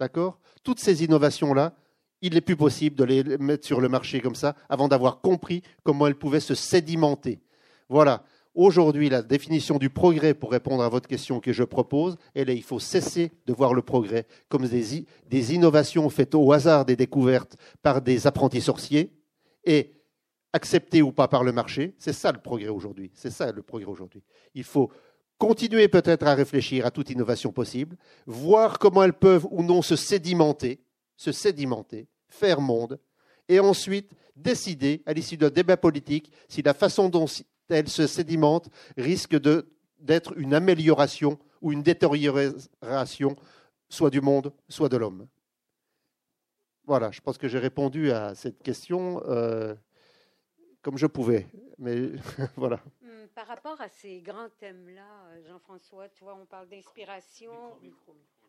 D'accord? 0.00 0.38
Toutes 0.64 0.80
ces 0.80 1.04
innovations-là, 1.04 1.74
il 2.22 2.32
n'est 2.32 2.40
plus 2.40 2.56
possible 2.56 2.96
de 2.96 3.04
les 3.04 3.24
mettre 3.36 3.66
sur 3.66 3.82
le 3.82 3.90
marché 3.90 4.22
comme 4.22 4.36
ça 4.36 4.56
avant 4.70 4.88
d'avoir 4.88 5.20
compris 5.20 5.62
comment 5.82 6.06
elles 6.06 6.14
pouvaient 6.14 6.40
se 6.40 6.54
sédimenter. 6.54 7.42
Voilà. 7.90 8.24
Aujourd'hui, 8.54 9.08
la 9.08 9.22
définition 9.22 9.78
du 9.78 9.88
progrès, 9.88 10.34
pour 10.34 10.52
répondre 10.52 10.82
à 10.82 10.88
votre 10.90 11.08
question 11.08 11.40
que 11.40 11.54
je 11.54 11.64
propose, 11.64 12.16
elle 12.34 12.50
est 12.50 12.56
il 12.56 12.62
faut 12.62 12.78
cesser 12.78 13.32
de 13.46 13.52
voir 13.54 13.72
le 13.72 13.80
progrès 13.80 14.26
comme 14.50 14.68
des, 14.68 15.06
des 15.26 15.54
innovations 15.54 16.08
faites 16.10 16.34
au 16.34 16.52
hasard 16.52 16.84
des 16.84 16.96
découvertes 16.96 17.56
par 17.82 18.02
des 18.02 18.26
apprentis 18.26 18.60
sorciers 18.60 19.10
et 19.64 19.92
acceptées 20.52 21.00
ou 21.00 21.12
pas 21.12 21.28
par 21.28 21.44
le 21.44 21.52
marché. 21.52 21.94
C'est 21.98 22.12
ça 22.12 22.30
le 22.30 22.40
progrès 22.40 22.68
aujourd'hui. 22.68 23.10
C'est 23.14 23.30
ça 23.30 23.50
le 23.52 23.62
progrès 23.62 23.88
aujourd'hui. 23.88 24.22
Il 24.54 24.64
faut 24.64 24.90
continuer 25.38 25.88
peut-être 25.88 26.26
à 26.26 26.34
réfléchir 26.34 26.84
à 26.84 26.90
toute 26.90 27.08
innovation 27.08 27.52
possible, 27.52 27.96
voir 28.26 28.78
comment 28.78 29.02
elles 29.02 29.14
peuvent 29.14 29.46
ou 29.50 29.62
non 29.62 29.80
se 29.80 29.96
sédimenter, 29.96 30.84
se 31.16 31.32
sédimenter, 31.32 32.06
faire 32.28 32.60
monde, 32.60 33.00
et 33.48 33.60
ensuite 33.60 34.12
décider, 34.36 35.02
à 35.06 35.12
l'issue 35.12 35.36
d'un 35.36 35.50
débat 35.50 35.76
politique, 35.76 36.30
si 36.48 36.62
la 36.62 36.74
façon 36.74 37.08
dont 37.08 37.26
elle 37.68 37.88
se 37.88 38.06
sédimente, 38.06 38.68
risque 38.96 39.36
d'être 39.98 40.36
une 40.36 40.54
amélioration 40.54 41.38
ou 41.60 41.72
une 41.72 41.82
détérioration, 41.82 43.36
soit 43.88 44.10
du 44.10 44.20
monde, 44.20 44.52
soit 44.68 44.88
de 44.88 44.96
l'homme. 44.96 45.28
Voilà, 46.84 47.10
je 47.12 47.20
pense 47.20 47.38
que 47.38 47.46
j'ai 47.48 47.60
répondu 47.60 48.10
à 48.10 48.34
cette 48.34 48.62
question 48.62 49.22
euh, 49.26 49.74
comme 50.82 50.98
je 50.98 51.06
pouvais. 51.06 51.46
Mais 51.78 52.10
voilà. 52.56 52.80
Hmm, 53.00 53.26
par 53.34 53.46
rapport 53.46 53.80
à 53.80 53.88
ces 53.88 54.20
grands 54.20 54.50
thèmes-là, 54.58 55.40
Jean-François, 55.46 56.08
tu 56.08 56.24
vois, 56.24 56.34
on 56.34 56.46
parle 56.46 56.68
d'inspiration 56.68 57.52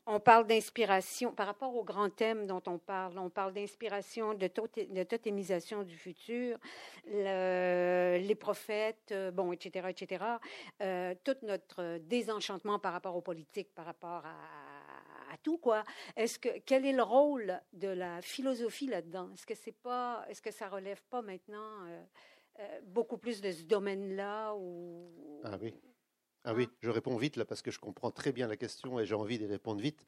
on 0.06 0.20
parle 0.20 0.48
d'inspiration 0.48 1.32
par 1.34 1.48
rapport 1.48 1.76
au 1.76 1.84
grand 1.84 2.10
thème 2.10 2.46
dont 2.46 2.62
on 2.68 2.78
parle. 2.78 3.18
On 3.18 3.30
parle 3.30 3.54
d'inspiration, 3.54 4.34
de, 4.34 4.48
totémisation 4.48 5.84
du 5.84 5.98
futur, 5.98 6.58
les 7.06 8.36
prophètes, 8.40 9.12
euh, 9.12 9.32
bon, 9.32 9.52
etc., 9.52 9.88
etc. 9.90 10.26
Euh, 10.82 11.16
tout 11.24 11.38
notre 11.44 11.98
désenchantement 12.00 12.80
par 12.80 12.94
rapport 12.94 13.16
aux 13.16 13.22
politiques, 13.22 13.74
par 13.74 13.86
rapport 13.86 14.24
à, 14.26 15.38
tout 15.42 15.58
quoi. 15.58 15.84
Est-ce 16.16 16.38
que 16.38 16.60
quel 16.66 16.86
est 16.86 16.94
le 16.94 17.02
rôle 17.02 17.60
de 17.74 17.88
la 17.88 18.22
philosophie 18.22 18.88
là-dedans? 18.88 19.32
Est-ce 19.34 19.48
que 19.48 19.56
c'est 19.56 19.76
pas, 19.76 20.24
est-ce 20.30 20.42
que 20.42 20.52
ça 20.52 20.70
relève 20.70 21.02
pas 21.10 21.24
maintenant 21.24 21.88
euh, 22.60 22.80
beaucoup 22.84 23.18
plus 23.18 23.42
de 23.42 23.52
ce 23.52 23.64
domaine-là 23.64 24.54
ou 24.56 25.10
Ah 25.44 25.58
oui. 25.60 25.74
Ah 26.46 26.54
oui, 26.54 26.68
je 26.82 26.90
réponds 26.90 27.16
vite 27.16 27.38
là 27.38 27.46
parce 27.46 27.62
que 27.62 27.72
je 27.72 27.80
comprends 27.80 28.12
très 28.12 28.34
bien 28.34 28.48
la 28.48 28.58
question 28.58 29.00
et 29.00 29.06
j'ai 29.06 29.16
envie 29.16 29.40
d'y 29.40 29.46
répondre 29.46 29.80
vite. 29.80 30.06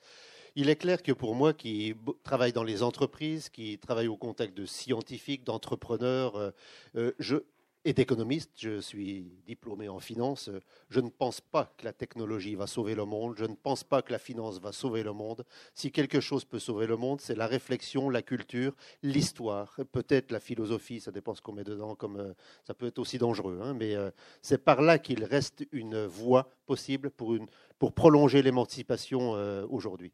Il 0.58 0.70
est 0.70 0.76
clair 0.76 1.02
que 1.02 1.12
pour 1.12 1.34
moi 1.34 1.54
qui 1.54 1.96
travaille 2.24 2.52
dans 2.52 2.64
les 2.64 2.84
entreprises, 2.84 3.50
qui 3.50 3.78
travaille 3.78 4.08
au 4.08 4.18
contact 4.18 4.55
de 4.55 4.66
scientifiques, 4.66 5.43
d'entrepreneurs, 5.43 6.36
euh, 6.36 6.51
euh, 6.96 7.12
je, 7.20 7.38
et 7.87 7.93
d'économiste, 7.93 8.49
je 8.55 8.82
suis 8.82 9.32
diplômé 9.45 9.87
en 9.87 9.99
finance, 9.99 10.49
je 10.89 10.99
ne 10.99 11.09
pense 11.09 11.39
pas 11.39 11.71
que 11.78 11.86
la 11.86 11.93
technologie 11.93 12.55
va 12.55 12.66
sauver 12.66 12.95
le 12.95 13.05
monde, 13.05 13.36
je 13.37 13.45
ne 13.45 13.53
pense 13.53 13.83
pas 13.83 14.01
que 14.01 14.12
la 14.12 14.17
finance 14.17 14.59
va 14.59 14.71
sauver 14.71 15.03
le 15.03 15.13
monde. 15.13 15.45
Si 15.75 15.91
quelque 15.91 16.20
chose 16.20 16.45
peut 16.45 16.57
sauver 16.57 16.87
le 16.87 16.97
monde, 16.97 17.21
c'est 17.21 17.36
la 17.36 17.45
réflexion, 17.45 18.09
la 18.09 18.24
culture, 18.24 18.75
l'histoire, 19.03 19.79
peut-être 19.91 20.32
la 20.32 20.39
philosophie, 20.39 20.99
ça 20.99 21.12
dépend 21.12 21.36
ce 21.36 21.43
qu'on 21.43 21.53
met 21.53 21.63
dedans, 21.63 21.93
comme 21.93 22.17
euh, 22.17 22.33
ça 22.63 22.74
peut 22.74 22.87
être 22.87 22.97
aussi 22.97 23.20
dangereux, 23.20 23.59
hein, 23.62 23.75
mais 23.75 23.95
euh, 23.95 24.09
c'est 24.41 24.63
par 24.63 24.82
là 24.82 24.97
qu'il 24.97 25.24
reste 25.24 25.63
une 25.71 26.07
voie 26.07 26.49
possible 26.66 27.12
pour, 27.12 27.37
pour 27.78 27.93
prolonger 27.93 28.41
l'émancipation 28.41 29.36
euh, 29.36 29.63
aujourd'hui. 29.70 30.12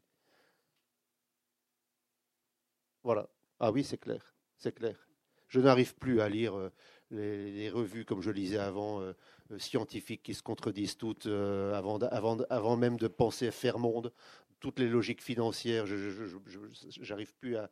Voilà. 3.02 3.26
Ah 3.58 3.72
oui, 3.72 3.82
c'est 3.82 3.96
clair, 3.96 4.34
c'est 4.58 4.72
clair. 4.72 5.08
Je 5.48 5.60
n'arrive 5.60 5.94
plus 5.94 6.20
à 6.20 6.28
lire 6.28 6.70
les, 7.12 7.70
revues, 7.70 8.04
comme 8.04 8.22
je 8.22 8.30
lisais 8.30 8.58
avant, 8.58 9.00
euh, 9.00 9.12
euh, 9.50 9.58
scientifiques 9.58 10.22
qui 10.22 10.34
se 10.34 10.42
contredisent 10.42 10.96
toutes 10.96 11.26
euh, 11.26 11.74
avant, 11.74 11.98
avant, 11.98 12.76
même 12.76 12.96
de 12.96 13.08
penser 13.08 13.48
à 13.48 13.52
faire 13.52 13.78
monde. 13.78 14.12
Toutes 14.60 14.78
les 14.78 14.88
logiques 14.88 15.22
financières, 15.22 15.86
je 15.86 17.08
n'arrive 17.08 17.34
plus, 17.34 17.56
à, 17.56 17.68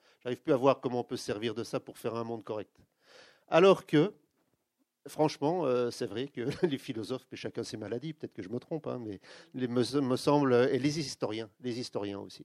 voir 0.56 0.80
comment 0.80 1.00
on 1.00 1.04
peut 1.04 1.16
se 1.16 1.24
servir 1.24 1.54
de 1.54 1.62
ça 1.62 1.78
pour 1.78 1.98
faire 1.98 2.16
un 2.16 2.24
monde 2.24 2.42
correct. 2.42 2.76
Alors 3.46 3.86
que, 3.86 4.12
franchement, 5.06 5.64
c'est 5.92 6.06
vrai 6.06 6.26
que 6.26 6.40
les 6.66 6.78
philosophes, 6.78 7.26
mais 7.30 7.36
chacun 7.36 7.62
ses 7.62 7.76
maladies, 7.76 8.12
peut-être 8.12 8.34
que 8.34 8.42
je 8.42 8.48
me 8.48 8.58
trompe, 8.58 8.88
hein, 8.88 9.00
mais 9.00 9.20
les, 9.54 9.68
me, 9.68 10.00
me 10.00 10.16
semble, 10.16 10.52
et 10.52 10.80
les 10.80 10.98
historiens, 10.98 11.48
les 11.60 11.78
historiens 11.78 12.18
aussi. 12.18 12.44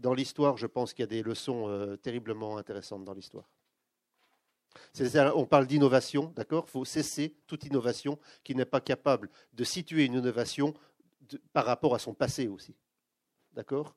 Dans 0.00 0.12
l'histoire, 0.12 0.56
je 0.56 0.66
pense 0.66 0.92
qu'il 0.92 1.04
y 1.04 1.04
a 1.04 1.06
des 1.06 1.22
leçons 1.22 1.96
terriblement 2.02 2.56
intéressantes 2.56 3.04
dans 3.04 3.14
l'histoire. 3.14 3.48
On 5.34 5.46
parle 5.46 5.66
d'innovation, 5.66 6.32
d'accord? 6.36 6.64
Il 6.68 6.70
faut 6.70 6.84
cesser 6.84 7.34
toute 7.46 7.64
innovation 7.64 8.18
qui 8.44 8.54
n'est 8.54 8.64
pas 8.64 8.80
capable 8.80 9.30
de 9.52 9.64
situer 9.64 10.04
une 10.04 10.14
innovation 10.14 10.74
par 11.52 11.64
rapport 11.64 11.94
à 11.94 11.98
son 11.98 12.14
passé 12.14 12.48
aussi. 12.48 12.74
D'accord? 13.52 13.94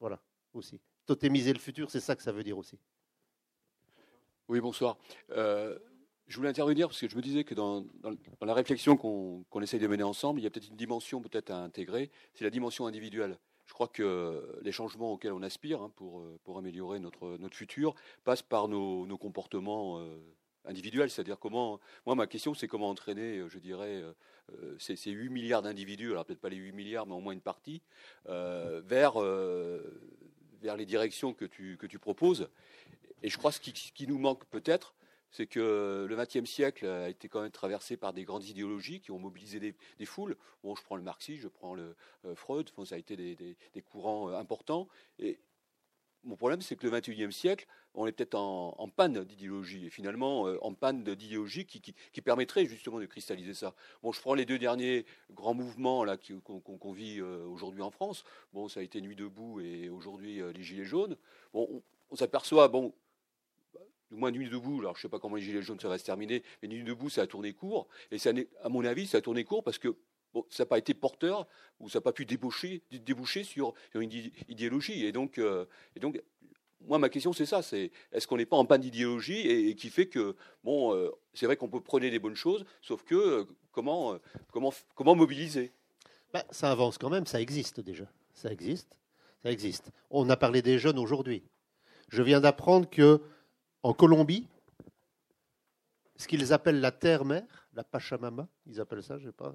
Voilà, 0.00 0.20
aussi. 0.54 0.80
Totémiser 1.06 1.52
le 1.52 1.58
futur, 1.58 1.90
c'est 1.90 2.00
ça 2.00 2.16
que 2.16 2.22
ça 2.22 2.32
veut 2.32 2.44
dire 2.44 2.58
aussi. 2.58 2.78
Oui, 4.48 4.60
bonsoir. 4.60 4.96
Euh, 5.30 5.78
je 6.26 6.36
voulais 6.36 6.48
intervenir 6.48 6.88
parce 6.88 7.00
que 7.00 7.08
je 7.08 7.16
me 7.16 7.22
disais 7.22 7.44
que 7.44 7.54
dans, 7.54 7.84
la 8.42 8.54
réflexion 8.54 8.96
qu'on 8.96 9.60
essaye 9.62 9.80
de 9.80 9.86
mener 9.86 10.02
ensemble, 10.02 10.40
il 10.40 10.44
y 10.44 10.46
a 10.46 10.50
peut-être 10.50 10.68
une 10.68 10.76
dimension 10.76 11.20
peut-être 11.20 11.50
à 11.50 11.58
intégrer, 11.58 12.10
c'est 12.34 12.44
la 12.44 12.50
dimension 12.50 12.86
individuelle. 12.86 13.38
Je 13.68 13.74
crois 13.74 13.86
que 13.86 14.58
les 14.62 14.72
changements 14.72 15.12
auxquels 15.12 15.32
on 15.32 15.42
aspire 15.42 15.82
hein, 15.82 15.92
pour, 15.94 16.24
pour 16.42 16.58
améliorer 16.58 16.98
notre, 16.98 17.38
futur 17.52 17.94
passent 18.24 18.42
par 18.42 18.66
nos, 18.66 19.18
comportements 19.18 20.00
euh, 20.00 20.18
individuels. 20.64 21.10
C'est-à-dire 21.10 21.38
comment. 21.38 21.78
Moi, 22.06 22.14
ma 22.14 22.26
question, 22.26 22.54
c'est 22.54 22.66
comment 22.66 22.88
entraîner, 22.88 23.44
je 23.48 23.58
dirais, 23.58 24.02
euh, 24.52 24.74
ces, 24.78 25.10
8 25.10 25.28
milliards 25.28 25.62
d'individus, 25.62 26.10
alors 26.10 26.24
peut-être 26.24 26.40
pas 26.40 26.48
les 26.48 26.56
8 26.56 26.72
milliards, 26.72 27.06
mais 27.06 27.14
au 27.14 27.20
moins 27.20 27.34
une 27.34 27.40
partie, 27.42 27.82
vers, 28.26 29.20
vers 30.62 30.76
les 30.76 30.86
directions 30.86 31.34
que 31.34 31.44
tu, 31.44 31.76
que 31.76 31.86
tu 31.86 31.98
proposes. 31.98 32.48
Et 33.22 33.28
je 33.28 33.38
crois 33.38 33.50
que 33.50 33.56
ce 33.56 33.92
qui, 33.92 34.06
nous 34.06 34.18
manque 34.18 34.44
peut-être, 34.46 34.94
c'est 35.30 35.46
que 35.46 36.06
le 36.08 36.16
XXe 36.16 36.48
siècle 36.48 36.86
a 36.86 37.08
été 37.08 37.28
quand 37.28 37.42
même 37.42 37.50
traversé 37.50 37.96
par 37.96 38.12
des 38.12 38.24
grandes 38.24 38.44
idéologies 38.44 39.00
qui 39.00 39.10
ont 39.10 39.18
mobilisé 39.18 39.60
des, 39.60 40.06
foules. 40.06 40.36
Bon, 40.62 40.74
je 40.74 40.82
prends 40.82 40.96
le 40.96 41.02
marxisme, 41.02 41.42
je 41.42 41.48
prends 41.48 41.74
le 41.74 41.94
euh, 42.24 42.34
Freud, 42.34 42.70
ça 42.84 42.94
a 42.94 42.98
été 42.98 43.16
des, 43.16 43.82
courants 43.82 44.30
euh, 44.30 44.38
importants. 44.38 44.88
Et 45.18 45.38
mon 46.24 46.36
problème, 46.36 46.60
c'est 46.62 46.76
que 46.76 46.86
le 46.86 46.98
XXIe 46.98 47.32
siècle, 47.32 47.66
on 47.94 48.06
est 48.06 48.12
peut-être 48.12 48.34
en, 48.34 48.88
panne 48.88 49.24
d'idéologie, 49.24 49.86
et 49.86 49.90
finalement 49.90 50.46
euh, 50.46 50.58
en 50.62 50.72
panne 50.72 51.04
d'idéologie 51.04 51.66
qui, 51.66 51.80
qui, 51.80 52.22
permettrait 52.22 52.66
justement 52.66 52.98
de 52.98 53.06
cristalliser 53.06 53.54
ça. 53.54 53.74
Bon, 54.02 54.12
je 54.12 54.20
prends 54.20 54.34
les 54.34 54.46
deux 54.46 54.58
derniers 54.58 55.04
grands 55.30 55.54
mouvements 55.54 56.04
là 56.04 56.16
qu'on 56.16 56.92
vit 56.92 57.20
aujourd'hui 57.20 57.82
en 57.82 57.90
France. 57.90 58.24
Bon, 58.52 58.68
ça 58.68 58.80
a 58.80 58.82
été 58.82 59.00
Nuit 59.00 59.16
debout 59.16 59.60
et 59.60 59.88
aujourd'hui 59.88 60.40
les 60.54 60.62
Gilets 60.62 60.84
jaunes. 60.84 61.16
Bon, 61.52 61.68
on, 61.70 61.82
on 62.10 62.16
s'aperçoit, 62.16 62.68
bon, 62.68 62.94
du 64.10 64.16
moins 64.16 64.30
Nuit 64.30 64.48
debout, 64.48 64.80
alors 64.80 64.94
je 64.94 65.00
ne 65.00 65.02
sais 65.02 65.08
pas 65.08 65.18
comment 65.18 65.36
les 65.36 65.42
Gilets 65.42 65.62
jaunes 65.62 65.80
ça 65.80 65.88
va 65.88 65.98
se 65.98 66.04
terminer, 66.04 66.42
mais 66.62 66.68
Nuit 66.68 66.82
debout, 66.82 67.10
ça 67.10 67.22
a 67.22 67.26
tourné 67.26 67.52
court. 67.52 67.88
Et 68.10 68.18
ça, 68.18 68.30
à 68.62 68.68
mon 68.68 68.84
avis, 68.84 69.06
ça 69.06 69.18
a 69.18 69.20
tourné 69.20 69.44
court 69.44 69.62
parce 69.62 69.78
que 69.78 69.96
ça 70.50 70.62
n'a 70.62 70.66
pas 70.66 70.78
été 70.78 70.94
porteur 70.94 71.46
ou 71.80 71.88
ça 71.88 71.98
n'a 71.98 72.02
pas 72.02 72.12
pu 72.12 72.24
déboucher, 72.26 72.82
sur, 73.44 73.74
une 73.94 74.10
idéologie. 74.48 75.04
Et 75.04 75.12
donc, 75.12 75.38
euh, 75.38 75.64
et 75.96 76.00
donc 76.00 76.22
moi, 76.80 76.98
ma 76.98 77.08
question, 77.08 77.32
c'est 77.32 77.46
ça 77.46 77.62
c'est 77.62 77.90
est-ce 78.12 78.26
qu'on 78.26 78.36
n'est 78.36 78.46
pas 78.46 78.56
en 78.56 78.64
panne 78.64 78.80
d'idéologie 78.80 79.40
et, 79.40 79.74
qui 79.74 79.90
fait 79.90 80.06
que, 80.06 80.36
bon, 80.64 80.94
euh, 80.94 81.10
c'est 81.34 81.46
vrai 81.46 81.56
qu'on 81.56 81.68
peut 81.68 81.80
prendre 81.80 82.08
des 82.08 82.18
bonnes 82.18 82.36
choses, 82.36 82.64
sauf 82.82 83.02
que 83.04 83.14
euh, 83.14 83.44
comment, 83.72 84.16
comment, 84.52 84.72
comment 84.94 85.14
mobiliser? 85.14 85.72
Bah, 86.32 86.44
Ça 86.50 86.70
avance 86.70 86.98
quand 86.98 87.10
même, 87.10 87.26
ça 87.26 87.40
existe 87.40 87.80
déjà. 87.80 88.04
Ça 88.32 88.52
existe. 88.52 88.96
Ça 89.42 89.50
existe. 89.50 89.90
On 90.10 90.28
a 90.30 90.36
parlé 90.36 90.62
des 90.62 90.78
jeunes 90.78 90.98
aujourd'hui. 90.98 91.42
Je 92.08 92.22
viens 92.22 92.40
d'apprendre 92.40 92.88
que 92.88 93.20
en 93.82 93.92
Colombie, 93.92 94.46
ce 96.16 96.26
qu'ils 96.26 96.52
appellent 96.52 96.80
la 96.80 96.92
terre-mère, 96.92 97.68
la 97.74 97.84
Pachamama, 97.84 98.48
ils 98.66 98.80
appellent 98.80 99.02
ça, 99.02 99.18
je 99.18 99.26
sais 99.26 99.32
pas, 99.32 99.54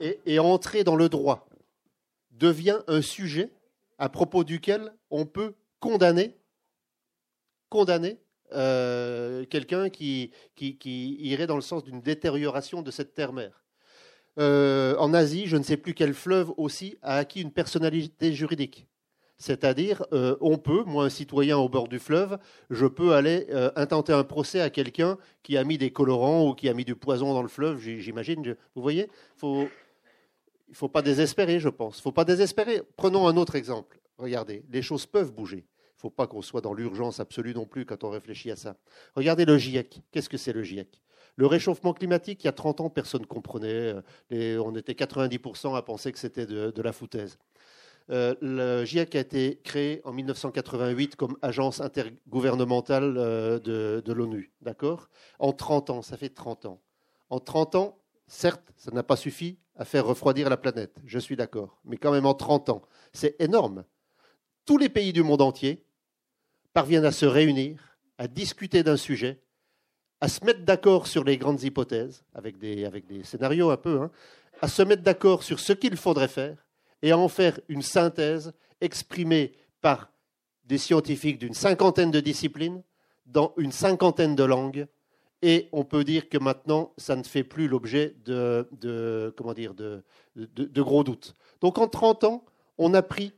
et, 0.00 0.38
entrer 0.38 0.84
dans 0.84 0.96
le 0.96 1.08
droit 1.08 1.48
devient 2.32 2.80
un 2.88 3.00
sujet 3.00 3.50
à 3.98 4.08
propos 4.08 4.44
duquel 4.44 4.92
on 5.10 5.24
peut 5.24 5.54
condamner, 5.78 6.36
condamner 7.68 8.18
euh, 8.52 9.44
quelqu'un 9.46 9.88
qui, 9.88 10.32
qui, 10.56 11.16
irait 11.20 11.46
dans 11.46 11.56
le 11.56 11.62
sens 11.62 11.84
d'une 11.84 12.00
détérioration 12.00 12.82
de 12.82 12.90
cette 12.90 13.14
terre-mère. 13.14 13.64
Euh, 14.38 14.96
en 14.96 15.14
Asie, 15.14 15.46
je 15.46 15.56
ne 15.56 15.62
sais 15.62 15.76
plus 15.76 15.94
quel 15.94 16.12
fleuve 16.12 16.52
aussi 16.56 16.98
a 17.02 17.16
acquis 17.16 17.40
une 17.40 17.52
personnalité 17.52 18.32
juridique. 18.32 18.88
C'est-à-dire, 19.36 20.04
euh, 20.12 20.36
on 20.40 20.58
peut, 20.58 20.84
moi, 20.84 21.04
un 21.04 21.10
citoyen 21.10 21.58
au 21.58 21.68
bord 21.68 21.88
du 21.88 21.98
fleuve, 21.98 22.38
je 22.70 22.86
peux 22.86 23.14
aller 23.14 23.46
euh, 23.50 23.70
intenter 23.74 24.12
un 24.12 24.24
procès 24.24 24.60
à 24.60 24.70
quelqu'un 24.70 25.18
qui 25.42 25.56
a 25.56 25.64
mis 25.64 25.76
des 25.76 25.90
colorants 25.90 26.48
ou 26.48 26.54
qui 26.54 26.68
a 26.68 26.74
mis 26.74 26.84
du 26.84 26.94
poison 26.94 27.34
dans 27.34 27.42
le 27.42 27.48
fleuve, 27.48 27.80
j'imagine. 27.80 28.56
Vous 28.74 28.82
voyez 28.82 29.08
Il 29.42 29.48
ne 29.48 30.74
faut 30.74 30.88
pas 30.88 31.02
désespérer, 31.02 31.58
je 31.58 31.68
pense. 31.68 31.96
Il 31.96 32.00
ne 32.00 32.02
faut 32.02 32.12
pas 32.12 32.24
désespérer. 32.24 32.82
Prenons 32.96 33.26
un 33.26 33.36
autre 33.36 33.56
exemple. 33.56 34.00
Regardez, 34.18 34.64
les 34.70 34.82
choses 34.82 35.06
peuvent 35.06 35.32
bouger. 35.32 35.66
Il 35.66 35.96
ne 35.96 36.10
faut 36.10 36.10
pas 36.10 36.26
qu'on 36.26 36.42
soit 36.42 36.60
dans 36.60 36.74
l'urgence 36.74 37.18
absolue 37.18 37.54
non 37.54 37.66
plus 37.66 37.84
quand 37.84 38.04
on 38.04 38.10
réfléchit 38.10 38.50
à 38.50 38.56
ça. 38.56 38.76
Regardez 39.16 39.44
le 39.44 39.58
GIEC. 39.58 40.00
Qu'est-ce 40.12 40.28
que 40.28 40.36
c'est 40.36 40.52
le 40.52 40.62
GIEC 40.62 41.02
Le 41.36 41.46
réchauffement 41.46 41.92
climatique, 41.92 42.44
il 42.44 42.46
y 42.46 42.48
a 42.48 42.52
30 42.52 42.82
ans, 42.82 42.90
personne 42.90 43.22
ne 43.22 43.26
comprenait. 43.26 43.94
Euh, 44.32 44.62
on 44.64 44.76
était 44.76 44.92
90% 44.92 45.74
à 45.74 45.82
penser 45.82 46.12
que 46.12 46.18
c'était 46.20 46.46
de 46.46 46.82
la 46.82 46.92
foutaise. 46.92 47.38
Euh, 48.10 48.34
le 48.42 48.84
GIEC 48.84 49.14
a 49.14 49.20
été 49.20 49.60
créé 49.64 50.02
en 50.04 50.12
1988 50.12 51.16
comme 51.16 51.36
agence 51.40 51.80
intergouvernementale 51.80 53.14
euh, 53.16 53.58
de, 53.58 54.12
l'ONU. 54.12 54.52
D'accord? 54.60 55.08
En 55.38 55.52
30 55.52 55.90
ans, 55.90 56.02
ça 56.02 56.16
fait 56.16 56.28
30 56.28 56.66
ans. 56.66 56.82
En 57.30 57.40
30 57.40 57.74
ans, 57.76 57.98
certes, 58.26 58.72
ça 58.76 58.90
n'a 58.90 59.02
pas 59.02 59.16
suffi 59.16 59.58
à 59.76 59.84
faire 59.84 60.06
refroidir 60.06 60.50
la 60.50 60.56
planète, 60.56 60.96
je 61.04 61.18
suis 61.18 61.36
d'accord. 61.36 61.80
Mais 61.84 61.96
quand 61.96 62.12
même 62.12 62.26
en 62.26 62.34
30 62.34 62.68
ans, 62.68 62.82
c'est 63.12 63.40
énorme. 63.40 63.84
Tous 64.66 64.78
les 64.78 64.88
pays 64.88 65.12
du 65.12 65.22
monde 65.22 65.42
entier 65.42 65.84
parviennent 66.72 67.04
à 67.04 67.12
se 67.12 67.26
réunir, 67.26 67.98
à 68.18 68.28
discuter 68.28 68.82
d'un 68.82 68.96
sujet, 68.96 69.42
à 70.20 70.28
se 70.28 70.44
mettre 70.44 70.60
d'accord 70.60 71.06
sur 71.06 71.24
les 71.24 71.36
grandes 71.38 71.62
hypothèses, 71.62 72.24
avec 72.34 72.58
des, 72.58 72.88
scénarios 73.24 73.70
un 73.70 73.76
peu, 73.76 74.00
hein, 74.00 74.10
à 74.60 74.68
se 74.68 74.82
mettre 74.82 75.02
d'accord 75.02 75.42
sur 75.42 75.58
ce 75.58 75.72
qu'il 75.72 75.96
faudrait 75.96 76.28
faire, 76.28 76.63
et 77.04 77.10
à 77.10 77.18
en 77.18 77.28
faire 77.28 77.60
une 77.68 77.82
synthèse 77.82 78.54
exprimée 78.80 79.52
par 79.82 80.10
des 80.64 80.78
scientifiques 80.78 81.38
d'une 81.38 81.52
cinquantaine 81.52 82.10
de 82.10 82.18
disciplines 82.18 82.82
dans 83.26 83.52
une 83.58 83.72
cinquantaine 83.72 84.34
de 84.34 84.42
langues. 84.42 84.86
Et 85.42 85.68
on 85.72 85.84
peut 85.84 86.02
dire 86.02 86.30
que 86.30 86.38
maintenant, 86.38 86.94
ça 86.96 87.14
ne 87.14 87.22
fait 87.22 87.44
plus 87.44 87.68
l'objet 87.68 88.16
de, 88.24 89.34
comment 89.36 89.52
dire, 89.52 89.74
de, 89.74 90.02
gros 90.80 91.04
doutes. 91.04 91.36
Donc 91.60 91.76
en 91.76 91.88
30 91.88 92.24
ans, 92.24 92.44
on 92.78 92.94
a 92.94 93.02
pris 93.02 93.34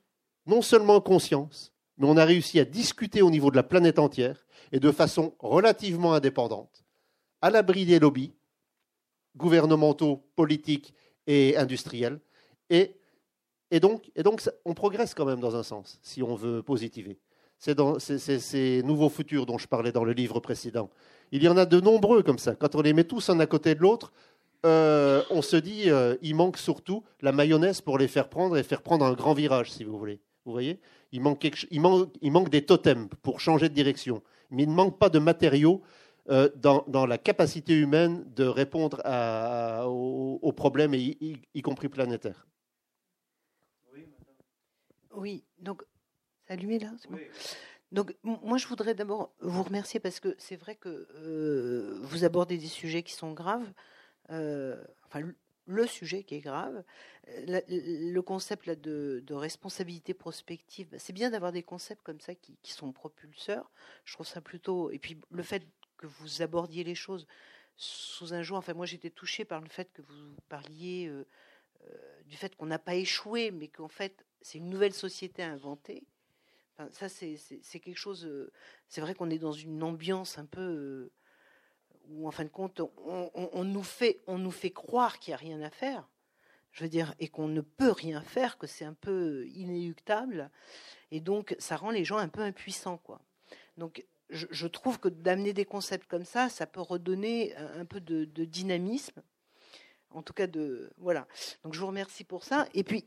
non 0.46 0.62
seulement 0.62 1.00
conscience, 1.00 1.72
mais 1.98 2.06
on 2.06 2.16
a 2.16 2.24
réussi 2.24 2.60
à 2.60 2.64
discuter 2.64 3.20
au 3.20 3.30
niveau 3.32 3.50
de 3.50 3.56
la 3.56 3.64
planète 3.64 3.98
entière 3.98 4.46
et 4.70 4.78
de 4.78 4.92
façon 4.92 5.34
relativement 5.40 6.14
indépendante, 6.14 6.84
à 7.42 7.50
l'abri 7.50 7.84
des 7.84 7.98
lobbies 7.98 8.32
gouvernementaux, 9.36 10.24
politiques 10.36 10.94
et 11.26 11.56
industriels, 11.56 12.20
et 12.70 12.96
et 13.70 13.80
donc, 13.80 14.10
on 14.64 14.74
progresse 14.74 15.14
quand 15.14 15.24
même 15.24 15.40
dans 15.40 15.56
un 15.56 15.62
sens, 15.62 15.98
si 16.02 16.22
on 16.22 16.34
veut 16.34 16.62
positiver. 16.62 17.18
C'est 17.58 18.38
ces 18.38 18.82
nouveaux 18.82 19.08
futurs 19.08 19.46
dont 19.46 19.58
je 19.58 19.66
parlais 19.66 19.92
dans 19.92 20.04
le 20.04 20.12
livre 20.12 20.40
précédent. 20.40 20.90
Il 21.32 21.42
y 21.42 21.48
en 21.48 21.56
a 21.56 21.66
de 21.66 21.80
nombreux 21.80 22.22
comme 22.22 22.38
ça. 22.38 22.54
Quand 22.54 22.74
on 22.74 22.82
les 22.82 22.92
met 22.92 23.04
tous 23.04 23.30
un 23.30 23.40
à 23.40 23.46
côté 23.46 23.74
de 23.74 23.80
l'autre, 23.80 24.12
euh, 24.64 25.22
on 25.30 25.42
se 25.42 25.56
dit, 25.56 25.90
euh, 25.90 26.16
il 26.22 26.34
manque 26.34 26.58
surtout 26.58 27.02
la 27.20 27.32
mayonnaise 27.32 27.80
pour 27.80 27.98
les 27.98 28.08
faire 28.08 28.28
prendre 28.28 28.56
et 28.56 28.62
faire 28.62 28.82
prendre 28.82 29.04
un 29.04 29.14
grand 29.14 29.34
virage, 29.34 29.72
si 29.72 29.84
vous 29.84 29.98
voulez. 29.98 30.20
Vous 30.44 30.52
voyez? 30.52 30.80
Il 31.12 31.22
manque, 31.22 32.50
des 32.50 32.64
totems 32.64 33.08
pour 33.22 33.40
changer 33.40 33.68
de 33.68 33.74
direction. 33.74 34.22
Mais 34.50 34.62
il 34.62 34.68
ne 34.68 34.74
manque 34.74 34.98
pas 34.98 35.08
de 35.08 35.18
matériaux 35.18 35.82
euh, 36.30 36.48
dans, 36.56 37.06
la 37.06 37.18
capacité 37.18 37.74
humaine 37.74 38.24
de 38.36 38.44
répondre 38.44 39.00
aux, 39.86 40.52
problèmes, 40.52 40.94
y 40.94 41.62
compris 41.62 41.88
planétaires. 41.88 42.46
Oui, 45.16 45.44
donc, 45.58 45.82
c'est 46.46 46.52
allumé 46.52 46.78
là 46.78 46.92
Donc, 47.90 48.14
moi, 48.22 48.58
je 48.58 48.66
voudrais 48.66 48.94
d'abord 48.94 49.32
vous 49.40 49.62
remercier 49.62 49.98
parce 49.98 50.20
que 50.20 50.34
c'est 50.38 50.56
vrai 50.56 50.76
que 50.76 51.08
euh, 51.14 51.98
vous 52.02 52.24
abordez 52.24 52.58
des 52.58 52.66
sujets 52.66 53.02
qui 53.02 53.14
sont 53.14 53.32
graves. 53.32 53.72
Euh, 54.30 54.82
enfin, 55.06 55.22
le 55.66 55.86
sujet 55.86 56.22
qui 56.22 56.36
est 56.36 56.40
grave, 56.40 56.84
le 57.26 58.20
concept 58.20 58.66
là, 58.66 58.76
de, 58.76 59.24
responsabilité 59.30 60.14
prospective, 60.14 60.88
bah, 60.90 60.98
c'est 60.98 61.12
bien 61.12 61.30
d'avoir 61.30 61.50
des 61.50 61.62
concepts 61.62 62.02
comme 62.02 62.20
ça 62.20 62.34
qui, 62.34 62.56
sont 62.64 62.92
propulseurs. 62.92 63.70
Je 64.04 64.14
trouve 64.14 64.26
ça 64.26 64.40
plutôt. 64.40 64.90
Et 64.90 64.98
puis 64.98 65.18
le 65.30 65.42
fait 65.42 65.66
que 65.96 66.06
vous 66.06 66.42
abordiez 66.42 66.84
les 66.84 66.94
choses 66.94 67.26
sous 67.76 68.34
un 68.34 68.42
jour. 68.42 68.58
Enfin, 68.58 68.74
moi, 68.74 68.86
j'étais 68.86 69.10
touchée 69.10 69.44
par 69.44 69.60
le 69.60 69.68
fait 69.68 69.90
que 69.92 70.02
vous 70.02 70.36
parliez 70.48 71.08
euh, 71.08 71.24
du 72.26 72.36
fait 72.36 72.56
qu'on 72.56 72.66
n'a 72.66 72.78
pas 72.78 72.94
échoué, 72.94 73.50
mais 73.50 73.68
qu'en 73.68 73.88
fait, 73.88 74.24
c'est 74.46 74.58
une 74.58 74.70
nouvelle 74.70 74.94
société 74.94 75.42
à 75.42 75.50
inventer. 75.50 76.04
ça, 76.92 77.08
c'est 77.08 77.80
quelque 77.80 77.96
chose. 77.96 78.24
Euh, 78.24 78.52
c'est 78.88 79.00
vrai 79.00 79.12
qu'on 79.12 79.28
est 79.28 79.40
dans 79.40 79.50
une 79.50 79.82
ambiance 79.82 80.38
un 80.38 80.46
peu 80.46 80.60
euh, 80.60 81.12
où, 82.10 82.28
en 82.28 82.30
fin 82.30 82.44
de 82.44 82.48
compte, 82.48 82.80
on, 83.04 83.64
nous, 83.64 83.82
fait, 83.82 84.20
on 84.28 84.38
nous 84.38 84.52
fait 84.52 84.70
croire 84.70 85.18
qu'il 85.18 85.32
n'y 85.32 85.34
a 85.34 85.38
rien 85.38 85.60
à 85.62 85.70
faire. 85.70 86.08
Je 86.70 86.84
veux 86.84 86.88
dire, 86.88 87.12
et 87.18 87.26
qu'on 87.26 87.48
ne 87.48 87.60
peut 87.60 87.90
rien 87.90 88.20
faire, 88.20 88.56
que 88.56 88.68
c'est 88.68 88.84
un 88.84 88.94
peu 88.94 89.48
inéluctable. 89.48 90.52
Et 91.10 91.18
donc, 91.18 91.56
ça 91.58 91.76
rend 91.76 91.90
les 91.90 92.04
gens 92.04 92.18
un 92.18 92.28
peu 92.28 92.42
impuissants, 92.42 92.98
quoi. 92.98 93.20
Donc, 93.76 94.06
je, 94.30 94.66
trouve 94.68 95.00
que 95.00 95.08
d'amener 95.08 95.54
des 95.54 95.64
concepts 95.64 96.06
comme 96.06 96.24
ça, 96.24 96.50
ça 96.50 96.66
peut 96.66 96.80
redonner 96.80 97.56
un 97.56 97.84
peu 97.84 98.00
de, 98.00 98.44
dynamisme. 98.44 99.22
En 100.16 100.22
tout 100.22 100.32
cas 100.32 100.46
de 100.46 100.90
voilà. 100.98 101.26
Donc 101.62 101.74
je 101.74 101.80
vous 101.80 101.86
remercie 101.86 102.24
pour 102.24 102.44
ça. 102.44 102.66
Et 102.74 102.84
puis 102.84 103.06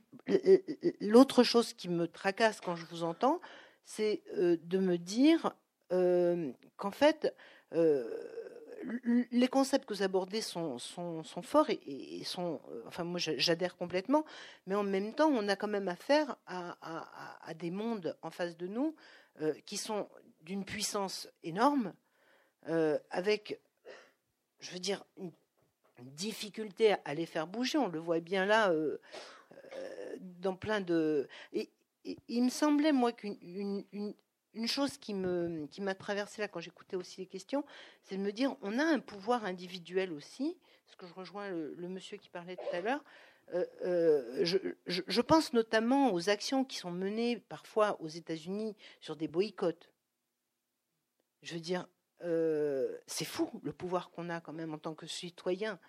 l'autre 1.01 1.43
chose 1.43 1.73
qui 1.73 1.89
me 1.89 2.07
tracasse 2.07 2.61
quand 2.61 2.75
je 2.75 2.85
vous 2.85 3.03
entends, 3.03 3.41
c'est 3.83 4.23
de 4.37 4.77
me 4.77 4.97
dire 4.97 5.53
qu'en 5.89 6.91
fait 6.91 7.33
les 9.31 9.47
concepts 9.47 9.85
que 9.85 9.93
vous 9.93 10.03
abordez 10.03 10.41
sont, 10.41 10.77
sont, 10.77 11.23
forts 11.41 11.69
et, 11.69 12.23
sont. 12.23 12.61
Euh, 12.69 12.83
enfin, 12.87 13.03
moi, 13.03 13.19
j'adhère 13.19 13.75
complètement, 13.75 14.25
mais 14.65 14.75
en 14.75 14.83
même 14.83 15.13
temps, 15.13 15.29
on 15.29 15.47
a 15.47 15.55
quand 15.55 15.67
même 15.67 15.87
affaire 15.87 16.35
à, 16.47 17.53
des 17.55 17.71
mondes 17.71 18.17
en 18.21 18.29
face 18.29 18.57
de 18.57 18.67
nous 18.67 18.95
euh, 19.41 19.53
qui 19.65 19.77
sont 19.77 20.07
d'une 20.41 20.65
puissance 20.65 21.27
énorme, 21.43 21.93
euh, 22.67 22.97
avec, 23.09 23.59
je 24.59 24.71
veux 24.71 24.79
dire, 24.79 25.03
une, 25.17 25.31
difficulté 26.03 26.95
à 27.05 27.13
les 27.13 27.25
faire 27.25 27.47
bouger. 27.47 27.77
On 27.77 27.87
le 27.87 27.99
voit 27.99 28.19
bien 28.19 28.45
là, 28.45 28.73
dans 30.39 30.55
plein 30.55 30.81
de. 30.81 31.27
Et, 31.53 31.69
il 32.27 32.43
me 32.43 32.49
semblait, 32.49 32.91
moi, 32.91 33.11
qu'une 33.11 33.83
une 34.53 34.67
chose 34.67 34.97
qui 34.97 35.13
me 35.13 35.67
qui 35.67 35.81
m'a 35.81 35.95
traversé 35.95 36.41
là 36.41 36.47
quand 36.47 36.59
j'écoutais 36.59 36.95
aussi 36.95 37.21
les 37.21 37.27
questions, 37.27 37.63
c'est 38.03 38.17
de 38.17 38.21
me 38.21 38.31
dire 38.31 38.55
on 38.61 38.79
a 38.79 38.83
un 38.83 38.99
pouvoir 38.99 39.45
individuel 39.45 40.11
aussi. 40.11 40.57
Ce 40.87 40.95
que 40.95 41.07
je 41.07 41.13
rejoins 41.13 41.49
le, 41.49 41.87
monsieur 41.87 42.17
qui 42.17 42.29
parlait 42.29 42.55
tout 42.55 42.75
à 42.75 42.81
l'heure. 42.81 43.03
Euh, 43.53 43.65
euh, 43.83 44.45
je, 44.45 44.57
je, 44.85 45.21
pense 45.21 45.53
notamment 45.53 46.13
aux 46.13 46.29
actions 46.29 46.63
qui 46.63 46.77
sont 46.77 46.91
menées 46.91 47.37
parfois 47.37 47.99
aux 48.01 48.07
États-Unis 48.07 48.75
sur 48.99 49.15
des 49.15 49.27
boycotts. 49.27 49.91
Je 51.41 51.55
veux 51.55 51.59
dire, 51.59 51.87
euh, 52.23 52.97
c'est 53.07 53.25
fou 53.25 53.49
le 53.63 53.71
pouvoir 53.71 54.11
qu'on 54.11 54.29
a 54.29 54.41
quand 54.41 54.53
même 54.53 54.73
en 54.73 54.77
tant 54.77 54.93
que 54.93 55.07
citoyen. 55.07 55.79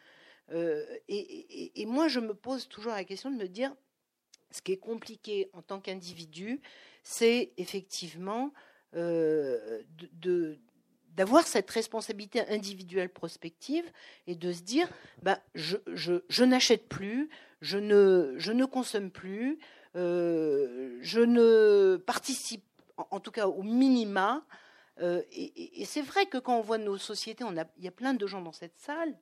Et, 1.06 1.80
et, 1.80 1.86
moi, 1.86 2.08
je 2.08 2.18
me 2.18 2.34
pose 2.34 2.66
toujours 2.66 2.90
la 2.90 3.04
question 3.04 3.30
de 3.30 3.36
me 3.36 3.46
dire, 3.46 3.72
ce 4.50 4.62
qui 4.62 4.72
est 4.72 4.78
compliqué 4.78 5.48
en 5.52 5.62
tant 5.62 5.80
qu'individu, 5.80 6.60
c'est 7.02 7.52
effectivement 7.56 8.52
euh, 8.96 9.82
d'avoir 11.16 11.46
cette 11.46 11.70
responsabilité 11.70 12.40
individuelle 12.48 13.08
prospective 13.08 13.84
et 14.26 14.34
de 14.34 14.52
se 14.52 14.62
dire 14.62 14.88
bah, 15.22 15.38
je, 15.54 16.44
n'achète 16.44 16.88
plus, 16.88 17.28
je 17.60 17.78
ne, 17.78 18.34
je 18.38 18.52
ne 18.52 18.64
consomme 18.64 19.10
plus, 19.10 19.58
euh, 19.96 20.98
je 21.00 21.20
ne 21.20 21.96
participe, 21.96 22.64
en, 22.96 23.20
tout 23.20 23.30
cas 23.30 23.46
au 23.46 23.62
minima. 23.62 24.44
Euh, 25.00 25.22
et, 25.32 25.84
c'est 25.84 26.02
vrai 26.02 26.26
que 26.26 26.38
quand 26.38 26.58
on 26.58 26.62
voit 26.62 26.78
nos 26.78 26.98
sociétés, 26.98 27.44
il 27.78 27.84
y 27.84 27.88
a 27.88 27.92
plein 27.92 28.14
de 28.14 28.26
gens 28.26 28.42
dans 28.42 28.52
cette 28.52 28.78
salle, 28.78 29.16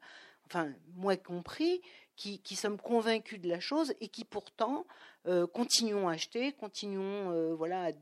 enfin 0.46 0.72
moi 0.94 1.16
compris, 1.16 1.80
qui, 2.18 2.40
qui 2.40 2.56
sommes 2.56 2.78
convaincus 2.78 3.40
de 3.40 3.48
la 3.48 3.60
chose 3.60 3.94
et 4.00 4.08
qui 4.08 4.24
pourtant 4.24 4.86
euh, 5.26 5.46
continuons 5.46 6.08
à 6.08 6.12
acheter, 6.12 6.52
continuons 6.52 7.30
euh, 7.32 7.54
voilà, 7.54 7.92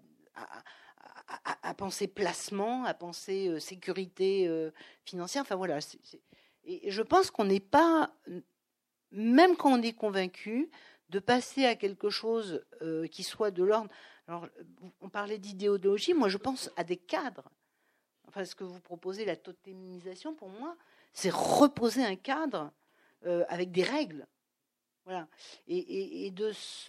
à, 1.62 1.74
penser 1.74 2.08
placement, 2.08 2.84
à 2.84 2.94
penser 2.94 3.48
euh, 3.48 3.60
sécurité 3.60 4.48
financière. 5.04 5.42
Enfin 5.42 5.56
voilà. 5.56 5.78
Et 6.64 6.90
je 6.90 7.02
pense 7.02 7.30
qu'on 7.30 7.44
n'est 7.44 7.60
pas, 7.60 8.10
même 9.12 9.56
quand 9.56 9.78
on 9.78 9.82
est 9.82 9.92
convaincu, 9.92 10.70
de 11.10 11.20
passer 11.20 11.64
à 11.64 11.76
quelque 11.76 12.10
chose 12.10 12.64
qui 13.12 13.22
soit 13.22 13.52
de 13.52 13.62
l'ordre. 13.62 13.90
Alors, 14.26 14.48
on 15.00 15.08
parlait 15.08 15.38
d'idéologie, 15.38 16.14
moi 16.14 16.28
je 16.28 16.38
pense 16.38 16.70
à 16.76 16.82
des 16.82 16.96
cadres. 16.96 17.48
Enfin, 18.28 18.44
ce 18.44 18.54
que 18.54 18.64
vous 18.64 18.80
proposez, 18.80 19.24
la 19.24 19.36
totémisation, 19.36 20.34
pour 20.34 20.48
moi, 20.48 20.76
c'est 21.12 21.32
reposer 21.32 22.04
un 22.04 22.16
cadre 22.16 22.72
avec 23.48 23.72
des 23.72 23.82
règles. 23.82 24.26
Voilà. 25.04 25.28
Et, 25.68 26.32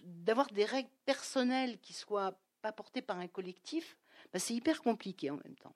d'avoir 0.04 0.48
des 0.48 0.66
règles 0.66 0.90
personnelles 1.06 1.80
qui 1.80 1.94
soient 1.94 2.38
pas 2.62 2.72
portées 2.72 3.02
par 3.02 3.20
un 3.20 3.28
collectif, 3.28 3.98
bah, 4.34 4.40
c'est 4.40 4.56
hyper 4.56 4.82
compliqué 4.82 5.30
en 5.30 5.38
même 5.38 5.56
temps. 5.56 5.76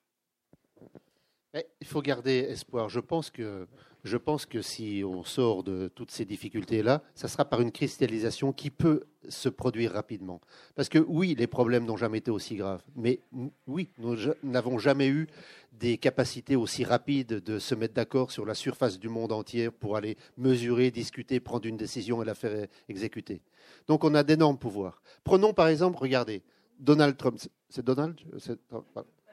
Il 1.54 1.86
faut 1.86 2.02
garder 2.02 2.46
espoir. 2.48 2.88
Je 2.88 3.00
pense 3.00 3.30
que 3.30 4.62
si 4.62 5.02
on 5.04 5.22
sort 5.22 5.62
de 5.62 5.88
toutes 5.94 6.10
ces 6.10 6.24
difficultés-là, 6.24 7.02
ça 7.14 7.28
sera 7.28 7.44
par 7.44 7.60
une 7.60 7.72
cristallisation 7.72 8.52
qui 8.52 8.70
peut 8.70 9.04
se 9.28 9.48
produire 9.48 9.92
rapidement. 9.92 10.40
Parce 10.74 10.88
que 10.88 10.98
oui, 10.98 11.34
les 11.38 11.46
problèmes 11.46 11.84
n'ont 11.84 11.96
jamais 11.96 12.18
été 12.18 12.30
aussi 12.30 12.56
graves, 12.56 12.82
mais 12.96 13.20
oui, 13.66 13.90
nous 13.98 14.16
n'avons 14.42 14.78
jamais 14.78 15.08
eu 15.08 15.28
des 15.72 15.98
capacités 15.98 16.56
aussi 16.56 16.84
rapides 16.84 17.42
de 17.42 17.58
se 17.58 17.74
mettre 17.74 17.94
d'accord 17.94 18.30
sur 18.30 18.46
la 18.46 18.54
surface 18.54 18.98
du 18.98 19.08
monde 19.08 19.32
entier 19.32 19.70
pour 19.70 19.96
aller 19.96 20.16
mesurer, 20.36 20.90
discuter, 20.90 21.38
prendre 21.40 21.66
une 21.66 21.76
décision 21.76 22.22
et 22.22 22.24
la 22.24 22.34
faire 22.34 22.66
exécuter. 22.88 23.42
Donc 23.88 24.04
on 24.04 24.14
a 24.14 24.22
d'énormes 24.22 24.58
pouvoirs. 24.58 25.02
Prenons 25.22 25.52
par 25.52 25.68
exemple, 25.68 25.98
regardez, 25.98 26.42
Donald 26.78 27.16
Trump. 27.16 27.38
C'est 27.68 27.84
Donald? 27.84 28.18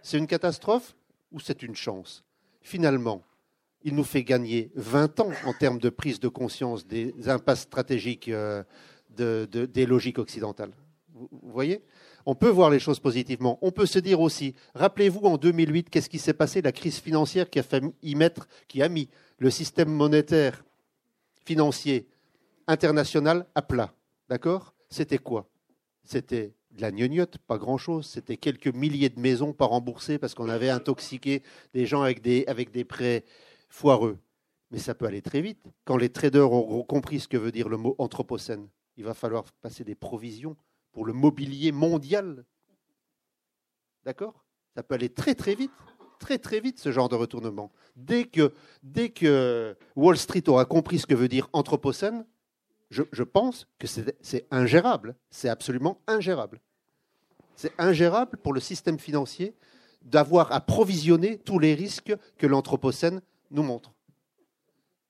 C'est 0.01 0.17
une 0.17 0.27
catastrophe? 0.27 0.95
Ou 1.31 1.39
c'est 1.39 1.63
une 1.63 1.75
chance? 1.75 2.23
Finalement, 2.61 3.23
il 3.83 3.95
nous 3.95 4.03
fait 4.03 4.23
gagner 4.23 4.71
20 4.75 5.19
ans 5.21 5.31
en 5.45 5.53
termes 5.53 5.79
de 5.79 5.89
prise 5.89 6.19
de 6.19 6.27
conscience 6.27 6.85
des 6.85 7.13
impasses 7.29 7.61
stratégiques 7.61 8.27
euh, 8.27 8.63
des 9.09 9.85
logiques 9.85 10.19
occidentales. 10.19 10.71
Vous, 11.13 11.29
voyez? 11.43 11.83
On 12.25 12.35
peut 12.35 12.49
voir 12.49 12.69
les 12.69 12.79
choses 12.79 12.99
positivement. 12.99 13.57
On 13.61 13.71
peut 13.71 13.85
se 13.85 13.99
dire 13.99 14.21
aussi, 14.21 14.55
rappelez-vous 14.75 15.21
en 15.21 15.37
2008, 15.37 15.89
qu'est-ce 15.89 16.09
qui 16.09 16.19
s'est 16.19 16.33
passé? 16.33 16.61
La 16.61 16.71
crise 16.71 16.99
financière 16.99 17.49
qui 17.49 17.59
a, 17.59 17.63
fait 17.63 17.83
y 18.03 18.15
mettre, 18.15 18.47
qui 18.67 18.81
a 18.81 18.89
mis 18.89 19.09
le 19.37 19.49
système 19.49 19.89
monétaire 19.89 20.63
financier 21.45 22.07
international 22.67 23.45
à 23.55 23.61
plat. 23.61 23.93
D'accord? 24.29 24.73
C'était 24.89 25.17
quoi? 25.17 25.49
C'était 26.03 26.53
de 26.71 26.81
la 26.81 26.91
gnognotte, 26.91 27.37
pas 27.39 27.57
grand-chose. 27.57 28.05
C'était 28.05 28.37
quelques 28.37 28.73
milliers 28.73 29.09
de 29.09 29.19
maisons 29.19 29.53
pas 29.53 29.65
remboursées 29.65 30.17
parce 30.17 30.33
qu'on 30.33 30.49
avait 30.49 30.69
intoxiqué 30.69 31.43
des 31.73 31.85
gens 31.85 32.01
avec 32.01 32.21
des, 32.21 32.85
prêts 32.85 33.25
foireux. 33.69 34.17
Mais 34.71 34.79
ça 34.79 34.93
peut 34.93 35.05
aller 35.05 35.21
très 35.21 35.41
vite. 35.41 35.63
Quand 35.85 35.97
les 35.97 36.09
traders 36.09 36.51
auront 36.51 36.83
compris 36.83 37.19
ce 37.19 37.27
que 37.27 37.37
veut 37.37 37.51
dire 37.51 37.69
le 37.69 37.77
mot 37.77 37.95
anthropocène, 37.97 38.67
il 38.97 39.03
va 39.03 39.13
falloir 39.13 39.43
passer 39.61 39.83
des 39.83 39.95
provisions 39.95 40.55
pour 40.91 41.05
le 41.05 41.13
mobilier 41.13 41.71
mondial. 41.71 42.45
D'accord? 44.03 44.45
Ça 44.75 44.83
peut 44.83 44.95
aller 44.95 45.09
très 45.09 45.35
très 45.35 45.55
vite, 45.55 45.71
très 46.19 46.37
très 46.37 46.59
vite 46.59 46.79
ce 46.79 46.91
genre 46.91 47.09
de 47.09 47.15
retournement. 47.15 47.71
Dès 47.95 48.25
que 48.25 49.75
Wall 49.95 50.17
Street 50.17 50.47
aura 50.47 50.65
compris 50.65 50.99
ce 50.99 51.07
que 51.07 51.15
veut 51.15 51.27
dire 51.27 51.49
anthropocène, 51.53 52.25
je, 52.89 53.23
pense 53.23 53.67
que 53.77 53.87
c'est 53.87 54.47
ingérable. 54.51 55.15
C'est 55.29 55.49
absolument 55.49 56.01
ingérable. 56.07 56.59
C'est 57.55 57.73
ingérable 57.77 58.37
pour 58.37 58.53
le 58.53 58.59
système 58.59 58.99
financier 58.99 59.55
d'avoir 60.01 60.51
à 60.51 60.61
provisionner 60.61 61.37
tous 61.37 61.59
les 61.59 61.75
risques 61.75 62.15
que 62.37 62.47
l'anthropocène 62.47 63.21
nous 63.51 63.63
montre. 63.63 63.93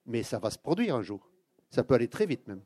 Mais 0.06 0.23
ça 0.23 0.39
va 0.39 0.49
se 0.49 0.57
produire 0.57 0.95
un 0.95 1.03
jour. 1.03 1.30
Ça 1.69 1.84
peut 1.84 1.93
aller 1.93 2.07
très 2.07 2.26
vite 2.26 2.47
même. 2.47 2.61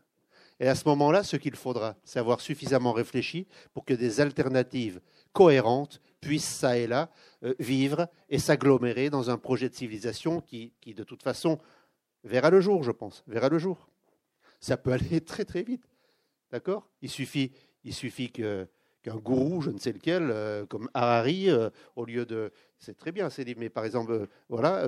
Et 0.59 0.67
à 0.67 0.75
ce 0.75 0.87
moment-là, 0.87 1.23
ce 1.23 1.35
qu'il 1.35 1.55
faudra, 1.55 1.95
c'est 2.03 2.19
avoir 2.19 2.39
suffisamment 2.39 2.93
réfléchi 2.93 3.47
pour 3.73 3.83
que 3.83 3.93
des 3.93 4.21
alternatives 4.21 5.01
cohérentes 5.33 5.99
puissent, 6.21 6.47
ça 6.47 6.77
et 6.77 6.87
là, 6.87 7.09
euh, 7.43 7.53
vivre 7.59 8.07
et 8.29 8.39
s'agglomérer 8.39 9.09
dans 9.09 9.29
un 9.29 9.37
projet 9.37 9.67
de 9.67 9.73
civilisation 9.73 10.39
qui, 10.39 10.71
de 10.85 11.03
toute 11.03 11.23
façon, 11.23 11.59
verra 12.23 12.49
le 12.49 12.61
jour, 12.61 12.83
je 12.83 12.91
pense, 12.91 13.23
verra 13.27 13.49
le 13.49 13.57
jour. 13.57 13.89
Ça 14.63 14.77
peut 14.77 14.93
aller 14.93 15.19
très 15.25 15.43
très 15.43 15.61
vite. 15.61 15.83
D'accord? 16.49 16.89
Il 17.01 17.09
suffit, 17.09 17.51
il 17.83 17.93
suffit 17.93 18.31
qu'un 18.31 18.67
gourou, 19.17 19.61
je 19.61 19.71
ne 19.71 19.77
sais 19.77 19.91
lequel, 19.91 20.29
euh, 20.31 20.65
comme 20.65 20.89
Harari, 20.93 21.49
euh, 21.49 21.69
au 21.97 22.05
lieu 22.05 22.25
de... 22.25 22.51
C'est 22.77 22.97
très 22.97 23.11
bien, 23.11 23.29
c'est 23.29 23.43
dit, 23.43 23.55
mais 23.57 23.69
par 23.69 23.83
exemple, 23.83 24.27
voilà, 24.47 24.87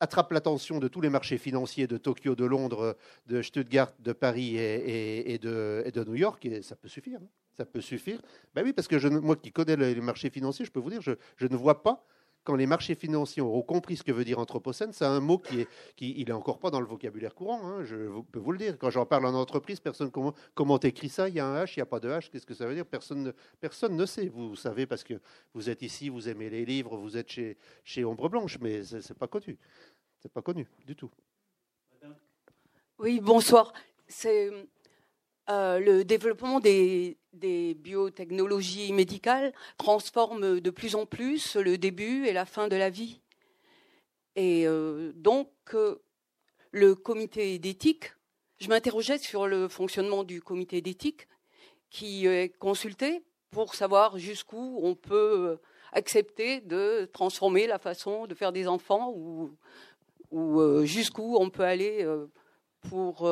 attrape 0.00 0.32
l'attention 0.32 0.78
de 0.78 0.88
tous 0.88 1.00
les 1.00 1.10
marchés 1.10 1.38
financiers 1.38 1.86
de 1.86 1.98
Tokyo, 1.98 2.34
de 2.34 2.44
Londres, 2.44 2.96
de 3.26 3.42
Stuttgart, 3.42 3.92
de 4.00 4.12
Paris 4.12 4.56
et, 4.56 5.38
de, 5.38 6.04
New 6.06 6.14
York, 6.14 6.44
et 6.46 6.62
ça 6.62 6.74
peut 6.74 6.88
suffire. 6.88 7.20
Hein. 7.22 7.28
ça 7.56 7.64
peut 7.66 7.80
suffire. 7.80 8.20
Ben 8.54 8.64
oui, 8.64 8.72
parce 8.72 8.88
que 8.88 8.98
je, 8.98 9.08
moi 9.08 9.36
qui 9.36 9.52
connais 9.52 9.76
les 9.76 9.94
marchés 10.00 10.30
financiers, 10.30 10.64
je 10.64 10.70
peux 10.70 10.80
vous 10.80 10.90
dire, 10.90 11.02
je, 11.02 11.46
ne 11.46 11.56
vois 11.56 11.82
pas 11.82 12.06
quand 12.44 12.54
les 12.54 12.66
marchés 12.66 12.94
financiers 12.94 13.42
auront 13.42 13.62
compris 13.62 13.96
ce 13.96 14.02
que 14.02 14.12
veut 14.12 14.24
dire 14.24 14.38
anthropocène, 14.38 14.92
c'est 14.92 15.04
un 15.04 15.20
mot 15.20 15.38
qui 15.38 15.60
est, 15.60 15.68
qui, 15.96 16.14
il 16.16 16.30
est 16.30 16.32
encore 16.32 16.58
pas 16.58 16.70
dans 16.70 16.80
le 16.80 16.86
vocabulaire 16.86 17.34
courant. 17.34 17.66
Hein, 17.66 17.84
je 17.84 17.96
peux 18.32 18.38
vous 18.38 18.52
le 18.52 18.58
dire. 18.58 18.78
Quand 18.78 18.90
j'en 18.90 19.06
parle 19.06 19.26
en 19.26 19.34
entreprise, 19.34 19.80
personne 19.80 20.10
comment 20.10 20.34
comment 20.54 20.78
écrit 20.80 21.08
ça? 21.08 21.28
Il 21.28 21.34
y 21.34 21.40
a 21.40 21.46
un 21.46 21.64
H, 21.64 21.74
il 21.76 21.78
n'y 21.78 21.82
a 21.82 21.86
pas 21.86 22.00
de 22.00 22.08
H. 22.08 22.30
Qu'est-ce 22.30 22.46
que 22.46 22.54
ça 22.54 22.66
veut 22.66 22.74
dire? 22.74 22.86
Personne 22.86 23.22
ne, 23.22 23.32
personne 23.60 23.96
ne 23.96 24.06
sait. 24.06 24.28
Vous 24.28 24.56
savez 24.56 24.86
parce 24.86 25.04
que 25.04 25.14
vous 25.54 25.68
êtes 25.68 25.82
ici, 25.82 26.08
vous 26.08 26.28
aimez 26.28 26.48
les 26.48 26.64
livres, 26.64 26.96
vous 26.96 27.16
êtes 27.16 27.30
chez 27.30 27.58
chez 27.84 28.04
Ombre 28.04 28.28
Blanche, 28.28 28.58
mais 28.60 28.84
c'est 28.84 29.18
pas 29.18 29.28
connu. 29.28 29.58
C'est 30.20 30.32
pas 30.32 30.42
connu 30.42 30.66
du 30.86 30.96
tout. 30.96 31.10
Oui, 32.98 33.20
bonsoir. 33.20 33.72
C'est 34.08 34.50
euh, 35.50 35.80
le 35.80 36.04
développement 36.04 36.60
des, 36.60 37.16
biotechnologies 37.32 38.92
médicales 38.92 39.52
transforme 39.78 40.60
de 40.60 40.70
plus 40.70 40.94
en 40.94 41.06
plus 41.06 41.56
le 41.56 41.78
début 41.78 42.26
et 42.26 42.32
la 42.32 42.44
fin 42.44 42.68
de 42.68 42.76
la 42.76 42.90
vie. 42.90 43.20
Et 44.36 44.66
euh, 44.66 45.12
donc, 45.14 45.50
euh, 45.74 45.96
le 46.70 46.94
comité 46.94 47.58
d'éthique. 47.58 48.12
Je 48.60 48.68
m'interrogeais 48.68 49.18
sur 49.18 49.48
le 49.48 49.68
fonctionnement 49.68 50.22
du 50.22 50.40
comité 50.40 50.82
d'éthique 50.82 51.26
qui 51.88 52.26
est 52.26 52.56
consulté 52.58 53.24
pour 53.50 53.74
savoir 53.74 54.18
jusqu'où 54.18 54.78
on 54.82 54.94
peut 54.94 55.58
accepter 55.92 56.60
de 56.60 57.08
transformer 57.12 57.66
la 57.66 57.78
façon 57.78 58.26
de 58.26 58.34
faire 58.34 58.52
des 58.52 58.68
enfants 58.68 59.12
ou, 59.16 59.50
jusqu'où 60.84 61.36
on 61.40 61.50
peut 61.50 61.64
aller 61.64 62.06
pour 62.88 63.28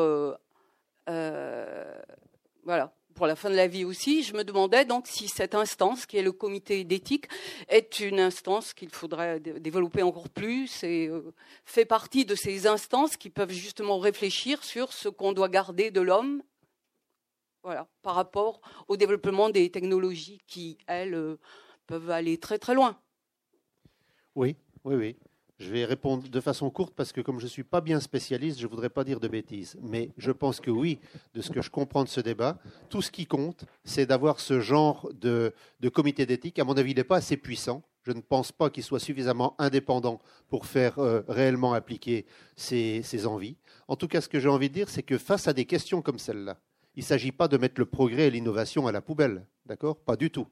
voilà 2.65 2.93
pour 3.15 3.27
la 3.27 3.35
fin 3.35 3.51
de 3.51 3.57
la 3.57 3.67
vie 3.67 3.85
aussi. 3.85 4.23
Je 4.23 4.35
me 4.35 4.45
demandais 4.45 4.85
donc 4.85 5.09
si 5.09 5.27
cette 5.27 5.55
instance, 5.55 6.07
qui 6.07 6.19
est 6.19 6.23
le 6.23 6.31
comité 6.31 6.85
d'éthique, 6.85 7.27
est 7.69 7.99
une 7.99 8.21
instance 8.21 8.73
qu'il 8.73 8.91
faudrait 8.91 9.41
développer 9.41 10.03
encore 10.03 10.29
plus 10.29 10.85
et 10.85 11.11
fait 11.65 11.85
partie 11.85 12.25
de 12.25 12.37
ces 12.37 12.69
instances 12.69 13.17
qui 13.17 13.31
peuvent 13.31 13.51
justement 13.51 13.99
réfléchir 13.99 14.63
sur 14.63 14.93
ce 14.93 15.09
qu'on 15.09 15.33
doit 15.33 15.49
garder 15.49 15.91
de 15.91 16.01
l'homme 16.01 16.43
voilà, 17.65 17.89
par 18.03 18.15
rapport 18.15 18.61
au 18.87 18.97
développement 18.97 19.51
des 19.51 19.69
technologies 19.71 20.41
qui, 20.47 20.79
elles, 20.87 21.37
peuvent 21.89 22.11
aller 22.11 22.39
très 22.39 22.59
très 22.59 22.75
loin. 22.75 22.97
Oui, 24.37 24.57
oui, 24.85 24.95
oui. 24.95 25.17
Je 25.59 25.73
vais 25.73 25.85
répondre 25.85 26.29
de 26.29 26.41
façon 26.41 26.71
courte 26.71 26.95
parce 26.95 27.13
que 27.13 27.21
comme 27.21 27.41
je 27.41 27.45
ne 27.45 27.51
suis 27.51 27.65
pas 27.65 27.81
bien 27.81 27.99
spécialiste, 27.99 28.61
je 28.61 28.67
ne 28.67 28.71
voudrais 28.71 28.91
pas 28.91 29.03
dire 29.03 29.19
de 29.19 29.27
bêtises. 29.27 29.77
Mais 29.83 30.11
je 30.17 30.31
pense 30.31 30.61
que 30.61 30.71
oui, 30.71 31.01
de 31.35 31.41
ce 31.41 31.51
que 31.51 31.63
je 31.63 31.71
comprends 31.71 32.05
de 32.05 32.09
ce 32.09 32.21
débat, 32.21 32.59
tout 32.89 33.03
ce 33.03 33.11
qui 33.11 33.27
compte, 33.27 33.65
c'est 33.83 34.07
d'avoir 34.07 34.39
ce 34.39 34.61
genre 34.61 35.11
de, 35.15 35.53
comité 35.93 36.27
d'éthique. 36.27 36.61
À 36.61 36.65
mon 36.65 36.75
avis, 36.75 36.93
il 36.93 36.97
n'est 36.97 37.05
pas 37.05 37.17
assez 37.17 37.37
puissant. 37.37 37.83
Je 38.05 38.13
ne 38.13 38.21
pense 38.21 38.53
pas 38.53 38.71
qu'il 38.71 38.85
soit 38.85 39.01
suffisamment 39.01 39.57
indépendant 39.59 40.21
pour 40.49 40.65
faire 40.65 41.01
euh, 41.01 41.23
réellement 41.27 41.75
appliquer 41.75 42.25
ses, 42.55 43.03
ses 43.03 43.27
envies. 43.27 43.57
En 43.89 43.97
tout 43.97 44.07
cas, 44.07 44.21
ce 44.21 44.29
que 44.29 44.39
j'ai 44.39 44.49
envie 44.49 44.69
de 44.69 44.75
dire, 44.75 44.89
c'est 44.89 45.03
que 45.03 45.19
face 45.19 45.49
à 45.49 45.53
des 45.53 45.65
questions 45.65 46.03
comme 46.03 46.21
celle-là, 46.21 46.61
il 46.95 47.01
ne 47.01 47.05
s'agit 47.05 47.33
pas 47.33 47.49
de 47.49 47.59
mettre 47.59 47.81
le 47.81 47.87
progrès 47.87 48.29
et 48.29 48.31
l'innovation 48.31 48.87
à 48.87 48.93
la 48.93 49.03
poubelle. 49.03 49.45
D'accord? 49.67 49.99
Pas 49.99 50.17
du 50.17 50.31
tout. 50.31 50.47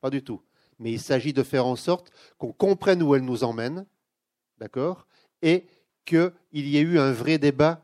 Pas 0.00 0.10
du 0.10 0.22
tout 0.22 0.42
mais 0.78 0.92
il 0.92 1.00
s'agit 1.00 1.32
de 1.32 1.42
faire 1.42 1.66
en 1.66 1.76
sorte 1.76 2.10
qu'on 2.38 2.52
comprenne 2.52 3.02
où 3.02 3.14
elle 3.14 3.24
nous 3.24 3.44
emmène, 3.44 3.84
d'accord, 4.58 5.06
et 5.42 5.66
qu'il 6.04 6.32
y 6.52 6.76
ait 6.76 6.82
eu 6.82 6.98
un 6.98 7.12
vrai 7.12 7.38
débat 7.38 7.82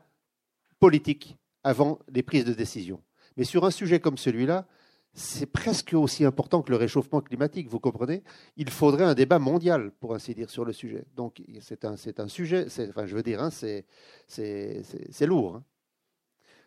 politique 0.79 1.37
avant 1.63 1.99
les 2.09 2.23
prises 2.23 2.45
de 2.45 2.53
décision. 2.53 3.01
Mais 3.37 3.43
sur 3.43 3.65
un 3.65 3.71
sujet 3.71 3.99
comme 3.99 4.17
celui-là, 4.17 4.67
c'est 5.13 5.45
presque 5.45 5.93
aussi 5.93 6.25
important 6.25 6.61
que 6.61 6.71
le 6.71 6.77
réchauffement 6.77 7.21
climatique, 7.21 7.69
vous 7.69 7.79
comprenez? 7.79 8.21
Il 8.57 8.69
faudrait 8.69 9.05
un 9.05 9.13
débat 9.13 9.39
mondial, 9.39 9.91
pour 9.99 10.13
ainsi 10.13 10.35
dire, 10.35 10.49
sur 10.49 10.65
le 10.65 10.73
sujet. 10.73 11.05
Donc 11.15 11.41
c'est 11.61 11.85
un, 11.85 11.95
un, 12.17 12.27
sujet, 12.27 12.65
enfin, 12.89 13.05
je 13.05 13.15
veux 13.15 13.23
dire, 13.23 13.41
hein, 13.41 13.49
c'est 13.49 13.85
lourd. 15.21 15.55
Hein. 15.55 15.63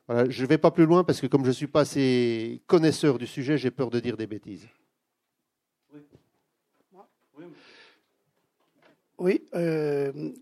Voilà, 0.06 0.30
je 0.30 0.42
ne 0.42 0.48
vais 0.48 0.56
pas 0.56 0.70
plus 0.70 0.86
loin 0.86 1.04
parce 1.04 1.20
que 1.20 1.26
comme 1.26 1.42
je 1.42 1.48
ne 1.48 1.52
suis 1.52 1.66
pas 1.66 1.80
assez 1.80 2.62
connaisseur 2.66 3.18
du 3.18 3.26
sujet, 3.26 3.58
j'ai 3.58 3.70
peur 3.70 3.90
de 3.90 4.00
dire 4.00 4.16
des 4.16 4.26
bêtises. 4.26 4.66
Oui, 9.18 9.42
euh, 9.54 10.32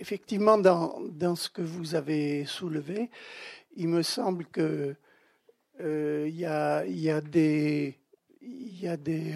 effectivement, 0.00 0.56
dans, 0.56 0.98
dans, 1.10 1.36
ce 1.36 1.50
que 1.50 1.60
vous 1.60 1.94
avez 1.94 2.46
soulevé, 2.46 3.10
il 3.76 3.88
me 3.88 4.02
semble 4.02 4.46
que 4.46 4.96
euh, 5.80 6.24
il 6.26 6.36
y, 6.36 6.46
a, 6.46 6.86
y, 6.86 7.10
a 7.10 7.20
des, 7.20 7.98
y 8.40 8.88
a 8.88 8.96
des 8.96 9.34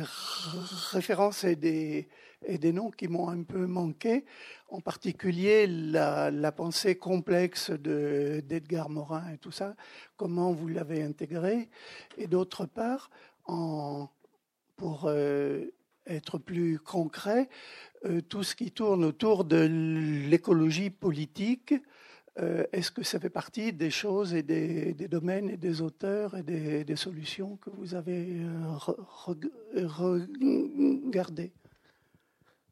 références 0.93 1.45
et 1.45 1.55
des, 1.55 2.09
et 2.47 2.57
des 2.57 2.73
noms 2.73 2.91
qui 2.91 3.09
m'ont 3.09 3.29
un 3.29 3.43
peu 3.43 3.67
manqué, 3.67 4.25
en 4.71 4.81
particulier 4.81 5.67
la, 5.67 6.53
pensée 6.53 6.97
complexe 6.97 7.71
d'Edgar 7.71 8.89
Morin 8.89 9.35
et 9.35 9.37
tout 9.37 9.53
ça, 9.53 9.75
comment 10.17 10.53
vous 10.53 10.69
l'avez 10.69 11.03
intégré, 11.03 11.69
et 12.17 12.27
d'autre 12.27 12.65
part, 12.65 13.11
en, 13.45 14.09
pour 14.77 15.05
euh, 15.09 15.67
être 16.09 16.39
plus 16.39 16.79
concret, 16.79 17.49
euh, 18.05 18.21
tout 18.21 18.43
ce 18.43 18.55
qui 18.55 18.71
tourne 18.71 19.05
autour 19.05 19.45
de 19.45 19.69
l'écologie 20.29 20.91
politique, 20.91 21.75
euh, 22.39 22.65
est-ce 22.73 22.91
que 22.93 23.03
ça 23.03 23.19
fait 23.19 23.31
partie 23.31 23.73
des 23.73 23.91
choses 23.91 24.33
et 24.35 24.43
des, 24.43 24.95
domaines 25.09 25.51
et 25.51 25.57
des 25.57 25.81
auteurs 25.81 26.37
et 26.37 26.43
des, 26.43 26.97
solutions 26.97 27.57
que 27.57 27.71
vous 27.71 27.95
avez 27.95 28.43
euh, 28.43 29.85
regardées? 29.85 31.53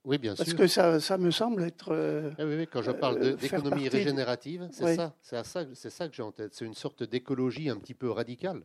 Oui, 0.05 0.19
bien 0.19 0.37
sûr. 0.37 0.45
Parce 0.45 0.55
que 0.55 0.69
ça, 0.69 1.01
ça, 1.01 1.19
me 1.19 1.33
semble 1.33 1.65
être. 1.65 2.33
Ah 2.39 2.47
oui, 2.47 2.55
oui, 2.59 2.69
quand 2.69 2.83
je 2.83 2.93
parle 2.93 3.35
d'économie 3.37 3.89
régénérative, 3.89 4.69
c'est 4.71 4.95
ça, 4.95 5.13
ça, 5.21 5.43
ça 5.43 6.09
que 6.09 6.15
j'ai 6.15 6.23
en 6.23 6.31
tête. 6.31 6.55
C'est 6.55 6.65
une 6.65 6.75
sorte 6.75 7.03
d'écologie 7.03 7.69
un 7.69 7.77
petit 7.77 7.95
peu 7.95 8.11
radicale 8.11 8.63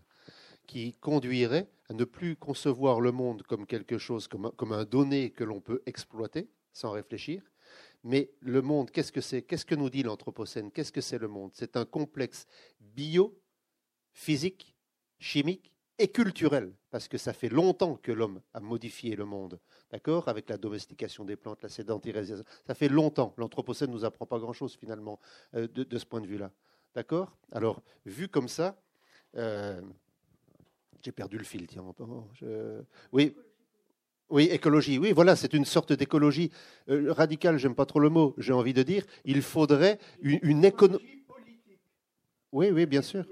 qui 0.71 0.93
conduirait 0.93 1.69
à 1.89 1.93
ne 1.93 2.05
plus 2.05 2.37
concevoir 2.37 3.01
le 3.01 3.11
monde 3.11 3.43
comme 3.43 3.65
quelque 3.65 3.97
chose, 3.97 4.29
comme 4.29 4.71
un, 4.71 4.85
donné 4.85 5.31
que 5.31 5.43
l'on 5.43 5.59
peut 5.59 5.81
exploiter 5.85 6.49
sans 6.71 6.91
réfléchir. 6.91 7.43
Mais 8.05 8.31
le 8.39 8.61
monde, 8.61 8.89
qu'est-ce 8.89 9.11
que 9.11 9.19
c'est? 9.19 9.41
Qu'est-ce 9.41 9.65
que 9.65 9.75
nous 9.75 9.89
dit 9.89 10.01
l'Anthropocène? 10.01 10.71
Qu'est-ce 10.71 10.93
que 10.93 11.01
c'est 11.01 11.17
le 11.17 11.27
monde? 11.27 11.51
C'est 11.53 11.75
un 11.75 11.83
complexe 11.83 12.45
bio, 12.79 13.37
physique, 14.13 14.73
chimique 15.19 15.73
et 15.97 16.07
culturel, 16.07 16.73
parce 16.89 17.09
que 17.09 17.17
ça 17.17 17.33
fait 17.33 17.49
longtemps 17.49 17.97
que 17.97 18.13
l'homme 18.13 18.39
a 18.53 18.61
modifié 18.61 19.17
le 19.17 19.25
monde, 19.25 19.59
d'accord? 19.91 20.29
Avec 20.29 20.49
la 20.49 20.57
domestication 20.57 21.25
des 21.25 21.35
plantes, 21.35 21.61
la 21.63 21.69
sédentarisation, 21.69 22.45
ça 22.65 22.75
fait 22.75 22.87
longtemps. 22.87 23.33
L'Anthropocène 23.37 23.89
ne 23.89 23.95
nous 23.95 24.05
apprend 24.05 24.25
pas 24.25 24.39
grand-chose 24.39 24.77
finalement 24.77 25.19
euh, 25.53 25.67
de, 25.67 25.97
ce 25.97 26.05
point 26.05 26.21
de 26.21 26.27
vue-là, 26.27 26.49
d'accord? 26.95 27.37
Alors, 27.51 27.83
vu 28.05 28.29
comme 28.29 28.47
ça, 28.47 28.81
euh, 29.35 29.81
j'ai 31.03 31.11
perdu 31.11 31.37
le 31.37 31.43
fil, 31.43 31.67
tiens. 31.67 31.83
Oui. 33.11 33.35
Oui, 34.31 34.45
écologie. 34.45 34.97
Oui, 34.97 35.11
voilà, 35.11 35.35
c'est 35.35 35.53
une 35.53 35.65
sorte 35.65 35.91
d'écologie 35.91 36.51
euh, 36.89 37.11
radicale. 37.11 37.57
J'aime 37.57 37.75
pas 37.75 37.85
trop 37.85 37.99
le 37.99 38.09
mot. 38.09 38.33
J'ai 38.37 38.53
envie 38.53 38.73
de 38.73 38.81
dire, 38.81 39.05
il 39.25 39.41
faudrait 39.41 39.99
une, 40.21 40.63
économie. 40.63 41.25
Oui, 42.53 42.71
oui, 42.71 42.85
bien 42.85 43.01
sûr. 43.01 43.25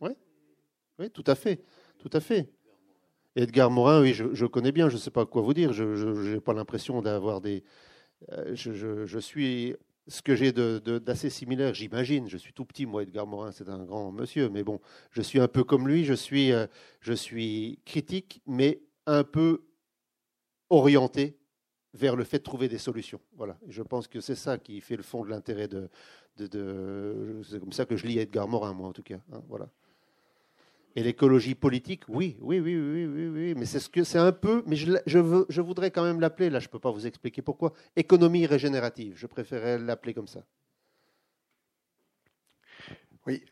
Oui, 0.00 0.10
oui, 1.00 1.10
tout 1.10 1.24
à 1.26 1.34
fait, 1.34 1.60
tout 1.98 2.10
à 2.12 2.20
fait. 2.20 2.48
Edgar 3.34 3.68
Morin, 3.68 4.00
oui, 4.00 4.14
je, 4.14 4.46
connais 4.46 4.70
bien. 4.70 4.88
Je 4.88 4.94
ne 4.94 5.00
sais 5.00 5.10
pas 5.10 5.26
quoi 5.26 5.42
vous 5.42 5.52
dire. 5.52 5.72
Je 5.72 6.34
n'ai 6.34 6.40
pas 6.40 6.54
l'impression 6.54 7.02
d'avoir 7.02 7.40
des. 7.40 7.64
Euh, 8.30 8.54
je, 8.54 9.04
je, 9.04 9.18
suis 9.18 9.74
ce 10.08 10.22
que 10.22 10.36
j'ai 10.36 10.52
d'assez 10.52 11.30
similaire, 11.30 11.74
j'imagine. 11.74 12.28
Je 12.28 12.36
suis 12.36 12.52
tout 12.52 12.64
petit, 12.64 12.86
moi, 12.86 13.02
Edgar 13.02 13.26
Morin, 13.26 13.52
c'est 13.52 13.68
un 13.68 13.84
grand 13.84 14.12
monsieur, 14.12 14.48
mais 14.48 14.62
bon, 14.62 14.80
je 15.10 15.22
suis 15.22 15.40
un 15.40 15.48
peu 15.48 15.64
comme 15.64 15.88
lui. 15.88 16.04
Je 16.04 16.14
suis, 16.14 16.52
euh, 16.52 16.66
je 17.00 17.12
suis 17.12 17.80
critique, 17.84 18.40
mais 18.46 18.82
un 19.06 19.24
peu 19.24 19.64
orienté 20.70 21.38
vers 21.94 22.16
le 22.16 22.24
fait 22.24 22.38
de 22.38 22.42
trouver 22.42 22.68
des 22.68 22.78
solutions. 22.78 23.20
Voilà. 23.36 23.58
je 23.68 23.82
pense 23.82 24.06
que 24.06 24.20
c'est 24.20 24.34
ça 24.34 24.58
qui 24.58 24.80
fait 24.80 24.96
le 24.96 25.02
fond 25.02 25.24
de 25.24 25.30
l'intérêt 25.30 25.68
de, 25.68 25.88
de, 26.36 27.40
C'est 27.48 27.58
comme 27.58 27.72
ça 27.72 27.86
que 27.86 27.96
je 27.96 28.06
lis 28.06 28.18
Edgar 28.18 28.46
Morin, 28.46 28.74
moi, 28.74 28.88
en 28.88 28.92
tout 28.92 29.02
cas. 29.02 29.20
Hein, 29.32 29.42
voilà. 29.48 29.68
Et 30.96 31.02
l'écologie 31.02 31.54
politique, 31.54 32.04
oui, 32.08 32.38
oui, 32.40 32.58
oui, 32.58 32.74
oui, 32.74 33.06
oui, 33.06 33.26
oui. 33.28 33.54
Mais 33.54 33.66
c'est 33.66 33.80
ce 33.80 33.90
que 33.90 34.02
c'est 34.02 34.18
un 34.18 34.32
peu. 34.32 34.62
Mais 34.66 34.76
je, 34.76 34.92
je, 35.04 35.44
je 35.48 35.60
voudrais 35.60 35.90
quand 35.90 36.02
même 36.02 36.20
l'appeler. 36.20 36.48
Là, 36.48 36.58
je 36.58 36.66
ne 36.66 36.70
peux 36.70 36.78
pas 36.78 36.90
vous 36.90 37.06
expliquer 37.06 37.42
pourquoi. 37.42 37.74
Économie 37.96 38.46
régénérative. 38.46 39.12
Je 39.14 39.26
préférais 39.26 39.78
l'appeler 39.78 40.14
comme 40.14 40.26
ça. 40.26 40.40
Oui. 43.26 43.44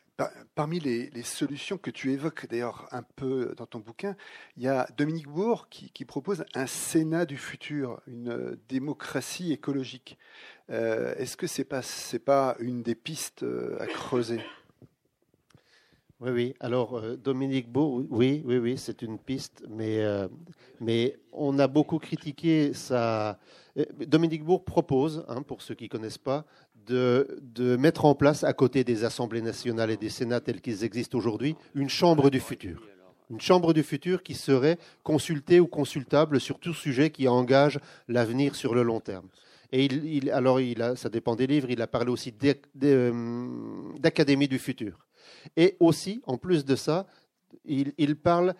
Parmi 0.55 0.79
les, 0.79 1.23
solutions 1.23 1.77
que 1.77 1.91
tu 1.91 2.13
évoques 2.13 2.47
d'ailleurs 2.47 2.87
un 2.91 3.03
peu 3.03 3.53
dans 3.57 3.65
ton 3.65 3.79
bouquin, 3.79 4.15
il 4.55 4.63
y 4.63 4.67
a 4.69 4.87
Dominique 4.97 5.27
Bourg 5.27 5.67
qui, 5.69 6.05
propose 6.05 6.45
un 6.55 6.67
Sénat 6.67 7.25
du 7.25 7.35
futur, 7.37 8.01
une 8.07 8.57
démocratie 8.69 9.51
écologique. 9.51 10.17
Euh, 10.69 11.13
est-ce 11.17 11.35
que 11.35 11.47
ce 11.47 11.61
n'est 11.61 11.65
pas, 11.65 11.81
pas 12.25 12.55
une 12.59 12.81
des 12.81 12.95
pistes 12.95 13.43
euh, 13.43 13.77
à 13.81 13.87
creuser? 13.87 14.39
Oui, 16.25 16.31
oui. 16.31 16.55
Alors, 16.59 16.97
euh, 16.97 17.15
Dominique 17.15 17.71
Beau, 17.71 18.05
oui, 18.09 18.41
oui, 18.45 18.57
oui, 18.57 18.77
c'est 18.77 19.01
une 19.01 19.19
piste, 19.19 19.63
mais, 19.69 19.99
euh, 20.03 20.27
mais 20.79 21.17
on 21.31 21.59
a 21.59 21.67
beaucoup 21.67 21.99
critiqué 21.99 22.73
ça. 22.73 23.37
Euh, 23.77 23.85
Dominique 24.07 24.43
Bourg 24.43 24.63
propose, 24.63 25.23
hein, 25.27 25.43
pour 25.43 25.61
ceux 25.61 25.75
qui 25.75 25.83
ne 25.85 25.89
connaissent 25.89 26.17
pas, 26.17 26.45
de, 26.87 27.39
de, 27.41 27.75
mettre 27.75 28.05
en 28.05 28.15
place, 28.15 28.43
à 28.43 28.53
côté 28.53 28.83
des 28.83 29.03
assemblées 29.03 29.41
nationales 29.41 29.91
et 29.91 29.97
des 29.97 30.09
sénats 30.09 30.39
tels 30.39 30.61
qu'ils 30.61 30.83
existent 30.83 31.17
aujourd'hui, 31.17 31.55
une 31.73 31.89
chambre 31.89 32.29
du 32.29 32.39
futur. 32.39 32.81
Une 33.29 33.41
chambre 33.41 33.73
du 33.73 33.81
futur 33.81 34.21
qui 34.21 34.35
serait 34.35 34.77
consultée 35.03 35.59
ou 35.59 35.67
consultable 35.67 36.39
sur 36.39 36.59
tout 36.59 36.73
sujet 36.75 37.09
qui 37.09 37.27
engage 37.27 37.79
l'avenir 38.07 38.55
sur 38.55 38.75
le 38.75 38.83
long 38.83 38.99
terme. 38.99 39.27
Et 39.71 39.85
il, 39.85 40.29
alors, 40.29 40.61
il 40.61 40.81
a, 40.81 40.95
ça 40.95 41.09
dépend 41.09 41.35
des 41.35 41.47
livres, 41.47 41.69
il 41.69 41.81
a 41.81 41.87
parlé 41.87 42.11
aussi 42.11 42.31
d'académie 43.99 44.47
du 44.47 44.59
futur. 44.59 45.04
Et 45.57 45.75
aussi, 45.79 46.21
en 46.25 46.37
plus 46.37 46.65
de 46.65 46.75
ça, 46.75 47.05
il, 47.65 48.15
parle 48.15 48.55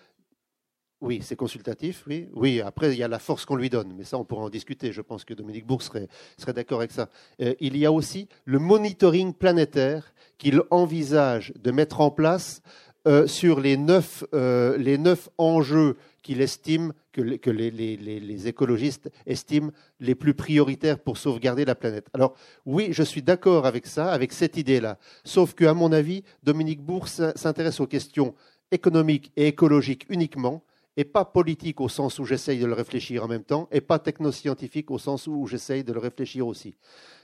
Oui, 1.01 1.19
c'est 1.21 1.35
consultatif, 1.35 2.03
oui. 2.07 2.27
Oui, 2.33 2.61
après, 2.61 2.91
il 2.93 2.97
y 2.97 3.03
a 3.03 3.07
la 3.07 3.19
force 3.19 3.45
qu'on 3.45 3.55
lui 3.55 3.69
donne, 3.69 3.93
mais 3.95 4.03
ça, 4.03 4.17
on 4.17 4.25
pourra 4.25 4.43
en 4.43 4.49
discuter. 4.49 4.91
Je 4.91 5.01
pense 5.01 5.25
que 5.25 5.33
Dominique 5.33 5.65
Bourg 5.65 5.81
serait, 5.81 6.07
d'accord 6.47 6.79
avec 6.79 6.91
ça. 6.91 7.09
Euh, 7.41 7.53
il 7.59 7.77
y 7.77 7.85
a 7.85 7.91
aussi 7.91 8.27
le 8.45 8.59
monitoring 8.59 9.33
planétaire 9.33 10.13
qu'il 10.37 10.61
envisage 10.71 11.53
de 11.61 11.71
mettre 11.71 12.01
en 12.01 12.11
place 12.11 12.61
euh, 13.07 13.27
sur 13.27 13.59
les 13.59 13.77
neuf, 13.77 14.23
euh, 14.33 14.77
les 14.77 14.97
neuf 14.97 15.29
enjeux 15.37 15.97
qu'il 16.26 16.41
estime, 16.41 16.91
que, 17.11 17.22
les, 17.22 18.47
écologistes 18.47 19.11
estiment 19.27 19.69
les 19.99 20.15
plus 20.15 20.34
prioritaires 20.34 20.97
pour 20.97 21.19
sauvegarder 21.19 21.65
la 21.65 21.76
planète. 21.76 22.07
Alors 22.15 22.34
oui, 22.65 22.88
je 22.89 23.03
suis 23.03 23.22
d'accord 23.22 23.68
avec 23.68 23.85
ça, 23.85 24.11
avec 24.11 24.34
cette 24.34 24.57
idée-là. 24.57 24.97
Sauf 25.23 25.53
qu'à 25.53 25.76
mon 25.76 25.91
avis, 25.91 26.23
Dominique 26.41 26.81
Bourg 26.81 27.07
s'intéresse 27.07 27.80
aux 27.80 27.85
questions 27.85 28.34
économiques 28.72 29.31
et 29.35 29.47
écologiques 29.47 30.07
uniquement, 30.10 30.64
et 30.97 31.03
pas 31.03 31.26
politique 31.26 31.81
au 31.81 31.89
sens 31.89 32.19
où 32.19 32.26
j'essaye 32.26 32.59
de 32.59 32.65
le 32.65 32.73
réfléchir 32.73 33.23
en 33.23 33.27
même 33.27 33.43
temps, 33.43 33.67
et 33.72 33.81
pas 33.81 33.99
technoscientifique 33.99 34.91
au 34.91 34.97
sens 34.97 35.27
où 35.27 35.45
j'essaye 35.47 35.84
de 35.84 35.93
le 35.93 35.99
réfléchir 35.99 36.47
aussi. 36.47 36.76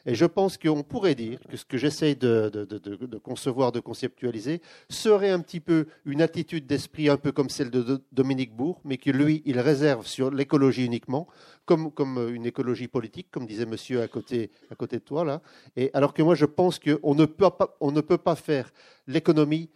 Et 0.06 0.16
je 0.16 0.26
pense 0.26 0.58
qu'on 0.58 0.84
pourrait 0.84 1.16
dire 1.16 1.40
que 1.48 1.58
ce 1.58 1.64
que 1.64 1.78
j'essaye 1.78 2.16
de, 2.16 2.68
concevoir, 3.24 3.72
de 3.72 3.80
conceptualiser, 3.80 4.62
serait 4.90 5.30
un 5.30 5.40
petit 5.40 5.60
peu 5.60 5.86
une 6.06 6.22
attitude 6.22 6.66
d'esprit 6.66 7.08
un 7.08 7.18
peu 7.18 7.32
comme 7.32 7.50
celle 7.50 7.70
de, 7.70 8.02
Dominique 8.12 8.56
Bourg, 8.56 8.82
mais 8.84 8.98
que 8.98 9.12
lui, 9.12 9.44
il 9.46 9.60
réserve 9.60 10.08
sur 10.08 10.32
l'écologie 10.32 10.86
uniquement, 10.86 11.28
comme, 11.66 11.92
comme 11.92 12.34
une 12.34 12.46
écologie 12.46 12.88
politique, 12.88 13.28
comme 13.32 13.46
disait 13.46 13.66
monsieur 13.66 14.02
à 14.02 14.08
côté, 14.08 14.50
à 14.72 14.76
côté 14.76 14.98
de 14.98 15.04
toi, 15.04 15.24
là. 15.24 15.42
Et 15.76 15.92
alors 15.94 16.14
que 16.14 16.24
moi, 16.24 16.36
je 16.36 16.46
pense 16.46 16.80
qu'on 16.80 17.16
ne 17.16 17.22
ne 17.22 18.02
peut 18.02 18.18
pas 18.18 18.36
faire 18.36 18.72
l'économie 19.08 19.70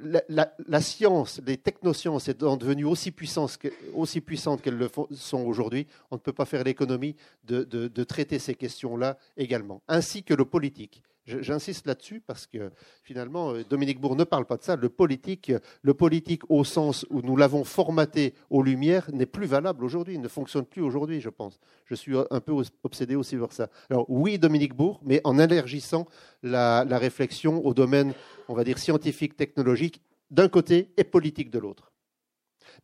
la, 0.00 0.80
science, 0.80 1.40
les 1.46 1.56
technosciences 1.56 2.28
étant 2.28 2.56
devenues 2.56 2.84
aussi 2.84 3.10
puissantes, 3.10 3.58
qu'elles 3.58 4.76
le 4.76 4.88
sont 5.12 5.40
aujourd'hui, 5.40 5.86
on 6.10 6.16
ne 6.16 6.20
peut 6.20 6.32
pas 6.32 6.44
faire 6.44 6.64
l'économie 6.64 7.16
de, 7.44 8.04
traiter 8.04 8.38
ces 8.38 8.54
questions-là 8.54 9.18
également, 9.36 9.82
ainsi 9.88 10.22
que 10.22 10.34
le 10.34 10.44
politique. 10.44 11.02
J'insiste 11.40 11.86
là-dessus 11.86 12.20
parce 12.26 12.46
que 12.46 12.70
finalement, 13.02 13.52
euh, 13.52 13.64
Dominique 13.68 14.00
Bourg 14.00 14.16
ne 14.16 14.24
parle 14.24 14.46
pas 14.46 14.56
de 14.56 14.62
ça. 14.62 14.76
Le 14.76 14.88
politique, 14.88 15.52
le 15.82 15.94
politique 15.94 16.42
au 16.48 16.64
sens 16.64 17.06
où 17.10 17.20
nous 17.20 17.36
l'avons 17.36 17.64
formaté 17.64 18.34
aux 18.50 18.62
Lumières 18.62 19.10
n'est 19.12 19.26
plus 19.26 19.46
valable 19.46 19.84
aujourd'hui, 19.84 20.18
ne 20.18 20.28
fonctionne 20.28 20.64
plus 20.64 20.82
aujourd'hui, 20.82 21.20
je 21.20 21.28
pense. 21.28 21.60
Je 21.84 21.94
suis 21.94 22.14
un 22.30 22.40
peu 22.40 22.54
obsédé 22.82 23.14
aussi 23.14 23.36
par 23.36 23.52
ça. 23.52 23.68
Alors 23.90 24.06
oui, 24.08 24.38
Dominique 24.38 24.74
Bourg, 24.74 25.00
mais 25.04 25.20
en 25.24 25.38
élargissant 25.38 26.06
la, 26.42 26.84
la 26.84 26.98
réflexion 26.98 27.64
au 27.64 27.74
domaine, 27.74 28.14
on 28.48 28.54
va 28.54 28.64
dire, 28.64 28.78
scientifique, 28.78 29.36
technologique 29.36 30.00
d'un 30.30 30.48
côté 30.48 30.90
et 30.96 31.04
politique 31.04 31.50
de 31.50 31.58
l'autre. 31.58 31.87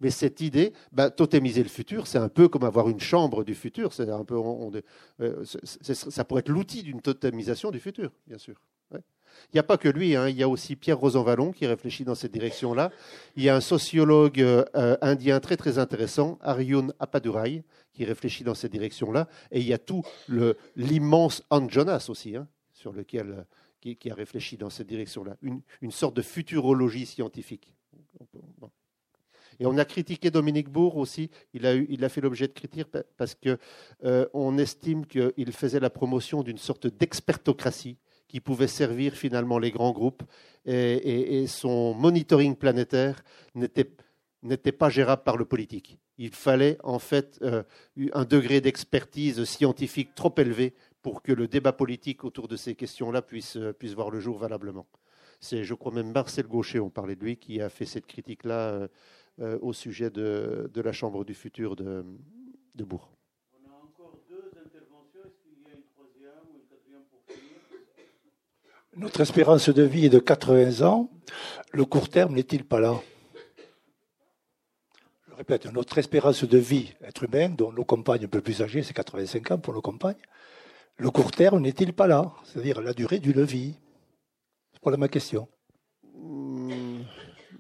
Mais 0.01 0.11
cette 0.11 0.41
idée, 0.41 0.73
bah, 0.93 1.11
totémiser 1.11 1.63
le 1.63 1.69
futur, 1.69 2.07
c'est 2.07 2.19
un 2.19 2.29
peu 2.29 2.49
comme 2.49 2.65
avoir 2.65 2.89
une 2.89 3.01
chambre 3.01 3.45
du 3.45 3.55
futur. 3.55 3.91
Euh, 3.99 5.45
ça 5.45 6.25
pourrait 6.25 6.41
être 6.41 6.49
l'outil 6.49 6.83
d'une 6.83 7.01
totémisation 7.01 7.71
du 7.71 7.81
futur, 7.81 8.13
bien 8.27 8.39
sûr. 8.39 8.61
Il 9.53 9.57
n'y 9.57 9.61
a 9.61 9.65
pas 9.65 9.79
que 9.79 9.89
lui, 9.89 10.15
hein. 10.15 10.29
il 10.29 10.37
y 10.37 10.43
a 10.43 10.49
aussi 10.49 10.77
Pierre 10.77 10.99
Rosanvallon 10.99 11.53
qui 11.53 11.67
réfléchit 11.67 12.05
dans 12.05 12.15
cette 12.15 12.33
direction-là. 12.33 12.93
Il 13.37 13.43
y 13.43 13.49
a 13.49 13.57
un 13.57 13.61
sociologue 13.61 14.41
euh, 14.41 14.97
indien 15.01 15.41
très 15.41 15.57
très 15.57 15.79
intéressant, 15.79 16.39
Aryun 16.41 16.93
Appadurai, 17.01 17.65
qui 17.93 18.05
réfléchit 18.05 18.45
dans 18.45 18.55
cette 18.55 18.73
direction-là. 18.73 19.29
Et 19.51 19.61
il 19.61 19.67
y 19.67 19.73
a 19.73 19.79
tout 19.79 20.05
l'immense 20.77 21.43
Anne 21.51 21.71
Jonas 21.71 22.07
aussi, 22.09 22.37
hein, 22.37 22.47
sur 22.73 22.93
lequel, 22.93 23.45
qui, 23.81 24.11
a 24.11 24.15
réfléchi 24.15 24.57
dans 24.57 24.71
cette 24.71 24.87
direction-là. 24.87 25.37
Une, 25.43 25.91
sorte 25.91 26.17
de 26.17 26.23
futurologie 26.23 27.07
scientifique. 27.07 27.73
Et 29.61 29.67
on 29.67 29.79
a 29.79 29.85
critiqué 29.85 30.31
Dominique 30.31 30.69
Bourg 30.69 30.97
aussi. 30.97 31.31
Il 31.53 31.67
a, 31.67 32.09
fait 32.09 32.21
l'objet 32.21 32.49
de 32.49 32.53
critiques 32.53 32.89
parce 33.17 33.35
qu'on 33.35 33.57
euh, 34.05 34.57
estime 34.59 35.07
qu'il 35.07 35.53
faisait 35.53 35.81
la 35.81 35.91
promotion 35.91 36.43
d'une 36.43 36.59
sorte 36.59 36.87
d'expertocratie 36.87 37.99
qui 38.29 38.41
pouvait 38.41 38.69
servir 38.69 39.15
finalement 39.15 39.59
les 39.59 39.71
grands 39.71 39.93
groupes. 39.93 40.23
Et, 40.67 41.47
son 41.47 41.95
monitoring 41.95 42.57
planétaire 42.57 43.23
n'était 43.55 44.73
pas 44.73 44.89
gérable 44.89 45.23
par 45.23 45.37
le 45.37 45.45
politique. 45.45 45.99
Il 46.17 46.31
fallait 46.31 46.79
en 46.83 46.99
fait 46.99 47.39
euh, 47.43 47.63
un 48.13 48.25
degré 48.25 48.61
d'expertise 48.61 49.45
scientifique 49.45 50.15
trop 50.15 50.33
élevé 50.39 50.75
pour 51.03 51.23
que 51.23 51.33
le 51.33 51.49
débat 51.49 51.73
politique 51.73 52.25
autour 52.25 52.49
de 52.49 52.57
ces 52.57 52.75
questions-là 52.75 53.21
puisse, 53.21 53.59
puisse 53.79 53.93
voir 53.93 54.11
le 54.11 54.21
jour 54.21 54.39
valablement. 54.39 54.87
C'est, 55.41 55.65
je 55.65 55.75
crois 55.75 55.93
même 55.93 56.13
Marcel 56.13 56.47
Gaucher, 56.47 56.81
on 56.81 56.89
parlait 56.89 57.17
de 57.17 57.25
lui, 57.25 57.37
qui 57.37 57.61
a 57.61 57.69
fait 57.69 57.85
cette 57.85 58.07
critique-là 58.07 58.89
euh, 59.41 59.59
au 59.63 59.73
sujet 59.73 60.11
de, 60.11 60.71
de, 60.73 60.81
la 60.81 60.93
Chambre 60.93 61.25
du 61.25 61.35
futur 61.35 61.75
de, 61.75 62.05
de 62.77 62.85
Bourg. 62.85 63.11
On 63.53 63.69
a 63.69 63.75
encore 63.75 64.21
deux 64.29 64.51
interventions. 64.65 65.21
Est-ce 65.27 65.43
qu'il 65.43 65.61
y 65.63 65.73
a 65.73 65.75
une 65.75 65.83
troisième 65.93 66.45
ou 66.53 66.57
une 66.57 66.69
quatrième 66.69 67.03
pour 67.11 67.21
finir? 67.27 67.43
Notre 68.97 69.21
espérance 69.21 69.69
de 69.71 69.83
vie 69.83 70.07
est 70.07 70.11
de 70.11 70.21
80 70.21 70.87
ans. 70.87 71.11
Le 71.73 71.85
court 71.85 72.09
terme 72.09 72.35
n'est-il 72.35 72.65
pas 72.65 72.79
là? 72.79 73.01
Je 75.29 75.35
répète, 75.35 75.67
notre 75.73 75.99
espérance 75.99 76.45
de 76.45 76.59
vie, 76.59 76.95
être 77.03 77.25
humain, 77.25 77.49
dont 77.49 77.73
nos 77.73 77.85
compagnes 77.85 78.27
un 78.27 78.29
peu 78.29 78.41
plus 78.41 78.63
âgées, 78.63 78.85
c'est 78.85 78.95
85 78.95 79.51
ans 79.51 79.59
pour 79.59 79.75
nos 79.75 79.83
compagnes. 79.83 80.15
Le 80.97 81.11
court 81.11 81.33
terme 81.33 81.61
n'est-il 81.61 81.93
pas 81.93 82.07
là? 82.07 82.33
C'est-à-dire 82.45 82.81
la 82.81 82.95
durée 82.95 83.19
d'une 83.19 83.43
vie? 83.43 83.75
C'est 84.73 84.81
voilà 84.81 84.97
ma 84.97 85.09
question. 85.09 85.49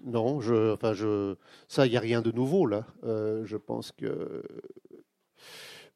Non, 0.04 0.40
je, 0.40 0.74
enfin, 0.74 0.92
je, 0.92 1.34
ça, 1.66 1.86
il 1.86 1.90
n'y 1.90 1.96
a 1.96 2.00
rien 2.00 2.20
de 2.20 2.30
nouveau 2.30 2.66
là. 2.66 2.86
Euh, 3.04 3.44
je 3.46 3.56
pense 3.56 3.90
que 3.90 4.42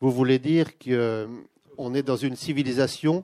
vous 0.01 0.10
voulez 0.10 0.39
dire 0.39 0.78
qu'on 0.78 0.89
euh, 0.90 1.94
est 1.94 2.02
dans 2.02 2.16
une 2.16 2.35
civilisation. 2.35 3.22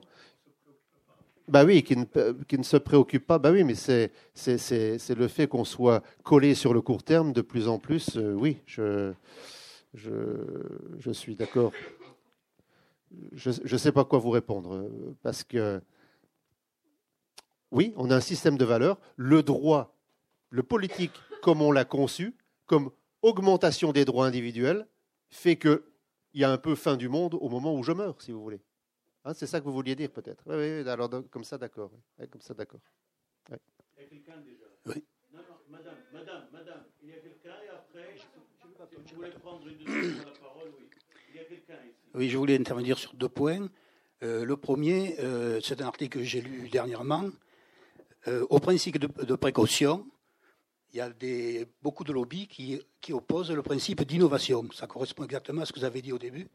Bah 1.47 1.65
oui, 1.65 1.83
qui 1.83 1.95
ne, 1.97 2.63
se 2.63 2.77
préoccupe 2.77 3.25
pas. 3.25 3.39
Bah 3.39 3.51
oui, 3.51 3.63
mais 3.63 3.73
c'est, 3.73 4.11
le 4.45 5.27
fait 5.27 5.47
qu'on 5.47 5.65
soit 5.65 6.03
collé 6.23 6.53
sur 6.53 6.73
le 6.73 6.81
court 6.81 7.01
terme 7.01 7.33
de 7.33 7.41
plus 7.41 7.67
en 7.67 7.79
plus. 7.79 8.17
Euh, 8.17 8.33
oui, 8.33 8.57
je, 8.67 9.11
je, 9.95 10.11
je 10.99 11.11
suis 11.11 11.35
d'accord. 11.35 11.71
Je 13.33 13.49
ne 13.49 13.77
sais 13.77 13.91
pas 13.91 14.05
quoi 14.05 14.19
vous 14.19 14.31
répondre 14.31 14.87
parce 15.23 15.43
que 15.43 15.81
oui, 17.71 17.93
on 17.95 18.11
a 18.11 18.15
un 18.17 18.21
système 18.21 18.57
de 18.57 18.65
valeurs. 18.65 18.99
Le 19.15 19.41
droit 19.41 19.94
le 20.55 20.63
politique, 20.63 21.11
comme 21.41 21.61
on 21.61 21.73
l'a 21.73 21.83
conçu, 21.83 22.33
comme 22.65 22.89
augmentation 23.21 23.91
des 23.91 24.05
droits 24.05 24.25
individuels, 24.25 24.87
fait 25.29 25.57
qu'il 25.57 25.81
y 26.33 26.45
a 26.45 26.49
un 26.49 26.57
peu 26.57 26.75
fin 26.75 26.95
du 26.95 27.09
monde 27.09 27.33
au 27.33 27.49
moment 27.49 27.75
où 27.75 27.83
je 27.83 27.91
meurs, 27.91 28.21
si 28.21 28.31
vous 28.31 28.41
voulez. 28.41 28.61
Hein, 29.25 29.33
c'est 29.33 29.47
ça 29.47 29.59
que 29.59 29.65
vous 29.65 29.73
vouliez 29.73 29.95
dire, 29.95 30.09
peut-être. 30.09 30.43
Oui, 30.45 30.55
oui, 30.55 30.89
alors 30.89 31.09
comme 31.29 31.43
ça, 31.43 31.57
d'accord. 31.57 31.91
comme 32.31 32.39
ça, 32.39 32.53
d'accord. 32.53 32.79
Il 33.49 33.53
y 34.01 34.05
a 34.05 34.07
quelqu'un 34.07 34.37
déjà 34.45 34.65
Oui. 34.85 35.03
Non, 35.33 35.39
non, 35.39 35.57
madame, 35.69 35.97
madame, 36.13 36.47
madame, 36.53 36.83
il 37.03 37.09
y 37.09 37.13
a 37.13 37.17
quelqu'un 37.17 37.55
et 37.65 37.69
après, 37.69 38.15
je, 38.15 39.09
je 39.09 39.15
voulais 39.15 39.31
prendre 39.31 39.67
une 39.67 39.77
deuxième 39.77 40.19
la 40.19 40.39
parole, 40.39 40.71
oui. 40.79 40.85
Il 41.31 41.35
y 41.35 41.39
a 41.39 41.43
quelqu'un 41.43 41.83
ici. 41.83 42.11
Oui, 42.13 42.29
je 42.29 42.37
voulais 42.37 42.57
intervenir 42.57 42.97
sur 42.97 43.13
deux 43.13 43.27
points. 43.27 43.67
Euh, 44.23 44.45
le 44.45 44.55
premier, 44.55 45.19
euh, 45.19 45.59
c'est 45.61 45.81
un 45.81 45.85
article 45.85 46.19
que 46.19 46.23
j'ai 46.23 46.39
lu 46.39 46.69
dernièrement. 46.69 47.29
Euh, 48.29 48.45
au 48.49 48.59
principe 48.59 48.97
de 48.97 49.35
précaution, 49.35 50.07
il 50.93 50.97
y 50.97 51.01
a 51.01 51.09
beaucoup 51.81 52.03
de 52.03 52.13
lobbies 52.13 52.47
qui, 52.47 52.81
qui 53.01 53.13
opposent 53.13 53.51
le 53.51 53.61
principe 53.61 54.03
d'innovation. 54.03 54.65
Ça 54.73 54.87
correspond 54.87 55.23
exactement 55.25 55.61
à 55.61 55.65
ce 55.65 55.73
que 55.73 55.79
vous 55.79 55.85
avez 55.85 56.01
dit 56.01 56.13
au 56.13 56.17
début. 56.17 56.47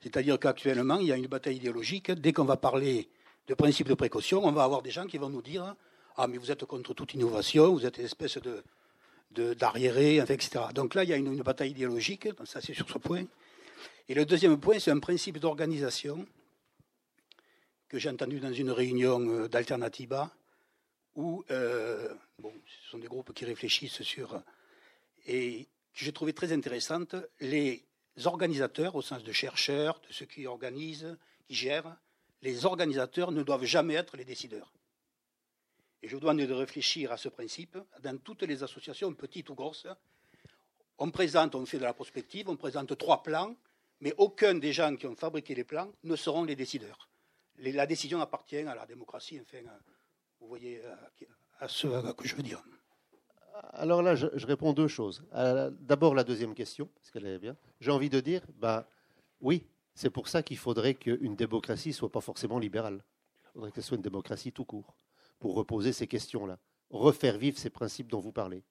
C'est-à-dire 0.00 0.38
qu'actuellement, 0.38 0.98
il 0.98 1.06
y 1.06 1.12
a 1.12 1.16
une 1.16 1.26
bataille 1.26 1.56
idéologique. 1.56 2.10
Dès 2.10 2.32
qu'on 2.32 2.44
va 2.44 2.56
parler 2.56 3.08
de 3.46 3.54
principe 3.54 3.88
de 3.88 3.94
précaution, 3.94 4.44
on 4.44 4.52
va 4.52 4.64
avoir 4.64 4.82
des 4.82 4.90
gens 4.90 5.06
qui 5.06 5.18
vont 5.18 5.28
nous 5.28 5.42
dire 5.42 5.74
Ah, 6.16 6.26
mais 6.26 6.38
vous 6.38 6.50
êtes 6.50 6.64
contre 6.64 6.94
toute 6.94 7.14
innovation, 7.14 7.72
vous 7.72 7.86
êtes 7.86 7.98
une 7.98 8.04
espèce 8.04 8.38
de, 8.38 9.54
d'arriéré, 9.54 10.16
etc. 10.16 10.60
Donc 10.74 10.94
là, 10.94 11.04
il 11.04 11.10
y 11.10 11.12
a 11.12 11.16
une, 11.16 11.32
une 11.32 11.42
bataille 11.42 11.70
idéologique, 11.70 12.28
ça 12.44 12.60
c'est 12.60 12.74
sur 12.74 12.88
ce 12.88 12.98
point. 12.98 13.24
Et 14.08 14.14
le 14.14 14.24
deuxième 14.24 14.58
point, 14.58 14.78
c'est 14.78 14.90
un 14.90 14.98
principe 14.98 15.38
d'organisation 15.38 16.26
que 17.88 17.98
j'ai 17.98 18.08
entendu 18.08 18.40
dans 18.40 18.52
une 18.52 18.70
réunion 18.70 19.20
euh, 19.20 19.48
d'Alternativa, 19.48 20.30
où 21.14 21.44
euh, 21.50 22.14
bon, 22.38 22.52
ce 22.66 22.90
sont 22.90 22.98
des 22.98 23.08
groupes 23.08 23.32
qui 23.32 23.44
réfléchissent 23.44 24.02
sur 24.02 24.42
et 25.26 25.64
que 25.94 26.04
j'ai 26.04 26.12
trouvé 26.12 26.32
très 26.32 26.52
intéressante. 26.52 27.14
Les 27.40 27.84
organisateurs, 28.24 28.94
au 28.94 29.02
sens 29.02 29.22
de 29.22 29.32
chercheurs, 29.32 30.00
de 30.00 30.12
ceux 30.12 30.26
qui 30.26 30.46
organisent, 30.46 31.16
qui 31.46 31.54
gèrent, 31.54 31.96
les 32.42 32.64
organisateurs 32.64 33.32
ne 33.32 33.42
doivent 33.42 33.64
jamais 33.64 33.94
être 33.94 34.16
les 34.16 34.24
décideurs. 34.24 34.72
Et 36.02 36.08
je 36.08 36.14
vous 36.14 36.20
demande 36.20 36.38
de 36.38 36.52
réfléchir 36.52 37.12
à 37.12 37.18
ce 37.18 37.28
principe 37.28 37.76
dans 38.02 38.16
toutes 38.18 38.42
les 38.42 38.62
associations, 38.62 39.12
petites 39.12 39.50
ou 39.50 39.54
grosses. 39.54 39.86
On 40.98 41.10
présente, 41.10 41.54
on 41.54 41.66
fait 41.66 41.78
de 41.78 41.84
la 41.84 41.92
prospective, 41.92 42.48
on 42.48 42.56
présente 42.56 42.96
trois 42.96 43.22
plans, 43.22 43.54
mais 44.00 44.14
aucun 44.16 44.54
des 44.54 44.72
gens 44.72 44.96
qui 44.96 45.06
ont 45.06 45.16
fabriqué 45.16 45.54
les 45.54 45.64
plans 45.64 45.92
ne 46.04 46.16
seront 46.16 46.44
les 46.44 46.56
décideurs. 46.56 47.08
la 47.58 47.86
décision 47.86 48.20
appartient 48.20 48.56
à 48.56 48.74
la 48.74 48.86
démocratie, 48.86 49.38
enfin, 49.40 49.58
vous 50.40 50.48
voyez 50.48 50.80
euh, 50.84 50.94
à 51.60 51.68
ce 51.68 51.86
que 52.12 52.26
je 52.26 52.34
veux 52.34 52.42
dire. 52.42 52.62
Alors 53.72 54.02
là, 54.02 54.14
je, 54.14 54.26
réponds 54.46 54.72
deux 54.72 54.88
choses. 54.88 55.22
D'abord, 55.80 56.14
la 56.14 56.24
deuxième 56.24 56.54
question, 56.54 56.88
parce 56.96 57.10
qu'elle 57.10 57.26
est 57.26 57.38
bien. 57.38 57.56
J'ai 57.80 57.90
envie 57.90 58.08
de 58.10 58.20
dire, 58.20 58.42
bah, 58.58 58.88
oui, 59.40 59.66
c'est 59.94 60.10
pour 60.10 60.28
ça 60.28 60.42
qu'il 60.42 60.56
faudrait 60.56 60.94
qu'une 60.94 61.36
démocratie 61.36 61.90
ne 61.90 61.94
soit 61.94 62.10
pas 62.10 62.20
forcément 62.20 62.58
libérale. 62.58 63.04
Il 63.44 63.52
faudrait 63.52 63.72
qu'elle 63.72 63.84
soit 63.84 63.96
une 63.96 64.02
démocratie 64.02 64.52
tout 64.52 64.64
court, 64.64 64.94
pour 65.38 65.54
reposer 65.54 65.92
ces 65.92 66.06
questions-là, 66.06 66.58
refaire 66.90 67.36
vivre 67.36 67.58
ces 67.58 67.70
principes 67.70 68.08
dont 68.08 68.20
vous 68.20 68.32
parlez. 68.32 68.62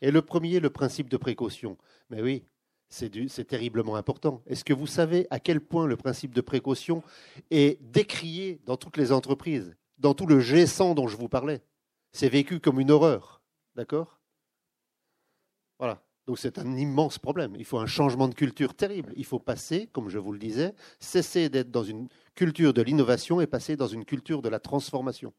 Et 0.00 0.10
le 0.10 0.22
premier, 0.22 0.58
le 0.58 0.70
principe 0.70 1.08
de 1.08 1.16
précaution. 1.16 1.78
Mais 2.10 2.20
oui, 2.20 2.44
c'est 2.88 3.46
terriblement 3.46 3.96
important. 3.96 4.42
Est-ce 4.46 4.64
que 4.64 4.74
vous 4.74 4.86
savez 4.86 5.26
à 5.30 5.40
quel 5.40 5.60
point 5.60 5.86
le 5.86 5.96
principe 5.96 6.34
de 6.34 6.40
précaution 6.40 7.02
est 7.50 7.80
décrié 7.80 8.60
dans 8.66 8.76
toutes 8.76 8.96
les 8.96 9.12
entreprises, 9.12 9.74
dans 10.02 10.14
tout 10.14 10.26
le 10.26 10.40
G100 10.40 10.94
dont 10.94 11.06
je 11.06 11.16
vous 11.16 11.28
parlais 11.28 11.62
C'est 12.10 12.28
vécu 12.28 12.60
comme 12.60 12.80
une 12.80 12.90
horreur. 12.90 13.40
D'accord? 13.76 14.20
Voilà. 15.78 16.02
Donc 16.26 16.38
c'est 16.38 16.58
un 16.58 16.76
immense 16.76 17.18
problème. 17.18 17.54
Il 17.56 17.64
faut 17.64 17.78
un 17.78 17.86
changement 17.86 18.28
de 18.28 18.34
culture 18.34 18.74
terrible. 18.74 19.12
Il 19.16 19.24
faut 19.24 19.38
passer, 19.38 19.88
comme 19.92 20.08
je 20.08 20.18
vous 20.18 20.32
le 20.32 20.38
disais, 20.38 20.74
cesser 21.00 21.48
d'être 21.48 21.70
dans 21.70 21.84
une 21.84 22.08
culture 22.34 22.74
de 22.74 22.82
l'innovation 22.82 23.40
et 23.40 23.46
passer 23.46 23.76
dans 23.76 23.86
une 23.86 24.04
culture 24.04 24.42
de 24.42 24.48
la 24.48 24.60
transformation. 24.60 25.32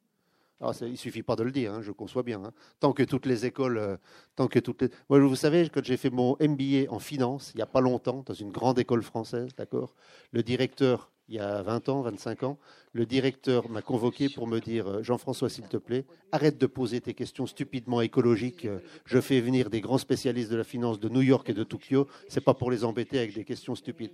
Alors, 0.60 0.74
il 0.82 0.92
ne 0.92 0.96
suffit 0.96 1.24
pas 1.24 1.36
de 1.36 1.44
le 1.44 1.52
dire, 1.52 1.74
hein, 1.74 1.82
je 1.82 1.92
conçois 1.92 2.24
bien. 2.24 2.42
Hein. 2.44 2.54
Tant 2.80 2.94
que 2.94 3.04
toutes 3.04 3.26
les 3.26 3.46
écoles, 3.46 3.78
euh, 3.78 3.98
tant 4.38 4.48
que 4.48 4.60
toutes 4.60 4.84
Moi, 5.10 5.20
vous 5.20 5.36
savez, 5.36 5.70
quand 5.70 5.84
j'ai 5.84 5.98
fait 5.98 6.10
mon 6.10 6.38
MBA 6.40 6.90
en 6.90 7.00
finance, 7.00 7.52
il 7.54 7.58
n'y 7.58 7.64
a 7.64 7.68
pas 7.68 7.82
longtemps, 7.82 8.24
dans 8.26 8.34
une 8.34 8.52
grande 8.52 8.80
école 8.80 9.04
française, 9.04 9.50
d'accord, 9.58 9.94
le 10.32 10.42
directeur, 10.42 11.12
il 11.30 11.36
y 11.36 11.40
a 11.40 11.62
20 11.62 11.90
ans, 11.90 12.02
25 12.02 12.44
ans, 12.44 12.58
le 12.92 13.06
directeur 13.06 13.70
m'a 13.70 13.82
convoqué 13.82 14.30
pour 14.30 14.48
me 14.48 14.60
dire 14.60 14.88
euh, 14.88 15.04
Jean-François, 15.04 15.50
s'il 15.50 15.68
te 15.68 15.78
plaît, 15.78 16.06
arrête 16.32 16.58
de 16.58 16.68
poser 16.68 17.00
tes 17.02 17.14
questions 17.14 17.46
stupidement 17.48 18.02
écologiques. 18.02 18.66
Euh, 18.66 18.80
je 19.06 19.20
fais 19.22 19.40
venir 19.40 19.70
des 19.70 19.82
grands 19.82 19.98
spécialistes 19.98 20.52
de 20.52 20.58
la 20.58 20.64
finance 20.64 21.00
de 21.00 21.10
New 21.10 21.22
York 21.22 21.50
et 21.50 21.54
de 21.54 21.64
Tokyo. 21.64 22.08
C'est 22.28 22.44
pas 22.44 22.54
pour 22.54 22.72
les 22.72 22.84
embêter 22.84 23.20
avec 23.20 23.34
des 23.34 23.46
questions 23.46 23.76
stupides. 23.76 24.12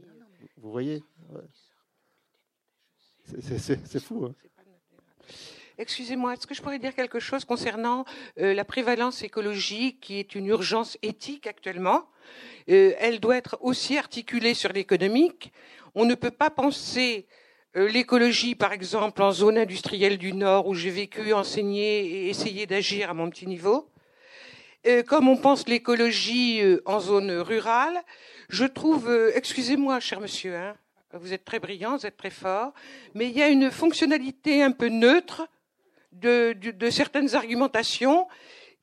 Vous 0.58 0.72
voyez? 0.72 1.04
C'est 3.26 4.00
fou. 4.00 4.26
Hein 4.26 4.36
Excusez-moi, 5.78 6.34
est-ce 6.34 6.46
que 6.46 6.54
je 6.54 6.62
pourrais 6.62 6.80
dire 6.80 6.94
quelque 6.94 7.20
chose 7.20 7.46
concernant 7.46 8.04
euh, 8.38 8.54
la 8.54 8.66
prévalence 8.66 9.24
écologique, 9.24 10.02
qui 10.02 10.20
est 10.20 10.36
une 10.36 10.48
urgence 10.48 10.98
éthique 11.02 11.48
actuellement? 11.48 12.06
Elle 12.68 13.20
doit 13.20 13.38
être 13.38 13.58
aussi 13.62 13.98
articulée 13.98 14.54
sur 14.54 14.72
l'économique. 14.72 15.52
On 15.96 16.06
ne 16.06 16.16
peut 16.16 16.32
pas 16.32 16.50
penser 16.50 17.28
euh, 17.76 17.88
l'écologie, 17.88 18.56
par 18.56 18.74
exemple, 18.74 19.22
en 19.22 19.32
zone 19.32 19.58
industrielle 19.58 20.18
du 20.18 20.34
Nord, 20.34 20.68
où 20.68 20.74
j'ai 20.74 20.90
vécu, 20.90 21.34
enseigné 21.34 22.06
et 22.06 22.30
essayé 22.30 22.66
d'agir 22.66 23.10
à 23.10 23.14
mon 23.14 23.30
petit 23.30 23.48
niveau. 23.48 23.90
comme 25.08 25.28
on 25.28 25.38
pense 25.38 25.68
l'écologie 25.68 26.62
en 26.86 27.00
zone 27.00 27.32
rurale, 27.32 28.02
je 28.48 28.66
trouve, 28.66 29.12
excusez-moi, 29.36 30.00
cher 30.00 30.22
monsieur, 30.22 30.56
hein, 30.56 30.76
vous 31.14 31.34
êtes 31.34 31.44
très 31.44 31.60
brillant, 31.60 31.98
vous 31.98 32.06
êtes 32.06 32.18
très 32.18 32.30
fort, 32.30 32.72
mais 33.16 33.28
il 33.28 33.38
y 33.38 33.42
a 33.42 33.48
une 33.48 33.72
fonctionnalité 33.72 34.62
un 34.62 34.72
peu 34.72 34.90
neutre 34.90 35.48
de, 36.12 36.90
certaines 36.92 37.36
argumentations 37.36 38.28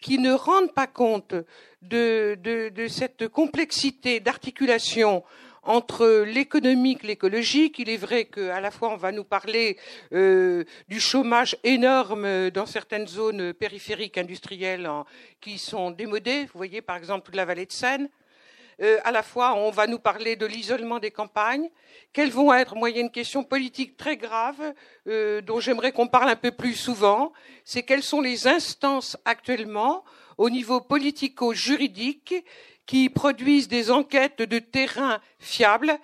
qui 0.00 0.18
ne 0.18 0.32
rendent 0.32 0.72
pas 0.72 0.86
compte 0.86 1.34
de, 1.82 2.86
cette 2.88 3.28
complexité 3.28 4.20
d'articulation 4.20 5.22
entre 5.66 6.24
l'économique, 6.26 7.02
l'écologique. 7.02 7.78
Il 7.78 7.90
est 7.90 7.96
vrai 7.96 8.24
qu'à 8.24 8.60
la 8.60 8.70
fois 8.70 8.90
on 8.90 8.96
va 8.96 9.12
nous 9.12 9.24
parler 9.24 9.76
euh, 10.12 10.64
du 10.88 11.00
chômage 11.00 11.56
énorme 11.64 12.50
dans 12.50 12.66
certaines 12.66 13.06
zones 13.06 13.52
périphériques 13.52 14.18
industrielles 14.18 14.88
qui 15.40 15.58
sont 15.58 15.90
démodées. 15.90 16.44
Vous 16.44 16.56
voyez 16.56 16.80
par 16.80 16.96
exemple 16.96 17.26
toute 17.26 17.36
la 17.36 17.44
vallée 17.44 17.66
de 17.66 17.72
Seine. 17.72 18.08
Euh, 18.82 18.98
à 19.04 19.10
la 19.10 19.22
fois, 19.22 19.54
on 19.54 19.70
va 19.70 19.86
nous 19.86 19.98
parler 19.98 20.36
de 20.36 20.44
l'isolement 20.44 20.98
des 20.98 21.10
campagnes. 21.10 21.70
Quelles 22.12 22.30
vont 22.30 22.52
être, 22.52 22.76
moi, 22.76 22.90
il 22.90 22.96
y 22.96 22.98
a 22.98 23.02
une 23.02 23.10
question 23.10 23.42
politique 23.42 23.96
très 23.96 24.18
grave 24.18 24.74
euh, 25.06 25.40
dont 25.40 25.60
j'aimerais 25.60 25.92
qu'on 25.92 26.08
parle 26.08 26.28
un 26.28 26.36
peu 26.36 26.50
plus 26.50 26.74
souvent. 26.74 27.32
C'est 27.64 27.84
quelles 27.84 28.02
sont 28.02 28.20
les 28.20 28.46
instances 28.46 29.16
actuellement 29.24 30.04
au 30.36 30.50
niveau 30.50 30.80
politico-juridique 30.80 32.34
qui 32.86 33.08
produisent 33.08 33.68
des 33.68 33.90
enquêtes 33.90 34.42
de 34.42 34.58
terrain 34.58 35.20
fiables 35.38 35.98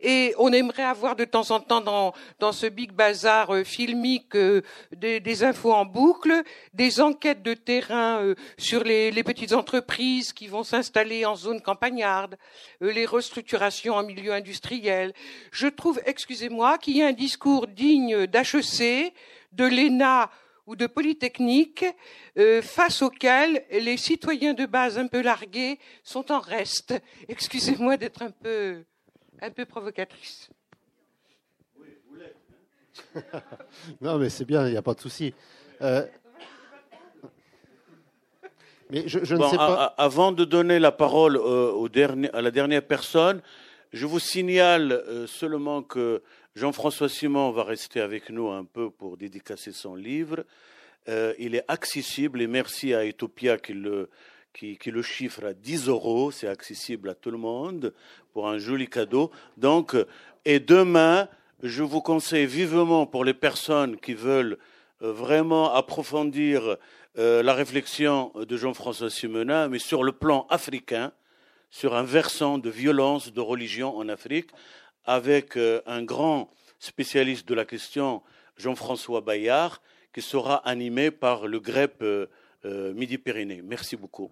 et 0.00 0.34
on 0.38 0.52
aimerait 0.52 0.84
avoir 0.84 1.16
de 1.16 1.24
temps 1.24 1.50
en 1.50 1.60
temps 1.60 1.80
dans, 1.80 2.12
dans 2.38 2.52
ce 2.52 2.66
big 2.66 2.92
bazar 2.92 3.52
euh, 3.52 3.64
filmique 3.64 4.36
euh, 4.36 4.62
des, 4.92 5.44
infos 5.44 5.72
en 5.72 5.84
boucle, 5.84 6.42
des 6.72 7.00
enquêtes 7.00 7.42
de 7.42 7.54
terrain 7.54 8.22
euh, 8.22 8.34
sur 8.56 8.84
les, 8.84 9.10
les, 9.10 9.24
petites 9.24 9.52
entreprises 9.52 10.32
qui 10.32 10.46
vont 10.46 10.62
s'installer 10.62 11.24
en 11.26 11.34
zone 11.34 11.60
campagnarde, 11.60 12.36
les 12.80 13.06
restructurations 13.06 13.94
en 13.94 14.04
milieu 14.04 14.32
industriel. 14.32 15.12
Je 15.50 15.66
trouve, 15.66 16.00
excusez-moi, 16.06 16.78
qu'il 16.78 16.96
y 16.96 17.02
a 17.02 17.08
un 17.08 17.12
discours 17.12 17.66
digne 17.66 18.26
d'HEC, 18.26 19.12
de 19.52 19.64
l'ENA 19.64 20.30
ou 20.68 20.76
de 20.76 20.86
Polytechnique, 20.86 21.84
face 22.62 23.02
auquel 23.02 23.64
les 23.70 23.96
citoyens 23.96 24.54
de 24.54 24.66
base 24.66 24.98
un 24.98 25.08
peu 25.08 25.22
largués 25.22 25.78
sont 26.04 26.30
en 26.30 26.38
reste. 26.38 26.94
Excusez-moi 27.26 27.96
d'être 27.96 28.22
un 28.22 28.30
peu 28.30 28.84
un 29.40 29.50
peu 29.50 29.64
provocatrice. 29.64 30.50
non, 34.00 34.18
mais 34.18 34.28
c'est 34.28 34.44
bien, 34.44 34.66
il 34.66 34.72
n'y 34.72 34.76
a 34.76 34.82
pas 34.82 34.94
de 34.94 35.00
souci. 35.00 35.32
Euh, 35.82 36.04
mais 38.90 39.06
je, 39.06 39.18
ne 39.18 39.24
sais 39.24 39.56
pas. 39.56 39.94
avant 39.98 40.32
de 40.32 40.44
donner 40.44 40.78
la 40.78 40.92
parole 40.92 41.36
euh, 41.36 41.70
au 41.70 41.88
dernier, 41.88 42.30
à 42.32 42.40
la 42.40 42.50
dernière 42.50 42.82
personne, 42.82 43.42
je 43.92 44.06
vous 44.06 44.18
signale 44.18 44.92
euh, 44.92 45.26
seulement 45.26 45.82
que 45.82 46.22
Jean-François 46.58 47.08
Simon 47.08 47.52
va 47.52 47.62
rester 47.62 48.00
avec 48.00 48.30
nous 48.30 48.48
un 48.48 48.64
peu 48.64 48.90
pour 48.90 49.16
dédicacer 49.16 49.70
son 49.70 49.94
livre. 49.94 50.44
il 51.06 51.54
est 51.54 51.64
accessible 51.68 52.42
et 52.42 52.48
merci 52.48 52.92
à 52.94 53.04
Etopia 53.04 53.58
qui 53.58 53.74
le, 53.74 54.10
qui, 54.52 54.76
le 54.90 55.02
chiffre 55.02 55.44
à 55.44 55.52
10 55.54 55.86
euros, 55.86 56.32
c'est 56.32 56.48
accessible 56.48 57.10
à 57.10 57.14
tout 57.14 57.30
le 57.30 57.38
monde 57.38 57.94
pour 58.32 58.48
un 58.48 58.58
joli 58.58 58.88
cadeau. 58.88 59.30
Donc, 59.56 59.94
et 60.44 60.58
demain, 60.58 61.28
je 61.62 61.84
vous 61.84 62.00
conseille 62.00 62.46
vivement 62.46 63.06
pour 63.06 63.24
les 63.24 63.34
personnes 63.34 63.96
qui 63.96 64.14
veulent 64.14 64.58
euh, 65.02 65.12
vraiment 65.12 65.72
approfondir 65.72 66.76
euh, 67.18 67.40
la 67.44 67.54
réflexion 67.54 68.32
de 68.34 68.56
Jean-François 68.56 69.10
Simenin, 69.10 69.68
mais 69.68 69.78
sur 69.78 70.02
le 70.02 70.10
plan 70.10 70.44
africain, 70.50 71.12
sur 71.70 71.94
un 71.94 72.02
versant 72.02 72.58
de 72.58 72.68
violence 72.68 73.32
de 73.32 73.40
religion 73.40 73.96
en 73.96 74.08
Afrique, 74.08 74.50
avec 75.04 75.56
euh, 75.56 75.80
un 75.86 76.02
grand 76.02 76.50
spécialiste 76.78 77.48
de 77.48 77.54
la 77.54 77.64
question, 77.64 78.22
Jean-François 78.56 79.20
Bayard, 79.20 79.80
qui 80.12 80.22
sera 80.22 80.56
animé 80.68 81.10
par 81.10 81.46
le 81.46 81.60
GREP 81.60 82.04
Midi-Pyrénées. 82.64 83.62
Merci 83.62 83.96
beaucoup. 83.96 84.30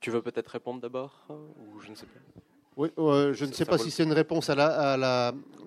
Tu 0.00 0.10
veux 0.10 0.22
peut-être 0.22 0.48
répondre 0.48 0.80
d'abord 0.80 1.26
ou 1.28 1.80
je 1.80 1.90
ne 1.90 1.94
sais 1.94 2.06
pas? 2.06 2.20
Oui, 2.78 2.90
euh, 2.96 3.34
je 3.34 3.44
ne 3.44 3.52
sais 3.52 3.64
pas 3.64 3.76
si 3.76 3.90
c'est 3.90 4.04
une 4.04 4.12
réponse 4.12 4.48
à, 4.50 4.54
la, 4.54 4.96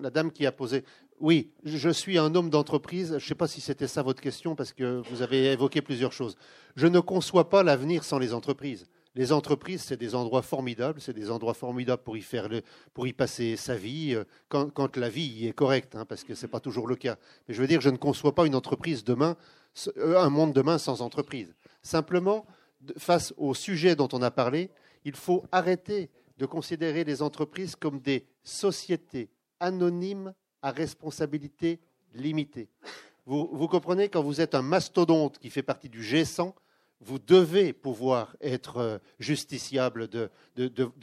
la, 0.00 0.10
dame 0.10 0.32
qui 0.32 0.46
a 0.46 0.52
posé. 0.52 0.82
Oui, 1.20 1.52
je 1.64 1.88
suis 1.90 2.18
un 2.18 2.34
homme 2.34 2.50
d'entreprise. 2.50 3.10
Je 3.10 3.14
ne 3.14 3.20
sais 3.20 3.34
pas 3.34 3.46
si 3.46 3.60
c'était 3.60 3.86
ça 3.86 4.02
votre 4.02 4.20
question 4.20 4.56
parce 4.56 4.72
que 4.72 5.02
vous 5.08 5.22
avez 5.22 5.52
évoqué 5.52 5.80
plusieurs 5.80 6.12
choses. 6.12 6.36
Je 6.74 6.86
ne 6.86 7.00
conçois 7.00 7.48
pas 7.48 7.62
l'avenir 7.62 8.02
sans 8.02 8.18
les 8.18 8.34
entreprises. 8.34 8.86
Les 9.14 9.30
entreprises, 9.30 9.82
c'est 9.82 9.98
des 9.98 10.14
endroits 10.14 10.40
formidables, 10.40 11.00
c'est 11.00 11.12
des 11.12 11.30
endroits 11.30 11.52
formidables 11.52 12.02
pour 12.02 13.06
y 13.06 13.12
passer 13.12 13.56
sa 13.56 13.76
vie 13.76 14.14
euh, 14.14 14.24
quand, 14.48 14.96
la 14.96 15.10
vie 15.10 15.26
y 15.26 15.46
est 15.48 15.52
correcte, 15.52 15.94
hein, 15.94 16.06
parce 16.06 16.24
que 16.24 16.34
c'est 16.34 16.48
pas 16.48 16.60
toujours 16.60 16.86
le 16.86 16.96
cas. 16.96 17.16
Mais 17.46 17.54
je 17.54 17.60
veux 17.60 17.66
dire, 17.66 17.82
je 17.82 17.90
ne 17.90 17.98
conçois 17.98 18.34
pas 18.34 18.46
une 18.46 18.54
entreprise 18.54 19.04
demain, 19.04 19.36
euh, 19.98 20.18
un 20.18 20.30
monde 20.30 20.54
demain 20.54 20.78
sans 20.78 21.02
entreprise. 21.02 21.54
Simplement, 21.82 22.46
face 22.96 23.34
au 23.36 23.52
sujet 23.52 23.96
dont 23.96 24.08
on 24.12 24.22
a 24.22 24.30
parlé, 24.30 24.70
il 25.04 25.14
faut 25.14 25.44
arrêter 25.52 26.10
de 26.38 26.46
considérer 26.46 27.04
les 27.04 27.20
entreprises 27.20 27.76
comme 27.76 28.00
des 28.00 28.26
sociétés 28.42 29.28
anonymes 29.60 30.32
à 30.62 30.70
responsabilité 30.70 31.80
limitée. 32.14 32.68
Vous, 33.24 33.68
comprenez, 33.68 34.08
quand 34.08 34.22
vous 34.22 34.40
êtes 34.40 34.54
un 34.54 34.62
mastodonte 34.62 35.38
qui 35.38 35.50
fait 35.50 35.62
partie 35.62 35.88
du 35.88 36.02
G100, 36.02 36.54
vous 37.04 37.18
devez 37.18 37.72
pouvoir 37.72 38.36
être 38.40 38.76
euh, 38.76 38.98
justiciable 39.18 40.08
de, 40.08 40.30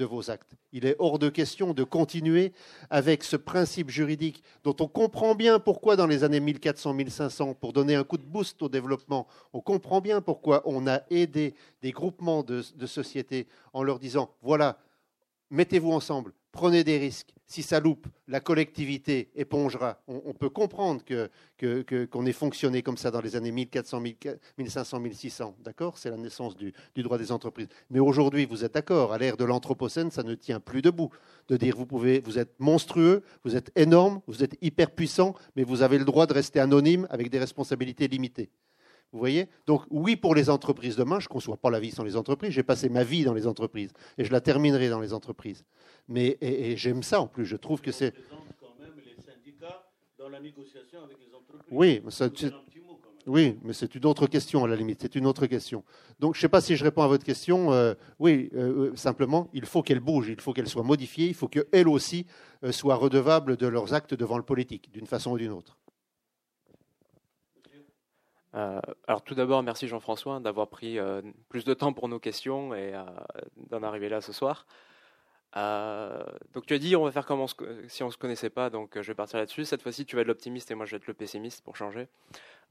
vos 0.06 0.32
actes. 0.32 0.56
Il 0.72 0.86
est 0.86 0.96
hors 1.00 1.20
de 1.20 1.30
question 1.30 1.74
de 1.74 1.84
continuer 1.84 2.54
avec 2.90 3.24
ce 3.24 3.36
principe 3.36 3.90
juridique 3.90 4.42
dont 4.64 4.76
on 4.80 4.88
comprend 4.88 5.36
bien 5.36 5.60
pourquoi 5.60 5.96
dans 5.96 6.08
les 6.08 6.24
années 6.24 6.40
1400-1500, 6.40 7.56
pour 7.56 7.74
donner 7.74 7.96
un 7.96 8.04
coup 8.04 8.18
de 8.18 8.24
boost 8.24 8.62
au 8.62 8.70
développement, 8.70 9.28
on 9.52 9.62
comprend 9.62 10.00
bien 10.00 10.22
pourquoi 10.22 10.62
on 10.66 10.88
a 10.88 11.02
aidé 11.10 11.54
des 11.82 11.92
groupements 11.92 12.44
de, 12.44 12.62
sociétés 12.86 13.48
en 13.74 13.84
leur 13.84 14.00
disant, 14.00 14.34
voilà, 14.42 14.80
mettez-vous 15.50 15.92
ensemble, 15.92 16.34
prenez 16.52 16.84
des 16.84 16.98
risques. 16.98 17.34
Si 17.48 17.64
ça 17.64 17.80
loupe, 17.80 18.06
la 18.28 18.40
collectivité 18.42 19.32
épongera. 19.34 20.04
On, 20.08 20.34
peut 20.34 20.52
comprendre 20.52 21.02
qu'on 21.04 21.28
que, 21.58 22.28
ait 22.28 22.32
fonctionné 22.32 22.84
comme 22.84 22.98
ça 22.98 23.10
dans 23.10 23.22
les 23.22 23.36
années 23.36 23.52
1400, 23.52 24.02
1500, 24.58 25.00
1600. 25.00 25.56
D'accord? 25.64 25.98
C'est 25.98 26.12
la 26.12 26.18
naissance 26.18 26.56
du, 26.56 26.74
droit 26.98 27.18
des 27.18 27.32
entreprises. 27.32 27.68
Mais 27.90 28.00
aujourd'hui, 28.00 28.46
vous 28.46 28.64
êtes 28.64 28.76
d'accord, 28.76 29.14
à 29.14 29.18
l'ère 29.18 29.36
de 29.36 29.46
l'Anthropocène, 29.46 30.12
ça 30.12 30.22
ne 30.22 30.36
tient 30.36 30.60
plus 30.60 30.84
debout. 30.84 31.10
De 31.48 31.58
dire 31.58 31.76
vous, 31.76 31.88
pouvez, 31.88 32.20
vous 32.20 32.38
êtes 32.38 32.54
monstrueux, 32.60 33.24
vous 33.44 33.56
êtes 33.56 33.72
énorme, 33.76 34.22
vous 34.28 34.44
êtes 34.44 34.56
hyper 34.62 34.92
puissant, 34.92 35.34
mais 35.56 35.64
vous 35.64 35.82
avez 35.82 35.98
le 35.98 36.06
droit 36.06 36.28
de 36.28 36.34
rester 36.34 36.60
anonyme 36.60 37.08
avec 37.10 37.32
des 37.32 37.40
responsabilités 37.40 38.08
limitées. 38.08 38.52
Vous 39.12 39.20
voyez? 39.20 39.48
Donc 39.66 39.84
oui 39.90 40.16
pour 40.16 40.36
les 40.36 40.50
entreprises 40.50 40.96
demain, 40.96 41.20
je 41.20 41.26
ne 41.26 41.30
conçois 41.30 41.58
pas 41.58 41.70
la 41.70 41.80
vie 41.80 41.92
sans 41.92 42.04
les 42.04 42.16
entreprises, 42.16 42.52
j'ai 42.52 42.64
passé 42.64 42.90
ma 42.90 43.04
vie 43.04 43.24
dans 43.24 43.34
les 43.34 43.48
entreprises 43.48 43.92
et 44.18 44.24
je 44.24 44.32
la 44.32 44.42
terminerai 44.42 44.90
dans 44.90 45.00
les 45.00 45.14
entreprises. 45.14 45.66
Mais 46.08 46.38
et, 46.42 46.78
j'aime 46.78 47.04
ça 47.04 47.22
en 47.22 47.28
plus, 47.28 47.46
je 47.46 47.56
trouve 47.56 47.82
que 47.82 47.92
c'est... 47.92 48.14
Oui, 51.72 52.02
mais 52.04 52.12
oui, 53.30 53.58
mais 53.64 53.74
c'est 53.74 53.94
une 53.96 54.06
autre 54.06 54.28
question 54.28 54.64
à 54.64 54.68
la 54.68 54.76
limite, 54.76 55.00
c'est 55.02 55.16
une 55.16 55.28
autre 55.28 55.46
question. 55.46 55.84
Donc 56.20 56.36
je 56.36 56.40
ne 56.40 56.42
sais 56.42 56.50
pas 56.50 56.62
si 56.62 56.76
je 56.76 56.84
réponds 56.84 57.04
à 57.04 57.08
votre 57.08 57.24
question. 57.24 57.72
Euh, 57.72 57.94
oui, 58.18 58.50
euh, 58.56 58.92
euh, 58.92 58.96
simplement, 58.96 59.50
il 59.54 59.66
faut 59.66 59.84
qu'elle 59.84 60.00
bouge, 60.00 60.30
il 60.30 60.42
faut 60.42 60.54
qu'elle 60.54 60.68
soit 60.68 60.84
modifiée, 60.84 61.28
il 61.28 61.34
faut 61.34 61.48
qu'elle 61.48 61.88
aussi 61.88 62.26
soit 62.72 62.96
redevable 62.96 63.56
de 63.56 63.68
leurs 63.68 63.94
actes 63.94 64.14
devant 64.14 64.38
le 64.38 64.44
politique, 64.44 64.92
d'une 64.92 65.06
façon 65.06 65.32
ou 65.32 65.38
d'une 65.38 65.52
autre. 65.52 65.78
Euh, 68.56 68.80
alors 69.08 69.24
tout 69.24 69.36
d'abord, 69.36 69.62
merci 69.64 69.88
Jean-François 69.88 70.40
d'avoir 70.40 70.68
pris 70.68 70.98
euh, 70.98 71.22
plus 71.50 71.66
de 71.66 71.74
temps 71.74 71.94
pour 71.94 72.08
nos 72.10 72.20
questions 72.20 72.74
et 72.74 72.96
euh, 72.96 73.04
d'en 73.70 73.84
arriver 73.84 74.10
là 74.10 74.22
ce 74.22 74.34
soir. 74.34 74.66
donc 75.56 76.66
tu 76.66 76.74
as 76.74 76.80
dit 76.80 76.96
on 76.96 77.04
va 77.04 77.12
faire 77.12 77.26
comme 77.26 77.46
si 77.88 78.04
on 78.04 78.08
ne 78.08 78.12
se 78.12 78.18
connaissait 78.18 78.50
pas, 78.50 78.70
donc 78.70 79.00
je 79.00 79.08
vais 79.08 79.16
partir 79.16 79.40
là-dessus. 79.40 79.66
Cette 79.66 79.82
fois-ci, 79.82 80.06
tu 80.06 80.16
vas 80.16 80.24
être 80.24 80.28
l'optimiste 80.28 80.72
et 80.72 80.76
moi 80.76 80.86
je 80.86 80.92
vais 80.92 80.98
être 80.98 81.08
le 81.08 81.14
pessimiste 81.14 81.64
pour 81.64 81.76
changer. 81.76 82.08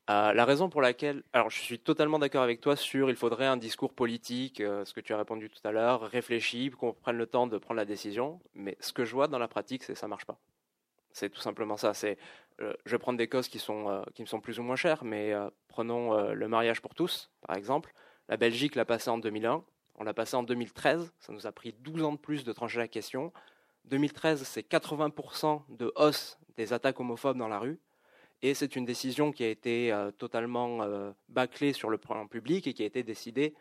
la 0.08 0.44
raison 0.44 0.68
pour 0.68 0.82
laquelle, 0.82 1.22
alors 1.32 1.50
je 1.50 1.60
suis 1.60 1.78
totalement 1.78 2.18
d'accord 2.18 2.42
avec 2.42 2.60
toi 2.60 2.76
sur 2.76 3.10
il 3.10 3.16
faudrait 3.16 3.46
un 3.46 3.56
discours 3.56 3.92
politique, 3.92 4.58
ce 4.58 4.92
que 4.92 5.00
tu 5.00 5.12
as 5.12 5.18
répondu 5.18 5.48
tout 5.50 5.66
à 5.66 5.72
l'heure, 5.72 6.02
réfléchi, 6.02 6.70
qu'on 6.70 6.92
prenne 6.92 7.18
le 7.18 7.26
temps 7.26 7.46
de 7.46 7.58
prendre 7.58 7.78
la 7.78 7.84
décision. 7.84 8.40
Mais 8.54 8.76
ce 8.80 8.92
que 8.92 9.04
je 9.04 9.14
vois 9.14 9.28
dans 9.28 9.38
la 9.38 9.48
pratique, 9.48 9.84
c'est 9.84 9.94
ça 9.94 10.08
marche 10.08 10.24
pas. 10.24 10.38
C'est 11.12 11.30
tout 11.30 11.40
simplement 11.40 11.76
ça. 11.76 11.94
C'est, 11.94 12.18
euh, 12.60 12.72
je 12.84 12.92
vais 12.92 12.98
prendre 12.98 13.18
des 13.18 13.28
causes 13.28 13.48
qui, 13.48 13.58
sont, 13.58 13.88
euh, 13.88 14.02
qui 14.14 14.22
me 14.22 14.26
sont 14.26 14.40
plus 14.40 14.58
ou 14.58 14.62
moins 14.62 14.76
chères, 14.76 15.04
mais 15.04 15.32
euh, 15.32 15.48
prenons 15.68 16.32
le 16.32 16.48
mariage 16.48 16.80
pour 16.80 16.94
tous, 16.94 17.30
par 17.46 17.56
exemple. 17.56 17.92
La 18.28 18.36
Belgique 18.36 18.74
l'a 18.74 18.84
passé 18.84 19.10
en 19.10 19.18
2001, 19.18 19.64
on 19.94 20.04
l'a 20.04 20.14
passé 20.14 20.36
en 20.36 20.42
2013, 20.42 21.12
ça 21.18 21.32
nous 21.32 21.46
a 21.46 21.52
pris 21.52 21.72
12 21.80 22.02
ans 22.02 22.12
de 22.12 22.18
plus 22.18 22.44
de 22.44 22.52
trancher 22.52 22.78
la 22.78 22.88
question. 22.88 23.32
2013, 23.86 24.42
c'est 24.42 24.68
80% 24.68 25.62
de 25.68 25.92
hausse 25.96 26.38
des 26.56 26.72
attaques 26.72 27.00
homophobes 27.00 27.38
dans 27.38 27.48
la 27.48 27.58
rue, 27.58 27.78
et 28.42 28.54
c'est 28.54 28.76
une 28.76 28.84
décision 28.84 29.32
qui 29.32 29.44
a 29.44 29.48
été 29.48 29.96
totalement 30.18 30.80
bâclée 31.28 31.72
sur 31.72 31.90
le 31.90 31.98
plan 31.98 32.26
public 32.26 32.66
et 32.66 32.74
qui 32.74 32.82
a 32.82 32.86
été 32.86 33.02
décidée 33.02 33.54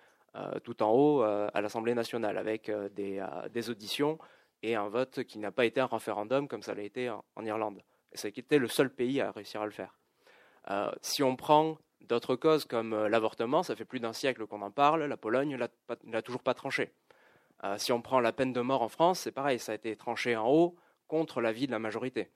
tout 0.63 0.83
en 0.83 0.91
haut 0.91 1.21
à 1.21 1.61
l'Assemblée 1.61 1.93
nationale, 1.93 2.37
avec 2.37 2.69
des, 2.95 3.25
des 3.51 3.69
auditions 3.69 4.19
et 4.63 4.75
un 4.75 4.87
vote 4.87 5.23
qui 5.23 5.39
n'a 5.39 5.51
pas 5.51 5.65
été 5.65 5.79
un 5.79 5.85
référendum 5.85 6.47
comme 6.47 6.61
ça 6.61 6.73
l'a 6.73 6.83
été 6.83 7.09
en, 7.09 7.45
Irlande. 7.45 7.81
Été 8.23 8.57
le 8.57 8.67
seul 8.67 8.89
pays 8.89 9.21
à 9.21 9.31
réussir 9.31 9.61
à 9.61 9.65
le 9.65 9.71
faire. 9.71 9.93
Euh, 10.69 10.91
si 11.01 11.23
on 11.23 11.35
prend 11.35 11.77
d'autres 12.01 12.35
causes 12.35 12.65
comme 12.65 12.93
euh, 12.93 13.09
l'avortement, 13.09 13.63
ça 13.63 13.75
fait 13.75 13.85
plus 13.85 13.99
d'un 13.99 14.13
siècle 14.13 14.45
qu'on 14.47 14.61
en 14.61 14.71
parle, 14.71 15.03
la 15.03 15.17
Pologne 15.17 15.57
ne 15.57 16.11
l'a 16.11 16.21
toujours 16.21 16.41
pas 16.41 16.53
tranché. 16.53 16.91
Euh, 17.63 17.77
si 17.77 17.91
on 17.91 18.01
prend 18.01 18.19
la 18.19 18.33
peine 18.33 18.53
de 18.53 18.61
mort 18.61 18.81
en 18.81 18.89
France, 18.89 19.19
c'est 19.19 19.31
pareil, 19.31 19.59
ça 19.59 19.71
a 19.71 19.75
été 19.75 19.95
tranché 19.95 20.35
en 20.35 20.47
haut 20.47 20.75
contre 21.07 21.41
l'avis 21.41 21.67
de 21.67 21.71
la 21.71 21.79
majorité. 21.79 22.29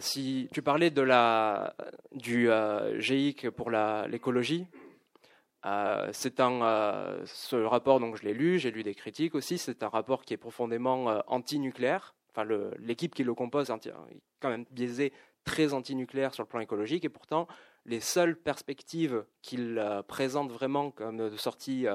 si 0.00 0.48
tu 0.52 0.62
parlais 0.62 0.90
de 0.90 1.02
la, 1.02 1.76
du 2.12 2.50
GIC 2.98 3.50
pour 3.50 3.70
l'écologie, 3.70 4.66
euh, 5.66 6.08
c'est 6.12 6.40
un, 6.40 6.62
euh, 6.62 7.22
ce 7.26 7.56
rapport, 7.56 7.98
donc 8.00 8.16
je 8.16 8.22
l'ai 8.22 8.34
lu, 8.34 8.58
j'ai 8.58 8.70
lu 8.70 8.82
des 8.82 8.94
critiques 8.94 9.34
aussi. 9.34 9.58
C'est 9.58 9.82
un 9.82 9.88
rapport 9.88 10.24
qui 10.24 10.34
est 10.34 10.38
profondément 10.38 11.10
euh, 11.10 11.20
anti-nucléaire. 11.26 12.14
Enfin, 12.30 12.48
l'équipe 12.78 13.14
qui 13.14 13.24
le 13.24 13.34
compose 13.34 13.70
est 13.70 13.92
quand 14.40 14.50
même 14.50 14.64
biaisé, 14.70 15.12
très 15.44 15.72
anti-nucléaire 15.72 16.34
sur 16.34 16.44
le 16.44 16.48
plan 16.48 16.60
écologique. 16.60 17.04
Et 17.04 17.08
pourtant, 17.08 17.48
les 17.84 18.00
seules 18.00 18.36
perspectives 18.36 19.24
qu'il 19.42 19.82
présente 20.06 20.52
vraiment 20.52 20.90
comme 20.92 21.16
de 21.30 21.36
sortie 21.36 21.86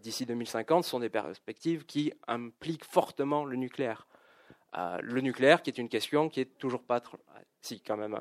d'ici 0.00 0.26
2050 0.26 0.82
sont 0.82 0.98
des 0.98 1.10
perspectives 1.10 1.84
qui 1.84 2.12
impliquent 2.26 2.86
fortement 2.86 3.44
le 3.44 3.56
nucléaire. 3.56 4.08
le 4.74 5.20
nucléaire, 5.20 5.62
qui 5.62 5.70
est 5.70 5.78
une 5.78 5.90
question 5.90 6.30
qui 6.30 6.40
est 6.40 6.58
toujours 6.58 6.82
pas, 6.82 7.00
si 7.60 7.80
quand 7.80 7.98
même 7.98 8.18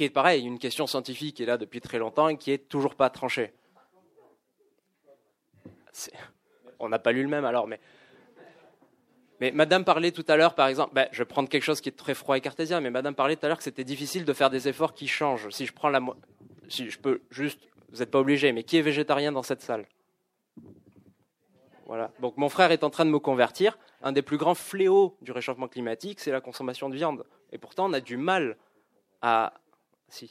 qui 0.00 0.04
est 0.04 0.08
pareil, 0.08 0.46
une 0.46 0.58
question 0.58 0.86
scientifique 0.86 1.36
qui 1.36 1.42
est 1.42 1.46
là 1.46 1.58
depuis 1.58 1.82
très 1.82 1.98
longtemps 1.98 2.28
et 2.28 2.38
qui 2.38 2.52
est 2.52 2.70
toujours 2.70 2.94
pas 2.94 3.10
tranchée. 3.10 3.52
On 6.78 6.88
n'a 6.88 6.98
pas 6.98 7.12
lu 7.12 7.22
le 7.22 7.28
même 7.28 7.44
alors, 7.44 7.66
mais. 7.66 7.78
Mais 9.40 9.50
Madame 9.50 9.84
parlait 9.84 10.10
tout 10.10 10.24
à 10.28 10.36
l'heure, 10.36 10.54
par 10.54 10.68
exemple, 10.68 10.94
ben, 10.94 11.06
je 11.12 11.18
vais 11.18 11.26
prendre 11.26 11.50
quelque 11.50 11.64
chose 11.64 11.82
qui 11.82 11.90
est 11.90 11.98
très 11.98 12.14
froid 12.14 12.38
et 12.38 12.40
cartésien, 12.40 12.80
mais 12.80 12.88
Madame 12.88 13.14
parlait 13.14 13.36
tout 13.36 13.44
à 13.44 13.48
l'heure 13.48 13.58
que 13.58 13.62
c'était 13.62 13.84
difficile 13.84 14.24
de 14.24 14.32
faire 14.32 14.48
des 14.48 14.68
efforts 14.68 14.94
qui 14.94 15.06
changent. 15.06 15.50
Si 15.50 15.66
je 15.66 15.72
prends 15.74 15.90
la, 15.90 16.00
si 16.68 16.88
je 16.88 16.98
peux 16.98 17.20
juste, 17.30 17.68
vous 17.90 17.98
n'êtes 17.98 18.10
pas 18.10 18.20
obligé, 18.20 18.52
mais 18.52 18.62
qui 18.62 18.78
est 18.78 18.82
végétarien 18.82 19.32
dans 19.32 19.42
cette 19.42 19.60
salle? 19.60 19.86
Voilà. 21.84 22.10
Donc 22.20 22.38
mon 22.38 22.48
frère 22.48 22.72
est 22.72 22.84
en 22.84 22.90
train 22.90 23.04
de 23.04 23.10
me 23.10 23.18
convertir. 23.18 23.78
Un 24.00 24.12
des 24.12 24.22
plus 24.22 24.38
grands 24.38 24.54
fléaux 24.54 25.18
du 25.20 25.32
réchauffement 25.32 25.68
climatique, 25.68 26.20
c'est 26.20 26.32
la 26.32 26.40
consommation 26.40 26.88
de 26.88 26.94
viande. 26.94 27.26
Et 27.52 27.58
pourtant, 27.58 27.90
on 27.90 27.92
a 27.92 28.00
du 28.00 28.16
mal 28.16 28.56
à, 29.20 29.59
si, 30.10 30.30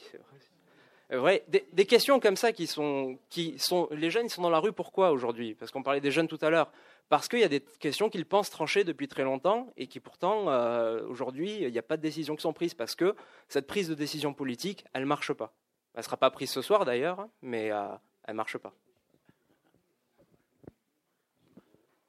c'est 1.08 1.16
vrai. 1.16 1.44
des, 1.48 1.86
questions 1.86 2.20
comme 2.20 2.36
ça 2.36 2.52
qui 2.52 2.66
sont, 2.66 3.18
qui 3.28 3.58
sont. 3.58 3.88
Les 3.90 4.10
jeunes, 4.10 4.26
ils 4.26 4.30
sont 4.30 4.42
dans 4.42 4.50
la 4.50 4.60
rue 4.60 4.72
pourquoi 4.72 5.10
aujourd'hui? 5.10 5.54
Parce 5.54 5.70
qu'on 5.72 5.82
parlait 5.82 6.00
des 6.00 6.10
jeunes 6.10 6.28
tout 6.28 6.38
à 6.40 6.50
l'heure. 6.50 6.70
Parce 7.08 7.26
qu'il 7.26 7.40
y 7.40 7.44
a 7.44 7.48
des 7.48 7.60
questions 7.60 8.08
qu'ils 8.08 8.24
pensent 8.24 8.50
trancher 8.50 8.84
depuis 8.84 9.08
très 9.08 9.24
longtemps 9.24 9.72
et 9.76 9.88
qui 9.88 9.98
pourtant, 9.98 10.48
euh, 10.48 11.04
aujourd'hui, 11.08 11.58
il 11.62 11.72
n'y 11.72 11.78
a 11.78 11.82
pas 11.82 11.96
de 11.96 12.02
décisions 12.02 12.36
qui 12.36 12.42
sont 12.42 12.52
prises 12.52 12.74
parce 12.74 12.94
que 12.94 13.16
cette 13.48 13.66
prise 13.66 13.88
de 13.88 13.94
décision 13.94 14.32
politique, 14.32 14.84
elle 14.92 15.02
ne 15.02 15.08
marche 15.08 15.32
pas. 15.32 15.52
Elle 15.94 16.00
ne 16.00 16.04
sera 16.04 16.16
pas 16.16 16.30
prise 16.30 16.50
ce 16.50 16.62
soir 16.62 16.84
d'ailleurs, 16.84 17.26
mais 17.42 17.72
euh, 17.72 17.88
elle 18.24 18.34
ne 18.34 18.36
marche 18.36 18.58
pas. 18.58 18.72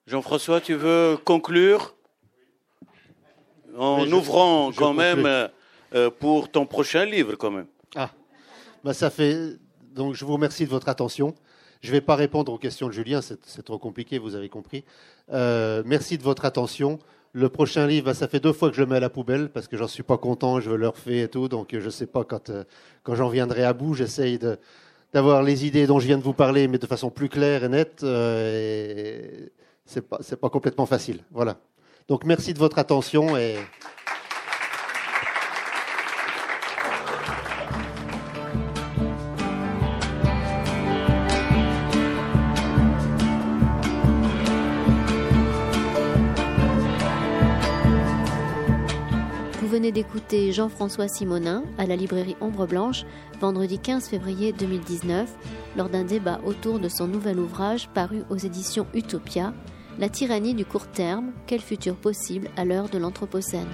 Jean-François, 0.05 0.61
tu 0.61 0.75
veux 0.75 1.17
conclure? 1.25 1.95
En 3.75 4.05
ouvrant 4.11 4.71
quand 4.71 4.93
même 4.93 5.25
euh, 5.25 5.47
pour 6.19 6.49
ton 6.49 6.65
prochain 6.65 7.05
livre, 7.05 7.35
quand 7.35 7.51
même. 7.51 7.67
Ah, 7.95 8.11
bah 8.83 8.93
ça 8.93 9.09
fait. 9.09 9.57
Donc, 9.93 10.15
je 10.15 10.23
vous 10.25 10.33
remercie 10.33 10.65
de 10.65 10.69
votre 10.69 10.89
attention. 10.89 11.35
Je 11.81 11.87
ne 11.87 11.93
vais 11.93 12.01
pas 12.01 12.15
répondre 12.15 12.53
aux 12.53 12.57
questions 12.59 12.87
de 12.87 12.93
Julien, 12.93 13.21
c'est 13.21 13.63
trop 13.63 13.79
compliqué, 13.79 14.19
vous 14.19 14.35
avez 14.35 14.49
compris. 14.49 14.83
Euh, 15.33 15.81
merci 15.85 16.17
de 16.17 16.23
votre 16.23 16.45
attention. 16.45 16.99
Le 17.33 17.49
prochain 17.49 17.87
livre, 17.87 18.05
bah, 18.07 18.13
ça 18.13 18.27
fait 18.27 18.39
deux 18.39 18.53
fois 18.53 18.69
que 18.69 18.75
je 18.75 18.81
le 18.81 18.87
mets 18.87 18.97
à 18.97 18.99
la 18.99 19.09
poubelle 19.09 19.49
parce 19.49 19.67
que 19.67 19.77
j'en 19.77 19.87
suis 19.87 20.03
pas 20.03 20.17
content, 20.17 20.59
je 20.59 20.69
veux 20.69 20.77
le 20.77 20.89
refaire 20.89 21.25
et 21.25 21.27
tout. 21.27 21.47
Donc, 21.47 21.69
je 21.71 21.79
ne 21.79 21.89
sais 21.89 22.05
pas 22.05 22.23
quand, 22.23 22.49
euh, 22.49 22.63
quand 23.03 23.15
j'en 23.15 23.29
viendrai 23.29 23.63
à 23.63 23.73
bout. 23.73 23.95
J'essaye 23.95 24.37
d'avoir 25.11 25.41
les 25.41 25.65
idées 25.65 25.87
dont 25.87 25.99
je 25.99 26.05
viens 26.05 26.17
de 26.19 26.23
vous 26.23 26.33
parler, 26.33 26.67
mais 26.67 26.77
de 26.77 26.85
façon 26.85 27.09
plus 27.09 27.29
claire 27.29 27.63
et 27.63 27.69
nette. 27.69 28.03
et 28.03 29.51
c'est 29.85 30.07
pas, 30.07 30.19
pas 30.19 30.49
complètement 30.49 30.85
facile. 30.85 31.23
Voilà. 31.31 31.57
Donc, 32.07 32.25
merci 32.25 32.53
de 32.53 32.59
votre 32.59 32.77
attention 32.77 33.37
et. 33.37 33.55
D'écouter 49.91 50.51
Jean-François 50.51 51.07
Simonin 51.07 51.63
à 51.77 51.85
la 51.85 51.95
librairie 51.95 52.35
Ombre 52.41 52.65
Blanche 52.65 53.03
vendredi 53.39 53.79
15 53.79 54.07
février 54.07 54.53
2019 54.53 55.29
lors 55.77 55.89
d'un 55.89 56.03
débat 56.03 56.39
autour 56.45 56.79
de 56.79 56.89
son 56.89 57.07
nouvel 57.07 57.39
ouvrage 57.39 57.89
paru 57.89 58.23
aux 58.29 58.37
éditions 58.37 58.87
Utopia, 58.93 59.53
La 59.99 60.09
tyrannie 60.09 60.53
du 60.53 60.65
court 60.65 60.87
terme, 60.87 61.31
quel 61.47 61.61
futur 61.61 61.95
possible 61.95 62.49
à 62.57 62.65
l'heure 62.65 62.89
de 62.89 62.97
l'Anthropocène. 62.97 63.67